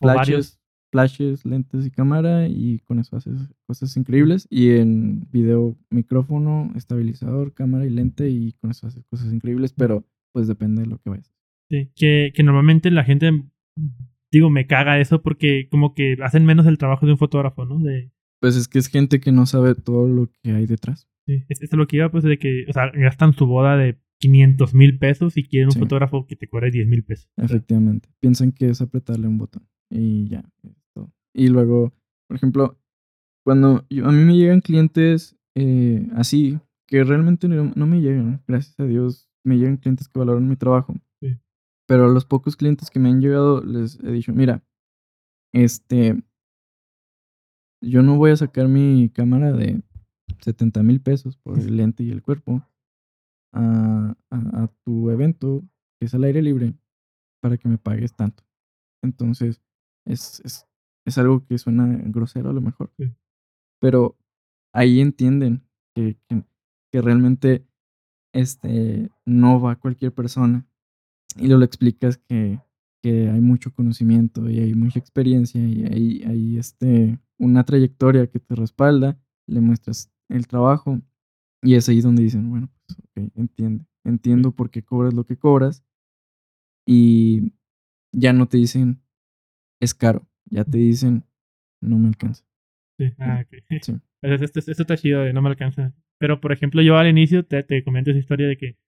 flashes, 0.00 0.60
flashes, 0.94 1.44
lentes 1.44 1.84
y 1.86 1.90
cámara 1.90 2.46
y 2.46 2.78
con 2.84 3.00
eso 3.00 3.16
haces 3.16 3.36
cosas 3.66 3.96
increíbles. 3.96 4.46
Y 4.48 4.70
en 4.76 5.26
video, 5.32 5.76
micrófono, 5.90 6.70
estabilizador, 6.76 7.52
cámara 7.52 7.84
y 7.84 7.90
lente 7.90 8.30
y 8.30 8.52
con 8.60 8.70
eso 8.70 8.86
haces 8.86 9.04
cosas 9.10 9.32
increíbles, 9.32 9.72
pero 9.72 10.06
pues 10.32 10.46
depende 10.46 10.82
de 10.82 10.86
lo 10.86 10.98
que 10.98 11.10
vayas. 11.10 11.32
Sí, 11.68 11.90
que, 11.96 12.30
que 12.32 12.42
normalmente 12.44 12.92
la 12.92 13.02
gente, 13.02 13.28
digo, 14.30 14.50
me 14.50 14.68
caga 14.68 15.00
eso 15.00 15.20
porque 15.20 15.66
como 15.68 15.94
que 15.94 16.16
hacen 16.22 16.44
menos 16.46 16.66
el 16.66 16.78
trabajo 16.78 17.06
de 17.06 17.12
un 17.12 17.18
fotógrafo, 17.18 17.64
¿no? 17.64 17.80
De, 17.80 18.12
Pues 18.40 18.54
es 18.54 18.68
que 18.68 18.78
es 18.78 18.86
gente 18.86 19.18
que 19.18 19.32
no 19.32 19.46
sabe 19.46 19.74
todo 19.74 20.06
lo 20.08 20.30
que 20.42 20.52
hay 20.52 20.66
detrás. 20.66 21.08
sí, 21.26 21.42
es, 21.48 21.60
es 21.60 21.72
lo 21.72 21.88
que 21.88 21.96
iba, 21.96 22.08
pues, 22.10 22.22
de 22.22 22.38
que, 22.38 22.66
o 22.68 22.72
sea, 22.72 22.90
gastan 22.94 23.32
su 23.32 23.46
boda 23.46 23.76
de 23.76 23.98
500 24.20 24.74
mil 24.74 24.98
pesos 24.98 25.36
y 25.36 25.42
quieren 25.44 25.68
un 25.68 25.72
Sí. 25.72 25.80
fotógrafo 25.80 26.26
que 26.26 26.36
te 26.36 26.46
cobre 26.46 26.70
10 26.70 26.86
mil 26.86 27.02
pesos. 27.02 27.28
Efectivamente. 27.36 28.08
Piensan 28.20 28.52
que 28.52 28.68
es 28.68 28.80
apretarle 28.80 29.26
un 29.26 29.38
botón 29.38 29.66
y 29.90 30.28
ya. 30.28 30.44
Y 31.34 31.48
luego, 31.48 31.92
por 32.28 32.36
ejemplo, 32.36 32.78
cuando 33.44 33.84
yo- 33.90 34.06
a 34.06 34.12
mí 34.12 34.24
me 34.24 34.36
llegan 34.36 34.60
clientes 34.60 35.36
eh, 35.56 36.08
así, 36.14 36.58
que 36.88 37.04
realmente 37.04 37.48
no, 37.48 37.72
no 37.76 37.86
me 37.86 38.00
llegan, 38.00 38.42
gracias 38.48 38.78
a 38.80 38.84
Dios, 38.84 39.28
me 39.44 39.56
llegan 39.56 39.76
clientes 39.76 40.08
que 40.08 40.18
valoran 40.18 40.48
mi 40.48 40.56
trabajo. 40.56 40.94
Sí. 41.20 41.38
Pero 41.86 42.06
a 42.06 42.08
los 42.08 42.24
pocos 42.24 42.56
clientes 42.56 42.90
que 42.90 42.98
me 42.98 43.08
han 43.10 43.20
llegado 43.20 43.62
les 43.62 43.98
he 44.02 44.10
dicho, 44.10 44.32
mira, 44.32 44.64
este, 45.52 46.22
yo 47.82 48.02
no 48.02 48.16
voy 48.16 48.30
a 48.32 48.36
sacar 48.36 48.68
mi 48.68 49.10
cámara 49.10 49.52
de 49.52 49.82
70 50.40 50.82
mil 50.82 51.00
pesos 51.00 51.36
por 51.36 51.58
el 51.58 51.76
lente 51.76 52.02
y 52.02 52.10
el 52.10 52.22
cuerpo 52.22 52.62
a, 53.52 54.16
a- 54.30 54.62
a 54.64 54.68
tu 54.84 55.10
evento, 55.10 55.62
que 56.00 56.06
es 56.06 56.14
al 56.14 56.24
aire 56.24 56.42
libre, 56.42 56.74
para 57.40 57.56
que 57.56 57.68
me 57.68 57.78
pagues 57.78 58.14
tanto. 58.14 58.42
Entonces, 59.02 59.62
es, 60.06 60.40
es, 60.44 60.66
es 61.04 61.18
algo 61.18 61.44
que 61.46 61.58
suena 61.58 61.86
grosero 62.06 62.50
a 62.50 62.52
lo 62.52 62.60
mejor. 62.60 62.92
Sí. 62.96 63.12
Pero 63.80 64.16
ahí 64.72 65.00
entienden 65.00 65.62
que, 65.94 66.16
que, 66.28 66.44
que 66.90 67.02
realmente 67.02 67.66
este, 68.32 69.10
no 69.24 69.60
va 69.60 69.76
cualquier 69.76 70.12
persona. 70.12 70.66
Y 71.36 71.46
luego 71.46 71.60
le 71.60 71.66
explicas 71.66 72.18
que, 72.18 72.60
que 73.02 73.28
hay 73.28 73.40
mucho 73.40 73.72
conocimiento 73.72 74.48
y 74.48 74.60
hay 74.60 74.74
mucha 74.74 74.98
experiencia 74.98 75.60
y 75.60 75.84
hay, 75.84 76.22
hay 76.22 76.58
este, 76.58 77.18
una 77.38 77.64
trayectoria 77.64 78.26
que 78.28 78.40
te 78.40 78.54
respalda, 78.54 79.18
le 79.46 79.60
muestras 79.60 80.10
el 80.28 80.46
trabajo 80.46 81.00
y 81.62 81.74
es 81.74 81.88
ahí 81.88 82.00
donde 82.00 82.22
dicen, 82.22 82.48
bueno, 82.48 82.70
pues 82.86 82.98
ok, 82.98 83.32
entiende, 83.36 83.86
entiendo 84.04 84.52
por 84.52 84.70
qué 84.70 84.82
cobras 84.82 85.14
lo 85.14 85.24
que 85.24 85.36
cobras 85.36 85.84
y 86.86 87.52
ya 88.12 88.32
no 88.32 88.46
te 88.46 88.58
dicen 88.58 89.02
es 89.80 89.94
caro, 89.94 90.26
ya 90.54 90.64
te 90.64 90.78
dicen 90.78 91.24
no 91.82 91.98
me 91.98 92.08
alcanza. 92.08 92.44
Sí. 92.98 93.12
Ah, 93.18 93.44
ok. 93.44 93.80
Sí. 93.82 93.92
Pues 94.24 94.40
Esto, 94.40 94.58
esto- 94.60 94.70
esto 94.70 94.82
está 94.84 94.96
chido, 94.96 95.20
de 95.20 95.34
no 95.34 95.42
me 95.42 95.50
alcanza. 95.50 95.92
Pero, 96.18 96.40
por 96.40 96.50
ejemplo, 96.52 96.80
yo 96.80 96.96
al 96.96 97.08
inicio 97.08 97.44
te, 97.44 97.62
te 97.62 97.84
comento 97.84 98.10
esa 98.10 98.18
historia 98.20 98.46
de 98.48 98.56
que, 98.56 98.78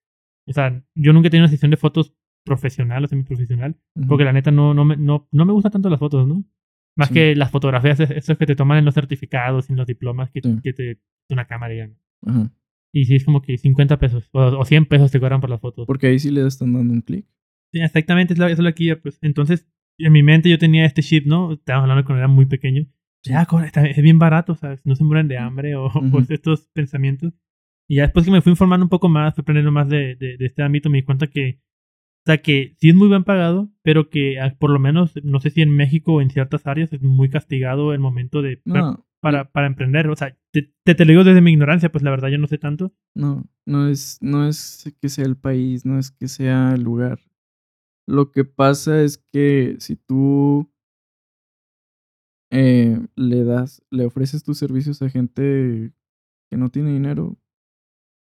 o 0.48 0.52
sea, 0.54 0.82
yo 0.94 1.12
nunca 1.12 1.28
he 1.28 1.30
tenido 1.30 1.44
una 1.44 1.50
sesión 1.50 1.70
de 1.70 1.76
fotos 1.76 2.14
profesional 2.46 3.04
o 3.04 3.06
semiprofesional, 3.06 3.76
Ujú. 3.96 4.08
porque 4.08 4.24
la 4.24 4.32
neta 4.32 4.50
no, 4.50 4.72
no, 4.72 4.86
me, 4.86 4.96
no, 4.96 5.28
no 5.30 5.44
me 5.44 5.52
gustan 5.52 5.72
tanto 5.72 5.90
las 5.90 5.98
fotos, 5.98 6.26
¿no? 6.26 6.42
Más 6.96 7.08
Sí. 7.08 7.14
que 7.14 7.36
las 7.36 7.50
fotografías, 7.50 8.00
es- 8.00 8.10
esos 8.12 8.38
que 8.38 8.46
te 8.46 8.56
toman 8.56 8.78
en 8.78 8.86
los 8.86 8.94
certificados 8.94 9.68
en 9.68 9.76
los 9.76 9.86
diplomas, 9.86 10.30
que, 10.30 10.40
Sí. 10.40 10.58
que 10.62 10.72
te 10.72 10.98
una 11.28 11.44
cámara, 11.46 11.74
digamos. 11.74 11.98
Ajá. 12.24 12.50
Y 12.94 13.04
sí, 13.04 13.16
es 13.16 13.24
como 13.26 13.42
que 13.42 13.58
50 13.58 13.98
pesos 13.98 14.30
o, 14.32 14.40
o 14.40 14.64
100 14.64 14.86
pesos 14.86 15.10
te 15.10 15.20
cobran 15.20 15.42
por 15.42 15.50
las 15.50 15.60
fotos. 15.60 15.86
Porque 15.86 16.06
ahí 16.06 16.18
sí 16.18 16.30
le 16.30 16.46
están 16.46 16.72
dando 16.72 16.94
un 16.94 17.02
clic. 17.02 17.26
Sí, 17.74 17.80
exactamente, 17.82 18.32
es 18.32 18.40
eso 18.40 18.46
es 18.52 18.58
lo 18.60 18.74
que 18.74 18.84
iba, 18.84 18.96
pues. 18.96 19.18
Entonces, 19.20 19.68
en 19.98 20.12
mi 20.12 20.22
mente 20.22 20.48
yo 20.50 20.58
tenía 20.58 20.84
este 20.84 21.02
chip, 21.02 21.26
¿no? 21.26 21.52
Estábamos 21.52 21.84
hablando 21.84 22.04
cuando 22.04 22.18
era 22.20 22.28
muy 22.28 22.46
pequeño. 22.46 22.86
Ya, 23.22 23.46
es 23.84 24.02
bien 24.02 24.18
barato, 24.18 24.54
¿sabes? 24.54 24.84
No 24.84 24.94
se 24.94 25.02
mueren 25.04 25.26
de 25.28 25.38
hambre 25.38 25.74
o, 25.74 25.86
o 25.86 25.98
Ujú. 25.98 26.24
estos 26.28 26.68
pensamientos. 26.72 27.32
Y 27.88 27.96
ya 27.96 28.02
después 28.02 28.24
que 28.24 28.30
me 28.32 28.40
fui 28.40 28.50
informando 28.50 28.84
un 28.84 28.90
poco 28.90 29.08
más, 29.08 29.34
fui 29.34 29.42
aprendiendo 29.42 29.72
más 29.72 29.88
de, 29.88 30.16
de, 30.16 30.36
de 30.36 30.46
este 30.46 30.62
ámbito, 30.62 30.90
me 30.90 30.98
di 30.98 31.04
cuenta 31.04 31.26
que, 31.28 31.60
o 32.24 32.26
sea, 32.26 32.38
que 32.38 32.74
sí 32.78 32.88
es 32.88 32.94
muy 32.94 33.08
bien 33.08 33.24
pagado, 33.24 33.70
pero 33.82 34.10
que 34.10 34.40
ah, 34.40 34.54
por 34.58 34.70
lo 34.70 34.78
menos, 34.78 35.12
no 35.22 35.40
sé 35.40 35.50
si 35.50 35.62
en 35.62 35.70
México 35.70 36.14
o 36.14 36.20
en 36.20 36.30
ciertas 36.30 36.66
áreas 36.66 36.92
es 36.92 37.02
muy 37.02 37.28
castigado 37.30 37.92
el 37.92 38.00
momento 38.00 38.42
de 38.42 38.60
No, 38.64 39.06
para, 39.20 39.50
para 39.50 39.66
emprender. 39.68 40.08
O 40.08 40.16
sea, 40.16 40.36
te, 40.52 40.72
te, 40.84 40.94
te 40.94 41.04
lo 41.04 41.10
digo 41.10 41.24
desde 41.24 41.40
mi 41.40 41.52
ignorancia, 41.52 41.90
pues 41.90 42.02
la 42.04 42.10
verdad 42.10 42.28
yo 42.28 42.38
no 42.38 42.46
sé 42.48 42.58
tanto. 42.58 42.92
no, 43.14 43.44
no 43.64 43.88
es, 43.88 44.18
no 44.20 44.46
es 44.48 44.92
que 45.00 45.08
sea 45.08 45.24
el 45.24 45.36
país, 45.36 45.84
no 45.84 45.98
es 45.98 46.10
que 46.12 46.28
sea 46.28 46.72
el 46.74 46.82
lugar. 46.82 47.18
Lo 48.08 48.30
que 48.30 48.44
pasa 48.44 49.02
es 49.02 49.18
que 49.32 49.76
si 49.80 49.96
tú 49.96 50.70
eh, 52.50 52.98
le 53.16 53.44
das, 53.44 53.82
le 53.90 54.06
ofreces 54.06 54.44
tus 54.44 54.58
servicios 54.58 55.02
a 55.02 55.10
gente 55.10 55.92
que 56.50 56.56
no 56.56 56.68
tiene 56.70 56.92
dinero, 56.92 57.36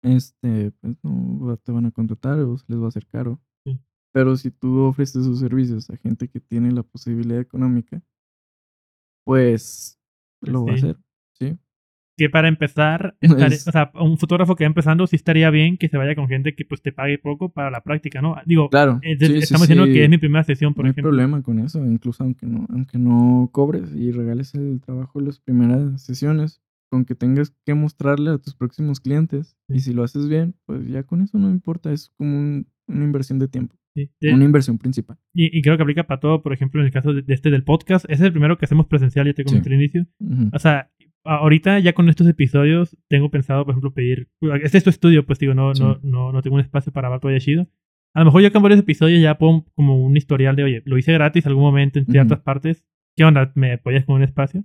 este, 0.02 0.72
pues 0.80 0.96
no 1.04 1.56
te 1.58 1.72
van 1.72 1.86
a 1.86 1.92
contratar 1.92 2.38
o 2.40 2.58
se 2.58 2.66
les 2.68 2.80
va 2.80 2.86
a 2.86 2.88
hacer 2.88 3.06
caro. 3.06 3.40
Sí. 3.66 3.80
Pero 4.12 4.36
si 4.36 4.50
tú 4.50 4.80
ofreces 4.82 5.24
tus 5.26 5.40
servicios 5.40 5.90
a 5.90 5.96
gente 5.96 6.28
que 6.28 6.40
tiene 6.40 6.72
la 6.72 6.82
posibilidad 6.84 7.40
económica, 7.40 8.02
pues 9.24 9.98
Pues 10.40 10.52
lo 10.52 10.64
va 10.64 10.72
a 10.72 10.74
hacer. 10.74 10.96
Que 12.18 12.28
para 12.28 12.48
empezar, 12.48 13.16
Es- 13.56 13.66
o 13.68 13.72
sea, 13.72 13.90
un 13.94 14.18
fotógrafo 14.18 14.56
que 14.56 14.64
va 14.64 14.68
empezando 14.68 15.06
sí 15.06 15.16
estaría 15.16 15.48
bien 15.50 15.78
que 15.78 15.88
se 15.88 15.96
vaya 15.96 16.14
con 16.14 16.28
gente 16.28 16.54
que 16.54 16.64
pues 16.66 16.82
te 16.82 16.92
pague 16.92 17.16
poco 17.18 17.50
para 17.50 17.70
la 17.70 17.80
práctica, 17.82 18.20
¿no? 18.20 18.36
Digo, 18.44 18.68
Claro. 18.68 18.98
eh, 19.02 19.16
de- 19.16 19.26
sí, 19.26 19.32
sí, 19.32 19.38
estamos 19.38 19.62
diciendo 19.68 19.86
sí. 19.86 19.92
que 19.94 20.04
es 20.04 20.10
mi 20.10 20.18
primera 20.18 20.44
sesión, 20.44 20.74
por 20.74 20.84
no 20.84 20.88
hay 20.88 20.90
ejemplo. 20.90 21.10
problema 21.10 21.40
con 21.42 21.58
eso, 21.60 21.82
incluso 21.86 22.24
aunque 22.24 22.44
no, 22.46 22.66
aunque 22.70 22.98
no 22.98 23.48
cobres 23.52 23.94
y 23.94 24.10
regales 24.12 24.54
el 24.54 24.80
trabajo 24.84 25.18
en 25.20 25.26
las 25.26 25.38
primeras 25.40 26.02
sesiones, 26.02 26.60
con 26.90 27.04
que 27.04 27.14
tengas 27.14 27.54
que 27.64 27.74
mostrarle 27.74 28.30
a 28.30 28.38
tus 28.38 28.54
próximos 28.54 28.98
clientes. 29.00 29.56
Y 29.68 29.74
Sí. 29.80 29.90
si 29.90 29.92
lo 29.94 30.02
haces 30.04 30.28
bien, 30.28 30.54
pues 30.66 30.86
ya 30.88 31.02
con 31.04 31.20
eso 31.22 31.38
no 31.38 31.50
importa, 31.50 31.92
es 31.92 32.10
como 32.16 32.36
un- 32.36 32.66
una 32.88 33.04
inversión 33.04 33.38
de 33.38 33.46
tiempo, 33.48 33.76
Sí. 33.94 34.10
De- 34.20 34.32
una 34.32 34.44
inversión 34.44 34.78
principal. 34.78 35.18
y, 35.34 35.56
y 35.56 35.60
creo 35.62 35.76
que 35.76 35.82
aplica 35.82 36.04
para 36.06 36.18
todo, 36.20 36.42
por 36.42 36.52
ejemplo, 36.54 36.80
en 36.80 36.86
el 36.86 36.92
caso 36.92 37.12
de, 37.12 37.20
de 37.22 37.34
este 37.34 37.50
del 37.50 37.62
podcast, 37.62 38.04
ese 38.06 38.14
es 38.14 38.20
el 38.22 38.32
primero 38.32 38.56
que 38.56 38.64
hacemos 38.64 38.86
presencial, 38.86 39.26
ya 39.26 39.34
te 39.34 39.44
comenté 39.44 39.68
Sí. 39.68 39.74
al 39.74 39.80
inicio. 39.82 40.06
Ujú. 40.20 40.50
O 40.54 40.58
sea, 40.58 40.90
ahorita 41.24 41.78
ya 41.80 41.92
con 41.92 42.08
estos 42.08 42.26
episodios 42.28 42.96
tengo 43.08 43.30
pensado, 43.30 43.64
por 43.64 43.72
ejemplo, 43.72 43.92
pedir, 43.92 44.28
este 44.62 44.78
es 44.78 44.84
tu 44.84 44.90
estudio, 44.90 45.26
pues 45.26 45.38
digo, 45.38 45.54
no, 45.54 45.74
Sí. 45.74 45.82
no, 45.82 45.98
no, 46.02 46.32
no 46.32 46.42
tengo 46.42 46.54
un 46.56 46.62
espacio 46.62 46.92
para 46.92 47.08
dar 47.08 47.20
todavía 47.20 47.40
chido. 47.40 47.66
A 48.14 48.20
lo 48.20 48.26
mejor 48.26 48.42
ya 48.42 48.50
con 48.50 48.62
varios 48.62 48.80
episodios 48.80 49.20
ya 49.22 49.36
pongo 49.38 49.66
como 49.74 50.02
un 50.04 50.16
historial 50.16 50.56
de, 50.56 50.64
oye, 50.64 50.82
lo 50.86 50.96
hice 50.98 51.12
gratis 51.12 51.46
algún 51.46 51.62
momento 51.64 51.98
en 51.98 52.06
ciertas 52.06 52.40
partes. 52.40 52.84
¿Qué 53.16 53.24
onda? 53.24 53.52
¿Me 53.54 53.74
apoyas 53.74 54.04
con 54.04 54.16
un 54.16 54.22
espacio? 54.22 54.64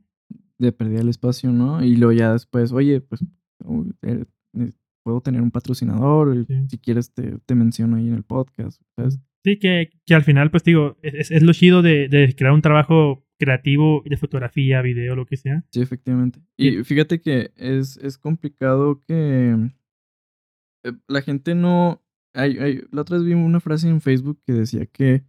De 0.58 0.72
perder 0.72 1.02
el 1.02 1.10
espacio, 1.10 1.52
¿no? 1.52 1.84
Y 1.84 1.96
luego 1.98 2.14
ya 2.14 2.32
después, 2.34 2.72
oye, 2.72 3.02
pues 3.02 3.26
uh, 3.66 3.90
eh, 4.04 4.26
eh, 4.58 4.72
puedo 5.04 5.20
tener 5.22 5.42
un 5.42 5.52
patrocinador, 5.52 6.46
Sí. 6.46 6.56
si 6.70 6.78
quieres 6.78 7.14
te, 7.14 7.38
te 7.46 7.56
menciono 7.56 7.98
ahí 7.98 8.08
en 8.08 8.14
el 8.14 8.24
podcast, 8.24 8.82
¿sabes? 8.96 9.20
Sí, 9.44 9.60
que, 9.60 9.90
que 10.06 10.16
al 10.16 10.24
final, 10.24 10.50
pues 10.52 10.64
digo, 10.64 10.98
es, 11.02 11.30
es 11.30 11.44
lo 11.44 11.52
chido 11.52 11.82
de, 11.82 12.08
de 12.08 12.34
crear 12.36 12.54
un 12.54 12.62
trabajo 12.62 13.23
creativo 13.40 14.02
de 14.06 14.18
fotografía, 14.18 14.82
video, 14.82 15.16
lo 15.16 15.26
que 15.26 15.38
sea. 15.38 15.64
Sí, 15.72 15.82
efectivamente. 15.82 16.40
Y 16.58 16.84
fíjate 16.84 17.22
que 17.22 17.52
es, 17.56 17.98
es 17.98 18.18
complicado 18.18 19.02
que 19.02 19.70
eh, 20.84 20.94
la 21.08 21.22
gente 21.22 21.56
no... 21.56 22.02
Hay, 22.36 22.58
hay- 22.58 22.82
la 22.92 23.02
otra 23.02 23.18
vez 23.18 23.26
vi 23.26 23.34
una 23.34 23.60
frase 23.60 23.88
en 23.90 24.02
Facebook 24.02 24.42
que 24.46 24.54
decía 24.54 24.86
que 24.88 25.24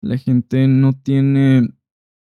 la 0.00 0.16
gente 0.18 0.68
no 0.68 0.92
tiene 0.92 1.68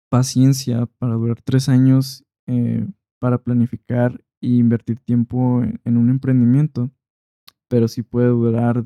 paciencia 0.10 0.88
para 0.98 1.14
durar 1.14 1.42
tres 1.44 1.70
años 1.70 2.26
eh, 2.48 2.88
para 3.20 3.44
planificar 3.44 4.24
e 4.42 4.48
invertir 4.48 5.00
tiempo 5.00 5.62
en, 5.62 5.80
en 5.84 5.98
un 5.98 6.10
emprendimiento, 6.10 6.90
pero 7.70 7.88
sí 7.88 8.02
puede 8.02 8.30
durar 8.30 8.86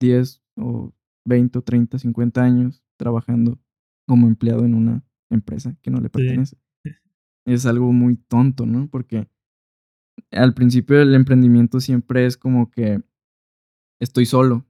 10 0.00 0.42
o 0.56 0.92
20 1.24 1.58
o 1.60 1.62
30, 1.62 1.98
50 1.98 2.42
años 2.42 2.82
trabajando 2.98 3.60
como 4.08 4.26
empleado 4.26 4.64
en 4.64 4.74
una 4.74 5.04
empresa 5.34 5.76
que 5.82 5.90
no 5.90 6.00
le 6.00 6.08
pertenece 6.10 6.56
es 7.46 7.66
algo 7.66 7.92
muy 7.92 8.16
tonto, 8.16 8.66
¿no? 8.66 8.88
Porque 8.88 9.28
al 10.30 10.54
principio 10.54 10.98
del 10.98 11.14
emprendimiento 11.14 11.80
siempre 11.80 12.26
es 12.26 12.36
como 12.36 12.70
que 12.70 13.02
estoy 14.00 14.26
solo 14.26 14.64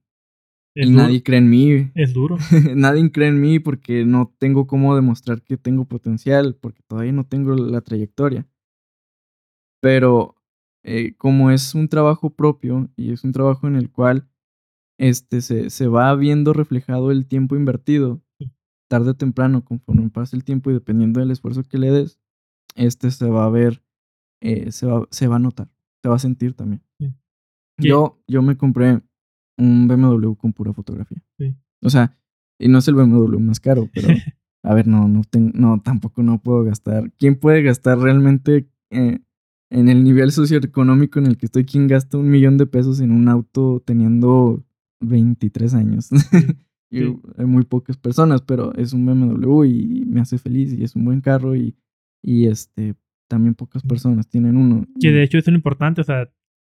Es 0.74 0.88
y 0.88 0.92
duro. 0.92 1.04
nadie 1.04 1.22
cree 1.22 1.38
en 1.38 1.50
mí. 1.50 1.90
Es 1.94 2.12
duro. 2.12 2.36
nadie 2.74 3.10
cree 3.12 3.28
en 3.28 3.40
mí 3.40 3.58
porque 3.60 4.04
no 4.04 4.34
tengo 4.38 4.66
cómo 4.66 4.96
demostrar 4.96 5.42
que 5.42 5.56
tengo 5.56 5.84
potencial, 5.84 6.56
porque 6.60 6.82
todavía 6.86 7.12
no 7.12 7.24
tengo 7.24 7.54
la 7.54 7.80
trayectoria. 7.80 8.46
Pero 9.80 10.34
eh, 10.82 11.14
como 11.16 11.50
es 11.50 11.74
un 11.74 11.88
trabajo 11.88 12.30
propio 12.30 12.90
y 12.96 13.12
es 13.12 13.22
un 13.24 13.32
trabajo 13.32 13.66
en 13.66 13.76
el 13.76 13.90
cual 13.90 14.28
este, 14.98 15.40
se, 15.42 15.70
se 15.70 15.88
va 15.88 16.14
viendo 16.14 16.52
reflejado 16.52 17.10
el 17.10 17.26
tiempo 17.26 17.56
invertido, 17.56 18.22
tarde 18.88 19.10
o 19.10 19.14
temprano, 19.14 19.64
conforme 19.64 20.08
pasa 20.10 20.36
el 20.36 20.44
tiempo 20.44 20.70
y 20.70 20.74
dependiendo 20.74 21.20
del 21.20 21.30
esfuerzo 21.30 21.62
que 21.64 21.78
le 21.78 21.90
des, 21.90 22.20
este 22.74 23.10
se 23.10 23.28
va 23.28 23.46
a 23.46 23.50
ver, 23.50 23.82
eh, 24.40 24.72
se, 24.72 24.86
va, 24.86 25.06
se 25.10 25.26
va 25.26 25.36
a 25.36 25.40
notar, 25.40 25.70
se 26.02 26.08
va 26.08 26.16
a 26.16 26.20
sentir 26.20 26.54
también. 26.54 26.82
Sí. 26.98 27.14
Yo, 27.78 28.22
yo 28.26 28.42
me 28.42 28.56
compré 28.56 29.02
un 29.58 29.88
BMW 29.88 30.34
con 30.34 30.52
pura 30.52 30.72
fotografía. 30.72 31.22
Sí. 31.38 31.56
O 31.82 31.90
sea, 31.90 32.16
y 32.58 32.68
no 32.68 32.78
es 32.78 32.88
el 32.88 32.94
BMW 32.94 33.38
más 33.38 33.60
caro, 33.60 33.88
pero 33.92 34.08
a 34.62 34.74
ver, 34.74 34.86
no, 34.86 35.08
no, 35.08 35.22
no, 35.54 35.80
tampoco 35.82 36.22
no 36.22 36.40
puedo 36.40 36.64
gastar. 36.64 37.12
¿Quién 37.18 37.38
puede 37.38 37.62
gastar 37.62 37.98
realmente 37.98 38.68
eh, 38.90 39.20
en 39.70 39.88
el 39.88 40.04
nivel 40.04 40.32
socioeconómico 40.32 41.18
en 41.18 41.26
el 41.26 41.36
que 41.36 41.46
estoy? 41.46 41.64
¿Quién 41.64 41.88
gasta 41.88 42.18
un 42.18 42.30
millón 42.30 42.56
de 42.56 42.66
pesos 42.66 43.00
en 43.00 43.10
un 43.10 43.28
auto 43.28 43.82
teniendo 43.84 44.64
23 45.00 45.74
años? 45.74 46.10
Y 46.94 47.00
Sí. 47.04 47.16
hay 47.38 47.46
muy 47.46 47.64
pocas 47.64 47.96
personas, 47.96 48.42
pero 48.42 48.74
es 48.74 48.92
un 48.92 49.04
BMW 49.06 49.64
y 49.64 50.04
me 50.06 50.20
hace 50.20 50.38
feliz 50.38 50.72
y 50.72 50.84
es 50.84 50.94
un 50.96 51.04
buen 51.04 51.20
carro 51.20 51.56
y, 51.56 51.74
y 52.22 52.46
este 52.46 52.94
también 53.28 53.54
pocas 53.54 53.82
personas 53.82 54.28
tienen 54.28 54.56
uno. 54.56 54.86
Que 55.00 55.10
de 55.10 55.22
hecho 55.22 55.38
es 55.38 55.46
lo 55.48 55.54
importante, 55.54 56.00
o 56.00 56.04
sea, 56.04 56.30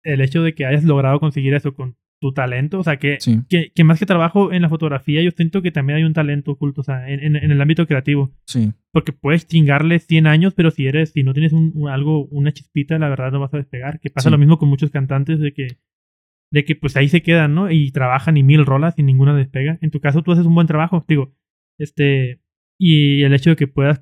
el 0.03 0.22
hecho 0.22 0.41
de 0.44 0.53
que 0.56 0.65
hayas 0.65 0.84
logrado 0.85 1.19
conseguir 1.19 1.53
eso 1.53 1.73
con 1.73 1.95
tu 2.19 2.31
talento. 2.34 2.80
O 2.80 2.84
sea, 2.84 2.98
que, 2.98 3.18
Sí, 3.19 3.41
que, 3.48 3.72
que 3.76 3.84
más 3.84 3.99
que 3.99 4.06
trabajo 4.07 4.52
en 4.52 4.64
la 4.64 4.69
fotografía, 4.69 5.22
yo 5.22 5.30
siento 5.31 5.61
que 5.61 5.72
también 5.72 5.98
hay 5.98 6.03
un 6.03 6.14
talento 6.14 6.52
oculto, 6.52 6.81
o 6.81 6.84
sea, 6.84 7.07
en, 7.10 7.19
en- 7.19 7.35
en 7.35 7.52
el 7.52 7.61
ámbito 7.61 7.85
creativo. 7.85 8.31
sí, 8.48 8.72
Porque 8.91 9.11
puedes 9.11 9.45
chingarle 9.45 9.99
100 9.99 10.26
años, 10.26 10.53
pero 10.56 10.72
si 10.72 10.88
eres, 10.88 11.11
si 11.11 11.22
no 11.22 11.34
tienes 11.34 11.53
un, 11.53 11.72
un- 11.76 11.89
algo, 11.89 12.26
una 12.27 12.52
chispita, 12.53 12.98
la 12.98 13.10
verdad 13.10 13.31
no 13.31 13.39
vas 13.41 13.53
a 13.53 13.57
despegar. 13.57 13.99
Que 13.99 14.10
pasa 14.10 14.30
Sí. 14.30 14.31
lo 14.31 14.39
mismo 14.39 14.57
con 14.57 14.68
muchos 14.69 14.89
cantantes 14.89 15.39
de 15.39 15.53
que, 15.53 15.68
de 16.52 16.65
que 16.65 16.76
pues 16.76 16.95
ahí 16.95 17.10
se 17.10 17.22
quedan, 17.22 17.56
¿no? 17.56 17.72
Y 17.72 17.91
trabajan 17.91 18.38
y 18.38 18.44
mil 18.44 18.65
rolas 18.65 18.98
y 18.98 19.03
ninguna 19.03 19.36
despega. 19.36 19.78
En 19.82 19.91
tu 19.91 19.99
caso 19.99 20.24
tú 20.24 20.32
haces 20.32 20.45
un 20.45 20.56
buen 20.56 20.68
trabajo, 20.68 21.03
digo, 21.07 21.34
este, 21.78 22.41
y 22.80 23.24
el 23.24 23.34
hecho 23.34 23.52
de 23.52 23.56
que 23.56 23.68
puedas 23.68 23.99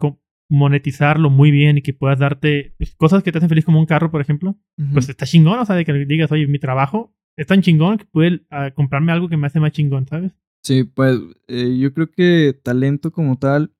monetizarlo 0.49 1.29
muy 1.29 1.51
bien 1.51 1.77
y 1.77 1.81
que 1.81 1.93
puedas 1.93 2.19
darte 2.19 2.75
pues, 2.77 2.95
cosas 2.95 3.23
que 3.23 3.31
te 3.31 3.39
hacen 3.39 3.49
feliz 3.49 3.65
como 3.65 3.79
un 3.79 3.85
carro, 3.85 4.11
por 4.11 4.21
ejemplo, 4.21 4.57
pues 4.93 5.09
está 5.09 5.25
chingón, 5.25 5.59
o 5.59 5.65
sea, 5.65 5.75
de 5.75 5.85
que 5.85 5.93
digas, 6.05 6.31
oye, 6.31 6.47
mi 6.47 6.59
trabajo 6.59 7.15
es 7.37 7.47
tan 7.47 7.61
chingón 7.61 7.97
que 7.97 8.05
puede 8.05 8.45
ah, 8.49 8.71
comprarme 8.71 9.11
algo 9.11 9.27
que 9.27 9.37
me 9.37 9.47
hace 9.47 9.59
más 9.59 9.71
chingón, 9.71 10.07
¿sabes? 10.07 10.31
Sí, 10.63 10.83
pues 10.83 11.19
eh, 11.47 11.77
yo 11.77 11.93
creo 11.93 12.09
que 12.09 12.59
talento 12.63 13.11
como 13.11 13.37
tal, 13.37 13.73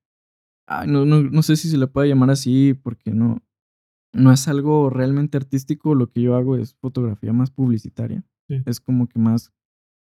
ay, 0.68 0.88
no, 0.88 1.06
no, 1.06 1.22
no 1.22 1.42
sé 1.42 1.56
si 1.56 1.70
se 1.70 1.78
le 1.78 1.88
puede 1.88 2.10
llamar 2.10 2.32
así 2.32 2.74
porque 2.74 3.12
no, 3.12 3.44
no 4.14 4.32
es 4.32 4.48
algo 4.48 4.90
realmente 4.90 5.38
artístico, 5.38 5.96
lo 5.96 6.12
que 6.12 6.22
yo 6.22 6.36
hago 6.36 6.58
es 6.58 6.76
fotografía 6.76 7.34
más 7.34 7.52
publicitaria. 7.52 8.24
Sí. 8.48 8.62
Es 8.66 8.80
como 8.80 9.08
que 9.08 9.20
más 9.20 9.52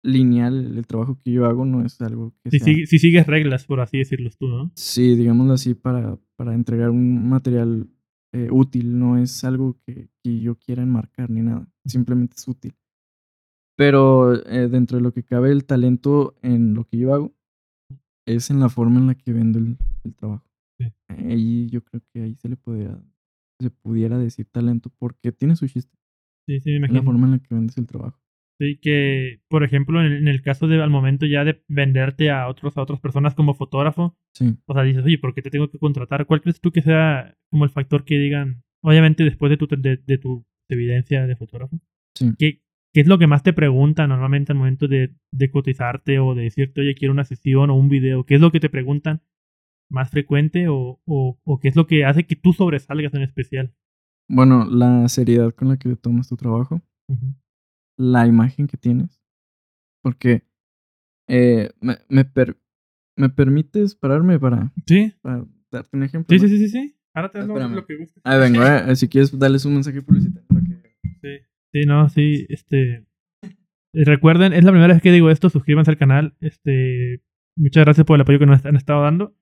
lineal 0.03 0.77
el, 0.77 0.85
trabajo 0.85 1.17
que 1.23 1.31
yo 1.31 1.45
hago, 1.45 1.65
no 1.65 1.85
es 1.85 1.99
algo 2.01 2.33
que 2.43 2.51
Si, 2.51 2.59
sea... 2.59 2.67
sigue- 2.67 2.85
si 2.85 2.99
sigues 2.99 3.25
reglas, 3.25 3.65
por 3.65 3.79
así 3.79 3.99
decirlo 3.99 4.29
tú, 4.37 4.47
¿no? 4.47 4.71
Sí, 4.75 5.15
digámoslo 5.15 5.53
así, 5.53 5.73
para, 5.75 6.19
para 6.35 6.53
entregar 6.53 6.89
un 6.89 7.29
material 7.29 7.89
eh, 8.33 8.49
útil, 8.51 8.97
no 8.99 9.17
es 9.17 9.43
algo 9.43 9.77
que, 9.85 10.09
que 10.21 10.39
yo 10.39 10.55
quiera 10.55 10.83
enmarcar 10.83 11.29
ni 11.29 11.41
nada, 11.41 11.67
simplemente 11.85 12.35
es 12.37 12.47
útil. 12.47 12.75
Pero 13.77 14.33
eh, 14.45 14.67
dentro 14.67 14.97
de 14.97 15.03
lo 15.03 15.13
que 15.13 15.23
cabe 15.23 15.51
el 15.51 15.65
talento 15.65 16.35
en 16.41 16.73
lo 16.73 16.85
que 16.85 16.97
yo 16.97 17.13
hago, 17.13 17.33
es 18.25 18.49
en 18.49 18.59
la 18.59 18.69
forma 18.69 18.99
en 18.99 19.07
la 19.07 19.15
que 19.15 19.33
vendo 19.33 19.59
el, 19.59 19.77
el 20.03 20.15
trabajo. 20.15 20.45
Sí. 20.79 20.85
Ahí 21.07 21.69
yo 21.69 21.83
creo 21.83 22.01
que 22.11 22.21
ahí 22.23 22.35
se 22.35 22.49
le 22.49 22.57
pudiera, 22.57 23.01
se 23.59 23.69
pudiera 23.69 24.17
decir 24.17 24.47
talento 24.51 24.89
porque 24.97 25.31
tiene 25.31 25.55
su 25.55 25.67
chiste, 25.67 25.97
Sí, 26.45 26.59
sí, 26.59 26.77
me 26.79 26.87
en 26.87 26.93
la 26.93 27.03
forma 27.03 27.25
en 27.25 27.31
la 27.33 27.39
que 27.39 27.55
vendes 27.55 27.77
el 27.77 27.87
trabajo. 27.87 28.19
Sí, 28.59 28.77
que, 28.81 29.41
por 29.49 29.63
ejemplo, 29.63 29.99
en 29.99 30.05
el, 30.07 30.17
en 30.19 30.27
el 30.27 30.41
caso 30.41 30.67
de 30.67 30.81
al 30.81 30.89
momento 30.89 31.25
ya 31.25 31.43
de 31.43 31.63
venderte 31.67 32.29
a 32.29 32.47
otros, 32.47 32.77
a 32.77 32.81
otras 32.83 32.99
personas 32.99 33.33
como 33.35 33.55
fotógrafo, 33.55 34.15
Sí, 34.33 34.55
o 34.65 34.73
sea, 34.73 34.83
dices, 34.83 35.03
oye, 35.03 35.17
¿por 35.17 35.33
qué 35.33 35.41
te 35.41 35.49
tengo 35.49 35.69
que 35.69 35.79
contratar? 35.79 36.25
¿Cuál 36.25 36.41
crees 36.41 36.61
tú 36.61 36.71
que 36.71 36.81
sea 36.81 37.35
como 37.49 37.63
el 37.65 37.71
factor 37.71 38.05
que 38.05 38.17
digan, 38.17 38.63
obviamente 38.81 39.23
después 39.23 39.49
de 39.49 39.57
tu, 39.57 39.67
de, 39.67 39.97
de 39.97 40.17
tu 40.17 40.45
evidencia 40.69 41.25
de 41.25 41.35
fotógrafo? 41.35 41.79
sí. 42.15 42.33
¿Qué, 42.37 42.61
¿Qué 42.93 43.01
es 43.01 43.07
lo 43.07 43.17
que 43.17 43.25
más 43.25 43.41
te 43.41 43.53
preguntan 43.53 44.09
normalmente 44.09 44.51
al 44.51 44.59
momento 44.59 44.87
de, 44.87 45.15
de 45.31 45.49
cotizarte 45.49 46.19
o 46.19 46.35
de 46.35 46.43
decirte, 46.43 46.81
oye, 46.81 46.93
quiero 46.93 47.11
una 47.11 47.25
sesión 47.25 47.71
o 47.71 47.75
un 47.75 47.89
video? 47.89 48.23
¿Qué 48.23 48.35
es 48.35 48.41
lo 48.41 48.51
que 48.51 48.59
te 48.59 48.69
preguntan 48.69 49.23
más 49.89 50.11
frecuente 50.11 50.67
o, 50.67 51.01
o, 51.05 51.39
o 51.43 51.59
qué 51.59 51.69
es 51.69 51.75
lo 51.75 51.87
que 51.87 52.05
hace 52.05 52.25
que 52.25 52.35
tú 52.35 52.53
sobresalgas 52.53 53.13
en 53.15 53.23
especial? 53.23 53.73
Bueno, 54.29 54.65
la 54.65 55.07
seriedad 55.09 55.53
con 55.55 55.69
la 55.69 55.77
que 55.77 55.95
tomas 55.95 56.29
tu 56.29 56.35
trabajo. 56.35 56.81
Ujú. 57.07 57.33
La 58.03 58.27
imagen 58.27 58.67
que 58.67 58.77
tienes. 58.77 59.21
Porque 60.03 60.43
eh, 61.29 61.71
me, 61.81 61.97
me, 62.09 62.25
per- 62.25 62.57
me 63.17 63.29
permites 63.29 63.95
pararme 63.95 64.39
para, 64.39 64.71
Sí, 64.85 65.13
para 65.21 65.45
darte 65.71 65.95
un 65.97 66.03
ejemplo. 66.03 66.35
sí, 66.37 66.41
¿no? 66.43 66.49
sí, 66.49 66.57
sí, 66.57 66.67
sí, 66.67 66.69
sí. 66.69 66.95
Ahora 67.15 67.31
te 67.31 67.37
lo, 67.39 67.45
Espérame. 67.45 67.75
lo 67.75 67.85
que 67.85 67.95
guste. 67.97 68.19
Ahí 68.23 68.39
vengo, 68.39 68.63
eh, 68.65 68.95
si 68.95 69.07
quieres 69.07 69.37
darles 69.37 69.65
un 69.65 69.75
mensaje 69.75 70.01
publicitario. 70.01 70.47
Sí, 71.21 71.37
sí, 71.71 71.85
no, 71.85 72.09
sí, 72.09 72.45
este... 72.49 73.05
eh, 73.43 74.03
Recuerden, 74.05 74.51
es 74.53 74.63
la 74.63 74.71
primera 74.71 74.93
vez 74.93 75.01
que 75.01 75.11
digo 75.11 75.29
esto, 75.29 75.49
suscríbanse 75.49 75.91
al 75.91 75.97
canal, 75.97 76.35
este... 76.41 77.21
Muchas 77.55 77.85
gracias 77.85 78.05
por 78.07 78.15
el 78.15 78.21
apoyo 78.21 78.39
que 78.39 78.47
nos 78.47 78.65
han 78.65 78.75
estado 78.75 79.03
dando. 79.03 79.37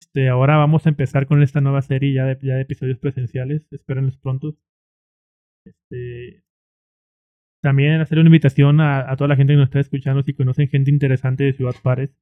Este, 0.00 0.28
ahora 0.30 0.56
vamos 0.56 0.86
a 0.86 0.88
empezar 0.88 1.26
con 1.26 1.42
esta 1.42 1.60
nueva 1.60 1.82
serie 1.82 2.14
ya 2.14 2.24
de, 2.24 2.38
ya 2.42 2.54
de 2.54 2.62
episodios 2.62 2.98
presenciales, 2.98 3.70
espérenlos 3.70 4.16
pronto. 4.16 4.56
Este... 5.66 6.42
También 7.66 8.00
hacer 8.00 8.20
una 8.20 8.28
invitación 8.28 8.80
a, 8.80 9.12
toda 9.16 9.26
la 9.26 9.34
gente 9.34 9.52
que 9.52 9.56
nos 9.56 9.64
está 9.64 9.80
escuchando, 9.80 10.22
si 10.22 10.34
conocen 10.34 10.68
gente 10.68 10.88
interesante 10.88 11.42
de 11.42 11.52
Ciudad 11.52 11.74
Juárez. 11.82 12.16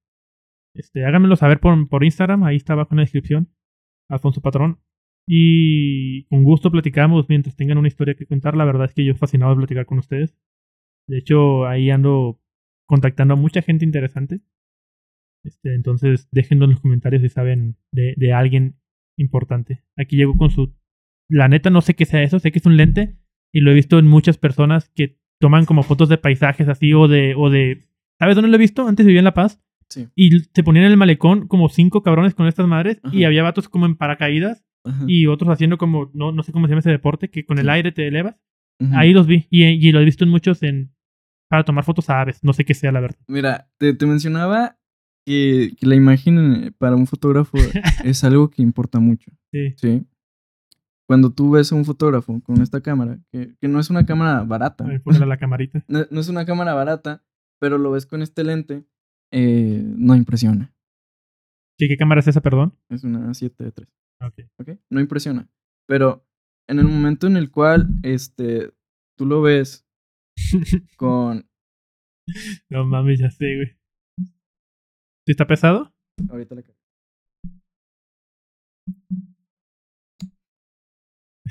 Este, 0.74 1.04
háganmelo 1.04 1.36
saber 1.36 1.60
por, 1.60 1.86
por 1.90 2.02
Instagram, 2.02 2.44
ahí 2.44 2.56
está 2.56 2.72
abajo 2.72 2.94
en 2.94 2.96
la 2.96 3.02
descripción. 3.02 3.54
Alfonso 4.08 4.40
Patrón. 4.40 4.80
Y 5.28 6.24
con 6.28 6.44
gusto 6.44 6.70
platicamos 6.70 7.28
mientras 7.28 7.56
tengan 7.56 7.76
una 7.76 7.88
historia 7.88 8.14
que 8.14 8.24
contar. 8.24 8.56
La 8.56 8.64
verdad 8.64 8.86
es 8.86 8.94
que 8.94 9.04
yo 9.04 9.14
fascinado 9.16 9.52
de 9.52 9.58
platicar 9.58 9.84
con 9.84 9.98
ustedes. 9.98 10.34
De 11.06 11.18
hecho, 11.18 11.66
ahí 11.66 11.90
ando 11.90 12.40
contactando 12.88 13.34
a 13.34 13.36
mucha 13.36 13.60
gente 13.60 13.84
interesante. 13.84 14.40
Este, 15.44 15.74
entonces, 15.74 16.26
déjenlo 16.32 16.64
en 16.64 16.70
los 16.70 16.80
comentarios 16.80 17.20
si 17.20 17.28
saben 17.28 17.76
de, 17.92 18.14
de 18.16 18.32
alguien 18.32 18.80
importante. 19.18 19.84
Aquí 19.98 20.16
llego 20.16 20.38
con 20.38 20.48
su... 20.48 20.74
La 21.28 21.48
neta 21.48 21.68
no 21.68 21.82
sé 21.82 21.92
qué 21.92 22.06
sea 22.06 22.22
eso, 22.22 22.38
sé 22.38 22.50
que 22.50 22.60
es 22.60 22.66
un 22.66 22.78
lente 22.78 23.18
y 23.52 23.60
lo 23.60 23.72
he 23.72 23.74
visto 23.74 23.98
en 23.98 24.06
muchas 24.06 24.38
personas 24.38 24.88
que 24.88 25.18
toman 25.44 25.66
como 25.66 25.82
fotos 25.82 26.08
de 26.08 26.16
paisajes 26.16 26.68
así 26.68 26.94
o 26.94 27.06
de... 27.06 27.34
O 27.36 27.50
de 27.50 27.82
¿Sabes 28.18 28.34
dónde 28.34 28.48
lo 28.48 28.54
he 28.56 28.58
visto? 28.58 28.88
Antes 28.88 29.04
vivía 29.04 29.20
en 29.20 29.24
La 29.26 29.34
Paz 29.34 29.60
Sí. 29.90 30.08
y 30.16 30.30
se 30.40 30.62
ponían 30.64 30.86
en 30.86 30.92
el 30.92 30.96
malecón 30.96 31.46
como 31.46 31.68
cinco 31.68 32.02
cabrones 32.02 32.34
con 32.34 32.46
estas 32.46 32.66
madres 32.66 32.98
y 33.12 33.24
había 33.24 33.42
vatos 33.42 33.68
como 33.68 33.84
en 33.84 33.96
paracaídas 33.96 34.64
Ajá. 34.82 35.04
y 35.06 35.26
otros 35.26 35.50
haciendo 35.50 35.76
como, 35.76 36.10
no, 36.14 36.32
no 36.32 36.42
sé 36.42 36.50
cómo 36.52 36.66
se 36.66 36.70
llama 36.70 36.80
ese 36.80 36.90
deporte, 36.90 37.28
que 37.28 37.44
con 37.44 37.58
el 37.58 37.68
aire 37.68 37.92
te 37.92 38.08
elevas. 38.08 38.36
Ahí 38.94 39.12
los 39.12 39.26
vi 39.26 39.46
y, 39.50 39.64
y 39.64 39.92
lo 39.92 40.00
he 40.00 40.04
visto 40.06 40.24
en 40.24 40.30
muchos 40.30 40.62
en 40.62 40.94
para 41.50 41.64
tomar 41.64 41.84
fotos 41.84 42.08
a 42.08 42.20
aves, 42.22 42.42
no 42.42 42.54
sé 42.54 42.64
qué 42.64 42.72
sea 42.72 42.92
la 42.92 43.00
verdad. 43.00 43.18
Mira, 43.28 43.68
te, 43.78 43.92
te 43.92 44.06
mencionaba 44.06 44.78
que, 45.26 45.72
que 45.78 45.86
la 45.86 45.94
imagen 45.96 46.38
eh, 46.64 46.72
para 46.78 46.96
un 46.96 47.06
fotógrafo 47.06 47.58
es 48.04 48.24
algo 48.24 48.48
que 48.50 48.62
importa 48.62 48.98
mucho. 49.00 49.30
Sí, 49.52 49.74
¿sí? 49.76 50.02
Cuando 51.06 51.32
tú 51.32 51.50
ves 51.50 51.70
a 51.70 51.74
un 51.74 51.84
fotógrafo 51.84 52.40
con 52.42 52.62
esta 52.62 52.80
cámara, 52.80 53.18
que, 53.30 53.54
que 53.60 53.68
no 53.68 53.78
es 53.78 53.90
una 53.90 54.06
cámara 54.06 54.42
barata, 54.42 54.86
ponle 55.04 55.26
la 55.26 55.36
camarita. 55.36 55.84
no, 55.88 56.06
no 56.10 56.20
es 56.20 56.28
una 56.28 56.46
cámara 56.46 56.74
barata, 56.74 57.22
pero 57.60 57.78
lo 57.78 57.90
ves 57.90 58.06
con 58.06 58.22
este 58.22 58.42
lente, 58.42 58.84
eh, 59.32 59.82
no 59.84 60.14
impresiona. 60.14 60.74
¿Qué, 61.78 61.88
¿Qué 61.88 61.96
cámara 61.96 62.20
es 62.20 62.28
esa, 62.28 62.40
perdón? 62.40 62.78
Es 62.88 63.04
una 63.04 63.34
7 63.34 63.64
de 63.64 63.72
3. 63.72 63.88
Ok. 64.58 64.68
No 64.90 65.00
impresiona. 65.00 65.48
Pero 65.86 66.26
en 66.68 66.78
el 66.78 66.86
momento 66.86 67.26
en 67.26 67.36
el 67.36 67.50
cual 67.50 67.88
este, 68.02 68.72
tú 69.16 69.26
lo 69.26 69.42
ves 69.42 69.86
con... 70.96 71.48
no 72.70 72.86
mames, 72.86 73.20
ya 73.20 73.30
sé, 73.30 73.56
güey. 73.56 73.68
¿Sí 75.26 75.32
está 75.32 75.46
pesado? 75.46 75.92
Ahorita 76.28 76.54
la 76.54 76.62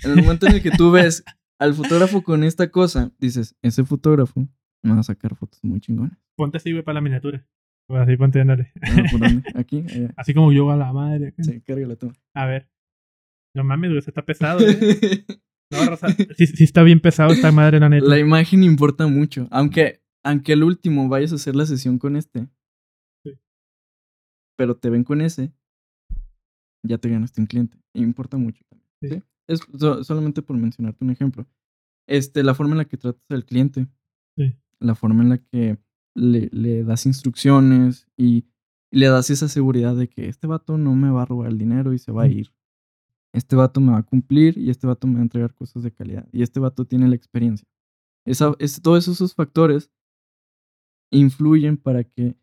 En 0.03 0.11
el 0.11 0.23
momento 0.23 0.47
en 0.47 0.53
el 0.53 0.61
que 0.61 0.71
tú 0.71 0.91
ves 0.91 1.23
al 1.59 1.73
fotógrafo 1.73 2.23
con 2.23 2.43
esta 2.43 2.69
cosa, 2.69 3.11
dices, 3.19 3.55
ese 3.61 3.84
fotógrafo 3.85 4.47
me 4.81 4.93
va 4.93 4.99
a 4.99 5.03
sacar 5.03 5.35
fotos 5.35 5.63
muy 5.63 5.80
chingonas. 5.80 6.17
Ponte 6.35 6.57
así, 6.57 6.71
güey, 6.71 6.84
para 6.84 6.95
la 6.95 7.01
miniatura. 7.01 7.45
Pues 7.88 8.01
así, 8.01 8.17
ponte, 8.17 8.41
ándale. 8.41 8.71
Ah, 8.81 9.03
¿Por 9.11 9.19
dónde? 9.19 9.43
Aquí, 9.55 9.84
allá. 9.88 10.13
Así 10.15 10.34
como 10.34 10.51
yo 10.51 10.69
a 10.71 10.77
la 10.77 10.91
madre. 10.93 11.34
Sí, 11.39 11.61
cárgala 11.61 11.95
tú. 11.95 12.11
A 12.34 12.45
ver. 12.45 12.69
No 13.55 13.63
mames, 13.63 13.91
güey, 13.91 13.99
está 13.99 14.23
pesado, 14.23 14.59
güey. 14.59 14.77
No, 15.71 15.84
Rosa, 15.89 16.09
sí, 16.38 16.45
sí 16.45 16.65
está 16.65 16.84
bien 16.84 16.99
pesado 16.99 17.34
esta 17.34 17.51
madre, 17.51 17.80
la 17.80 17.89
neta. 17.89 18.05
La 18.05 18.19
imagen 18.19 18.61
importa 18.61 19.07
mucho. 19.07 19.47
Aunque, 19.49 20.03
aunque 20.23 20.53
al 20.53 20.61
último 20.61 21.09
vayas 21.09 21.31
a 21.31 21.35
hacer 21.35 21.55
la 21.55 21.65
sesión 21.65 21.97
con 21.97 22.15
este. 22.15 22.47
Sí. 23.23 23.39
Pero 24.55 24.77
te 24.77 24.91
ven 24.91 25.03
con 25.03 25.21
ese. 25.21 25.51
Ya 26.85 26.99
te 26.99 27.09
ganaste 27.09 27.41
un 27.41 27.47
cliente. 27.47 27.80
Importa 27.95 28.38
mucho. 28.38 28.63
Sí. 29.01 29.09
¿sí? 29.09 29.23
Es 29.47 29.61
so- 29.77 30.03
solamente 30.03 30.41
por 30.41 30.57
mencionarte 30.57 31.03
un 31.03 31.11
ejemplo. 31.11 31.47
Este, 32.07 32.43
la 32.43 32.53
forma 32.53 32.73
en 32.73 32.79
la 32.79 32.85
que 32.85 32.97
tratas 32.97 33.23
al 33.29 33.45
cliente. 33.45 33.87
Sí. 34.37 34.55
La 34.79 34.95
forma 34.95 35.23
en 35.23 35.29
la 35.29 35.37
que 35.37 35.77
le, 36.15 36.49
le 36.51 36.83
das 36.83 37.05
instrucciones 37.05 38.07
y, 38.17 38.45
le 38.93 39.07
das 39.07 39.31
esa 39.31 39.47
seguridad 39.47 39.95
de 39.95 40.07
que 40.07 40.27
este 40.27 40.45
vato 40.45 40.77
no 40.77 40.95
me 40.95 41.09
va 41.09 41.23
a 41.23 41.25
robar 41.25 41.49
el 41.49 41.57
dinero 41.57 41.93
y 41.93 41.97
se 41.97 42.11
va 42.11 42.23
a 42.23 42.27
ir. 42.27 42.53
Este 43.33 43.55
vato 43.55 43.81
me 43.81 43.91
va 43.91 43.97
a 43.97 44.03
cumplir 44.03 44.55
y 44.55 44.69
este 44.69 44.85
vato 44.85 45.07
me 45.07 45.15
va 45.15 45.21
a 45.21 45.23
entregar 45.23 45.55
cosas 45.55 45.81
de 45.81 45.91
calidad. 45.91 46.29
Y 46.31 46.43
este 46.43 46.59
vato 46.59 46.85
tiene 46.85 47.07
la 47.07 47.15
experiencia. 47.15 47.67
Esa, 48.23 48.53
es, 48.59 48.79
todos 48.83 49.07
esos 49.07 49.33
factores 49.33 49.91
influyen 51.11 51.77
para 51.77 52.03
que 52.03 52.37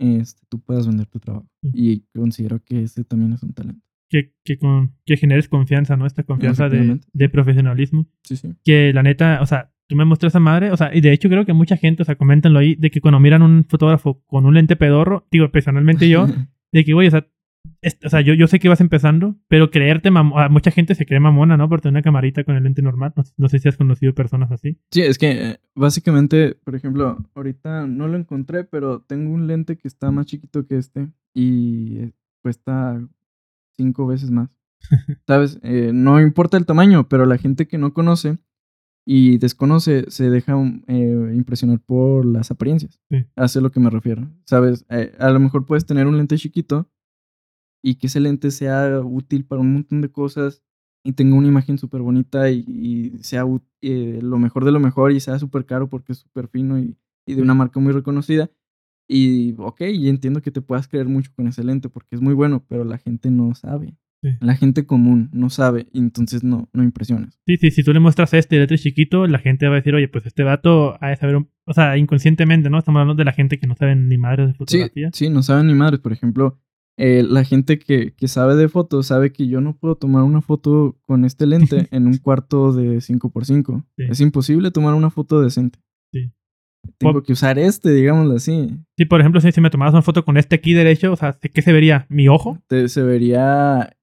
este, 0.00 0.44
tú 0.48 0.58
puedas 0.60 0.88
vender 0.88 1.06
tu 1.06 1.20
trabajo. 1.20 1.48
Y 1.72 2.00
considero 2.12 2.58
que 2.64 2.82
ese 2.82 3.04
también 3.04 3.32
es 3.34 3.42
un 3.44 3.52
talento. 3.52 3.86
Que, 4.12 4.34
que, 4.44 4.58
con, 4.58 4.92
que 5.06 5.16
generes 5.16 5.48
confianza, 5.48 5.96
¿no? 5.96 6.04
Esta 6.04 6.22
confianza 6.22 6.68
de, 6.68 7.00
de 7.14 7.28
profesionalismo. 7.30 8.06
Sí, 8.24 8.36
sí. 8.36 8.52
que 8.62 8.92
la 8.92 9.02
neta, 9.02 9.40
o 9.40 9.46
sea, 9.46 9.72
tú 9.88 9.96
me 9.96 10.04
muestras 10.04 10.32
esa 10.32 10.38
madre, 10.40 10.70
o 10.70 10.76
sea, 10.76 10.94
y 10.94 11.00
de 11.00 11.12
hecho 11.14 11.30
creo 11.30 11.46
que 11.46 11.54
mucha 11.54 11.78
gente, 11.78 12.02
o 12.02 12.04
sea, 12.04 12.16
coméntenlo 12.16 12.58
ahí, 12.58 12.74
de 12.74 12.90
que 12.90 13.00
cuando 13.00 13.18
miran 13.20 13.40
un 13.42 13.64
fotógrafo 13.64 14.22
con 14.26 14.44
un 14.44 14.52
lente 14.54 14.76
pedorro, 14.76 15.26
digo, 15.30 15.50
personalmente 15.50 16.10
yo, 16.10 16.26
de 16.72 16.84
que, 16.84 16.92
güey, 16.92 17.08
o 17.08 17.10
sea, 17.10 17.26
es- 17.80 17.98
o 18.04 18.08
sea, 18.10 18.20
yo, 18.20 18.34
yo 18.34 18.46
sé 18.48 18.58
que 18.58 18.68
vas 18.68 18.80
empezando, 18.82 19.36
pero 19.48 19.70
creerte 19.70 20.10
mam- 20.10 20.32
a 20.36 20.48
mucha 20.50 20.70
gente 20.72 20.94
se 20.94 21.06
cree 21.06 21.18
mamona, 21.20 21.56
¿no? 21.56 21.68
Por 21.70 21.80
tener 21.80 21.94
una 21.94 22.02
camarita 22.02 22.44
con 22.44 22.56
el 22.56 22.64
lente 22.64 22.82
normal. 22.82 23.12
No, 23.16 23.22
no 23.38 23.48
sé 23.48 23.60
si 23.60 23.68
has 23.68 23.76
conocido 23.78 24.14
personas 24.14 24.50
así. 24.52 24.78
Sí, 24.90 25.00
es 25.02 25.16
que 25.16 25.30
eh, 25.52 25.56
básicamente, 25.74 26.54
por 26.64 26.74
ejemplo, 26.74 27.16
ahorita 27.34 27.86
no 27.86 28.08
lo 28.08 28.16
encontré, 28.18 28.64
pero 28.64 29.00
tengo 29.00 29.30
un 29.32 29.46
lente 29.46 29.76
que 29.76 29.88
está 29.88 30.10
más 30.10 30.26
chiquito 30.26 30.66
que 30.66 30.76
este 30.76 31.08
y 31.34 31.96
eh, 31.98 32.12
cuesta 32.42 33.00
cinco 33.76 34.06
veces 34.06 34.30
más. 34.30 34.50
¿Sabes? 35.26 35.58
Eh, 35.62 35.92
no 35.92 36.20
importa 36.20 36.56
el 36.56 36.66
tamaño, 36.66 37.08
pero 37.08 37.26
la 37.26 37.38
gente 37.38 37.66
que 37.68 37.78
no 37.78 37.94
conoce 37.94 38.38
y 39.04 39.38
desconoce 39.38 40.04
se 40.10 40.30
deja 40.30 40.54
eh, 40.86 41.32
impresionar 41.34 41.80
por 41.80 42.24
las 42.24 42.50
apariencias. 42.50 43.00
Sí. 43.10 43.24
Es 43.36 43.56
lo 43.56 43.70
que 43.70 43.80
me 43.80 43.90
refiero. 43.90 44.28
¿Sabes? 44.44 44.84
Eh, 44.90 45.14
a 45.18 45.30
lo 45.30 45.40
mejor 45.40 45.66
puedes 45.66 45.86
tener 45.86 46.06
un 46.06 46.16
lente 46.16 46.36
chiquito 46.36 46.88
y 47.82 47.96
que 47.96 48.06
ese 48.06 48.20
lente 48.20 48.50
sea 48.50 49.00
útil 49.00 49.44
para 49.44 49.60
un 49.60 49.72
montón 49.72 50.00
de 50.00 50.10
cosas 50.10 50.62
y 51.04 51.12
tenga 51.14 51.36
una 51.36 51.48
imagen 51.48 51.78
súper 51.78 52.00
bonita 52.00 52.48
y, 52.50 52.64
y 52.68 53.18
sea 53.24 53.44
eh, 53.80 54.20
lo 54.22 54.38
mejor 54.38 54.64
de 54.64 54.70
lo 54.70 54.78
mejor 54.78 55.10
y 55.10 55.18
sea 55.18 55.38
súper 55.40 55.66
caro 55.66 55.88
porque 55.88 56.12
es 56.12 56.18
súper 56.18 56.46
fino 56.46 56.78
y, 56.78 56.96
y 57.26 57.34
de 57.34 57.42
una 57.42 57.54
marca 57.54 57.80
muy 57.80 57.92
reconocida. 57.92 58.50
Y 59.12 59.54
ok, 59.58 59.82
y 59.92 60.08
entiendo 60.08 60.40
que 60.42 60.50
te 60.50 60.62
puedas 60.62 60.88
creer 60.88 61.06
mucho 61.08 61.30
con 61.36 61.46
ese 61.46 61.62
lente 61.64 61.88
porque 61.88 62.14
es 62.16 62.20
muy 62.22 62.34
bueno, 62.34 62.64
pero 62.68 62.84
la 62.84 62.98
gente 62.98 63.30
no 63.30 63.54
sabe. 63.54 63.94
Sí. 64.22 64.28
La 64.40 64.54
gente 64.54 64.86
común 64.86 65.28
no 65.32 65.50
sabe 65.50 65.88
y 65.92 65.98
entonces 65.98 66.44
no, 66.44 66.68
no 66.72 66.84
impresionas. 66.84 67.40
Sí, 67.44 67.56
sí, 67.56 67.70
si 67.72 67.82
tú 67.82 67.92
le 67.92 67.98
muestras 67.98 68.32
este 68.34 68.56
letre 68.58 68.78
chiquito, 68.78 69.26
la 69.26 69.38
gente 69.40 69.66
va 69.66 69.72
a 69.72 69.76
decir, 69.76 69.94
oye, 69.96 70.06
pues 70.06 70.24
este 70.26 70.44
vato 70.44 70.96
ha 71.02 71.08
de 71.08 71.16
saber, 71.16 71.34
un- 71.36 71.48
o 71.66 71.72
sea, 71.74 71.98
inconscientemente, 71.98 72.70
¿no? 72.70 72.78
Estamos 72.78 73.00
hablando 73.00 73.20
de 73.20 73.24
la 73.24 73.32
gente 73.32 73.58
que 73.58 73.66
no 73.66 73.74
sabe 73.74 73.96
ni 73.96 74.16
madre 74.18 74.46
de 74.46 74.52
Sí, 74.52 74.58
fotografía. 74.58 75.10
sí, 75.12 75.28
no 75.28 75.42
saben 75.42 75.66
ni 75.66 75.74
madres. 75.74 75.98
Por 75.98 76.12
ejemplo, 76.12 76.60
eh, 76.96 77.24
la 77.28 77.42
gente 77.44 77.80
que, 77.80 78.14
que 78.14 78.28
sabe 78.28 78.54
de 78.54 78.68
fotos 78.68 79.08
sabe 79.08 79.32
que 79.32 79.48
yo 79.48 79.60
no 79.60 79.76
puedo 79.76 79.96
tomar 79.96 80.22
una 80.22 80.40
foto 80.40 80.96
con 81.02 81.24
este 81.24 81.46
lente 81.46 81.88
en 81.90 82.06
un 82.06 82.16
cuarto 82.18 82.72
de 82.72 83.00
5x5. 83.00 83.84
Sí. 83.96 84.04
Es 84.08 84.20
imposible 84.20 84.70
tomar 84.70 84.94
una 84.94 85.10
foto 85.10 85.42
decente. 85.42 85.80
Sí. 86.12 86.30
Tengo 86.98 87.22
que 87.22 87.32
usar 87.32 87.58
este, 87.58 87.90
digámoslo 87.92 88.34
así. 88.36 88.70
Sí, 88.96 89.04
por 89.04 89.20
ejemplo, 89.20 89.40
si, 89.40 89.52
si 89.52 89.60
me 89.60 89.70
tomaras 89.70 89.94
una 89.94 90.02
foto 90.02 90.24
con 90.24 90.36
este 90.36 90.56
aquí 90.56 90.72
derecho, 90.74 91.12
o 91.12 91.16
sea, 91.16 91.36
¿qué 91.40 91.62
se 91.62 91.72
vería? 91.72 92.06
¿Mi 92.08 92.28
ojo? 92.28 92.58
Te- 92.68 92.88
se 92.88 93.02
vería 93.02 93.96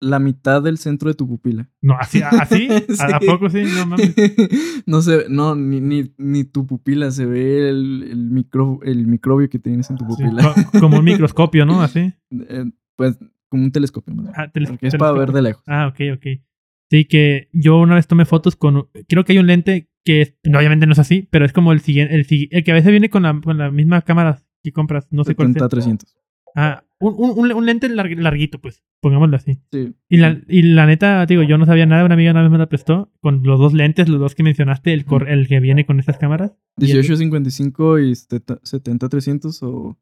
la 0.00 0.18
mitad 0.18 0.62
del 0.62 0.76
centro 0.78 1.08
de 1.08 1.14
tu 1.14 1.26
pupila. 1.26 1.70
No, 1.80 1.96
así, 1.98 2.20
así, 2.22 2.68
¿A, 3.00 3.16
a 3.16 3.20
Sí. 3.20 3.26
poco 3.26 3.48
sí? 3.48 3.62
No 3.76 3.86
mames. 3.86 4.14
no 4.86 5.02
se 5.02 5.24
no, 5.28 5.54
ni, 5.54 5.80
ni, 5.80 6.12
ni 6.18 6.44
tu 6.44 6.66
pupila, 6.66 7.10
se 7.10 7.24
ve 7.26 7.68
el, 7.70 8.02
el, 8.10 8.30
micro, 8.30 8.80
el 8.82 9.06
microbio 9.06 9.48
que 9.48 9.58
tienes 9.58 9.88
en 9.90 9.96
tu 9.96 10.04
Sí, 10.04 10.22
pupila. 10.24 10.52
co- 10.72 10.78
como 10.80 10.98
un 10.98 11.04
microscopio, 11.04 11.64
¿no? 11.64 11.80
Así. 11.80 12.12
Eh, 12.30 12.64
pues 12.96 13.18
como 13.48 13.62
un 13.64 13.72
telescopio. 13.72 14.14
bien. 14.14 14.32
Ah, 14.36 14.50
teles- 14.52 14.68
Porque 14.70 14.88
es 14.88 14.96
para 14.96 15.12
ver 15.12 15.30
telescopio. 15.30 15.36
de 15.36 15.42
lejos. 15.42 15.62
Ah, 15.66 15.86
ok, 15.88 16.00
ok. 16.16 16.26
Sí, 16.90 17.04
que 17.06 17.48
yo 17.52 17.78
una 17.78 17.94
vez 17.94 18.06
tomé 18.06 18.24
fotos 18.26 18.54
con. 18.56 18.88
Creo 19.08 19.24
que 19.24 19.32
hay 19.32 19.38
un 19.38 19.46
lente 19.46 19.88
que 20.06 20.22
es- 20.22 20.34
obviamente 20.48 20.86
no 20.86 20.92
es 20.92 20.98
así, 20.98 21.28
pero 21.30 21.44
es 21.44 21.52
como 21.52 21.72
el 21.72 21.80
siguiente. 21.80 22.14
El, 22.14 22.26
el 22.50 22.64
que 22.64 22.70
a 22.70 22.74
veces 22.74 22.90
viene 22.90 23.10
con 23.10 23.24
la, 23.24 23.38
con 23.44 23.58
la 23.58 23.70
misma 23.70 24.00
cámara 24.02 24.42
que 24.62 24.72
compras. 24.72 25.06
No 25.10 25.24
sé 25.24 25.34
cuál 25.34 25.48
70 25.48 25.58
sea. 25.60 25.68
300. 25.68 26.16
Ah, 26.58 26.84
un, 26.98 27.12
un, 27.18 27.38
un- 27.38 27.52
un 27.52 27.66
lente 27.66 27.88
lar- 27.90 28.16
larguito, 28.16 28.58
pues. 28.58 28.82
Pongámoslo 29.02 29.36
así. 29.36 29.58
Sí. 29.70 29.92
Y 30.08 30.16
la, 30.16 30.40
y 30.48 30.62
la 30.62 30.86
neta, 30.86 31.26
digo, 31.26 31.42
yo 31.42 31.58
no 31.58 31.66
sabía 31.66 31.84
nada. 31.84 32.04
Una 32.06 32.14
amiga 32.14 32.30
una 32.30 32.40
vez 32.40 32.50
me 32.50 32.56
la 32.56 32.68
prestó 32.70 33.12
con 33.20 33.42
los 33.42 33.58
dos 33.60 33.74
lentes, 33.74 34.08
los 34.08 34.18
dos 34.18 34.34
que 34.34 34.42
mencionaste, 34.42 34.94
el, 34.94 35.04
cor- 35.04 35.28
el 35.28 35.46
que 35.48 35.60
viene 35.60 35.84
con 35.84 36.00
estas 36.00 36.16
cámaras. 36.16 36.52
Y 36.78 36.86
el- 36.92 37.02
1855 37.02 37.98
y 37.98 38.14
70 38.14 39.08
300 39.10 39.62
o 39.64 39.98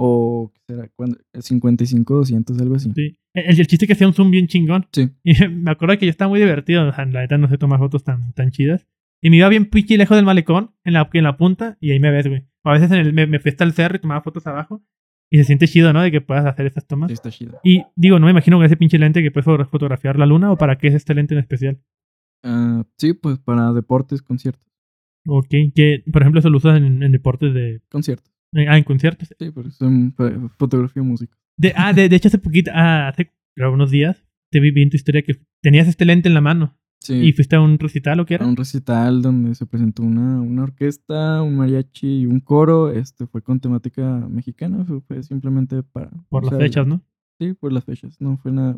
o 0.00 0.52
¿qué 0.54 0.74
será? 0.74 0.88
¿Cuándo? 0.94 1.18
55 1.38 2.14
200 2.14 2.60
algo 2.60 2.76
así. 2.76 2.92
Sí. 2.94 3.18
El, 3.34 3.58
el 3.58 3.66
chiste 3.66 3.86
que 3.88 3.94
hacía 3.94 4.06
un 4.06 4.14
zoom 4.14 4.30
bien 4.30 4.46
chingón. 4.46 4.86
Sí. 4.92 5.08
Y 5.24 5.34
me 5.48 5.72
acuerdo 5.72 5.98
que 5.98 6.06
yo 6.06 6.10
estaba 6.10 6.28
muy 6.28 6.38
divertido. 6.38 6.88
O 6.88 6.92
sea, 6.92 7.04
la 7.06 7.22
neta 7.22 7.36
no 7.38 7.48
sé 7.48 7.58
tomar 7.58 7.80
fotos 7.80 8.04
tan, 8.04 8.32
tan 8.34 8.52
chidas. 8.52 8.86
Y 9.22 9.30
me 9.30 9.36
iba 9.38 9.48
bien 9.48 9.66
piqui 9.66 9.96
lejos 9.96 10.16
del 10.16 10.24
malecón, 10.24 10.74
en 10.84 10.92
la, 10.94 11.08
en 11.12 11.24
la 11.24 11.36
punta, 11.36 11.76
y 11.80 11.90
ahí 11.92 12.00
me 12.00 12.10
ves, 12.10 12.26
güey. 12.28 12.46
O 12.64 12.70
a 12.70 12.72
veces 12.74 12.90
en 12.90 12.98
el- 12.98 13.12
me, 13.12 13.26
me 13.26 13.40
fui 13.40 13.50
hasta 13.50 13.64
el 13.64 13.72
cerro 13.72 13.96
y 13.96 14.00
tomaba 14.00 14.22
fotos 14.22 14.46
abajo. 14.46 14.82
Y 15.30 15.36
se 15.38 15.44
siente 15.44 15.68
chido, 15.68 15.92
¿no? 15.92 16.00
De 16.00 16.10
que 16.10 16.20
puedas 16.22 16.46
hacer 16.46 16.64
estas 16.66 16.86
tomas. 16.86 17.08
Sí, 17.08 17.14
está 17.14 17.30
chido. 17.30 17.58
Y 17.62 17.82
digo, 17.96 18.18
no 18.18 18.24
me 18.26 18.30
imagino 18.30 18.56
con 18.56 18.64
ese 18.64 18.76
pinche 18.78 18.98
lente 18.98 19.22
que 19.22 19.30
puedes 19.30 19.44
foto- 19.44 19.66
fotografiar 19.66 20.18
la 20.18 20.24
luna 20.24 20.50
o 20.52 20.56
para 20.56 20.78
qué 20.78 20.88
es 20.88 20.94
este 20.94 21.14
lente 21.14 21.34
en 21.34 21.40
especial. 21.40 21.80
Ah, 22.42 22.84
sí, 22.96 23.12
pues 23.12 23.38
para 23.38 23.72
deportes, 23.72 24.22
conciertos. 24.22 24.64
Ok, 25.26 25.48
que 25.74 26.02
por 26.10 26.22
ejemplo 26.22 26.38
eso 26.38 26.48
lo 26.48 26.56
usas 26.56 26.78
en, 26.78 27.02
en 27.02 27.12
deportes 27.12 27.52
de... 27.52 27.82
Conciertos. 27.90 28.32
eh, 28.54 28.66
Ah, 28.68 28.78
en 28.78 28.84
conciertos. 28.84 29.28
Sí, 29.38 29.50
porque 29.50 29.70
son 29.72 30.14
fo- 30.14 30.50
fotografía 30.56 31.02
y 31.02 31.06
música. 31.06 31.36
De, 31.58 31.74
ah, 31.76 31.92
de, 31.92 32.08
de 32.08 32.16
hecho 32.16 32.28
hace 32.28 32.38
poquito, 32.38 32.70
ah, 32.72 33.08
hace 33.08 33.30
unos 33.56 33.90
días, 33.90 34.24
te 34.50 34.60
vi, 34.60 34.70
vi 34.70 34.82
en 34.82 34.90
tu 34.90 34.96
historia 34.96 35.20
que 35.22 35.34
tenías 35.60 35.88
este 35.88 36.04
lente 36.06 36.28
en 36.28 36.34
la 36.34 36.40
mano. 36.40 36.78
Sí. 37.00 37.14
¿Y 37.14 37.32
fuiste 37.32 37.56
a 37.56 37.60
un 37.60 37.78
recital 37.78 38.20
o 38.20 38.26
qué 38.26 38.34
a 38.34 38.36
era? 38.38 38.46
un 38.46 38.56
recital 38.56 39.22
donde 39.22 39.54
se 39.54 39.66
presentó 39.66 40.02
una, 40.02 40.40
una 40.40 40.64
orquesta, 40.64 41.42
un 41.42 41.56
mariachi 41.56 42.20
y 42.22 42.26
un 42.26 42.40
coro. 42.40 42.90
Este 42.92 43.26
fue 43.26 43.40
con 43.42 43.60
temática 43.60 44.26
mexicana. 44.28 44.84
Fue, 44.84 45.00
fue 45.02 45.22
simplemente 45.22 45.82
para. 45.82 46.10
Por 46.28 46.44
las 46.44 46.50
sea, 46.50 46.58
fechas, 46.58 46.86
¿no? 46.86 47.02
Sí, 47.40 47.54
por 47.54 47.72
las 47.72 47.84
fechas. 47.84 48.20
No 48.20 48.36
fue 48.38 48.50
nada 48.52 48.76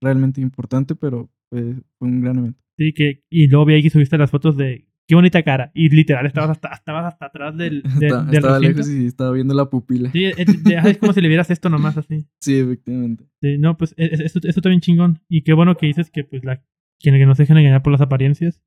realmente 0.00 0.40
importante, 0.40 0.94
pero 0.94 1.30
fue, 1.50 1.74
fue 1.98 2.08
un 2.08 2.20
gran 2.20 2.38
evento. 2.38 2.60
Sí, 2.76 2.92
que, 2.92 3.22
y 3.30 3.46
luego 3.48 3.64
vi 3.66 3.74
ahí 3.74 3.82
que 3.82 3.90
subiste 3.90 4.18
las 4.18 4.30
fotos 4.30 4.56
de 4.56 4.86
qué 5.06 5.14
bonita 5.14 5.42
cara. 5.42 5.70
Y 5.74 5.88
literal, 5.88 6.26
estabas 6.26 6.50
hasta, 6.50 6.68
estabas 6.68 7.06
hasta 7.14 7.26
atrás 7.26 7.56
del, 7.56 7.82
del, 7.82 8.02
Estaba- 8.04 8.24
del 8.24 8.34
estaba 8.34 8.58
recinto. 8.58 8.78
lejos 8.82 8.90
y 8.92 9.06
estaba 9.06 9.32
viendo 9.32 9.54
la 9.54 9.70
pupila. 9.70 10.10
Sí, 10.12 10.24
es, 10.24 10.36
es- 10.38 10.98
como 10.98 11.12
si 11.14 11.20
le 11.22 11.28
vieras 11.28 11.50
esto 11.50 11.70
nomás 11.70 11.96
así. 11.96 12.26
Sí, 12.40 12.58
efectivamente. 12.58 13.24
Sí, 13.40 13.56
no, 13.58 13.76
pues 13.78 13.94
es- 13.96 14.12
es- 14.12 14.20
esto, 14.20 14.38
esto 14.40 14.60
está 14.60 14.68
bien 14.68 14.80
chingón. 14.82 15.20
Y 15.30 15.42
qué 15.42 15.54
bueno 15.54 15.76
que 15.76 15.86
dices 15.86 16.10
que 16.10 16.24
pues 16.24 16.44
la 16.44 16.62
que, 17.04 17.18
que 17.18 17.26
no 17.26 17.34
se 17.34 17.42
dejen 17.44 17.58
engañar 17.58 17.82
por 17.82 17.92
las 17.92 18.00
apariencias. 18.00 18.62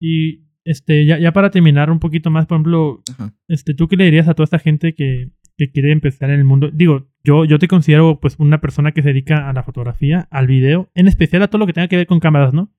Y 0.00 0.44
este, 0.64 1.06
ya, 1.06 1.18
ya 1.18 1.32
para 1.32 1.50
terminar 1.50 1.90
un 1.90 1.98
poquito 1.98 2.30
más, 2.30 2.46
por 2.46 2.56
ejemplo, 2.56 3.02
Ajá. 3.10 3.34
este, 3.48 3.74
¿tú 3.74 3.88
qué 3.88 3.96
le 3.96 4.04
dirías 4.04 4.28
a 4.28 4.34
toda 4.34 4.44
esta 4.44 4.58
gente 4.58 4.94
que, 4.94 5.30
que 5.56 5.70
quiere 5.72 5.92
empezar 5.92 6.30
en 6.30 6.38
el 6.38 6.44
mundo? 6.44 6.70
Digo, 6.72 7.08
yo, 7.24 7.44
yo 7.44 7.58
te 7.58 7.68
considero 7.68 8.20
pues 8.20 8.36
una 8.38 8.60
persona 8.60 8.92
que 8.92 9.02
se 9.02 9.08
dedica 9.08 9.48
a 9.48 9.52
la 9.52 9.62
fotografía, 9.64 10.28
al 10.30 10.46
video, 10.46 10.88
en 10.94 11.08
especial 11.08 11.42
a 11.42 11.48
todo 11.48 11.58
lo 11.60 11.66
que 11.66 11.72
tenga 11.72 11.88
que 11.88 11.96
ver 11.96 12.06
con 12.06 12.20
cámaras, 12.20 12.52
¿no? 12.54 12.72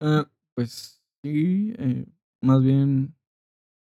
Ah, 0.00 0.26
pues 0.54 1.02
sí, 1.22 1.74
eh, 1.78 2.06
más 2.42 2.62
bien. 2.62 3.12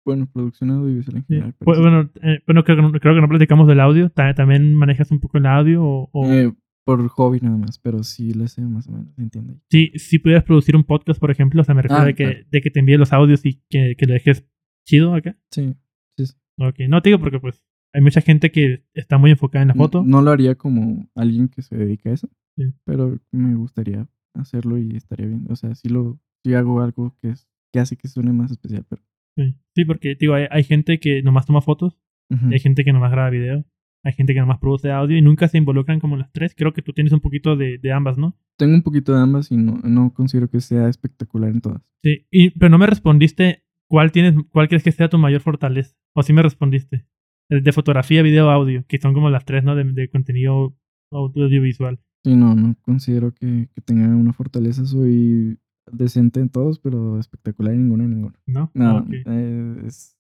Bueno, 0.06 0.28
producción 0.34 0.70
audiovisual 0.72 1.16
en 1.18 1.26
general. 1.26 1.56
Pues, 1.60 1.78
sí. 1.78 1.82
bueno, 1.82 2.10
eh, 2.22 2.40
bueno 2.46 2.66
creo, 2.66 2.76
que 2.76 2.82
no, 2.82 2.92
creo 2.92 3.16
que 3.16 3.22
no 3.22 3.30
platicamos 3.30 3.68
del 3.70 3.80
audio. 3.80 4.10
Ta- 4.10 4.34
¿También 4.34 4.76
manejas 4.76 5.12
un 5.12 5.22
poco 5.22 5.38
el 5.38 5.46
audio? 5.46 5.82
O, 5.82 6.10
o- 6.12 6.26
Eh, 6.30 6.52
por 6.86 7.08
hobby 7.10 7.40
nada 7.42 7.58
más, 7.58 7.80
pero 7.80 8.04
sí 8.04 8.34
le 8.34 8.48
sé 8.48 8.62
más 8.62 8.88
o 8.88 8.92
menos, 8.92 9.18
entiende. 9.18 9.56
si, 9.70 9.88
si 9.96 10.20
pudieras 10.20 10.44
producir 10.44 10.76
un 10.76 10.84
podcast, 10.84 11.20
por 11.20 11.32
ejemplo, 11.32 11.62
o 11.62 11.64
sea, 11.64 11.74
me 11.76 11.82
refiero 11.82 12.04
Ah, 12.04 12.06
de, 12.06 12.16
que, 12.16 12.24
claro. 12.26 12.40
de 12.52 12.62
que 12.62 12.70
te 12.72 12.80
envíe 12.80 12.98
los 12.98 13.14
audios 13.14 13.46
y 13.46 13.62
que, 13.70 13.96
que 13.98 14.06
lo 14.06 14.14
dejes 14.14 14.46
chido 14.88 15.14
acá. 15.16 15.38
Sí, 15.52 15.74
sí, 16.18 16.26
sí. 16.28 16.34
Ok, 16.60 16.80
no 16.90 17.02
te 17.02 17.10
digo 17.10 17.20
porque 17.20 17.40
pues 17.40 17.64
hay 17.94 18.02
mucha 18.02 18.22
gente 18.22 18.52
que 18.52 18.84
está 18.94 19.18
muy 19.18 19.32
enfocada 19.32 19.62
en 19.64 19.70
la 19.70 19.74
foto. 19.76 20.04
No, 20.06 20.22
lo 20.22 20.32
haría 20.32 20.56
como 20.56 21.08
alguien 21.16 21.48
que 21.48 21.62
se 21.62 21.78
dedica 21.78 22.10
a 22.10 22.14
eso, 22.14 22.30
Sí. 22.58 22.74
pero 22.86 23.20
me 23.32 23.56
gustaría 23.56 24.08
hacerlo 24.36 24.78
y 24.78 24.96
estaría 24.96 25.28
bien. 25.28 25.46
O 25.50 25.56
sea, 25.56 25.74
sí 25.76 25.90
lo, 25.90 26.20
sí 26.44 26.54
hago 26.54 26.82
algo 26.82 27.16
que 27.22 27.30
es, 27.30 27.48
que 27.72 27.80
hace 27.80 27.96
que 27.98 28.08
suene 28.08 28.34
más 28.34 28.52
especial, 28.52 28.86
pero. 28.90 29.02
Sí, 29.38 29.56
Sí, 29.76 29.86
porque 29.86 30.16
digo, 30.20 30.34
hay, 30.36 30.46
hay 30.52 30.64
gente 30.64 31.00
que 31.00 31.24
nomás 31.24 31.46
toma 31.48 31.62
fotos, 31.62 31.98
y 32.30 32.54
hay 32.54 32.60
gente 32.60 32.84
que 32.84 32.92
nomás 32.94 33.12
graba 33.12 33.30
video, 33.30 33.64
hay 34.04 34.14
gente 34.14 34.34
que 34.34 34.40
nomás 34.40 34.60
produce 34.60 34.92
audio 34.92 35.18
y 35.18 35.22
nunca 35.22 35.48
se 35.48 35.58
involucran 35.58 36.00
como 36.00 36.18
las 36.18 36.32
tres. 36.32 36.54
Creo 36.56 36.74
que 36.74 36.82
tú 36.82 36.92
tienes 36.94 37.14
un 37.14 37.20
poquito 37.22 37.56
de, 37.56 37.78
de 37.78 37.92
ambas, 37.94 38.18
¿no? 38.18 38.36
Tengo 38.58 38.74
un 38.76 38.84
poquito 38.84 39.14
de 39.16 39.22
ambas 39.22 39.52
y 39.52 39.58
no, 39.58 39.80
no 39.84 40.14
considero 40.14 40.50
que 40.50 40.60
sea 40.62 40.90
espectacular 40.90 41.50
en 41.52 41.62
todas. 41.62 41.82
Sí, 42.04 42.26
y, 42.32 42.52
pero 42.52 42.70
no 42.70 42.78
me 42.78 42.86
respondiste 42.88 43.64
cuál 43.90 44.12
tienes, 44.12 44.36
cuál 44.52 44.68
crees 44.68 44.84
que 44.84 44.92
sea 44.92 45.10
tu 45.10 45.18
mayor 45.18 45.42
fortaleza. 45.42 45.96
O 46.14 46.22
sí 46.24 46.34
me 46.34 46.44
respondiste. 46.44 47.06
De 47.50 47.72
fotografía, 47.72 48.22
video, 48.24 48.50
audio, 48.50 48.84
que 48.88 48.98
son 48.98 49.14
como 49.14 49.30
las 49.30 49.46
tres, 49.46 49.64
¿no? 49.64 49.76
De, 49.76 49.84
de 49.84 50.10
contenido 50.10 50.76
audiovisual. 51.12 52.00
Sí, 52.26 52.36
no, 52.36 52.56
no 52.56 52.76
considero 52.82 53.34
que, 53.34 53.70
que 53.74 53.82
tenga 53.82 54.08
una 54.08 54.34
fortaleza. 54.34 54.86
Soy 54.86 55.60
decente 55.92 56.40
en 56.40 56.50
todos, 56.50 56.80
pero 56.80 57.20
espectacular 57.20 57.74
en 57.74 57.84
ninguna, 57.84 58.04
en 58.06 58.10
ninguna. 58.12 58.40
¿No? 58.48 58.72
No, 58.74 58.98
Ok. 59.00 59.08
eh, 59.26 59.76
es, 59.86 60.18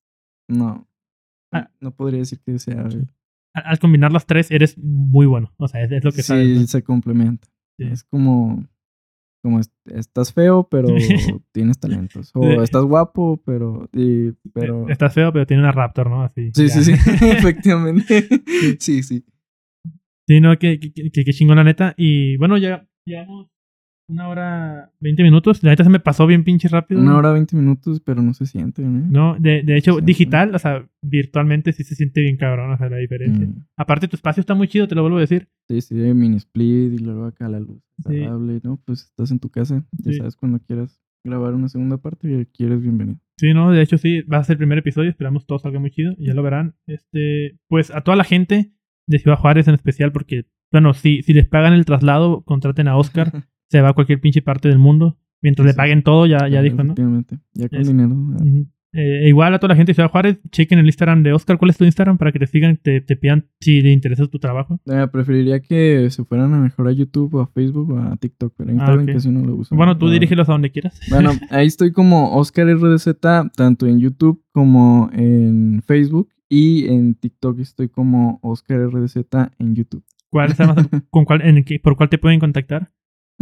no. 0.49 0.87
Ah. 1.51 1.69
No 1.79 1.91
podría 1.91 2.19
decir 2.19 2.39
que 2.45 2.59
sea. 2.59 2.87
Al 3.53 3.79
combinar 3.79 4.11
las 4.11 4.25
tres, 4.25 4.49
eres 4.51 4.77
muy 4.77 5.25
bueno. 5.25 5.51
O 5.57 5.67
sea, 5.67 5.83
es, 5.83 5.91
es 5.91 6.03
lo 6.03 6.11
que 6.11 6.17
sí, 6.23 6.27
sabes. 6.27 6.59
¿no? 6.61 6.67
se 6.67 6.83
complementa. 6.83 7.47
Sí. 7.77 7.85
Es 7.85 8.03
como. 8.03 8.65
Como 9.43 9.59
est- 9.59 9.73
estás 9.93 10.31
feo, 10.31 10.67
pero 10.71 10.87
tienes 11.53 11.77
talentos. 11.77 12.31
O 12.33 12.43
Sí. 12.43 12.49
estás 12.63 12.83
guapo, 12.85 13.41
pero. 13.45 13.89
y- 13.93 14.31
pero 14.53 14.87
Estás 14.89 15.13
feo, 15.13 15.33
pero 15.33 15.45
tiene 15.45 15.63
una 15.63 15.71
Raptor, 15.73 16.09
¿no? 16.09 16.23
Así. 16.23 16.51
sí, 16.53 16.67
ya. 16.67 16.73
sí, 16.81 16.83
sí. 16.83 16.91
Efectivamente. 17.31 18.27
sí, 18.79 19.03
sí. 19.03 19.25
Sí, 20.27 20.39
no, 20.39 20.57
que, 20.57 20.79
que, 20.79 21.11
que, 21.11 21.33
chingón 21.33 21.57
la 21.57 21.65
neta. 21.65 21.93
Y 21.97 22.37
bueno, 22.37 22.57
ya 22.57 22.87
llevamos 23.05 23.49
una 24.07 24.27
hora, 24.27 24.91
20 24.99 25.23
minutos. 25.23 25.63
La 25.63 25.71
neta 25.71 25.83
se 25.83 25.89
me 25.89 25.99
pasó 25.99 26.27
bien 26.27 26.43
pinche 26.43 26.67
rápido. 26.67 27.01
Una 27.01 27.17
hora, 27.17 27.31
20 27.31 27.55
minutos, 27.55 28.01
pero 28.01 28.21
no 28.21 28.33
se 28.33 28.45
siente, 28.45 28.81
¿no? 28.83 29.33
No, 29.33 29.39
de, 29.39 29.63
de 29.63 29.77
hecho, 29.77 29.99
digital, 30.01 30.53
o 30.53 30.59
sea, 30.59 30.85
virtualmente 31.01 31.73
sí 31.73 31.83
se 31.83 31.95
siente 31.95 32.21
bien 32.21 32.37
cabrón, 32.37 32.71
o 32.71 32.77
sea, 32.77 32.89
la 32.89 32.97
diferencia. 32.97 33.47
Mm. 33.47 33.65
Aparte, 33.77 34.07
tu 34.07 34.15
espacio 34.15 34.41
está 34.41 34.53
muy 34.55 34.67
chido, 34.67 34.87
te 34.87 34.95
lo 34.95 35.01
vuelvo 35.01 35.17
a 35.17 35.21
decir. 35.21 35.47
Sí, 35.69 35.81
sí, 35.81 35.95
mini 35.95 36.37
split 36.37 36.93
y 36.93 36.97
luego 36.97 37.25
acá 37.25 37.47
la 37.49 37.59
luz 37.59 37.81
Sí. 38.07 38.19
¿no? 38.63 38.81
Pues 38.85 39.03
estás 39.03 39.31
en 39.31 39.39
tu 39.39 39.49
casa, 39.49 39.85
ya 39.91 40.11
Sí. 40.11 40.17
sabes 40.17 40.35
cuando 40.35 40.59
quieras 40.59 41.01
grabar 41.23 41.53
una 41.53 41.69
segunda 41.69 41.97
parte 41.97 42.29
y 42.41 42.45
quieres 42.47 42.81
bienvenido. 42.81 43.19
Sí, 43.37 43.53
no, 43.53 43.71
de 43.71 43.81
hecho 43.81 43.97
sí, 43.97 44.21
va 44.23 44.37
a 44.39 44.43
ser 44.43 44.55
el 44.55 44.57
primer 44.59 44.79
episodio, 44.79 45.09
esperamos 45.09 45.45
todo 45.45 45.59
salga 45.59 45.79
muy 45.79 45.91
chido, 45.91 46.13
y 46.17 46.25
ya 46.27 46.33
lo 46.33 46.43
verán. 46.43 46.75
Este, 46.85 47.57
pues 47.69 47.91
a 47.91 48.01
toda 48.01 48.17
la 48.17 48.23
gente 48.25 48.73
de 49.07 49.19
Ciudad 49.19 49.37
Juárez 49.37 49.67
en 49.67 49.75
especial, 49.75 50.11
porque, 50.11 50.45
bueno, 50.71 50.93
si, 50.93 51.21
si 51.23 51.33
les 51.33 51.47
pagan 51.47 51.73
el 51.73 51.85
traslado, 51.85 52.41
contraten 52.43 52.87
a 52.89 52.97
Oscar, 52.97 53.31
se 53.73 53.81
va 53.81 53.89
a 53.89 53.93
cualquier 53.93 54.21
pinche 54.21 54.41
parte 54.41 54.69
del 54.69 54.77
mundo. 54.79 55.17
Mientras 55.41 55.65
le 55.65 55.73
paguen 55.73 56.03
todo, 56.03 56.25
ya, 56.25 56.47
ya 56.47 56.61
dijo, 56.61 56.77
¿no? 56.77 56.93
Efectivamente, 56.93 57.39
ya 57.53 57.67
con 57.67 57.81
Es- 57.81 57.87
dinero. 57.87 58.15
Eh, 58.95 59.27
igual 59.27 59.51
a 59.55 59.57
toda 59.57 59.69
la 59.69 59.75
gente 59.75 59.89
de 59.89 59.95
Ciudad 59.95 60.11
Juárez, 60.11 60.37
chequen 60.51 60.77
el 60.77 60.85
Instagram 60.85 61.23
de 61.23 61.33
Oscar. 61.33 61.57
¿Cuál 61.57 61.71
es 61.71 61.77
tu 61.77 61.83
Instagram? 61.83 62.19
Para 62.19 62.31
que 62.31 62.37
te 62.37 62.45
sigan, 62.45 62.77
te, 62.77 63.01
te 63.01 63.15
pidan 63.17 63.47
si 63.59 63.81
le 63.81 63.91
interesa 63.91 64.27
tu 64.27 64.37
trabajo. 64.37 64.79
Eh, 64.85 65.07
preferiría 65.11 65.59
que 65.61 66.07
se 66.11 66.23
fueran 66.23 66.53
a 66.53 66.59
mejor 66.59 66.87
a 66.87 66.91
YouTube 66.91 67.33
o 67.33 67.41
a 67.41 67.47
Facebook 67.47 67.89
o 67.89 67.97
a 67.99 68.15
TikTok, 68.17 68.53
pero 68.55 68.71
Instagram 68.71 69.05
Ah, 69.09 69.13
casi 69.13 69.29
no 69.31 69.43
lo 69.43 69.55
uso. 69.55 69.75
Bueno, 69.75 69.97
tú 69.97 70.07
Ah, 70.07 70.11
dirígelos 70.11 70.47
a 70.47 70.51
donde 70.51 70.69
quieras. 70.69 70.99
Bueno, 71.09 71.31
ahí 71.49 71.65
estoy 71.65 71.91
como 71.91 72.35
Oscar 72.35 72.67
RDZ, 72.67 73.15
tanto 73.55 73.87
en 73.87 73.99
YouTube 73.99 74.43
como 74.51 75.09
en 75.11 75.81
Facebook. 75.87 76.29
Y 76.47 76.85
en 76.87 77.15
TikTok 77.15 77.59
estoy 77.61 77.89
como 77.89 78.37
Oscar 78.43 78.79
RDZ 78.89 79.17
en 79.57 79.73
YouTube. 79.73 80.03
¿Cuál 80.29 80.51
es 80.51 80.59
además, 80.59 80.87
con 81.09 81.25
cuál, 81.25 81.41
en 81.41 81.63
qué- 81.63 81.79
¿Por 81.79 81.97
cuál 81.97 82.09
te 82.09 82.19
pueden 82.19 82.39
contactar? 82.39 82.91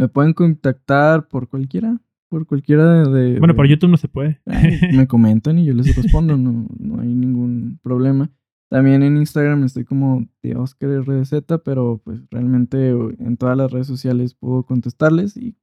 Me 0.02 0.08
pueden 0.08 0.32
contactar 0.32 1.28
por 1.28 1.48
cualquiera, 1.48 2.00
por 2.28 2.44
cualquiera 2.44 3.04
de... 3.04 3.38
Bueno, 3.38 3.54
por 3.54 3.68
YouTube 3.68 3.90
no 3.90 3.96
se 3.96 4.08
puede. 4.08 4.40
Ay, 4.46 4.80
me 4.96 5.06
comentan 5.06 5.60
y 5.60 5.64
yo 5.64 5.74
les 5.74 5.94
respondo, 5.94 6.36
no, 6.36 6.66
no 6.76 7.00
hay 7.00 7.14
ningún 7.14 7.78
problema. 7.84 8.28
También 8.68 9.04
en 9.04 9.16
Instagram 9.16 9.62
estoy 9.62 9.84
como 9.84 10.26
de 10.42 10.56
Oscar 10.56 10.90
RDZ, 11.02 11.44
pero 11.64 12.00
pues 12.02 12.20
realmente 12.32 12.88
en 12.88 13.36
todas 13.36 13.56
las 13.56 13.70
redes 13.70 13.86
sociales 13.86 14.34
puedo 14.34 14.64
contestarles 14.64 15.36
y 15.36 15.54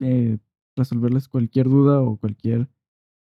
eh, 0.00 0.38
resolverles 0.74 1.28
cualquier 1.28 1.68
duda 1.68 2.00
o 2.00 2.16
cualquier, 2.16 2.70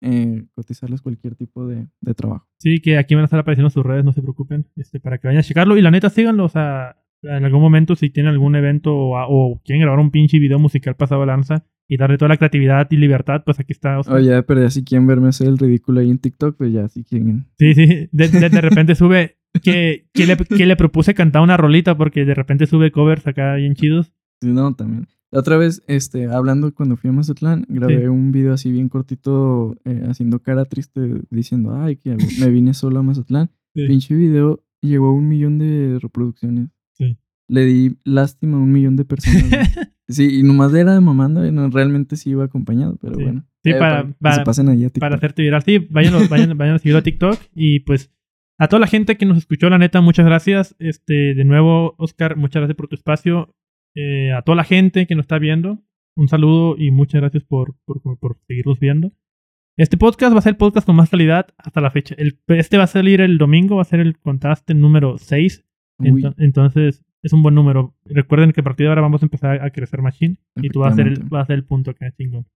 eh, 0.02 0.44
cotizarles 0.54 1.00
cualquier 1.00 1.36
tipo 1.36 1.66
de, 1.66 1.88
de 2.02 2.14
trabajo. 2.14 2.46
Sí, 2.58 2.82
que 2.82 2.98
aquí 2.98 3.14
van 3.14 3.22
a 3.22 3.24
estar 3.24 3.40
apareciendo 3.40 3.70
sus 3.70 3.86
redes, 3.86 4.04
no 4.04 4.12
se 4.12 4.20
preocupen, 4.20 4.66
este, 4.76 5.00
para 5.00 5.16
que 5.16 5.26
vayan 5.26 5.40
a 5.40 5.42
checarlo. 5.42 5.78
Y 5.78 5.80
la 5.80 5.90
neta, 5.90 6.10
síganlo, 6.10 6.44
o 6.44 6.50
sea, 6.50 6.99
en 7.22 7.44
algún 7.44 7.60
momento 7.60 7.94
si 7.96 8.10
tienen 8.10 8.32
algún 8.32 8.56
evento 8.56 8.94
o, 8.94 9.16
o 9.28 9.60
quieren 9.64 9.82
grabar 9.82 10.00
un 10.00 10.10
pinche 10.10 10.38
video 10.38 10.58
musical 10.58 10.96
pasado 10.96 11.20
de 11.22 11.26
lanza 11.28 11.64
y 11.88 11.96
darle 11.96 12.18
toda 12.18 12.28
la 12.28 12.36
creatividad 12.36 12.86
y 12.90 12.96
libertad, 12.96 13.42
pues 13.44 13.58
aquí 13.58 13.72
está. 13.72 13.98
Oscar. 13.98 14.16
Oye, 14.16 14.42
pero 14.44 14.62
ya 14.62 14.70
si 14.70 14.84
quieren 14.84 15.06
verme 15.06 15.28
hacer 15.28 15.48
el 15.48 15.58
ridículo 15.58 16.00
ahí 16.00 16.10
en 16.10 16.18
TikTok, 16.18 16.56
pues 16.56 16.72
ya 16.72 16.88
si 16.88 17.02
quieren. 17.04 17.46
Sí, 17.58 17.74
sí, 17.74 17.86
de, 18.12 18.28
de, 18.28 18.48
de 18.48 18.60
repente 18.60 18.94
sube 18.94 19.38
que, 19.62 20.06
que, 20.12 20.26
le, 20.26 20.36
que 20.36 20.66
le 20.66 20.76
propuse 20.76 21.14
cantar 21.14 21.42
una 21.42 21.56
rolita 21.56 21.96
porque 21.96 22.24
de 22.24 22.34
repente 22.34 22.66
sube 22.66 22.92
covers 22.92 23.26
acá 23.26 23.56
bien 23.56 23.74
chidos. 23.74 24.12
Sí, 24.40 24.48
no, 24.52 24.72
también. 24.74 25.08
La 25.32 25.40
otra 25.40 25.56
vez, 25.56 25.82
este, 25.86 26.26
hablando 26.26 26.72
cuando 26.74 26.96
fui 26.96 27.10
a 27.10 27.12
Mazatlán, 27.12 27.64
grabé 27.68 28.00
Sí. 28.00 28.06
un 28.06 28.32
video 28.32 28.52
así 28.52 28.72
bien 28.72 28.88
cortito, 28.88 29.76
eh, 29.84 30.02
haciendo 30.08 30.40
cara 30.40 30.64
triste, 30.64 31.00
diciendo, 31.30 31.74
ay, 31.76 31.96
que 31.96 32.16
me 32.40 32.50
vine 32.50 32.72
solo 32.74 32.98
a 33.00 33.02
Mazatlán. 33.02 33.50
Sí. 33.74 33.86
Pinche 33.86 34.14
video 34.16 34.64
llegó 34.80 35.08
a 35.08 35.12
un 35.12 35.28
millón 35.28 35.58
de 35.58 35.98
reproducciones. 36.00 36.70
Le 37.50 37.64
di 37.64 37.96
lástima 38.04 38.56
a 38.56 38.60
un 38.60 38.70
millón 38.72 38.96
de 38.96 39.04
personas. 39.04 39.48
güey. 39.50 39.60
sí, 40.08 40.38
y 40.38 40.42
nomás 40.42 40.72
era 40.74 40.94
de 40.94 41.00
mamando, 41.00 41.44
y 41.46 41.50
no, 41.52 41.68
realmente 41.70 42.16
sí 42.16 42.30
iba 42.30 42.44
acompañado, 42.44 42.96
pero 43.00 43.14
Sí. 43.16 43.22
bueno. 43.24 43.44
Sí, 43.62 43.70
Eh, 43.70 43.74
para- 43.78 44.04
que 44.06 44.14
para- 44.20 44.34
se 44.36 44.42
pasen 44.42 44.68
ahí 44.68 44.84
a 44.84 44.88
TikTok. 44.88 45.00
para 45.00 45.16
hacerte 45.16 45.42
viral. 45.42 45.62
Sí, 45.62 45.78
vayan, 45.90 46.14
vayan, 46.30 46.56
vayan 46.56 46.74
a 46.76 46.78
seguirlo 46.78 46.98
a 47.00 47.02
TikTok. 47.02 47.38
Y 47.54 47.80
pues 47.80 48.12
a 48.58 48.68
toda 48.68 48.80
la 48.80 48.86
gente 48.86 49.16
que 49.16 49.26
nos 49.26 49.38
escuchó, 49.38 49.68
la 49.68 49.78
neta, 49.78 50.00
muchas 50.00 50.24
gracias. 50.26 50.76
Este, 50.78 51.34
de 51.34 51.44
nuevo, 51.44 51.94
Oscar, 51.98 52.36
muchas 52.36 52.60
gracias 52.60 52.76
por 52.76 52.88
tu 52.88 52.94
espacio. 52.94 53.54
Eh, 53.96 54.32
a 54.32 54.42
toda 54.42 54.56
la 54.56 54.64
gente 54.64 55.06
que 55.06 55.14
nos 55.16 55.24
está 55.24 55.38
viendo, 55.38 55.82
un 56.16 56.28
saludo 56.28 56.76
y 56.78 56.90
muchas 56.90 57.20
gracias 57.20 57.42
por, 57.44 57.74
por, 57.84 58.00
por- 58.00 58.18
por 58.18 58.38
seguirnos 58.46 58.78
viendo. 58.78 59.12
Este 59.76 59.96
podcast 59.96 60.34
va 60.34 60.38
a 60.38 60.42
ser 60.42 60.50
el 60.52 60.56
podcast 60.58 60.86
con 60.86 60.94
más 60.96 61.10
calidad 61.10 61.46
hasta 61.58 61.80
la 61.80 61.90
fecha. 61.90 62.14
El, 62.18 62.38
este 62.48 62.76
va 62.78 62.84
a 62.84 62.86
salir 62.86 63.20
el 63.20 63.38
domingo, 63.38 63.76
va 63.76 63.82
a 63.82 63.86
ser 63.86 64.00
el 64.00 64.18
contraste 64.18 64.74
número 64.74 65.16
6. 65.18 65.64
Uy, 65.98 66.22
Ento- 66.22 66.34
entonces, 66.38 67.02
es 67.22 67.32
un 67.32 67.42
buen 67.42 67.54
número. 67.54 67.94
Recuerden 68.04 68.52
que 68.52 68.60
a 68.60 68.64
partir 68.64 68.84
de 68.84 68.88
ahora 68.88 69.02
vamos 69.02 69.22
a 69.22 69.26
empezar 69.26 69.62
a 69.62 69.70
crecer 69.70 70.02
Machine. 70.02 70.36
Y 70.56 70.68
tú 70.68 70.80
vas 70.80 70.92
a 70.92 70.96
ser 70.96 71.08
el, 71.08 71.24
vas 71.24 71.44
a 71.44 71.46
ser 71.46 71.56
el 71.56 71.64
punto 71.64 71.90
acá, 71.90 72.10
chingón. 72.16 72.46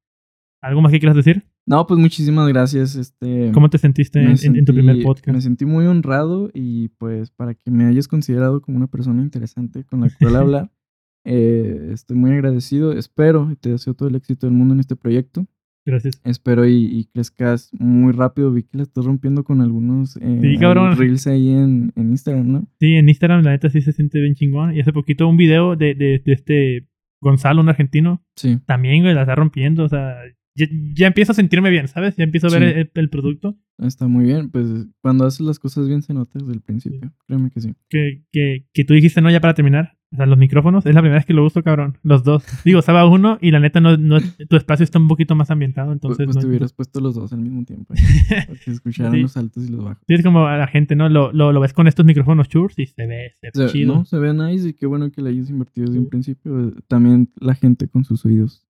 ¿Algo 0.62 0.81
más 0.81 0.93
que 0.93 0.99
quieras 0.99 1.16
decir? 1.16 1.45
No, 1.66 1.86
pues 1.86 2.01
muchísimas 2.01 2.49
gracias. 2.49 2.97
Este, 2.97 3.51
¿Cómo 3.53 3.69
te 3.69 3.77
sentiste 3.78 4.19
en, 4.20 4.65
tu 4.65 4.73
primer 4.73 5.03
podcast? 5.03 5.28
Me 5.35 5.41
sentí 5.43 5.66
muy 5.66 5.86
honrado 5.86 6.51
y 6.55 6.89
pues 6.89 7.31
para 7.31 7.55
que 7.55 7.70
me 7.70 7.85
hayas 7.85 8.09
considerado 8.09 8.62
como 8.62 8.78
una 8.78 8.86
persona 8.86 9.23
interesante 9.23 9.85
con 9.85 10.01
la 10.01 10.11
cual 10.19 10.36
hablar, 10.36 10.70
eh, 11.24 11.91
estoy 11.93 12.16
muy 12.16 12.32
agradecido. 12.32 12.93
Espero 12.93 13.51
y 13.53 13.57
te 13.57 13.70
deseo 13.70 13.93
todo 13.95 14.09
el 14.09 14.15
éxito 14.15 14.47
del 14.47 14.57
mundo 14.57 14.73
en 14.73 14.81
este 14.81 14.97
proyecto. 14.97 15.47
Gracias. 15.86 16.20
Espero 16.24 16.66
y, 16.66 16.73
y 16.85 17.05
crezcas 17.12 17.70
muy 17.78 18.12
rápido. 18.12 18.52
Vi 18.52 18.62
que 18.62 18.78
la 18.78 18.82
estás 18.85 19.05
rompiendo 19.05 19.44
con 19.44 19.61
algunos 19.61 20.16
eh, 20.16 20.39
Sí, 20.40 20.56
cabrón. 20.59 20.97
reels 20.97 21.27
ahí 21.27 21.51
en, 21.51 21.93
en 21.97 22.11
Instagram, 22.11 22.51
¿no? 22.51 22.69
Sí, 22.81 22.94
en 22.94 23.09
Instagram 23.09 23.43
la 23.44 23.51
neta 23.51 23.69
sí 23.69 23.81
se 23.82 23.93
siente 23.93 24.20
bien 24.20 24.35
chingón. 24.35 24.74
Y 24.74 24.81
hace 24.81 24.93
poquito 24.93 25.28
un 25.28 25.36
video 25.36 25.77
de, 25.77 25.94
de, 25.94 26.23
de 26.24 26.32
este 26.32 26.89
Gonzalo, 27.20 27.61
un 27.62 27.69
argentino, 27.69 28.23
Sí. 28.36 28.59
también, 28.66 29.02
güey, 29.02 29.15
la 29.15 29.23
está 29.23 29.35
rompiendo. 29.35 29.85
O 29.85 29.89
sea, 29.89 30.15
ya, 30.56 30.66
ya 30.94 31.06
empiezo 31.06 31.32
a 31.32 31.35
sentirme 31.35 31.70
bien, 31.70 31.89
¿sabes? 31.89 32.16
Ya 32.16 32.24
empiezo 32.24 32.47
a 32.47 32.59
ver 32.59 32.90
el 32.94 33.09
producto. 33.11 33.59
Está 33.78 34.06
muy 34.09 34.24
bien. 34.24 34.51
Pues 34.51 34.66
cuando 35.02 35.27
haces 35.27 35.40
las 35.40 35.59
cosas 35.59 35.86
bien 35.89 36.01
se 36.02 36.15
nota 36.15 36.39
desde 36.39 36.52
el 36.52 36.61
principio. 36.62 37.12
Créeme 37.27 37.51
que 37.51 37.61
sí. 37.61 37.74
Que, 37.89 38.23
que, 38.32 38.66
que 38.73 38.85
tú 38.85 38.94
dijiste, 38.94 39.20
no, 39.20 39.31
ya 39.31 39.40
para 39.40 39.55
terminar. 39.55 39.97
O 40.15 40.16
sea, 40.16 40.27
los 40.27 40.39
micrófonos, 40.39 40.86
es 40.86 40.95
la 40.95 41.01
primera 41.01 41.19
vez 41.19 41.27
que 41.27 41.35
lo 41.35 41.45
uso, 41.45 41.62
cabrón. 41.65 41.99
Los 42.05 42.23
dos. 42.23 42.45
Digo, 42.65 42.78
estaba 42.78 43.05
uno 43.07 43.36
y 43.41 43.51
la 43.51 43.59
neta, 43.59 43.81
no, 43.81 43.97
no, 43.97 44.19
tu 44.49 44.57
espacio 44.57 44.85
está 44.85 45.01
un 45.01 45.09
poquito 45.09 45.35
más 45.35 45.51
ambientado. 45.51 45.89
Pues, 45.89 45.97
Entonces, 45.97 46.24
pues 46.27 46.36
no- 46.36 46.41
te 46.43 46.47
hubieras 46.47 46.73
puesto 46.73 47.01
los 47.01 47.16
dos 47.16 47.32
al 47.32 47.41
mismo 47.41 47.65
tiempo. 47.65 47.93
¿eh? 47.95 47.99
Escucharan 48.66 49.12
Sí. 49.12 49.20
los 49.23 49.36
altos 49.36 49.69
y 49.69 49.73
los 49.73 49.85
bajos. 49.85 50.03
Sí, 50.07 50.15
es 50.15 50.23
como 50.23 50.47
a 50.47 50.57
la 50.57 50.69
gente, 50.69 50.95
¿no? 50.95 51.09
Lo, 51.09 51.32
lo, 51.32 51.53
lo 51.53 51.61
ves 51.61 51.73
con 51.73 51.89
estos 51.89 52.07
micrófonos 52.07 52.49
Shure 52.49 52.73
y 52.77 52.86
se 52.86 53.07
ve, 53.07 53.32
se 53.53 53.61
ve 53.61 53.66
chido. 53.70 53.95
no, 53.97 54.05
se 54.05 54.19
ve 54.19 54.32
nice 54.32 54.69
y 54.69 54.73
qué 54.74 54.86
bueno 54.86 55.11
que 55.11 55.20
le 55.20 55.31
hayas 55.31 55.51
invertido 55.51 55.86
desde 55.89 55.99
un 55.99 56.09
principio. 56.09 56.69
Eh, 56.69 56.73
También 56.86 57.31
la 57.41 57.55
gente 57.57 57.89
con 57.89 58.05
sus 58.05 58.24
oídos. 58.24 58.65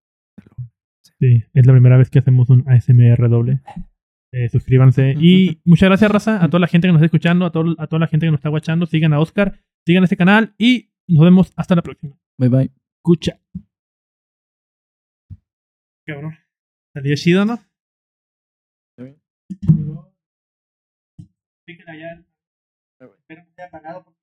Sí, 1.21 1.43
es 1.53 1.67
la 1.67 1.73
primera 1.73 1.97
vez 1.97 2.11
que 2.11 2.19
hacemos 2.19 2.49
un 2.51 2.65
ASMR 2.67 3.29
doble. 3.29 3.61
Eh, 4.33 4.49
suscríbanse. 4.49 5.15
Y 5.21 5.61
muchas 5.65 5.89
gracias, 5.89 6.11
Raza, 6.11 6.43
a 6.43 6.49
toda 6.49 6.61
la 6.61 6.67
gente 6.67 6.89
que 6.89 6.93
nos 6.93 6.99
está 7.01 7.07
escuchando, 7.07 7.45
a, 7.47 7.53
todo- 7.53 7.77
a 7.79 7.87
toda 7.87 8.01
la 8.01 8.07
gente 8.09 8.27
que 8.27 8.31
nos 8.31 8.39
está 8.39 8.51
watchando. 8.51 8.87
Sigan 8.87 9.13
a 9.13 9.21
Oscar, 9.21 9.61
sigan 9.87 10.05
este 10.05 10.17
canal 10.17 10.55
y 10.59 10.91
nos 11.09 11.25
vemos 11.25 11.53
hasta 11.57 11.75
la 11.75 11.83
próxima. 11.83 12.17
Bye 12.39 12.49
bye. 12.49 12.71
Escucha. 12.99 13.41
Cabrón. 16.07 16.37
Salió 16.95 17.15
chido, 17.17 17.45
¿no? 17.45 17.55
Está 17.55 19.03
bien. 19.03 19.21
Allá. 21.87 22.25
Espero 23.01 23.43
que 23.43 23.49
esté 23.51 23.63
apagado 23.63 24.05
porque 24.05 24.21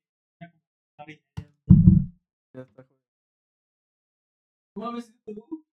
Ya 2.56 2.62
está. 2.62 2.88
¿Cómo 4.74 4.94
ves 4.94 5.14
tú? 5.26 5.66